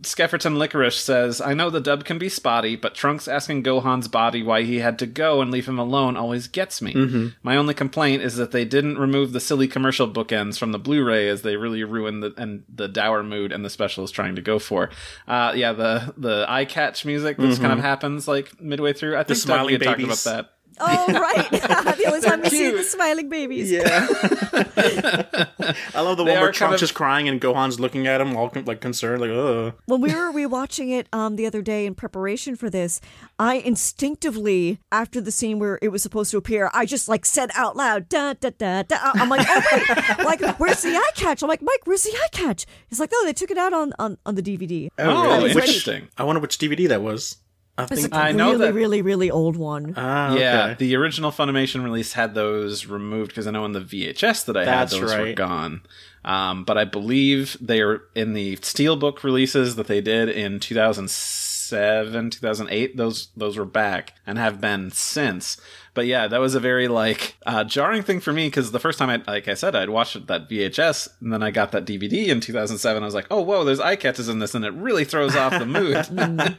Skefferton 0.03 0.57
Licorice 0.57 0.99
says, 0.99 1.41
I 1.41 1.55
know 1.55 1.71
the 1.71 1.81
dub 1.81 2.05
can 2.05 2.19
be 2.19 2.29
spotty, 2.29 2.77
but 2.77 2.95
Trunks 2.95 3.29
asking 3.29 3.63
Gohan's 3.63 4.09
body 4.09 4.43
why 4.43 4.63
he 4.63 4.79
had 4.79 4.99
to 5.01 5.07
go 5.07 5.41
and 5.41 5.51
leave 5.51 5.69
him 5.69 5.79
alone 5.79 6.17
always 6.17 6.49
gets 6.49 6.81
me. 6.83 6.95
Mm-hmm. 6.95 7.29
My 7.43 7.57
only 7.57 7.75
complaint 7.75 8.23
is 8.23 8.37
that 8.37 8.51
they 8.53 8.65
didn't 8.65 8.99
remove 8.99 9.33
the 9.33 9.41
silly 9.41 9.69
commercial 9.69 10.09
bookends 10.09 10.59
from 10.59 10.73
the 10.73 10.79
Blu-ray 10.79 11.29
as 11.29 11.43
they 11.43 11.57
really 11.57 11.85
ruined 11.85 12.23
the 12.23 12.35
and 12.37 12.65
the 12.75 12.89
dour 12.89 13.23
mood 13.23 13.53
and 13.53 13.65
the 13.65 13.71
special 13.71 14.05
is 14.05 14.11
trying 14.11 14.37
to 14.37 14.43
go 14.43 14.59
for. 14.59 14.91
Uh, 15.29 15.53
yeah, 15.55 15.73
the 15.73 16.15
the 16.17 16.47
eye 16.49 16.65
catch 16.65 17.05
music 17.05 17.37
that 17.37 17.59
kind 17.61 17.73
of 17.73 17.79
happens 17.81 18.27
like 18.27 18.61
midway 18.61 18.93
through. 18.93 19.17
I 19.17 19.23
think 19.25 19.39
Doug, 19.45 19.67
we 19.67 19.73
Mm-hmm. 19.75 19.83
had 19.85 19.89
talked 19.91 20.03
about 20.05 20.37
that. 20.47 20.53
Oh, 20.81 21.07
right. 21.21 21.51
the 21.51 22.05
only 22.07 22.21
time 22.21 22.43
you 22.45 22.51
see 22.51 22.71
the 22.71 22.83
smiling 22.83 23.29
babies. 23.29 23.71
Yeah. 23.71 23.83
I 25.95 26.01
love 26.01 26.17
the 26.17 26.25
They 26.25 26.31
one 26.33 26.39
are 26.39 26.41
where 26.43 26.47
kind 26.47 26.55
Trunks 26.55 26.83
of- 26.83 26.87
is 26.87 26.93
crying 26.93 27.29
and 27.29 27.41
Gohan's 27.41 27.79
looking 27.81 28.07
at 28.07 28.21
him 28.21 28.37
all 28.37 28.51
like 28.65 28.81
concerned, 28.81 29.21
like, 29.21 29.31
ugh. 29.31 29.75
When 29.87 30.01
we 30.01 30.15
were 30.15 30.33
rewatching 30.33 30.91
it 30.99 31.09
um, 31.13 31.37
the 31.37 31.47
other 31.47 31.63
day 31.63 31.87
in 31.87 31.95
preparation 31.95 32.57
for 32.57 32.71
this, 32.71 33.01
I 33.39 33.57
instinctively, 33.57 34.79
after 34.91 35.21
the 35.21 35.31
scene 35.31 35.59
where 35.59 35.79
it 35.83 35.89
was 35.89 36.03
supposed 36.03 36.31
to 36.33 36.37
appear, 36.37 36.71
I 36.75 36.87
just 36.87 37.09
like 37.09 37.25
said 37.27 37.51
out 37.55 37.77
loud, 37.77 38.09
da 38.09 38.35
da 38.35 38.51
da 38.57 38.83
da. 38.83 38.97
I'm 39.15 39.29
like, 39.29 39.47
oh 39.49 39.63
wait, 39.73 40.25
like 40.25 40.59
where's 40.59 40.83
the 40.83 40.97
eye 40.97 41.11
catch? 41.15 41.43
I'm 41.43 41.49
like, 41.49 41.63
Mike, 41.63 41.81
where's 41.85 42.03
the 42.05 42.11
eye 42.17 42.29
catch? 42.33 42.67
He's 42.89 42.99
like, 43.01 43.11
no, 43.13 43.25
they 43.25 43.33
took 43.33 43.51
it 43.51 43.59
out 43.59 43.73
on 43.73 43.93
on, 43.99 44.19
on 44.27 44.35
the 44.35 44.43
DVD. 44.43 44.89
Oh, 44.99 45.23
really? 45.39 45.51
interesting. 45.51 46.09
I 46.17 46.25
wonder 46.25 46.41
which 46.41 46.59
DVD 46.59 46.89
that 46.89 47.03
was. 47.03 47.37
I 47.79 47.87
think. 47.87 48.13
like 48.13 48.13
a 48.13 48.25
I 48.27 48.33
know 48.33 48.53
really, 48.53 48.67
that- 48.67 48.75
really, 48.75 49.03
really 49.03 49.31
old 49.31 49.57
one. 49.57 49.95
Ah, 49.97 50.35
Yeah, 50.35 50.65
okay. 50.65 50.75
the 50.79 50.97
original 50.97 51.31
Funimation 51.33 51.83
release 51.83 52.13
had 52.13 52.35
those 52.35 52.87
removed 52.87 53.29
because 53.31 53.47
I 53.47 53.51
know 53.51 53.65
in 53.65 53.73
the 53.73 53.81
VHS 53.81 54.45
that 54.45 54.57
I 54.57 54.65
That's 54.65 54.93
had 54.93 55.03
those 55.03 55.17
were 55.17 55.33
gone. 55.33 55.83
Um, 56.25 56.65
but 56.65 56.79
I 56.79 56.85
believe 56.85 57.57
they 57.61 57.81
are 57.81 58.03
in 58.15 58.35
the 58.35 58.57
Steelbook 58.59 59.25
releases 59.25 59.75
that 59.77 59.89
they 59.89 60.01
did 60.01 60.29
in 60.29 60.61
2007, 60.61 62.31
2008. 62.31 62.97
Those 62.97 63.29
those 63.37 63.57
were 63.57 63.65
back 63.65 64.15
and 64.27 64.39
have 64.39 64.61
been 64.61 64.91
since. 64.91 65.61
But 65.95 66.07
yeah, 66.07 66.27
that 66.27 66.41
was 66.41 66.55
a 66.55 66.61
very 66.61 66.89
like 66.89 67.37
uh, 67.45 67.65
jarring 67.65 68.03
thing 68.03 68.21
for 68.21 68.33
me 68.33 68.47
because 68.47 68.71
the 68.73 68.81
first 68.81 68.99
time 68.99 69.11
I, 69.11 69.23
like 69.31 69.47
I 69.47 69.53
said, 69.53 69.77
I'd 69.77 69.91
watched 69.91 70.27
that 70.27 70.49
VHS 70.49 71.09
and 71.21 71.31
then 71.33 71.43
I 71.43 71.51
got 71.51 71.73
that 71.73 71.85
DVD 71.85 72.29
in 72.29 72.41
2007. 72.41 73.03
I 73.03 73.05
was 73.05 73.15
like, 73.15 73.27
oh 73.31 73.43
whoa, 73.43 73.63
there's 73.65 73.79
eye 73.81 73.97
catches 73.97 74.29
in 74.31 74.39
this, 74.39 74.55
and 74.55 74.65
it 74.65 74.73
really 74.73 75.05
throws 75.05 75.37
off 75.37 75.53
the 75.53 75.67
mood. 75.67 76.57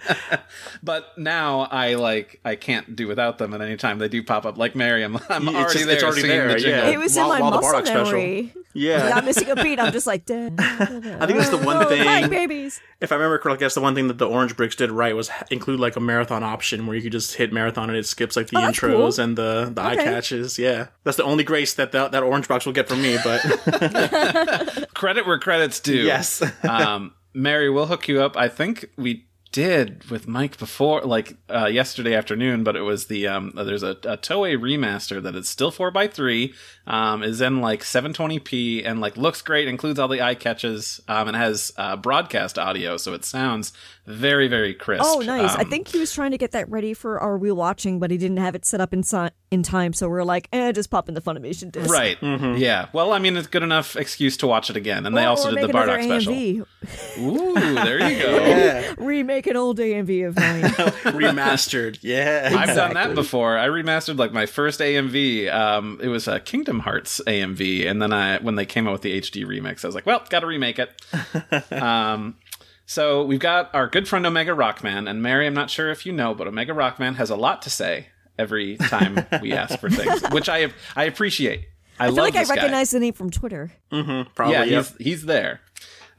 but 0.84 1.17
now 1.17 1.61
I 1.61 1.95
like 1.95 2.39
I 2.45 2.55
can't 2.55 2.95
do 2.95 3.07
without 3.07 3.38
them. 3.38 3.53
And 3.53 3.63
anytime 3.63 3.97
they 3.99 4.07
do 4.07 4.21
pop 4.23 4.45
up, 4.45 4.57
like 4.57 4.75
Mary, 4.75 5.03
I'm, 5.03 5.17
I'm 5.29 5.47
It's 5.47 5.55
already 5.57 5.73
just- 5.73 5.86
there. 5.86 5.95
it's 5.95 6.03
already 6.03 6.21
singing 6.21 6.38
there, 6.38 6.59
the 6.59 6.69
yeah. 6.69 6.88
it 6.89 6.99
was 6.99 7.15
while- 7.15 7.31
in 7.34 7.39
my 7.41 7.49
muscle 7.49 7.71
Bardock 7.71 7.86
special. 7.88 8.03
memory. 8.05 8.53
Yeah. 8.75 9.03
Without 9.03 9.25
missing 9.25 9.49
a 9.51 9.55
beat, 9.55 9.79
I'm 9.79 9.91
just 9.93 10.07
like. 10.07 10.23
I 10.31 10.47
think 10.49 11.38
that's 11.38 11.49
the 11.49 11.59
one 11.63 11.77
Oh, 11.77 11.88
thing. 11.89 12.03
hi, 12.03 12.27
babies. 12.27 12.81
If 13.04 13.12
I 13.12 13.16
remember 13.16 13.38
correctly, 13.38 13.66
that's 13.66 13.76
the 13.76 13.82
one 13.82 13.93
thing 13.95 14.08
that 14.08 14.18
the 14.18 14.28
Orange 14.28 14.56
Bricks 14.56 14.76
did 14.76 14.89
right 14.89 15.14
was 15.16 15.30
include 15.51 15.80
like 15.80 15.95
a 15.95 15.99
marathon 15.99 16.41
option 16.41 16.88
where 16.88 16.95
you 16.95 17.04
could 17.04 17.12
just 17.12 17.36
hit 17.36 17.51
marathon 17.54 17.89
and 17.89 17.97
it 17.97 18.06
skips 18.06 18.36
like 18.38 18.47
the 18.47 18.58
Oh, 18.58 18.62
intros 18.62 19.16
cool. 19.18 19.24
and 19.24 19.38
the, 19.38 19.72
the 19.76 19.82
eye 19.82 19.95
catches. 19.97 20.58
Yeah, 20.58 20.88
that's 21.04 21.18
the 21.18 21.24
only 21.26 21.43
grace 21.43 21.74
that 21.76 21.91
the, 21.91 22.08
that 22.08 22.24
Orange 22.24 22.47
Box 22.47 22.66
will 22.66 22.74
get 22.74 22.88
from 22.88 23.01
me. 23.01 23.18
But 23.24 23.41
Credit 24.93 25.28
where 25.28 25.38
credit's 25.38 25.80
due. 25.80 26.04
yes, 26.04 26.41
um, 26.64 27.14
Mary, 27.34 27.70
we'll 27.70 27.88
hook 27.88 28.08
you 28.08 28.22
up. 28.22 28.38
I 28.38 28.47
think 28.47 28.86
we 28.97 29.26
did 29.54 30.10
with 30.10 30.28
Mike 30.28 30.58
before, 30.58 31.01
like 31.04 31.38
uh, 31.49 31.68
yesterday 31.68 32.16
afternoon, 32.16 32.66
but 32.66 32.76
it 32.76 32.82
was 32.82 33.06
the 33.06 33.28
um, 33.28 33.54
there's 33.56 33.84
a, 33.84 33.91
a 33.91 34.18
Toei 34.18 34.58
remaster 34.58 35.22
that 35.24 35.36
is 35.36 35.47
still 35.47 35.72
four 35.72 35.95
x 35.95 36.14
three, 36.14 36.54
um, 36.88 37.24
is 37.24 37.39
in 37.39 37.62
like 37.62 37.82
720p 37.82 38.86
and 38.86 38.99
like 38.99 39.16
looks 39.16 39.41
great, 39.41 39.70
includes 39.70 39.99
all 39.99 40.10
the 40.10 40.22
eye 40.22 40.36
catches, 40.36 40.99
um, 41.08 41.30
and 41.30 41.38
has 41.38 41.72
uh, 41.78 41.95
broadcast 41.95 42.60
audio, 42.60 42.97
so 42.97 43.14
it 43.14 43.24
sounds 43.24 43.72
very 44.06 44.47
very 44.47 44.74
crisp. 44.74 45.04
Oh, 45.06 45.20
nice. 45.20 45.56
I 45.56 45.62
Um, 45.64 45.70
think 45.70 45.88
he 45.88 45.99
was 45.99 46.12
trying 46.14 46.32
to 46.32 46.38
get 46.38 46.51
that 46.51 46.70
ready 46.70 46.93
for 46.93 47.20
our 47.20 47.38
rewatching, 47.38 47.99
but 47.99 48.12
he 48.12 48.18
didn't 48.18 48.38
have 48.38 48.56
it 48.56 48.66
set 48.66 48.82
up 48.82 48.93
in, 48.93 49.04
si- 49.04 49.30
in 49.51 49.64
time. 49.64 49.93
So 49.93 50.10
we 50.10 50.16
are 50.18 50.26
like, 50.26 50.49
eh, 50.51 50.72
just 50.72 50.89
pop 50.89 51.08
in 51.08 51.16
the 51.16 51.22
Funimation 51.22 51.72
disc. 51.72 51.89
Right. 51.89 52.18
Yeah. 52.22 52.88
Well, 52.93 53.14
I 53.14 53.20
mean, 53.20 53.38
it's 53.38 53.47
good 53.47 53.64
enough 53.64 53.95
excuse 53.95 54.36
to 54.38 54.47
watch 54.47 54.70
it 54.70 54.76
again, 54.76 55.06
and 55.06 55.16
they 55.16 55.24
Or- 55.26 55.30
also 55.30 55.49
or 55.51 55.56
did 55.56 55.70
the 55.70 55.70
another 55.70 55.97
Bardock 55.97 56.04
special. 56.06 57.24
Ooh, 57.26 57.54
there 57.76 58.10
you 58.12 58.22
go. 58.22 58.36
yeah, 58.45 58.93
Remake 58.97 59.47
an 59.47 59.56
old 59.58 59.80
AMV 59.80 60.28
of 60.28 60.36
mine. 60.36 60.64
remastered. 61.14 61.97
Yeah, 62.01 62.49
I've 62.58 62.76
done 62.76 62.93
that 62.95 63.16
before. 63.16 63.58
I 63.58 63.68
remastered 63.68 64.18
like 64.18 64.32
my 64.34 64.45
first 64.45 64.80
AMV. 64.80 65.51
Um, 65.54 65.99
it 66.01 66.08
was 66.10 66.28
a 66.28 66.39
Kingdom 66.39 66.80
Hearts 66.80 67.22
AMV, 67.26 67.88
and 67.89 68.01
then 68.01 68.12
I 68.12 68.38
when 68.39 68.56
they 68.56 68.66
came 68.66 68.88
out 68.88 68.91
with 68.93 69.01
the 69.01 69.20
HD 69.20 69.45
remix, 69.45 69.84
I 69.84 69.88
was 69.88 69.95
like, 69.95 70.06
well, 70.06 70.24
got 70.30 70.41
to 70.41 70.47
remake 70.47 70.80
it. 70.80 70.91
um, 71.72 72.36
so 72.86 73.23
we've 73.23 73.39
got 73.39 73.73
our 73.73 73.88
good 73.88 74.07
friend 74.07 74.25
Omega 74.25 74.51
Rockman, 74.51 75.09
and 75.09 75.21
Mary. 75.21 75.47
I'm 75.47 75.53
not 75.53 75.69
sure 75.69 75.89
if 75.89 76.05
you 76.05 76.11
know, 76.11 76.34
but 76.34 76.47
Omega 76.47 76.73
Rockman 76.73 77.15
has 77.15 77.29
a 77.29 77.36
lot 77.36 77.61
to 77.63 77.69
say 77.69 78.07
every 78.38 78.77
time 78.77 79.25
we 79.41 79.53
ask 79.63 79.79
for 79.79 79.89
things, 79.89 80.21
which 80.31 80.49
I 80.49 80.71
I 80.95 81.05
appreciate. 81.05 81.67
I, 81.99 82.05
I 82.05 82.07
feel 82.07 82.15
love 82.15 82.25
like 82.25 82.36
I 82.36 82.39
this 82.39 82.49
guy. 82.49 82.55
recognize 82.55 82.91
the 82.91 82.99
name 82.99 83.13
from 83.13 83.29
Twitter. 83.29 83.71
probably. 83.89 84.53
yeah, 84.53 84.63
yep. 84.63 84.86
he's 84.86 84.95
he's 84.97 85.25
there. 85.25 85.61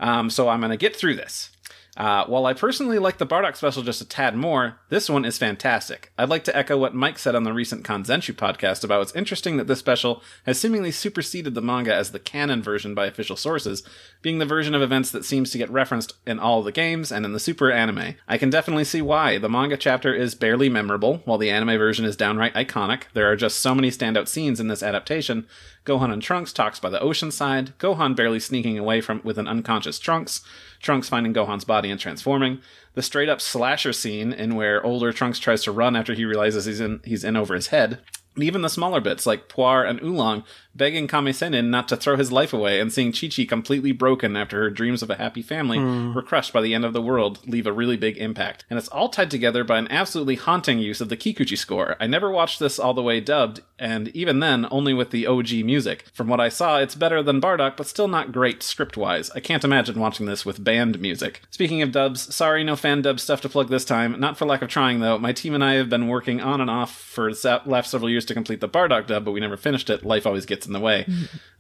Um, 0.01 0.31
so 0.31 0.49
I'm 0.49 0.61
going 0.61 0.71
to 0.71 0.77
get 0.77 0.97
through 0.97 1.15
this. 1.17 1.51
Uh, 1.97 2.25
while 2.27 2.47
I 2.47 2.55
personally 2.55 2.99
like 2.99 3.19
the 3.19 3.27
Bardock 3.27 3.57
special 3.57 3.83
just 3.83 4.01
a 4.01 4.05
tad 4.05 4.35
more, 4.37 4.79
this 4.89 5.09
one 5.09 5.25
is 5.25 5.39
fantastic. 5.39 6.11
I'd 6.19 6.29
like 6.29 6.45
to 6.45 6.57
echo 6.57 6.77
what 6.77 6.95
Mike 6.95 7.19
said 7.19 7.35
on 7.35 7.45
the 7.45 7.53
recent 7.53 7.85
Kanzenshuu 7.85 8.35
podcast 8.35 8.83
about 8.83 9.03
it's 9.03 9.15
interesting 9.15 9.57
that 9.59 9.69
this 9.69 9.79
special 9.79 10.23
has 10.45 10.59
seemingly 10.59 10.91
superseded 10.91 11.55
the 11.55 11.63
manga 11.63 11.95
as 11.95 12.11
the 12.11 12.19
canon 12.19 12.63
version 12.63 12.95
by 12.95 13.07
official 13.07 13.37
sources, 13.37 13.83
being 14.23 14.39
the 14.39 14.47
version 14.47 14.75
of 14.75 14.83
events 14.83 15.11
that 15.13 15.25
seems 15.25 15.51
to 15.51 15.59
get 15.59 15.71
referenced 15.71 16.15
in 16.27 16.41
all 16.41 16.63
the 16.63 16.73
games 16.73 17.13
and 17.13 17.25
in 17.25 17.33
the 17.33 17.41
Super 17.45 17.71
anime. 17.71 18.15
I 18.27 18.39
can 18.39 18.51
definitely 18.51 18.85
see 18.85 19.03
why. 19.03 19.39
The 19.39 19.49
manga 19.49 19.77
chapter 19.77 20.13
is 20.15 20.35
barely 20.35 20.69
memorable, 20.69 21.19
while 21.25 21.39
the 21.39 21.51
anime 21.51 21.79
version 21.79 22.05
is 22.05 22.17
downright 22.17 22.55
iconic. 22.55 23.03
There 23.13 23.31
are 23.31 23.37
just 23.37 23.61
so 23.61 23.75
many 23.75 23.91
standout 23.91 24.29
scenes 24.29 24.59
in 24.59 24.69
this 24.69 24.83
adaptation. 24.83 25.47
Gohan 25.85 26.13
and 26.13 26.23
Trunks 26.23 26.53
talks 26.53 26.81
by 26.81 26.89
the 26.89 27.01
ocean 27.01 27.31
side, 27.31 27.77
Gohan 27.79 28.17
barely 28.17 28.41
sneaking 28.41 28.79
away 28.79 29.03
from 29.03 29.21
with 29.23 29.37
an 29.37 29.47
unconscious 29.47 29.99
Trunks, 29.99 30.43
Trunks 30.81 31.11
finding 31.11 31.35
Gohan's 31.35 31.65
body 31.65 31.91
and 31.91 32.01
transforming, 32.01 32.61
the 32.95 33.03
straight 33.03 33.29
up 33.29 33.41
slasher 33.41 33.93
scene 33.93 34.33
in 34.33 34.55
where 34.55 34.85
older 34.85 35.13
Trunks 35.13 35.39
tries 35.39 35.63
to 35.65 35.73
run 35.73 35.95
after 35.95 36.15
he 36.15 36.25
realizes 36.25 36.65
he's 36.65 36.81
in 36.81 37.01
he's 37.05 37.25
in 37.25 37.37
over 37.37 37.55
his 37.55 37.67
head, 37.67 38.01
And 38.35 38.45
even 38.45 38.63
the 38.63 38.69
smaller 38.69 39.01
bits, 39.01 39.27
like 39.27 39.49
Puar 39.49 39.89
and 39.89 40.03
Oolong, 40.03 40.45
begging 40.75 41.07
Kame 41.07 41.27
Sennin 41.27 41.67
not 41.67 41.89
to 41.89 41.97
throw 41.97 42.17
his 42.17 42.33
life 42.33 42.53
away 42.53 42.81
and 42.81 42.93
seeing 42.93 43.13
Chi 43.13 43.29
Chi 43.29 43.45
completely 43.45 43.93
broken 43.93 44.37
after 44.37 44.61
her 44.61 44.71
dreams 44.71 45.03
of 45.03 45.11
a 45.11 45.17
happy 45.17 45.43
family 45.43 45.79
hmm. 45.79 46.13
were 46.13 46.23
crushed 46.23 46.53
by 46.53 46.61
the 46.61 46.75
end 46.75 46.85
of 46.85 46.93
the 46.93 47.03
world 47.03 47.39
leave 47.47 47.67
a 47.67 47.73
really 47.73 47.97
big 47.97 48.19
impact. 48.19 48.65
And 48.69 48.79
it's 48.79 48.89
all 48.89 49.09
tied 49.09 49.31
together 49.31 49.65
by 49.65 49.79
an 49.79 49.91
absolutely 49.91 50.35
haunting 50.35 50.79
use 50.79 51.01
of 51.01 51.09
the 51.09 51.17
Kikuchi 51.17 51.57
score. 51.57 51.97
I 52.01 52.07
never 52.07 52.31
watched 52.31 52.59
this 52.59 52.79
all 52.79 52.95
the 52.95 53.03
way 53.03 53.21
dubbed, 53.21 53.61
and 53.79 54.09
even 54.09 54.41
then, 54.41 54.67
only 54.71 54.95
with 54.95 55.11
the 55.11 55.27
OG 55.27 55.53
music. 55.65 56.07
From 56.13 56.29
what 56.29 56.41
I 56.41 56.49
saw, 56.49 56.79
it's 56.79 56.95
better 56.95 57.23
than 57.23 57.41
Bardock, 57.41 57.77
but 57.77 57.87
still 57.87 58.09
not 58.09 58.33
great 58.33 58.63
script 58.63 58.97
wise. 58.97 59.31
I 59.35 59.41
can't 59.41 59.65
imagine 59.65 60.01
watching 60.01 60.27
this 60.27 60.45
with 60.45 60.63
band 60.63 61.01
music. 61.01 61.43
Speaking 61.51 61.83
of 61.83 61.93
dubs, 61.93 62.35
sorry, 62.35 62.65
no 62.65 62.77
fan 62.77 63.03
dub 63.03 63.21
stuff 63.21 63.41
to 63.43 63.49
plug 63.49 63.69
this 63.69 63.85
time. 63.85 64.19
Not 64.19 64.37
for 64.37 64.47
lack 64.47 64.63
of 64.63 64.69
trying, 64.69 65.01
though. 65.01 65.19
My 65.19 65.33
team 65.33 65.55
and 65.55 65.65
I 65.65 65.75
have 65.75 65.89
been 65.89 66.09
working 66.09 66.41
on 66.41 66.61
and 66.61 66.71
off 66.71 66.95
for 66.95 67.33
the 67.33 67.63
last 67.67 67.91
several 67.91 68.11
years 68.11 68.24
to 68.29 68.35
complete 68.35 68.61
the 68.61 68.69
Bardock 68.69 69.07
dub, 69.07 69.25
but 69.25 69.33
we 69.33 69.41
never 69.41 69.57
finished 69.57 69.91
it. 69.91 70.05
Life 70.05 70.27
always 70.27 70.47
gets 70.47 70.67
in 70.67 70.73
the 70.73 70.81
way. 70.81 71.07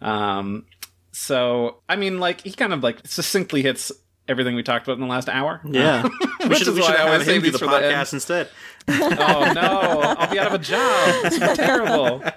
um, 0.00 0.66
so, 1.12 1.78
I 1.88 1.96
mean, 1.96 2.18
like, 2.20 2.40
he 2.42 2.52
kind 2.52 2.72
of 2.72 2.82
like 2.82 3.06
succinctly 3.06 3.62
hits 3.62 3.92
everything 4.26 4.54
we 4.56 4.62
talked 4.62 4.86
about 4.86 4.94
in 4.94 5.00
the 5.00 5.06
last 5.06 5.28
hour. 5.28 5.60
Yeah, 5.64 6.02
we 6.40 6.48
Which 6.48 6.58
should, 6.58 6.68
is 6.68 6.74
we 6.74 6.80
why 6.80 6.86
should 6.88 6.96
I 6.96 6.98
have 7.00 7.08
always 7.12 7.28
him 7.28 7.34
do 7.34 7.40
these 7.42 7.52
the 7.52 7.58
for 7.58 7.66
the 7.66 7.76
end. 7.86 7.94
podcast 7.94 8.12
instead. 8.14 8.48
Oh 8.88 9.52
no, 9.54 10.00
I'll 10.18 10.30
be 10.30 10.38
out 10.38 10.48
of 10.48 10.54
a 10.54 10.58
job. 10.58 11.22
This 11.24 11.34
is 11.40 11.56
terrible. 11.56 12.22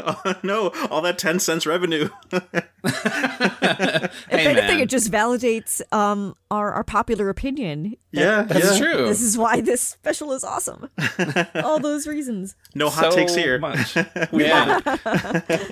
Oh, 0.00 0.34
no, 0.44 0.68
all 0.92 1.00
that 1.02 1.18
ten 1.18 1.40
cents 1.40 1.66
revenue. 1.66 2.08
If 2.30 4.24
Hey, 4.30 4.46
anything, 4.46 4.54
man. 4.76 4.80
it 4.80 4.88
just 4.88 5.10
validates 5.10 5.80
um 5.92 6.36
our, 6.50 6.72
our 6.72 6.84
popular 6.84 7.28
opinion. 7.28 7.96
yeah, 8.12 8.42
That's 8.42 8.78
yeah. 8.78 8.86
true. 8.86 9.04
This 9.06 9.20
is 9.20 9.36
why 9.36 9.60
this 9.60 9.82
special 9.82 10.32
is 10.32 10.44
awesome. 10.44 10.88
All 11.56 11.78
those 11.78 12.06
reasons. 12.06 12.54
No 12.74 12.88
hot 12.88 13.12
so 13.12 13.18
takes 13.18 13.34
here. 13.34 13.58
Much. 13.58 13.96
yeah. 14.32 14.80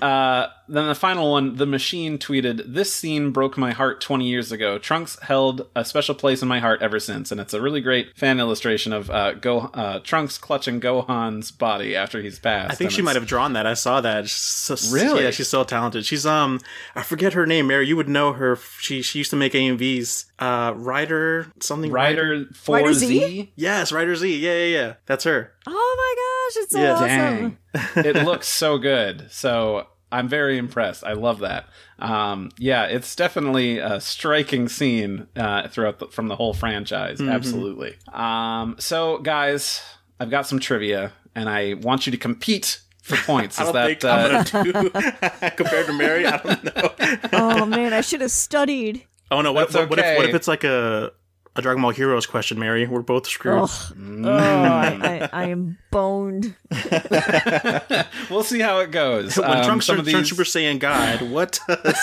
uh, 0.03 0.49
then 0.69 0.87
the 0.89 0.95
final 0.95 1.31
one, 1.33 1.57
the 1.57 1.65
machine 1.65 2.19
tweeted, 2.19 2.63
"This 2.75 2.93
scene 2.93 3.31
broke 3.31 3.57
my 3.57 3.73
heart 3.73 4.01
20 4.03 4.27
years 4.29 4.53
ago. 4.53 4.77
Trunks 4.79 5.19
held 5.23 5.67
a 5.75 5.85
special 5.85 6.15
place 6.15 6.43
in 6.43 6.49
my 6.49 6.59
heart 6.59 6.83
ever 6.83 6.99
since." 7.01 7.31
And 7.33 7.41
it's 7.41 7.55
a 7.55 7.61
really 7.63 7.81
great 7.81 8.09
fan 8.19 8.39
illustration 8.41 8.93
of 8.93 9.09
uh, 9.09 9.33
Go 9.35 9.61
uh, 9.73 10.01
Trunks 10.01 10.16
clutching 10.41 10.81
Gohan's 10.81 11.51
body 11.51 11.95
after 11.95 12.21
he's 12.23 12.39
passed. 12.39 12.73
I 12.73 12.75
think 12.75 12.91
she 12.91 13.03
might 13.03 13.15
have 13.17 13.27
drawn 13.27 13.53
that. 13.53 13.67
I 13.67 13.75
saw 13.75 14.01
that. 14.01 14.29
She's 14.29 14.33
so- 14.41 14.77
Really? 14.95 15.23
Yeah, 15.25 15.31
she's 15.31 15.49
so 15.49 15.65
talented. 15.65 16.05
She's 16.07 16.25
um, 16.27 16.61
I 16.95 17.03
forget 17.03 17.33
her 17.35 17.47
name. 17.47 17.67
Mary, 17.67 17.87
you 17.87 17.97
would 17.97 18.09
know 18.09 18.33
her. 18.33 18.57
She 18.81 19.03
she 19.03 19.19
used 19.19 19.31
to 19.31 19.37
make 19.37 19.53
AMVs. 19.53 20.27
Uh, 20.39 20.73
Ryder 20.77 21.53
something. 21.61 21.91
Rider 21.91 22.47
Four 22.55 22.93
Z. 22.93 23.07
Z? 23.07 23.53
Yes, 23.57 23.93
Ryder 23.93 24.17
Z. 24.17 24.37
Yeah, 24.39 24.53
yeah, 24.53 24.65
yeah. 24.79 24.95
That's 25.07 25.25
her. 25.25 25.53
Oh 25.67 25.95
my 25.99 26.55
gosh, 26.55 26.63
it's 26.65 26.73
so 26.73 26.81
Yeah. 26.83 26.95
awesome. 26.95 27.59
Dang, 27.95 28.05
it 28.17 28.25
looks 28.25 28.49
so 28.49 28.79
good. 28.79 29.27
So 29.31 29.87
I'm 30.13 30.29
very 30.29 30.57
impressed. 30.59 31.05
I 31.05 31.15
love 31.15 31.41
that. 31.41 31.67
Um, 31.99 32.51
yeah, 32.59 32.85
it's 32.85 33.17
definitely 33.17 33.79
a 33.79 34.01
striking 34.01 34.69
scene 34.69 35.27
uh, 35.35 35.67
throughout 35.69 35.99
the, 35.99 36.07
from 36.09 36.29
the 36.29 36.37
whole 36.37 36.53
franchise. 36.55 37.21
Absolutely. 37.21 37.97
Um, 38.13 38.77
so 38.79 39.19
guys, 39.19 39.83
I've 40.19 40.31
got 40.31 40.47
some 40.47 40.59
trivia, 40.61 41.13
and 41.35 41.49
I 41.49 41.75
want 41.75 42.07
you 42.07 42.11
to 42.13 42.19
compete 42.19 42.81
for 43.03 43.17
points. 43.19 43.59
I 43.61 43.63
Is 43.63 43.73
don't 43.73 43.75
that 43.75 43.87
think 43.87 44.05
uh, 44.05 44.09
I'm 44.63 44.73
gonna 44.73 44.73
do 44.73 45.51
compared 45.57 45.87
to 45.87 45.93
Mary. 45.93 46.27
I 46.27 46.37
don't 46.39 46.65
know. 46.65 46.93
Oh 47.33 47.67
man, 47.67 47.93
I 47.93 48.01
should 48.01 48.21
have 48.23 48.31
studied. 48.31 49.05
Oh 49.31 49.41
no! 49.43 49.53
What, 49.53 49.71
That's 49.71 49.75
what, 49.75 49.91
what 49.91 49.99
if 49.99 50.17
what 50.17 50.29
if 50.29 50.35
it's 50.35 50.49
like 50.49 50.65
a 50.65 51.13
a 51.57 51.63
Dragon 51.63 51.81
Ball 51.83 51.91
Heroes 51.91 52.27
question, 52.27 52.59
Mary? 52.59 52.87
We're 52.87 53.01
both 53.03 53.27
screwed. 53.27 53.63
Ugh. 53.63 53.71
Oh, 54.25 54.29
I, 54.31 54.99
I, 55.03 55.29
I 55.33 55.45
am 55.47 55.79
boned. 55.91 56.55
we'll 58.31 58.43
see 58.43 58.61
how 58.61 58.81
it 58.81 58.91
goes. 58.91 59.37
when 59.39 59.51
Um, 59.51 59.65
Trunks 59.65 59.87
some 59.87 59.97
turns 59.97 60.09
of 60.09 60.15
these- 60.15 60.29
Super 60.29 60.45
Saiyan 60.45 60.79
God, 60.79 61.23
what 61.31 61.59
does 61.67 61.97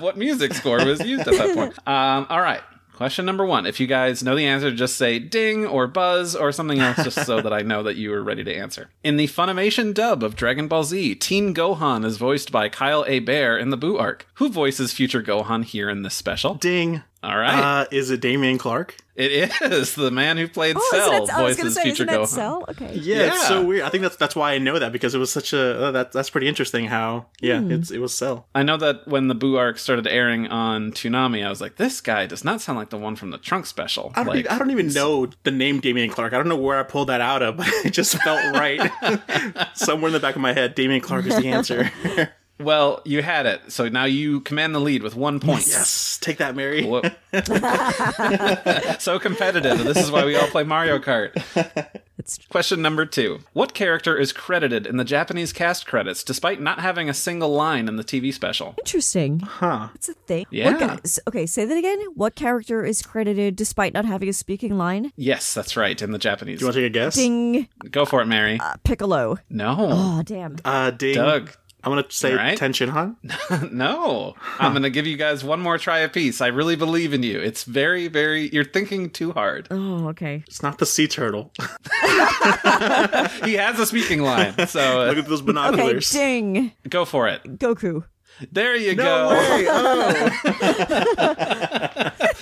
what 0.00 0.16
music 0.16 0.52
score 0.54 0.84
was 0.84 1.00
used 1.04 1.26
at 1.28 1.34
that 1.34 1.54
point. 1.54 1.74
Um, 1.86 2.26
all 2.28 2.40
right. 2.40 2.60
Question 3.02 3.26
number 3.26 3.44
one. 3.44 3.66
If 3.66 3.80
you 3.80 3.88
guys 3.88 4.22
know 4.22 4.36
the 4.36 4.46
answer, 4.46 4.70
just 4.70 4.94
say 4.94 5.18
ding 5.18 5.66
or 5.66 5.88
buzz 5.88 6.36
or 6.36 6.52
something 6.52 6.78
else 6.78 7.02
just 7.02 7.26
so 7.26 7.40
that 7.40 7.52
I 7.52 7.62
know 7.62 7.82
that 7.82 7.96
you 7.96 8.14
are 8.14 8.22
ready 8.22 8.44
to 8.44 8.54
answer. 8.54 8.90
In 9.02 9.16
the 9.16 9.26
Funimation 9.26 9.92
dub 9.92 10.22
of 10.22 10.36
Dragon 10.36 10.68
Ball 10.68 10.84
Z, 10.84 11.16
Teen 11.16 11.52
Gohan 11.52 12.04
is 12.04 12.16
voiced 12.16 12.52
by 12.52 12.68
Kyle 12.68 13.02
Hebert 13.02 13.60
in 13.60 13.70
the 13.70 13.76
Buu 13.76 13.98
arc. 13.98 14.28
Who 14.34 14.48
voices 14.50 14.92
future 14.92 15.20
Gohan 15.20 15.64
here 15.64 15.90
in 15.90 16.02
this 16.02 16.14
special? 16.14 16.54
ding? 16.54 17.02
All 17.22 17.38
right. 17.38 17.82
Uh, 17.82 17.86
is 17.90 18.10
it 18.10 18.20
Dameon 18.20 18.58
Clarke? 18.58 18.96
it 19.14 19.52
is 19.60 19.94
the 19.94 20.10
man 20.10 20.38
who 20.38 20.48
played 20.48 20.74
Oh, 20.78 20.88
Cell 20.90 21.12
isn't 21.12 21.26
that, 21.26 21.36
I 21.36 21.42
was 21.42 21.56
going 21.56 21.56
to 21.56 21.62
voices 21.64 21.74
say, 21.74 21.82
future 21.82 22.04
isn't 22.04 22.06
that 22.06 22.20
Gohan. 22.20 22.28
Cell? 22.28 22.64
Okay. 22.70 22.94
Yeah, 22.94 23.26
it's 23.26 23.46
so 23.46 23.62
weird. 23.62 23.82
I 23.82 23.90
think 23.90 24.02
that's 24.02 24.16
that's 24.16 24.34
why 24.34 24.52
I 24.52 24.58
know 24.58 24.78
that 24.78 24.90
because 24.90 25.14
it 25.14 25.18
was 25.18 25.30
such 25.30 25.52
a 25.52 25.84
uh, 25.84 25.90
that 25.90 26.12
that's 26.12 26.30
pretty 26.30 26.48
interesting. 26.48 26.86
How 26.86 27.26
yeah, 27.40 27.60
it's 27.62 27.90
it 27.90 27.98
was 27.98 28.14
Cell. 28.16 28.46
I 28.54 28.62
know 28.62 28.78
that 28.78 29.06
when 29.06 29.28
the 29.28 29.34
Buu 29.34 29.58
arc 29.58 29.78
started 29.78 30.06
airing 30.06 30.46
on 30.48 30.92
Toonami, 30.92 31.44
I 31.44 31.50
was 31.50 31.60
like, 31.60 31.76
this 31.76 32.00
guy 32.00 32.26
does 32.26 32.42
not 32.42 32.62
sound 32.62 32.78
like 32.78 32.88
the 32.90 32.96
one 32.98 33.14
from 33.14 33.30
the 33.30 33.38
Trunk 33.38 33.66
special. 33.66 34.12
I 34.14 34.24
don't, 34.24 34.28
like, 34.28 34.38
even, 34.40 34.50
I 34.52 34.58
don't 34.58 34.70
even 34.70 34.88
know 34.88 35.28
the 35.42 35.50
name 35.50 35.82
Dameon 35.82 36.10
Clarke. 36.10 36.32
I 36.32 36.38
don't 36.38 36.48
know 36.48 36.56
where 36.56 36.80
I 36.80 36.82
pulled 36.82 37.08
that 37.08 37.20
out 37.20 37.42
of, 37.42 37.58
but 37.58 37.68
it 37.84 37.90
just 37.90 38.16
felt 38.22 38.56
right. 38.56 38.80
Somewhere 39.74 40.08
in 40.08 40.14
the 40.14 40.20
back 40.20 40.36
of 40.36 40.40
my 40.40 40.54
head, 40.54 40.74
Dameon 40.74 41.02
Clarke 41.02 41.26
is 41.26 41.36
the 41.36 41.48
answer. 41.52 41.92
Well, 42.62 43.00
you 43.04 43.22
had 43.22 43.46
it. 43.46 43.72
So 43.72 43.88
now 43.88 44.04
you 44.04 44.40
command 44.40 44.74
the 44.74 44.80
lead 44.80 45.02
with 45.02 45.14
one 45.14 45.40
point. 45.40 45.66
yes, 45.66 46.18
take 46.20 46.38
that, 46.38 46.54
Mary. 46.54 46.82
So 48.98 49.18
competitive. 49.18 49.84
This 49.84 49.96
is 49.96 50.10
why 50.10 50.24
we 50.24 50.36
all 50.36 50.46
play 50.48 50.64
Mario 50.64 50.98
Kart. 50.98 51.32
It's 52.18 52.38
Question 52.50 52.82
number 52.82 53.04
two. 53.04 53.40
What 53.52 53.74
character 53.74 54.16
is 54.16 54.32
credited 54.32 54.86
in 54.86 54.96
the 54.96 55.02
Japanese 55.02 55.52
cast 55.52 55.88
credits 55.88 56.22
despite 56.22 56.60
not 56.60 56.78
having 56.78 57.08
a 57.08 57.14
single 57.14 57.52
line 57.52 57.88
in 57.88 57.96
the 57.96 58.04
TV 58.04 58.32
special? 58.32 58.76
interesting. 58.78 59.40
Huh? 59.40 59.88
It's 59.96 60.08
a 60.08 60.14
thing. 60.14 60.46
Yeah. 60.50 60.76
What 60.94 61.18
okay, 61.26 61.46
say 61.46 61.64
that 61.64 61.76
again. 61.76 61.98
What 62.14 62.36
character 62.36 62.84
is 62.84 63.02
credited 63.02 63.56
despite 63.56 63.92
not 63.92 64.04
having 64.04 64.28
a 64.28 64.32
speaking 64.32 64.78
line? 64.78 65.10
Yes, 65.16 65.52
that's 65.52 65.76
right, 65.76 66.00
in 66.00 66.12
the 66.12 66.18
Japanese. 66.18 66.60
You 66.60 66.68
want 66.68 66.74
to 66.76 66.82
take 66.82 66.90
a 66.90 66.94
guess? 66.94 67.16
Ding. 67.16 67.66
Go 67.90 68.04
for 68.04 68.20
it, 68.20 68.26
Mary. 68.26 68.60
Uh, 68.60 68.74
Piccolo. 68.84 69.38
No. 69.50 69.74
Oh, 69.80 70.22
damn. 70.22 70.56
Uh, 70.64 70.92
ding. 70.92 71.16
Doug. 71.16 71.50
I'm 71.84 71.90
gonna 71.90 72.04
say 72.10 72.30
All 72.30 72.36
right. 72.36 72.56
Tenshin 72.58 72.88
Han. 72.90 73.16
no. 73.72 74.34
I'm 74.60 74.72
going 74.72 74.84
to 74.84 74.90
give 74.90 75.06
you 75.06 75.16
guys 75.16 75.42
one 75.42 75.60
more 75.60 75.78
try 75.78 75.98
apiece. 75.98 76.40
I 76.40 76.46
really 76.48 76.76
believe 76.76 77.12
in 77.12 77.22
you. 77.24 77.40
It's 77.40 77.64
very, 77.64 78.06
very. 78.08 78.48
You're 78.50 78.64
thinking 78.64 79.10
too 79.10 79.32
hard. 79.32 79.66
Oh, 79.70 80.08
okay. 80.10 80.44
It's 80.46 80.62
not 80.62 80.78
the 80.78 80.86
sea 80.86 81.08
turtle. 81.08 81.52
He 83.44 83.54
has 83.54 83.78
a 83.78 83.86
speaking 83.86 84.22
line. 84.22 84.66
So 84.68 85.06
Look 85.08 85.18
at 85.18 85.28
those 85.28 85.42
binoculars. 85.42 86.14
Okay, 86.14 86.40
binoculars. 86.40 86.72
ding. 86.72 86.72
go 86.88 87.04
for 87.04 87.28
it. 87.28 87.42
Goku. 87.58 88.04
There 88.50 88.74
you 88.76 88.94
No 88.96 89.02
go. 89.04 89.28
way! 89.30 89.66
Oh. 89.68 90.28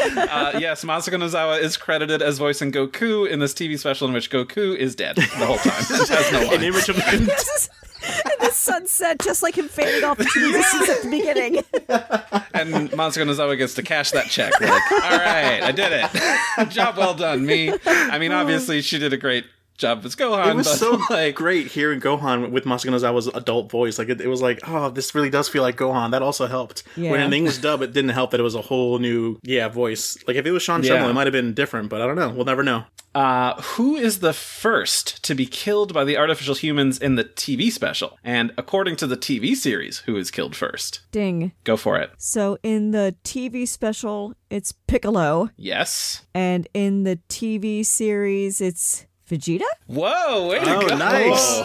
Uh, 0.00 0.52
yes, 0.58 0.84
Masako 0.84 1.16
Nozawa 1.16 1.60
is 1.60 1.76
credited 1.76 2.22
as 2.22 2.38
voicing 2.38 2.72
Goku 2.72 3.28
in 3.28 3.38
this 3.40 3.52
TV 3.52 3.78
special 3.78 4.06
in 4.08 4.14
which 4.14 4.30
Goku 4.30 4.74
is 4.76 4.94
dead 4.94 5.16
the 5.16 5.22
whole 5.46 5.56
time. 5.58 5.72
Has 5.72 6.32
no 6.32 6.50
An 6.52 6.62
image 6.62 6.88
of 6.88 6.96
This 6.96 7.06
is 7.08 7.18
in 7.18 7.26
the 7.26 7.79
sunset, 8.60 9.18
just 9.20 9.42
like 9.42 9.56
him 9.56 9.68
fading 9.68 10.04
off 10.04 10.20
into 10.20 10.40
the 10.40 10.52
distance 10.58 10.88
at 10.88 11.02
the 11.02 11.10
beginning. 11.10 11.64
And 12.52 12.90
Masako 12.90 13.24
Nozawa 13.24 13.56
gets 13.56 13.74
to 13.74 13.82
cash 13.82 14.10
that 14.10 14.26
check. 14.26 14.52
Like, 14.60 14.70
all 14.92 15.18
right, 15.18 15.62
I 15.62 15.72
did 15.72 15.92
it. 15.92 16.68
Job 16.70 16.96
well 16.98 17.14
done, 17.14 17.46
me. 17.46 17.72
I 17.86 18.18
mean, 18.18 18.32
obviously, 18.32 18.82
she 18.82 18.98
did 18.98 19.12
a 19.14 19.16
great 19.16 19.46
job 19.80 20.04
as 20.04 20.14
Gohan, 20.14 20.50
It 20.52 20.56
was 20.56 20.68
but 20.68 20.76
so 20.76 21.00
like, 21.10 21.34
great 21.34 21.66
hearing 21.68 22.00
Gohan 22.00 22.50
with 22.50 22.64
Masako 22.64 22.90
Nozawa's 22.90 23.26
adult 23.28 23.70
voice. 23.70 23.98
Like 23.98 24.08
it, 24.08 24.20
it 24.20 24.28
was 24.28 24.40
like, 24.42 24.60
oh, 24.68 24.90
this 24.90 25.14
really 25.14 25.30
does 25.30 25.48
feel 25.48 25.62
like 25.62 25.76
Gohan. 25.76 26.12
That 26.12 26.22
also 26.22 26.46
helped. 26.46 26.84
Yeah. 26.96 27.10
When 27.10 27.20
in 27.20 27.30
the 27.30 27.36
English 27.36 27.58
dub, 27.58 27.82
it 27.82 27.92
didn't 27.92 28.10
help 28.10 28.30
that 28.30 28.40
it 28.40 28.44
was 28.44 28.54
a 28.54 28.62
whole 28.62 28.98
new, 28.98 29.38
yeah, 29.42 29.68
voice. 29.68 30.16
Like 30.28 30.36
if 30.36 30.46
it 30.46 30.52
was 30.52 30.62
Sean 30.62 30.82
Yeah. 30.82 30.90
Sherman, 30.90 31.10
it 31.10 31.14
might 31.14 31.26
have 31.26 31.32
been 31.32 31.54
different, 31.54 31.88
but 31.88 32.00
I 32.00 32.06
don't 32.06 32.16
know. 32.16 32.30
We'll 32.30 32.44
never 32.44 32.62
know. 32.62 32.84
uh, 33.12 33.60
who 33.62 33.96
is 33.96 34.20
the 34.20 34.32
first 34.32 35.24
to 35.24 35.34
be 35.34 35.44
killed 35.46 35.92
by 35.92 36.04
the 36.04 36.16
artificial 36.16 36.54
humans 36.54 36.96
in 36.98 37.16
the 37.16 37.24
TV 37.24 37.72
special? 37.72 38.16
And 38.22 38.52
according 38.56 38.94
to 38.96 39.06
the 39.08 39.16
TV 39.16 39.56
series, 39.56 39.98
who 40.06 40.16
is 40.16 40.30
killed 40.30 40.54
first? 40.54 41.00
Ding. 41.10 41.50
Go 41.64 41.76
for 41.76 41.98
it. 41.98 42.10
So 42.18 42.56
in 42.62 42.92
the 42.92 43.16
TV 43.24 43.66
special, 43.66 44.34
it's 44.48 44.72
Piccolo, 44.86 45.48
Yes. 45.56 46.24
and 46.34 46.68
in 46.72 47.02
the 47.02 47.18
TV 47.28 47.84
series, 47.84 48.60
it's 48.60 49.06
Vegeta. 49.30 49.64
Whoa! 49.86 50.48
Way 50.48 50.58
to 50.58 50.76
Oh, 50.76 50.88
go! 50.88 50.96
nice. 50.96 51.60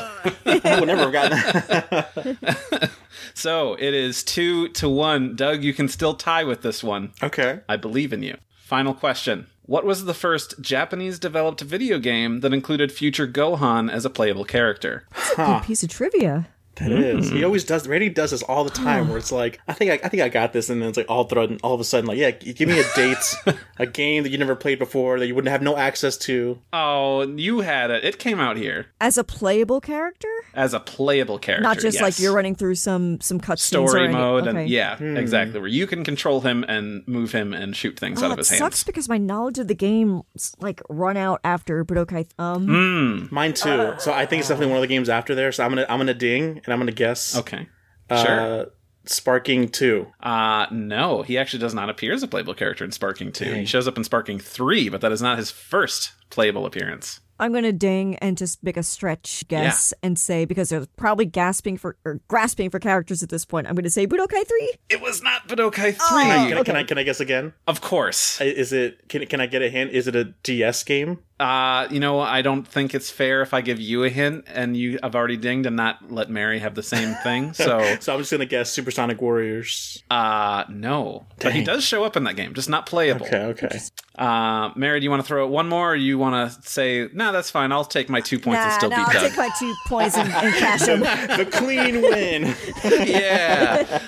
I 0.63 0.79
would 0.79 0.87
never 0.87 1.09
have 1.09 1.11
gotten 1.11 1.31
that. 1.31 2.91
So 3.33 3.73
it 3.73 3.93
is 3.93 4.23
two 4.23 4.69
to 4.69 4.87
one. 4.87 5.35
Doug, 5.35 5.63
you 5.63 5.73
can 5.73 5.89
still 5.89 6.13
tie 6.13 6.43
with 6.45 6.61
this 6.61 6.83
one. 6.83 7.11
okay. 7.21 7.59
I 7.67 7.75
believe 7.75 8.13
in 8.13 8.23
you. 8.23 8.37
Final 8.55 8.93
question. 8.93 9.47
What 9.63 9.83
was 9.85 10.05
the 10.05 10.13
first 10.13 10.61
Japanese 10.61 11.19
developed 11.19 11.61
video 11.61 11.97
game 11.99 12.39
that 12.41 12.53
included 12.53 12.91
future 12.91 13.27
Gohan 13.27 13.91
as 13.91 14.05
a 14.05 14.09
playable 14.09 14.45
character? 14.45 15.05
Good 15.35 15.63
piece 15.63 15.83
of 15.83 15.89
trivia. 15.89 16.47
That 16.75 16.91
is. 16.91 17.29
He 17.29 17.43
always 17.43 17.63
does. 17.63 17.87
Randy 17.87 18.09
does 18.09 18.31
this 18.31 18.43
all 18.43 18.63
the 18.63 18.69
time. 18.69 19.07
Where 19.07 19.17
it's 19.17 19.31
like, 19.31 19.59
I 19.67 19.73
think 19.73 19.91
I, 19.91 20.05
I 20.05 20.09
think 20.09 20.21
I 20.23 20.29
got 20.29 20.51
this, 20.53 20.69
and 20.69 20.81
then 20.81 20.89
it's 20.89 20.97
like 20.97 21.09
all 21.09 21.23
thrown. 21.23 21.57
All 21.63 21.73
of 21.73 21.79
a 21.79 21.83
sudden, 21.85 22.05
like, 22.07 22.17
yeah, 22.17 22.31
give 22.31 22.67
me 22.67 22.79
a 22.79 22.83
date, 22.95 23.35
a 23.79 23.85
game 23.85 24.23
that 24.23 24.29
you 24.29 24.37
never 24.37 24.55
played 24.55 24.77
before 24.79 25.19
that 25.19 25.27
you 25.27 25.35
wouldn't 25.35 25.51
have 25.51 25.61
no 25.61 25.77
access 25.77 26.17
to. 26.17 26.59
Oh, 26.73 27.21
you 27.23 27.61
had 27.61 27.91
it. 27.91 28.03
It 28.03 28.19
came 28.19 28.39
out 28.39 28.57
here 28.57 28.87
As 28.99 29.17
a 29.17 29.23
playable 29.23 29.79
character, 29.79 30.27
as 30.53 30.73
a 30.73 30.79
playable 30.79 31.39
character, 31.39 31.63
not 31.63 31.79
just 31.79 32.01
like 32.01 32.19
you're 32.19 32.33
running 32.33 32.55
through 32.55 32.75
some 32.75 33.21
some 33.21 33.39
cutscenes 33.39 33.59
story 33.59 34.03
anything. 34.05 34.17
mode 34.17 34.47
Okay. 34.47 34.59
and 34.61 34.69
yeah, 34.69 34.97
Hmm. 34.97 35.15
exactly. 35.17 35.59
Where 35.59 35.69
you 35.69 35.87
can 35.87 36.03
control 36.03 36.41
him 36.41 36.65
and 36.67 37.07
move 37.07 37.31
him 37.31 37.53
and 37.53 37.75
shoot 37.75 37.97
things 37.97 38.21
out 38.21 38.29
Oh, 38.29 38.33
of 38.33 38.37
his 38.39 38.47
sucks 38.47 38.59
hands. 38.59 38.75
Sucks 38.75 38.83
because 38.83 39.07
my 39.09 39.17
knowledge 39.17 39.59
of 39.59 39.67
the 39.67 39.75
game 39.75 40.23
like 40.59 40.81
run 40.89 41.15
out 41.17 41.39
after 41.43 41.85
Budokai. 41.85 42.27
Um, 42.37 42.65
Hmm. 42.65 43.33
Mine 43.33 43.53
too. 43.53 43.93
so 43.99 44.11
I 44.11 44.25
think 44.25 44.41
it's 44.41 44.49
definitely 44.49 44.71
one 44.73 44.77
of 44.77 44.81
the 44.81 44.87
games 44.93 45.07
after 45.09 45.35
there. 45.35 45.51
So 45.51 45.63
I'm 45.63 45.69
gonna 45.71 45.85
I'm 45.89 45.99
gonna 45.99 46.13
ding 46.13 46.61
and 46.65 46.73
I'm 46.73 46.79
gonna 46.79 46.91
guess. 46.91 47.37
Okay, 47.37 47.67
sure. 48.09 48.61
Uh, 48.61 48.65
Sparking 49.07 49.69
two. 49.69 50.07
Uh 50.19 50.65
no, 50.71 51.21
he 51.21 51.37
actually 51.37 51.59
does 51.59 51.75
not 51.75 51.89
appear 51.91 52.11
as 52.13 52.23
a 52.23 52.27
playable 52.27 52.55
character 52.55 52.83
in 52.83 52.91
Sparking 52.91 53.31
2. 53.31 53.45
He 53.53 53.65
shows 53.65 53.87
up 53.87 53.97
in 53.97 54.03
Sparking 54.03 54.39
3, 54.39 54.89
but 54.89 55.01
that 55.01 55.11
is 55.11 55.21
not 55.21 55.37
his 55.37 55.51
first 55.51 56.13
playable 56.31 56.65
appearance. 56.65 57.19
I'm 57.39 57.53
gonna 57.53 57.73
ding 57.73 58.15
and 58.15 58.37
just 58.37 58.63
make 58.63 58.77
a 58.77 58.83
stretch 58.83 59.45
guess 59.47 59.93
and 60.01 60.17
say 60.17 60.45
because 60.45 60.69
they're 60.69 60.85
probably 60.95 61.25
gasping 61.25 61.77
for 61.77 61.97
or 62.05 62.21
grasping 62.29 62.69
for 62.69 62.79
characters 62.79 63.21
at 63.21 63.29
this 63.29 63.43
point. 63.45 63.67
I'm 63.67 63.75
gonna 63.75 63.89
say 63.89 64.07
Budokai 64.07 64.47
three. 64.47 64.73
It 64.89 65.01
was 65.01 65.21
not 65.21 65.47
Budokai 65.47 65.93
3. 65.93 65.93
Can 65.97 66.57
I, 66.57 66.63
can 66.63 66.75
I 66.75 66.83
can 66.83 66.97
I 66.97 67.03
guess 67.03 67.19
again? 67.19 67.53
Of 67.67 67.81
course. 67.81 68.39
Is 68.41 68.71
it 68.73 69.07
can 69.09 69.25
can 69.27 69.41
I 69.41 69.47
get 69.47 69.61
a 69.61 69.69
hint? 69.69 69.91
Is 69.91 70.07
it 70.07 70.15
a 70.15 70.23
DS 70.43 70.83
game? 70.83 71.19
Uh, 71.37 71.87
you 71.91 71.99
know, 71.99 72.19
I 72.21 72.41
don't 72.41 72.65
think 72.65 72.95
it's 72.95 73.11
fair 73.11 73.41
if 73.41 73.53
I 73.53 73.59
give 73.59 73.77
you 73.79 74.05
a 74.05 74.09
hint 74.09 74.45
and 74.47 74.77
you 74.77 74.99
I've 75.03 75.15
already 75.15 75.35
dinged 75.35 75.65
and 75.65 75.75
not 75.75 76.09
let 76.09 76.29
Mary 76.29 76.59
have 76.59 76.75
the 76.75 76.83
same 76.83 77.13
thing. 77.23 77.53
So, 77.53 77.79
So 77.99 78.13
I'm 78.13 78.19
just 78.19 78.31
gonna 78.31 78.45
guess 78.45 78.71
Supersonic 78.71 79.21
Warriors. 79.21 80.01
uh, 80.09 80.63
no. 80.69 81.25
But 81.41 81.53
he 81.53 81.63
does 81.63 81.83
show 81.83 82.05
up 82.05 82.15
in 82.15 82.23
that 82.23 82.37
game, 82.37 82.53
just 82.53 82.69
not 82.69 82.85
playable. 82.85 83.25
Okay, 83.25 83.43
okay. 83.67 83.79
Uh, 84.17 84.71
Mary, 84.77 85.01
do 85.01 85.03
you 85.03 85.09
want 85.09 85.21
to 85.21 85.27
throw 85.27 85.43
out 85.43 85.51
one 85.51 85.67
more 85.67 85.91
or 85.91 85.95
you 85.95 86.17
want 86.17 86.53
to 86.53 86.61
say, 86.69 87.09
no, 87.11 87.33
that's 87.33 87.49
fine. 87.49 87.73
I'll 87.73 87.83
take 87.83 88.07
my 88.07 88.21
two 88.21 88.39
points 88.39 88.61
and 88.61 88.69
nah, 88.69 88.77
still 88.77 88.89
nah, 88.89 88.95
beat 88.95 89.07
I'll 89.07 89.21
Doug. 89.21 89.29
take 89.29 89.37
my 89.37 89.49
two 89.59 89.73
points 89.87 90.17
and, 90.17 90.31
and 90.31 90.55
cash 90.55 90.85
them. 90.85 90.99
the 91.37 91.45
clean 91.51 92.01
win. 92.01 92.55
yeah. 92.85 93.99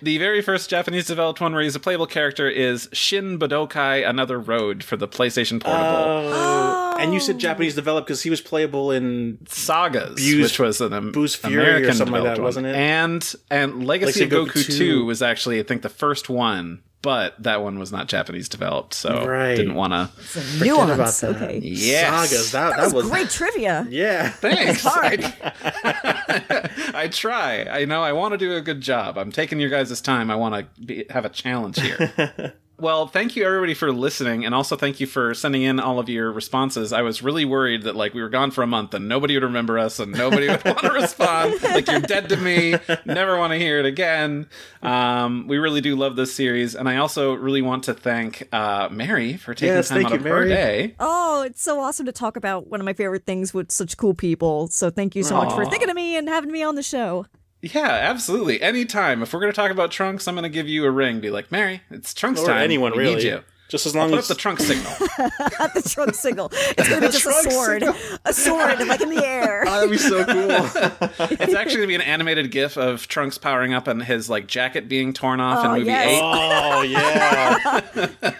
the 0.00 0.18
very 0.18 0.42
first 0.42 0.70
Japanese 0.70 1.06
developed 1.06 1.40
one 1.40 1.52
where 1.52 1.62
he's 1.62 1.74
a 1.74 1.80
playable 1.80 2.06
character 2.06 2.48
is 2.48 2.88
Shin 2.92 3.36
Budokai 3.36 4.08
Another 4.08 4.38
Road 4.38 4.84
for 4.84 4.96
the 4.96 5.08
PlayStation 5.08 5.60
Portable. 5.60 5.86
Oh. 5.88 6.67
And 6.98 7.14
you 7.14 7.20
said 7.20 7.38
Japanese 7.38 7.74
developed 7.74 8.06
because 8.08 8.22
he 8.22 8.30
was 8.30 8.40
playable 8.40 8.90
in 8.90 9.38
Sagas, 9.48 10.16
Buu's- 10.16 10.42
which 10.42 10.58
was 10.58 10.80
an 10.80 10.92
um, 10.92 11.12
Buu's 11.12 11.34
Fury 11.34 11.56
or 11.56 11.60
American 11.76 11.94
something 11.94 12.12
like 12.12 12.22
that, 12.24 12.34
developed 12.34 12.38
one. 12.40 12.44
wasn't 12.44 12.66
it? 12.66 12.74
And 12.76 13.34
and 13.50 13.86
Legacy, 13.86 14.20
Legacy 14.20 14.24
of 14.24 14.32
of 14.32 14.48
Goku, 14.48 14.60
Goku 14.60 14.66
2. 14.66 14.78
2 14.78 15.04
was 15.04 15.22
actually 15.22 15.60
I 15.60 15.62
think 15.62 15.82
the 15.82 15.88
first 15.88 16.28
one, 16.28 16.82
but 17.02 17.40
that 17.42 17.62
one 17.62 17.78
was 17.78 17.92
not 17.92 18.08
Japanese 18.08 18.48
developed, 18.48 18.94
so 18.94 19.24
Right. 19.24 19.54
didn't 19.54 19.76
want 19.76 19.92
to. 19.92 20.64
Nuance. 20.64 21.22
about 21.22 21.38
that. 21.38 21.42
Okay. 21.44 21.60
Yes. 21.62 22.30
Sagas. 22.30 22.50
That, 22.52 22.76
That 22.76 22.84
was, 22.86 22.94
was 22.94 23.08
great 23.10 23.30
trivia. 23.30 23.86
Yeah. 23.88 24.28
Thanks. 24.30 24.82
hard. 24.82 25.22
I, 25.24 26.70
I 27.04 27.08
try. 27.08 27.62
I 27.70 27.84
know 27.84 28.02
I 28.02 28.12
want 28.12 28.32
to 28.32 28.38
do 28.38 28.56
a 28.56 28.60
good 28.60 28.80
job. 28.80 29.16
I'm 29.18 29.30
taking 29.30 29.60
your 29.60 29.70
guys' 29.70 30.00
time. 30.00 30.30
I 30.32 30.34
want 30.36 30.66
to 30.88 31.04
have 31.10 31.24
a 31.24 31.28
challenge 31.30 31.80
here. 31.80 32.54
well, 32.78 33.08
thank 33.08 33.34
you 33.34 33.44
everybody 33.44 33.74
for 33.74 33.92
listening, 33.92 34.44
and 34.44 34.54
also 34.54 34.76
thank 34.76 35.00
you 35.00 35.06
for 35.06 35.34
sending 35.34 35.62
in 35.62 35.80
all 35.80 35.98
of 35.98 36.08
your 36.08 36.30
responses. 36.30 36.92
I 36.92 37.02
was 37.02 37.22
really 37.22 37.44
worried 37.44 37.82
that 37.82 37.96
like 37.96 38.14
we 38.14 38.22
were 38.22 38.28
gone 38.28 38.52
for 38.52 38.62
a 38.62 38.66
month 38.66 38.94
and 38.94 39.08
nobody 39.08 39.34
would 39.34 39.42
remember 39.42 39.78
us 39.78 39.98
and 39.98 40.12
nobody 40.12 40.48
would 40.48 40.64
want 40.64 40.78
to 40.78 40.92
respond. 40.92 41.60
Like 41.62 41.88
you're 41.88 42.00
dead 42.00 42.28
to 42.28 42.36
me. 42.36 42.76
Never 43.04 43.36
want 43.36 43.52
to 43.52 43.58
hear 43.58 43.80
it 43.80 43.86
again. 43.86 44.48
Um, 44.82 45.48
we 45.48 45.58
really 45.58 45.80
do 45.80 45.96
love 45.96 46.14
this 46.14 46.32
series, 46.32 46.74
and 46.76 46.88
I 46.88 46.98
also 46.98 47.34
really 47.34 47.62
want 47.62 47.84
to 47.84 47.94
thank 47.94 48.48
uh, 48.52 48.88
Mary 48.90 49.36
for 49.36 49.54
taking 49.54 49.74
Yes, 49.74 49.88
time 49.88 50.06
out 50.06 50.12
you, 50.12 50.18
of 50.18 50.24
her 50.24 50.46
day. 50.46 50.94
Oh, 51.00 51.42
it's 51.42 51.62
so 51.62 51.80
awesome 51.80 52.06
to 52.06 52.12
talk 52.12 52.36
about 52.36 52.68
one 52.68 52.80
of 52.80 52.84
my 52.84 52.92
favorite 52.92 53.26
things 53.26 53.52
with 53.52 53.72
such 53.72 53.96
cool 53.96 54.14
people. 54.14 54.68
So 54.68 54.90
thank 54.90 55.16
you 55.16 55.24
so 55.24 55.36
much 55.36 55.52
for 55.52 55.64
thinking 55.64 55.90
of 55.90 55.96
me 55.96 56.16
and 56.16 56.28
having 56.28 56.52
me 56.52 56.62
on 56.62 56.76
the 56.76 56.82
show. 56.82 57.26
Yeah, 57.60 57.88
absolutely. 57.88 58.62
Anytime. 58.62 59.22
If 59.22 59.32
we're 59.32 59.40
going 59.40 59.52
to 59.52 59.56
talk 59.56 59.70
about 59.70 59.90
Trunks, 59.90 60.28
I'm 60.28 60.34
going 60.34 60.44
to 60.44 60.48
give 60.48 60.68
you 60.68 60.84
a 60.84 60.90
ring. 60.90 61.20
Be 61.20 61.30
like, 61.30 61.50
Mary, 61.50 61.82
it's 61.90 62.14
Trunks 62.14 62.40
Or 62.42 62.46
time. 62.46 62.58
anyone 62.58 62.92
we 62.92 62.98
really. 62.98 63.14
Need 63.16 63.22
you. 63.24 63.40
Just 63.68 63.84
as 63.84 63.94
long 63.94 64.08
Put 64.08 64.14
up 64.14 64.18
as 64.20 64.28
the 64.28 64.34
trunk 64.34 64.60
signal. 64.60 64.90
At 65.60 65.74
the 65.74 65.82
trunk 65.86 66.14
signal. 66.14 66.48
It's 66.52 66.88
gonna 66.88 67.02
be 67.02 67.06
just 67.12 67.26
a 67.26 67.28
trunk 67.28 67.50
sword. 67.50 67.82
A 68.24 68.32
sword 68.32 68.78
like 68.88 69.02
in 69.02 69.10
the 69.10 69.22
air. 69.22 69.62
that'd 69.66 69.90
be 69.90 69.98
so 69.98 70.24
cool. 70.24 70.50
it's 70.50 71.52
actually 71.52 71.76
going 71.76 71.82
to 71.82 71.86
be 71.88 71.94
an 71.94 72.00
animated 72.00 72.50
GIF 72.50 72.78
of 72.78 73.06
Trunks 73.08 73.36
powering 73.36 73.74
up 73.74 73.86
and 73.86 74.02
his 74.02 74.30
like 74.30 74.46
jacket 74.46 74.88
being 74.88 75.12
torn 75.12 75.38
off 75.40 75.66
Oh, 75.66 75.74
in 75.74 75.80
movie 75.80 75.90
yes. 75.90 76.08
eight. 76.08 76.20
oh 76.22 76.82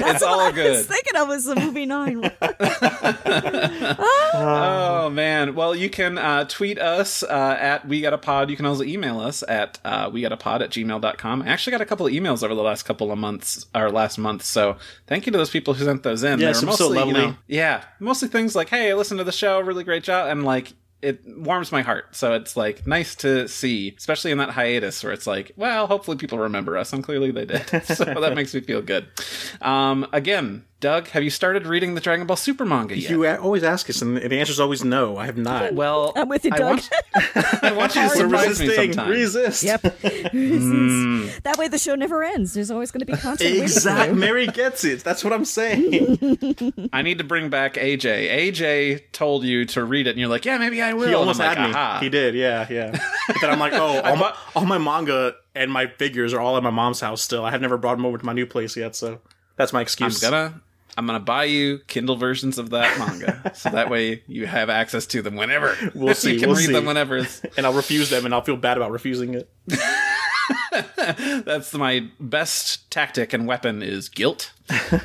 It's 0.04 0.22
all 0.24 0.40
I 0.42 0.46
was 0.48 0.54
good. 0.56 0.86
thinking 0.86 1.16
of 1.16 1.28
was 1.28 1.46
the 1.46 1.56
movie 1.56 1.86
nine. 1.86 2.30
Oh 4.34 5.10
man. 5.12 5.56
Well, 5.56 5.76
you 5.76 5.90
can 5.90 6.18
uh, 6.18 6.46
tweet 6.46 6.80
us 6.80 7.24
uh, 7.24 7.58
at 7.60 7.88
We 7.88 8.02
Got 8.02 8.14
a 8.14 8.18
Pod. 8.18 8.50
You 8.50 8.56
can 8.58 8.66
also 8.66 8.84
email 8.84 9.20
us 9.20 9.44
at 9.48 9.80
uh, 9.86 10.10
We 10.12 10.22
Got 10.22 10.32
a 10.32 10.38
Pod 10.38 10.62
at 10.62 10.70
gmail.com. 10.72 11.42
I 11.44 11.48
actually 11.48 11.72
got 11.72 11.82
a 11.82 11.86
couple 11.86 12.06
of 12.08 12.14
emails 12.14 12.44
over 12.44 12.54
the 12.56 12.62
last 12.64 12.84
couple 12.84 13.12
of 13.12 13.18
months, 13.18 13.66
or 13.76 13.90
last 13.90 14.18
month. 14.18 14.44
So 14.44 14.78
thank 15.08 15.26
you 15.26 15.32
to 15.32 15.38
those 15.38 15.50
people 15.50 15.74
who 15.74 15.86
sent 15.86 16.04
those 16.04 16.24
in. 16.24 16.40
Yeah, 16.40 16.46
They 16.46 16.48
were 16.48 16.54
some 16.56 16.72
so 16.72 16.90
mostly, 16.90 16.98
you 17.00 17.06
lovely. 17.14 17.28
know, 17.32 17.36
yeah, 17.48 17.84
mostly 18.00 18.28
things 18.28 18.56
like, 18.56 18.70
"Hey, 18.70 18.94
listen 18.94 19.18
to 19.18 19.24
the 19.24 19.32
show. 19.32 19.60
Really 19.62 19.84
great 19.84 20.04
job," 20.04 20.30
and 20.30 20.44
like. 20.46 20.74
It 21.02 21.22
warms 21.26 21.72
my 21.72 21.82
heart. 21.82 22.16
So 22.16 22.34
it's 22.34 22.56
like 22.56 22.86
nice 22.86 23.16
to 23.16 23.48
see, 23.48 23.96
especially 23.98 24.32
in 24.32 24.38
that 24.38 24.52
hiatus 24.52 25.04
where 25.04 25.14
it's 25.14 25.28
like, 25.28 25.52
well, 25.56 25.88
hopefully 25.88 26.18
people 26.18 26.38
remember 26.38 26.78
us, 26.78 26.94
and 26.94 27.04
clearly 27.04 27.32
they 27.32 27.46
did. 27.46 27.68
so 27.86 28.06
that 28.06 28.34
makes 28.36 28.54
me 28.54 28.62
feel 28.62 28.82
good. 28.82 29.08
Um, 29.62 30.08
again, 30.14 30.66
Doug, 30.82 31.08
have 31.10 31.24
you 31.24 31.30
started 31.30 31.66
reading 31.68 31.94
the 31.96 32.02
Dragon 32.02 32.26
Ball 32.28 32.36
Super 32.36 32.66
manga 32.66 32.98
yet? 32.98 33.10
you 33.12 33.24
a- 33.26 33.38
always 33.38 33.64
ask 33.64 33.88
us, 33.90 34.02
and 34.02 34.18
the 34.18 34.40
answer 34.40 34.52
is 34.52 34.60
always 34.60 34.84
no. 34.84 35.16
I 35.16 35.28
have 35.28 35.38
not. 35.38 35.74
Well, 35.76 36.12
I'm 36.16 36.28
with 36.28 36.44
you, 36.44 36.50
I 36.54 36.58
Doug. 36.58 36.68
want, 36.70 36.90
I 37.64 37.72
want 37.72 37.96
you 37.96 38.02
to 38.02 38.10
So 38.10 38.16
surprise 38.16 38.60
me 38.60 38.68
resisting. 38.68 38.94
sometime. 38.94 39.10
Resist. 39.12 39.64
Yep. 39.64 39.82
Mm. 40.32 41.42
That 41.44 41.58
way 41.58 41.68
the 41.68 41.78
show 41.78 41.96
never 41.96 42.24
ends. 42.24 42.54
There's 42.54 42.72
always 42.72 42.90
going 42.92 43.02
to 43.02 43.06
be 43.06 43.14
content. 43.14 43.58
Exactly. 43.58 44.18
Mary 44.18 44.48
gets 44.48 44.84
it. 44.84 45.04
That's 45.04 45.24
what 45.24 45.34
I'm 45.34 45.46
saying. 45.46 46.90
I 46.94 47.02
need 47.02 47.18
to 47.20 47.24
bring 47.24 47.50
back 47.50 47.76
AJ. 47.76 48.30
AJ 48.52 49.12
told 49.12 49.44
you 49.44 49.66
to 49.66 49.84
read 49.84 50.08
it, 50.08 50.12
and 50.12 50.20
you're 50.20 50.30
like, 50.30 50.46
"Yeah, 50.46 50.58
maybe 50.58 50.82
I 50.82 50.94
will." 50.94 51.08
He 51.08 51.14
almost 51.14 51.40
I'm 51.40 51.48
like, 51.48 51.58
had 51.58 51.68
me. 51.68 51.74
"Aha." 51.74 52.00
He 52.02 52.10
did. 52.10 52.34
Yeah, 52.36 52.66
yeah. 52.70 52.92
But 53.28 53.38
then 53.42 53.50
I'm 53.52 53.60
like, 53.60 53.74
oh, 53.74 54.02
all, 54.02 54.16
my, 54.16 54.34
all 54.56 54.66
my 54.66 54.78
manga 54.78 55.36
and 55.54 55.72
my 55.72 55.88
figures 55.88 56.34
are 56.34 56.40
all 56.40 56.58
at 56.58 56.64
my 56.64 56.70
mom's 56.72 57.00
house 57.02 57.22
still. 57.22 57.46
I 57.46 57.52
have 57.52 57.62
never 57.62 57.78
brought 57.78 57.96
them 57.98 58.06
over 58.06 58.18
to 58.18 58.26
my 58.26 58.34
new 58.34 58.46
place 58.46 58.76
yet, 58.76 58.96
so 58.96 59.20
that's 59.58 59.74
my 59.74 59.80
I'm 59.80 59.84
excuse. 59.84 60.20
gonna, 60.22 60.62
I'm 60.98 61.06
gonna 61.06 61.20
buy 61.20 61.46
you 61.46 61.80
Kindle 61.88 62.16
versions 62.16 62.58
of 62.58 62.70
that 62.72 62.98
manga, 63.00 63.52
so 63.56 63.70
that 63.70 63.90
way 63.90 64.24
you 64.28 64.46
have 64.46 64.70
access 64.70 65.06
to 65.08 65.22
them 65.22 65.36
whenever. 65.36 65.76
We'll 65.96 66.14
see, 66.16 66.34
you 66.34 66.40
can 66.40 66.50
we'll 66.50 66.58
read 66.58 66.68
see. 66.68 66.74
them 66.74 66.86
whenever. 66.86 67.26
And 67.58 67.66
I'll 67.66 67.74
refuse 67.74 68.10
them, 68.10 68.26
and 68.26 68.34
I'll 68.34 68.42
feel 68.42 68.58
bad 68.58 68.78
about 68.78 68.92
refusing 68.92 69.34
it. 69.34 69.50
that's 71.46 71.74
my 71.74 72.08
best 72.20 72.90
tactic 72.92 73.34
and 73.34 73.48
weapon 73.48 73.82
is 73.84 74.10
guilt. 74.10 74.52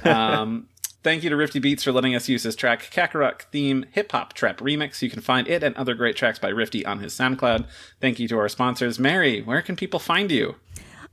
Um, 0.04 0.68
thank 1.02 1.22
you 1.24 1.30
to 1.30 1.36
Rifty 1.36 1.58
Beats 1.58 1.82
for 1.84 1.92
letting 1.92 2.14
us 2.14 2.28
use 2.28 2.42
his 2.44 2.56
track 2.56 2.90
Kakarot 2.92 3.42
theme 3.52 3.84
hip 3.92 4.12
hop 4.12 4.32
trap 4.32 4.58
remix. 4.58 5.02
You 5.02 5.10
can 5.10 5.20
find 5.22 5.48
it 5.48 5.62
and 5.62 5.76
other 5.76 5.94
great 5.94 6.16
tracks 6.16 6.38
by 6.38 6.48
Rifty 6.48 6.84
on 6.86 7.00
his 7.00 7.14
SoundCloud. 7.14 7.66
Thank 8.00 8.18
you 8.18 8.28
to 8.28 8.38
our 8.38 8.48
sponsors. 8.48 8.98
Mary, 8.98 9.40
where 9.42 9.62
can 9.62 9.76
people 9.76 9.98
find 10.00 10.30
you? 10.30 10.56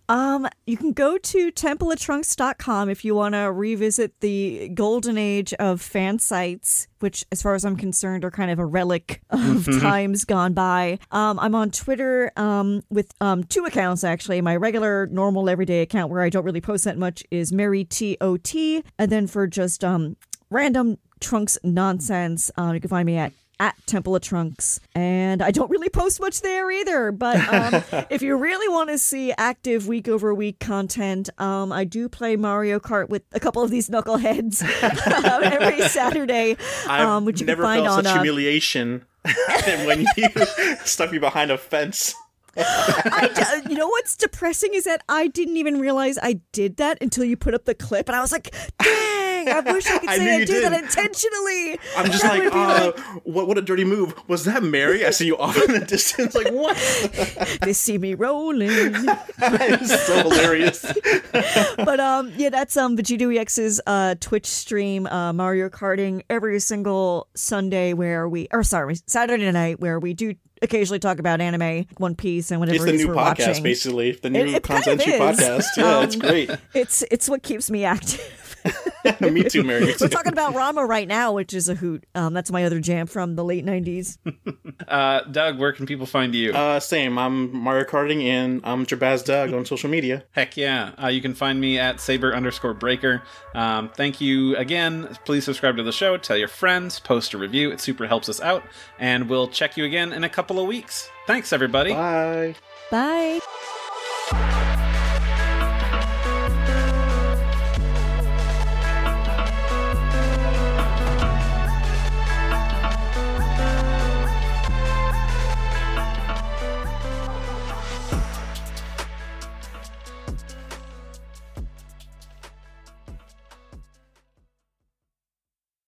Um, 0.09 0.47
you 0.67 0.77
can 0.77 0.91
go 0.91 1.17
to 1.17 1.51
templeoftrunks.com 1.51 2.89
if 2.89 3.05
you 3.05 3.15
want 3.15 3.35
to 3.35 3.51
revisit 3.51 4.19
the 4.19 4.69
golden 4.73 5.17
age 5.17 5.53
of 5.55 5.81
fan 5.81 6.19
sites, 6.19 6.87
which, 6.99 7.25
as 7.31 7.41
far 7.41 7.55
as 7.55 7.65
I'm 7.65 7.75
concerned, 7.75 8.25
are 8.25 8.31
kind 8.31 8.51
of 8.51 8.59
a 8.59 8.65
relic 8.65 9.21
of 9.29 9.65
times 9.79 10.25
gone 10.25 10.53
by. 10.53 10.99
Um, 11.11 11.39
I'm 11.39 11.55
on 11.55 11.71
Twitter 11.71 12.31
um, 12.35 12.83
with 12.89 13.13
um, 13.21 13.43
two 13.43 13.65
accounts, 13.65 14.03
actually. 14.03 14.41
My 14.41 14.55
regular, 14.55 15.07
normal, 15.07 15.49
everyday 15.49 15.81
account 15.81 16.11
where 16.11 16.21
I 16.21 16.29
don't 16.29 16.45
really 16.45 16.61
post 16.61 16.83
that 16.85 16.97
much 16.97 17.23
is 17.31 17.51
Mary 17.51 17.83
T 17.83 18.17
O 18.21 18.37
T. 18.37 18.83
And 18.99 19.11
then 19.11 19.27
for 19.27 19.47
just 19.47 19.83
um, 19.83 20.17
random 20.49 20.97
Trunks 21.19 21.57
nonsense, 21.63 22.51
um, 22.57 22.73
you 22.73 22.81
can 22.81 22.89
find 22.89 23.05
me 23.05 23.15
at 23.15 23.31
at 23.59 23.75
Temple 23.85 24.15
of 24.15 24.21
Trunks. 24.21 24.79
And 24.95 25.41
I 25.41 25.51
don't 25.51 25.69
really 25.69 25.89
post 25.89 26.19
much 26.19 26.41
there 26.41 26.69
either. 26.71 27.11
But 27.11 27.37
um, 27.53 28.05
if 28.09 28.21
you 28.21 28.35
really 28.35 28.67
want 28.67 28.89
to 28.89 28.97
see 28.97 29.33
active 29.37 29.87
week 29.87 30.07
over 30.07 30.33
week 30.33 30.59
content, 30.59 31.29
um, 31.37 31.71
I 31.71 31.83
do 31.83 32.09
play 32.09 32.35
Mario 32.35 32.79
Kart 32.79 33.09
with 33.09 33.23
a 33.33 33.39
couple 33.39 33.61
of 33.61 33.71
these 33.71 33.89
knuckleheads 33.89 34.63
um, 35.25 35.43
every 35.43 35.81
Saturday, 35.87 36.57
um, 36.87 37.25
which 37.25 37.41
you 37.41 37.47
never 37.47 37.63
can 37.63 37.67
find 37.67 37.85
felt 37.85 37.97
on. 37.99 38.03
such 38.03 38.11
Uh, 38.11 38.15
humiliation 38.15 39.05
when 39.85 40.05
you 40.17 40.29
stuck 40.85 41.11
me 41.11 41.19
behind 41.19 41.51
a 41.51 41.57
fence. 41.57 42.15
I 42.55 43.61
d- 43.63 43.71
you 43.71 43.77
know 43.77 43.87
what's 43.87 44.15
depressing 44.15 44.75
is 44.75 44.83
that 44.83 45.03
I 45.09 45.27
didn't 45.27 45.57
even 45.57 45.79
realize 45.79 46.19
I 46.21 46.39
did 46.51 46.77
that 46.77 46.99
until 47.01 47.23
you 47.23 47.35
put 47.35 47.55
up 47.55 47.65
the 47.65 47.73
clip, 47.73 48.07
and 48.07 48.15
I 48.15 48.21
was 48.21 48.31
like, 48.31 48.53
"Dang!" 48.79 49.32
I 49.49 49.59
wish 49.59 49.85
I 49.87 49.97
could 49.99 50.09
I 50.09 50.17
say 50.17 50.35
I 50.35 50.37
you 50.39 50.45
did 50.45 50.63
that 50.63 50.83
intentionally. 50.83 51.79
I'm 51.97 52.05
just 52.11 52.23
That 52.23 52.43
like, 52.43 52.53
uh, 52.53 52.91
what 53.23 53.47
what 53.47 53.57
a 53.57 53.61
dirty 53.61 53.83
move. 53.85 54.13
Was 54.27 54.45
that 54.45 54.63
Mary? 54.63 55.05
I 55.05 55.09
see 55.11 55.25
you 55.25 55.37
off 55.37 55.57
in 55.63 55.73
the 55.73 55.85
distance. 55.85 56.35
Like 56.35 56.51
what? 56.51 56.77
they 57.61 57.73
see 57.73 57.97
me 57.97 58.13
rolling. 58.13 58.69
it's 58.71 60.05
so 60.07 60.29
hilarious. 60.29 60.85
but 61.77 61.99
um, 61.99 62.31
yeah, 62.37 62.49
that's 62.49 62.77
um 62.77 62.97
Vegito 62.97 63.35
EX's 63.37 63.81
uh 63.87 64.15
Twitch 64.19 64.45
stream, 64.47 65.07
uh 65.07 65.33
Mario 65.33 65.69
Karting 65.69 66.23
every 66.29 66.59
single 66.59 67.27
Sunday 67.35 67.93
where 67.93 68.27
we, 68.29 68.47
or 68.51 68.63
sorry, 68.63 68.95
Saturday 69.07 69.51
night 69.51 69.79
where 69.79 69.99
we 69.99 70.13
do 70.13 70.35
occasionally 70.61 70.99
talk 70.99 71.19
about 71.19 71.41
anime, 71.41 71.85
One 71.97 72.15
Piece, 72.15 72.49
and 72.51 72.59
whatever 72.61 72.75
It's 72.75 72.85
the 72.85 72.93
new 72.93 73.07
we're 73.09 73.15
podcast, 73.15 73.47
watching. 73.47 73.63
basically. 73.63 74.11
The 74.13 74.29
new 74.29 74.39
It- 74.41 74.49
it 74.55 74.63
kind 74.63 74.87
of 74.87 74.99
podcast. 74.99 75.65
Yeah, 75.75 76.03
it's 76.03 76.15
Um, 76.15 76.21
great. 76.21 76.49
It's 76.73 77.03
it's 77.11 77.27
what 77.29 77.43
keeps 77.43 77.69
me 77.69 77.83
active. 77.83 78.21
Me 79.21 79.43
too, 79.43 79.63
Mary. 79.63 79.85
We're 79.85 79.93
too. 79.93 80.07
talking 80.07 80.31
about 80.31 80.53
Ranma 80.53 80.87
right 80.87 81.07
now, 81.07 81.33
which 81.33 81.53
is 81.53 81.69
a 81.69 81.75
hoot. 81.75 82.05
Um, 82.15 82.33
that's 82.33 82.51
my 82.51 82.63
other 82.63 82.79
jam 82.79 83.07
from 83.07 83.35
the 83.35 83.43
late 83.43 83.65
'90s. 83.65 84.17
Uh, 84.87 85.21
Doug, 85.23 85.59
where 85.59 85.71
can 85.71 85.85
people 85.85 86.05
find 86.05 86.35
you? 86.35 86.51
Uh, 86.51 86.79
same. 86.79 87.17
I'm 87.17 87.55
Mario 87.55 87.85
Karting 87.85 88.23
and 88.23 88.59
I'm 88.63 88.85
Jabaz 88.85 89.23
Doug 89.23 89.53
on 89.53 89.65
social 89.65 89.89
media. 89.89 90.23
Heck 90.31 90.57
yeah. 90.57 90.91
Uh, 91.01 91.07
you 91.07 91.21
can 91.21 91.33
find 91.33 91.61
me 91.61 91.79
at 91.79 92.01
saber 92.01 92.35
underscore 92.35 92.73
breaker. 92.73 93.21
Um, 93.55 93.89
thank 93.95 94.19
you 94.19 94.57
again. 94.57 95.15
Please 95.25 95.45
subscribe 95.45 95.77
to 95.77 95.83
the 95.83 95.91
show, 95.91 96.17
tell 96.17 96.37
your 96.37 96.47
friends, 96.49 96.99
post 96.99 97.33
a 97.33 97.37
review. 97.37 97.71
It 97.71 97.79
super 97.79 98.07
helps 98.07 98.27
us 98.27 98.41
out. 98.41 98.63
And 98.99 99.29
we'll 99.29 99.47
check 99.47 99.77
you 99.77 99.85
again 99.85 100.11
in 100.11 100.23
a 100.23 100.29
couple 100.29 100.59
of 100.59 100.67
weeks. 100.67 101.09
Thanks, 101.27 101.53
everybody. 101.53 101.93
Bye. 101.93 102.55
Bye. 102.91 103.39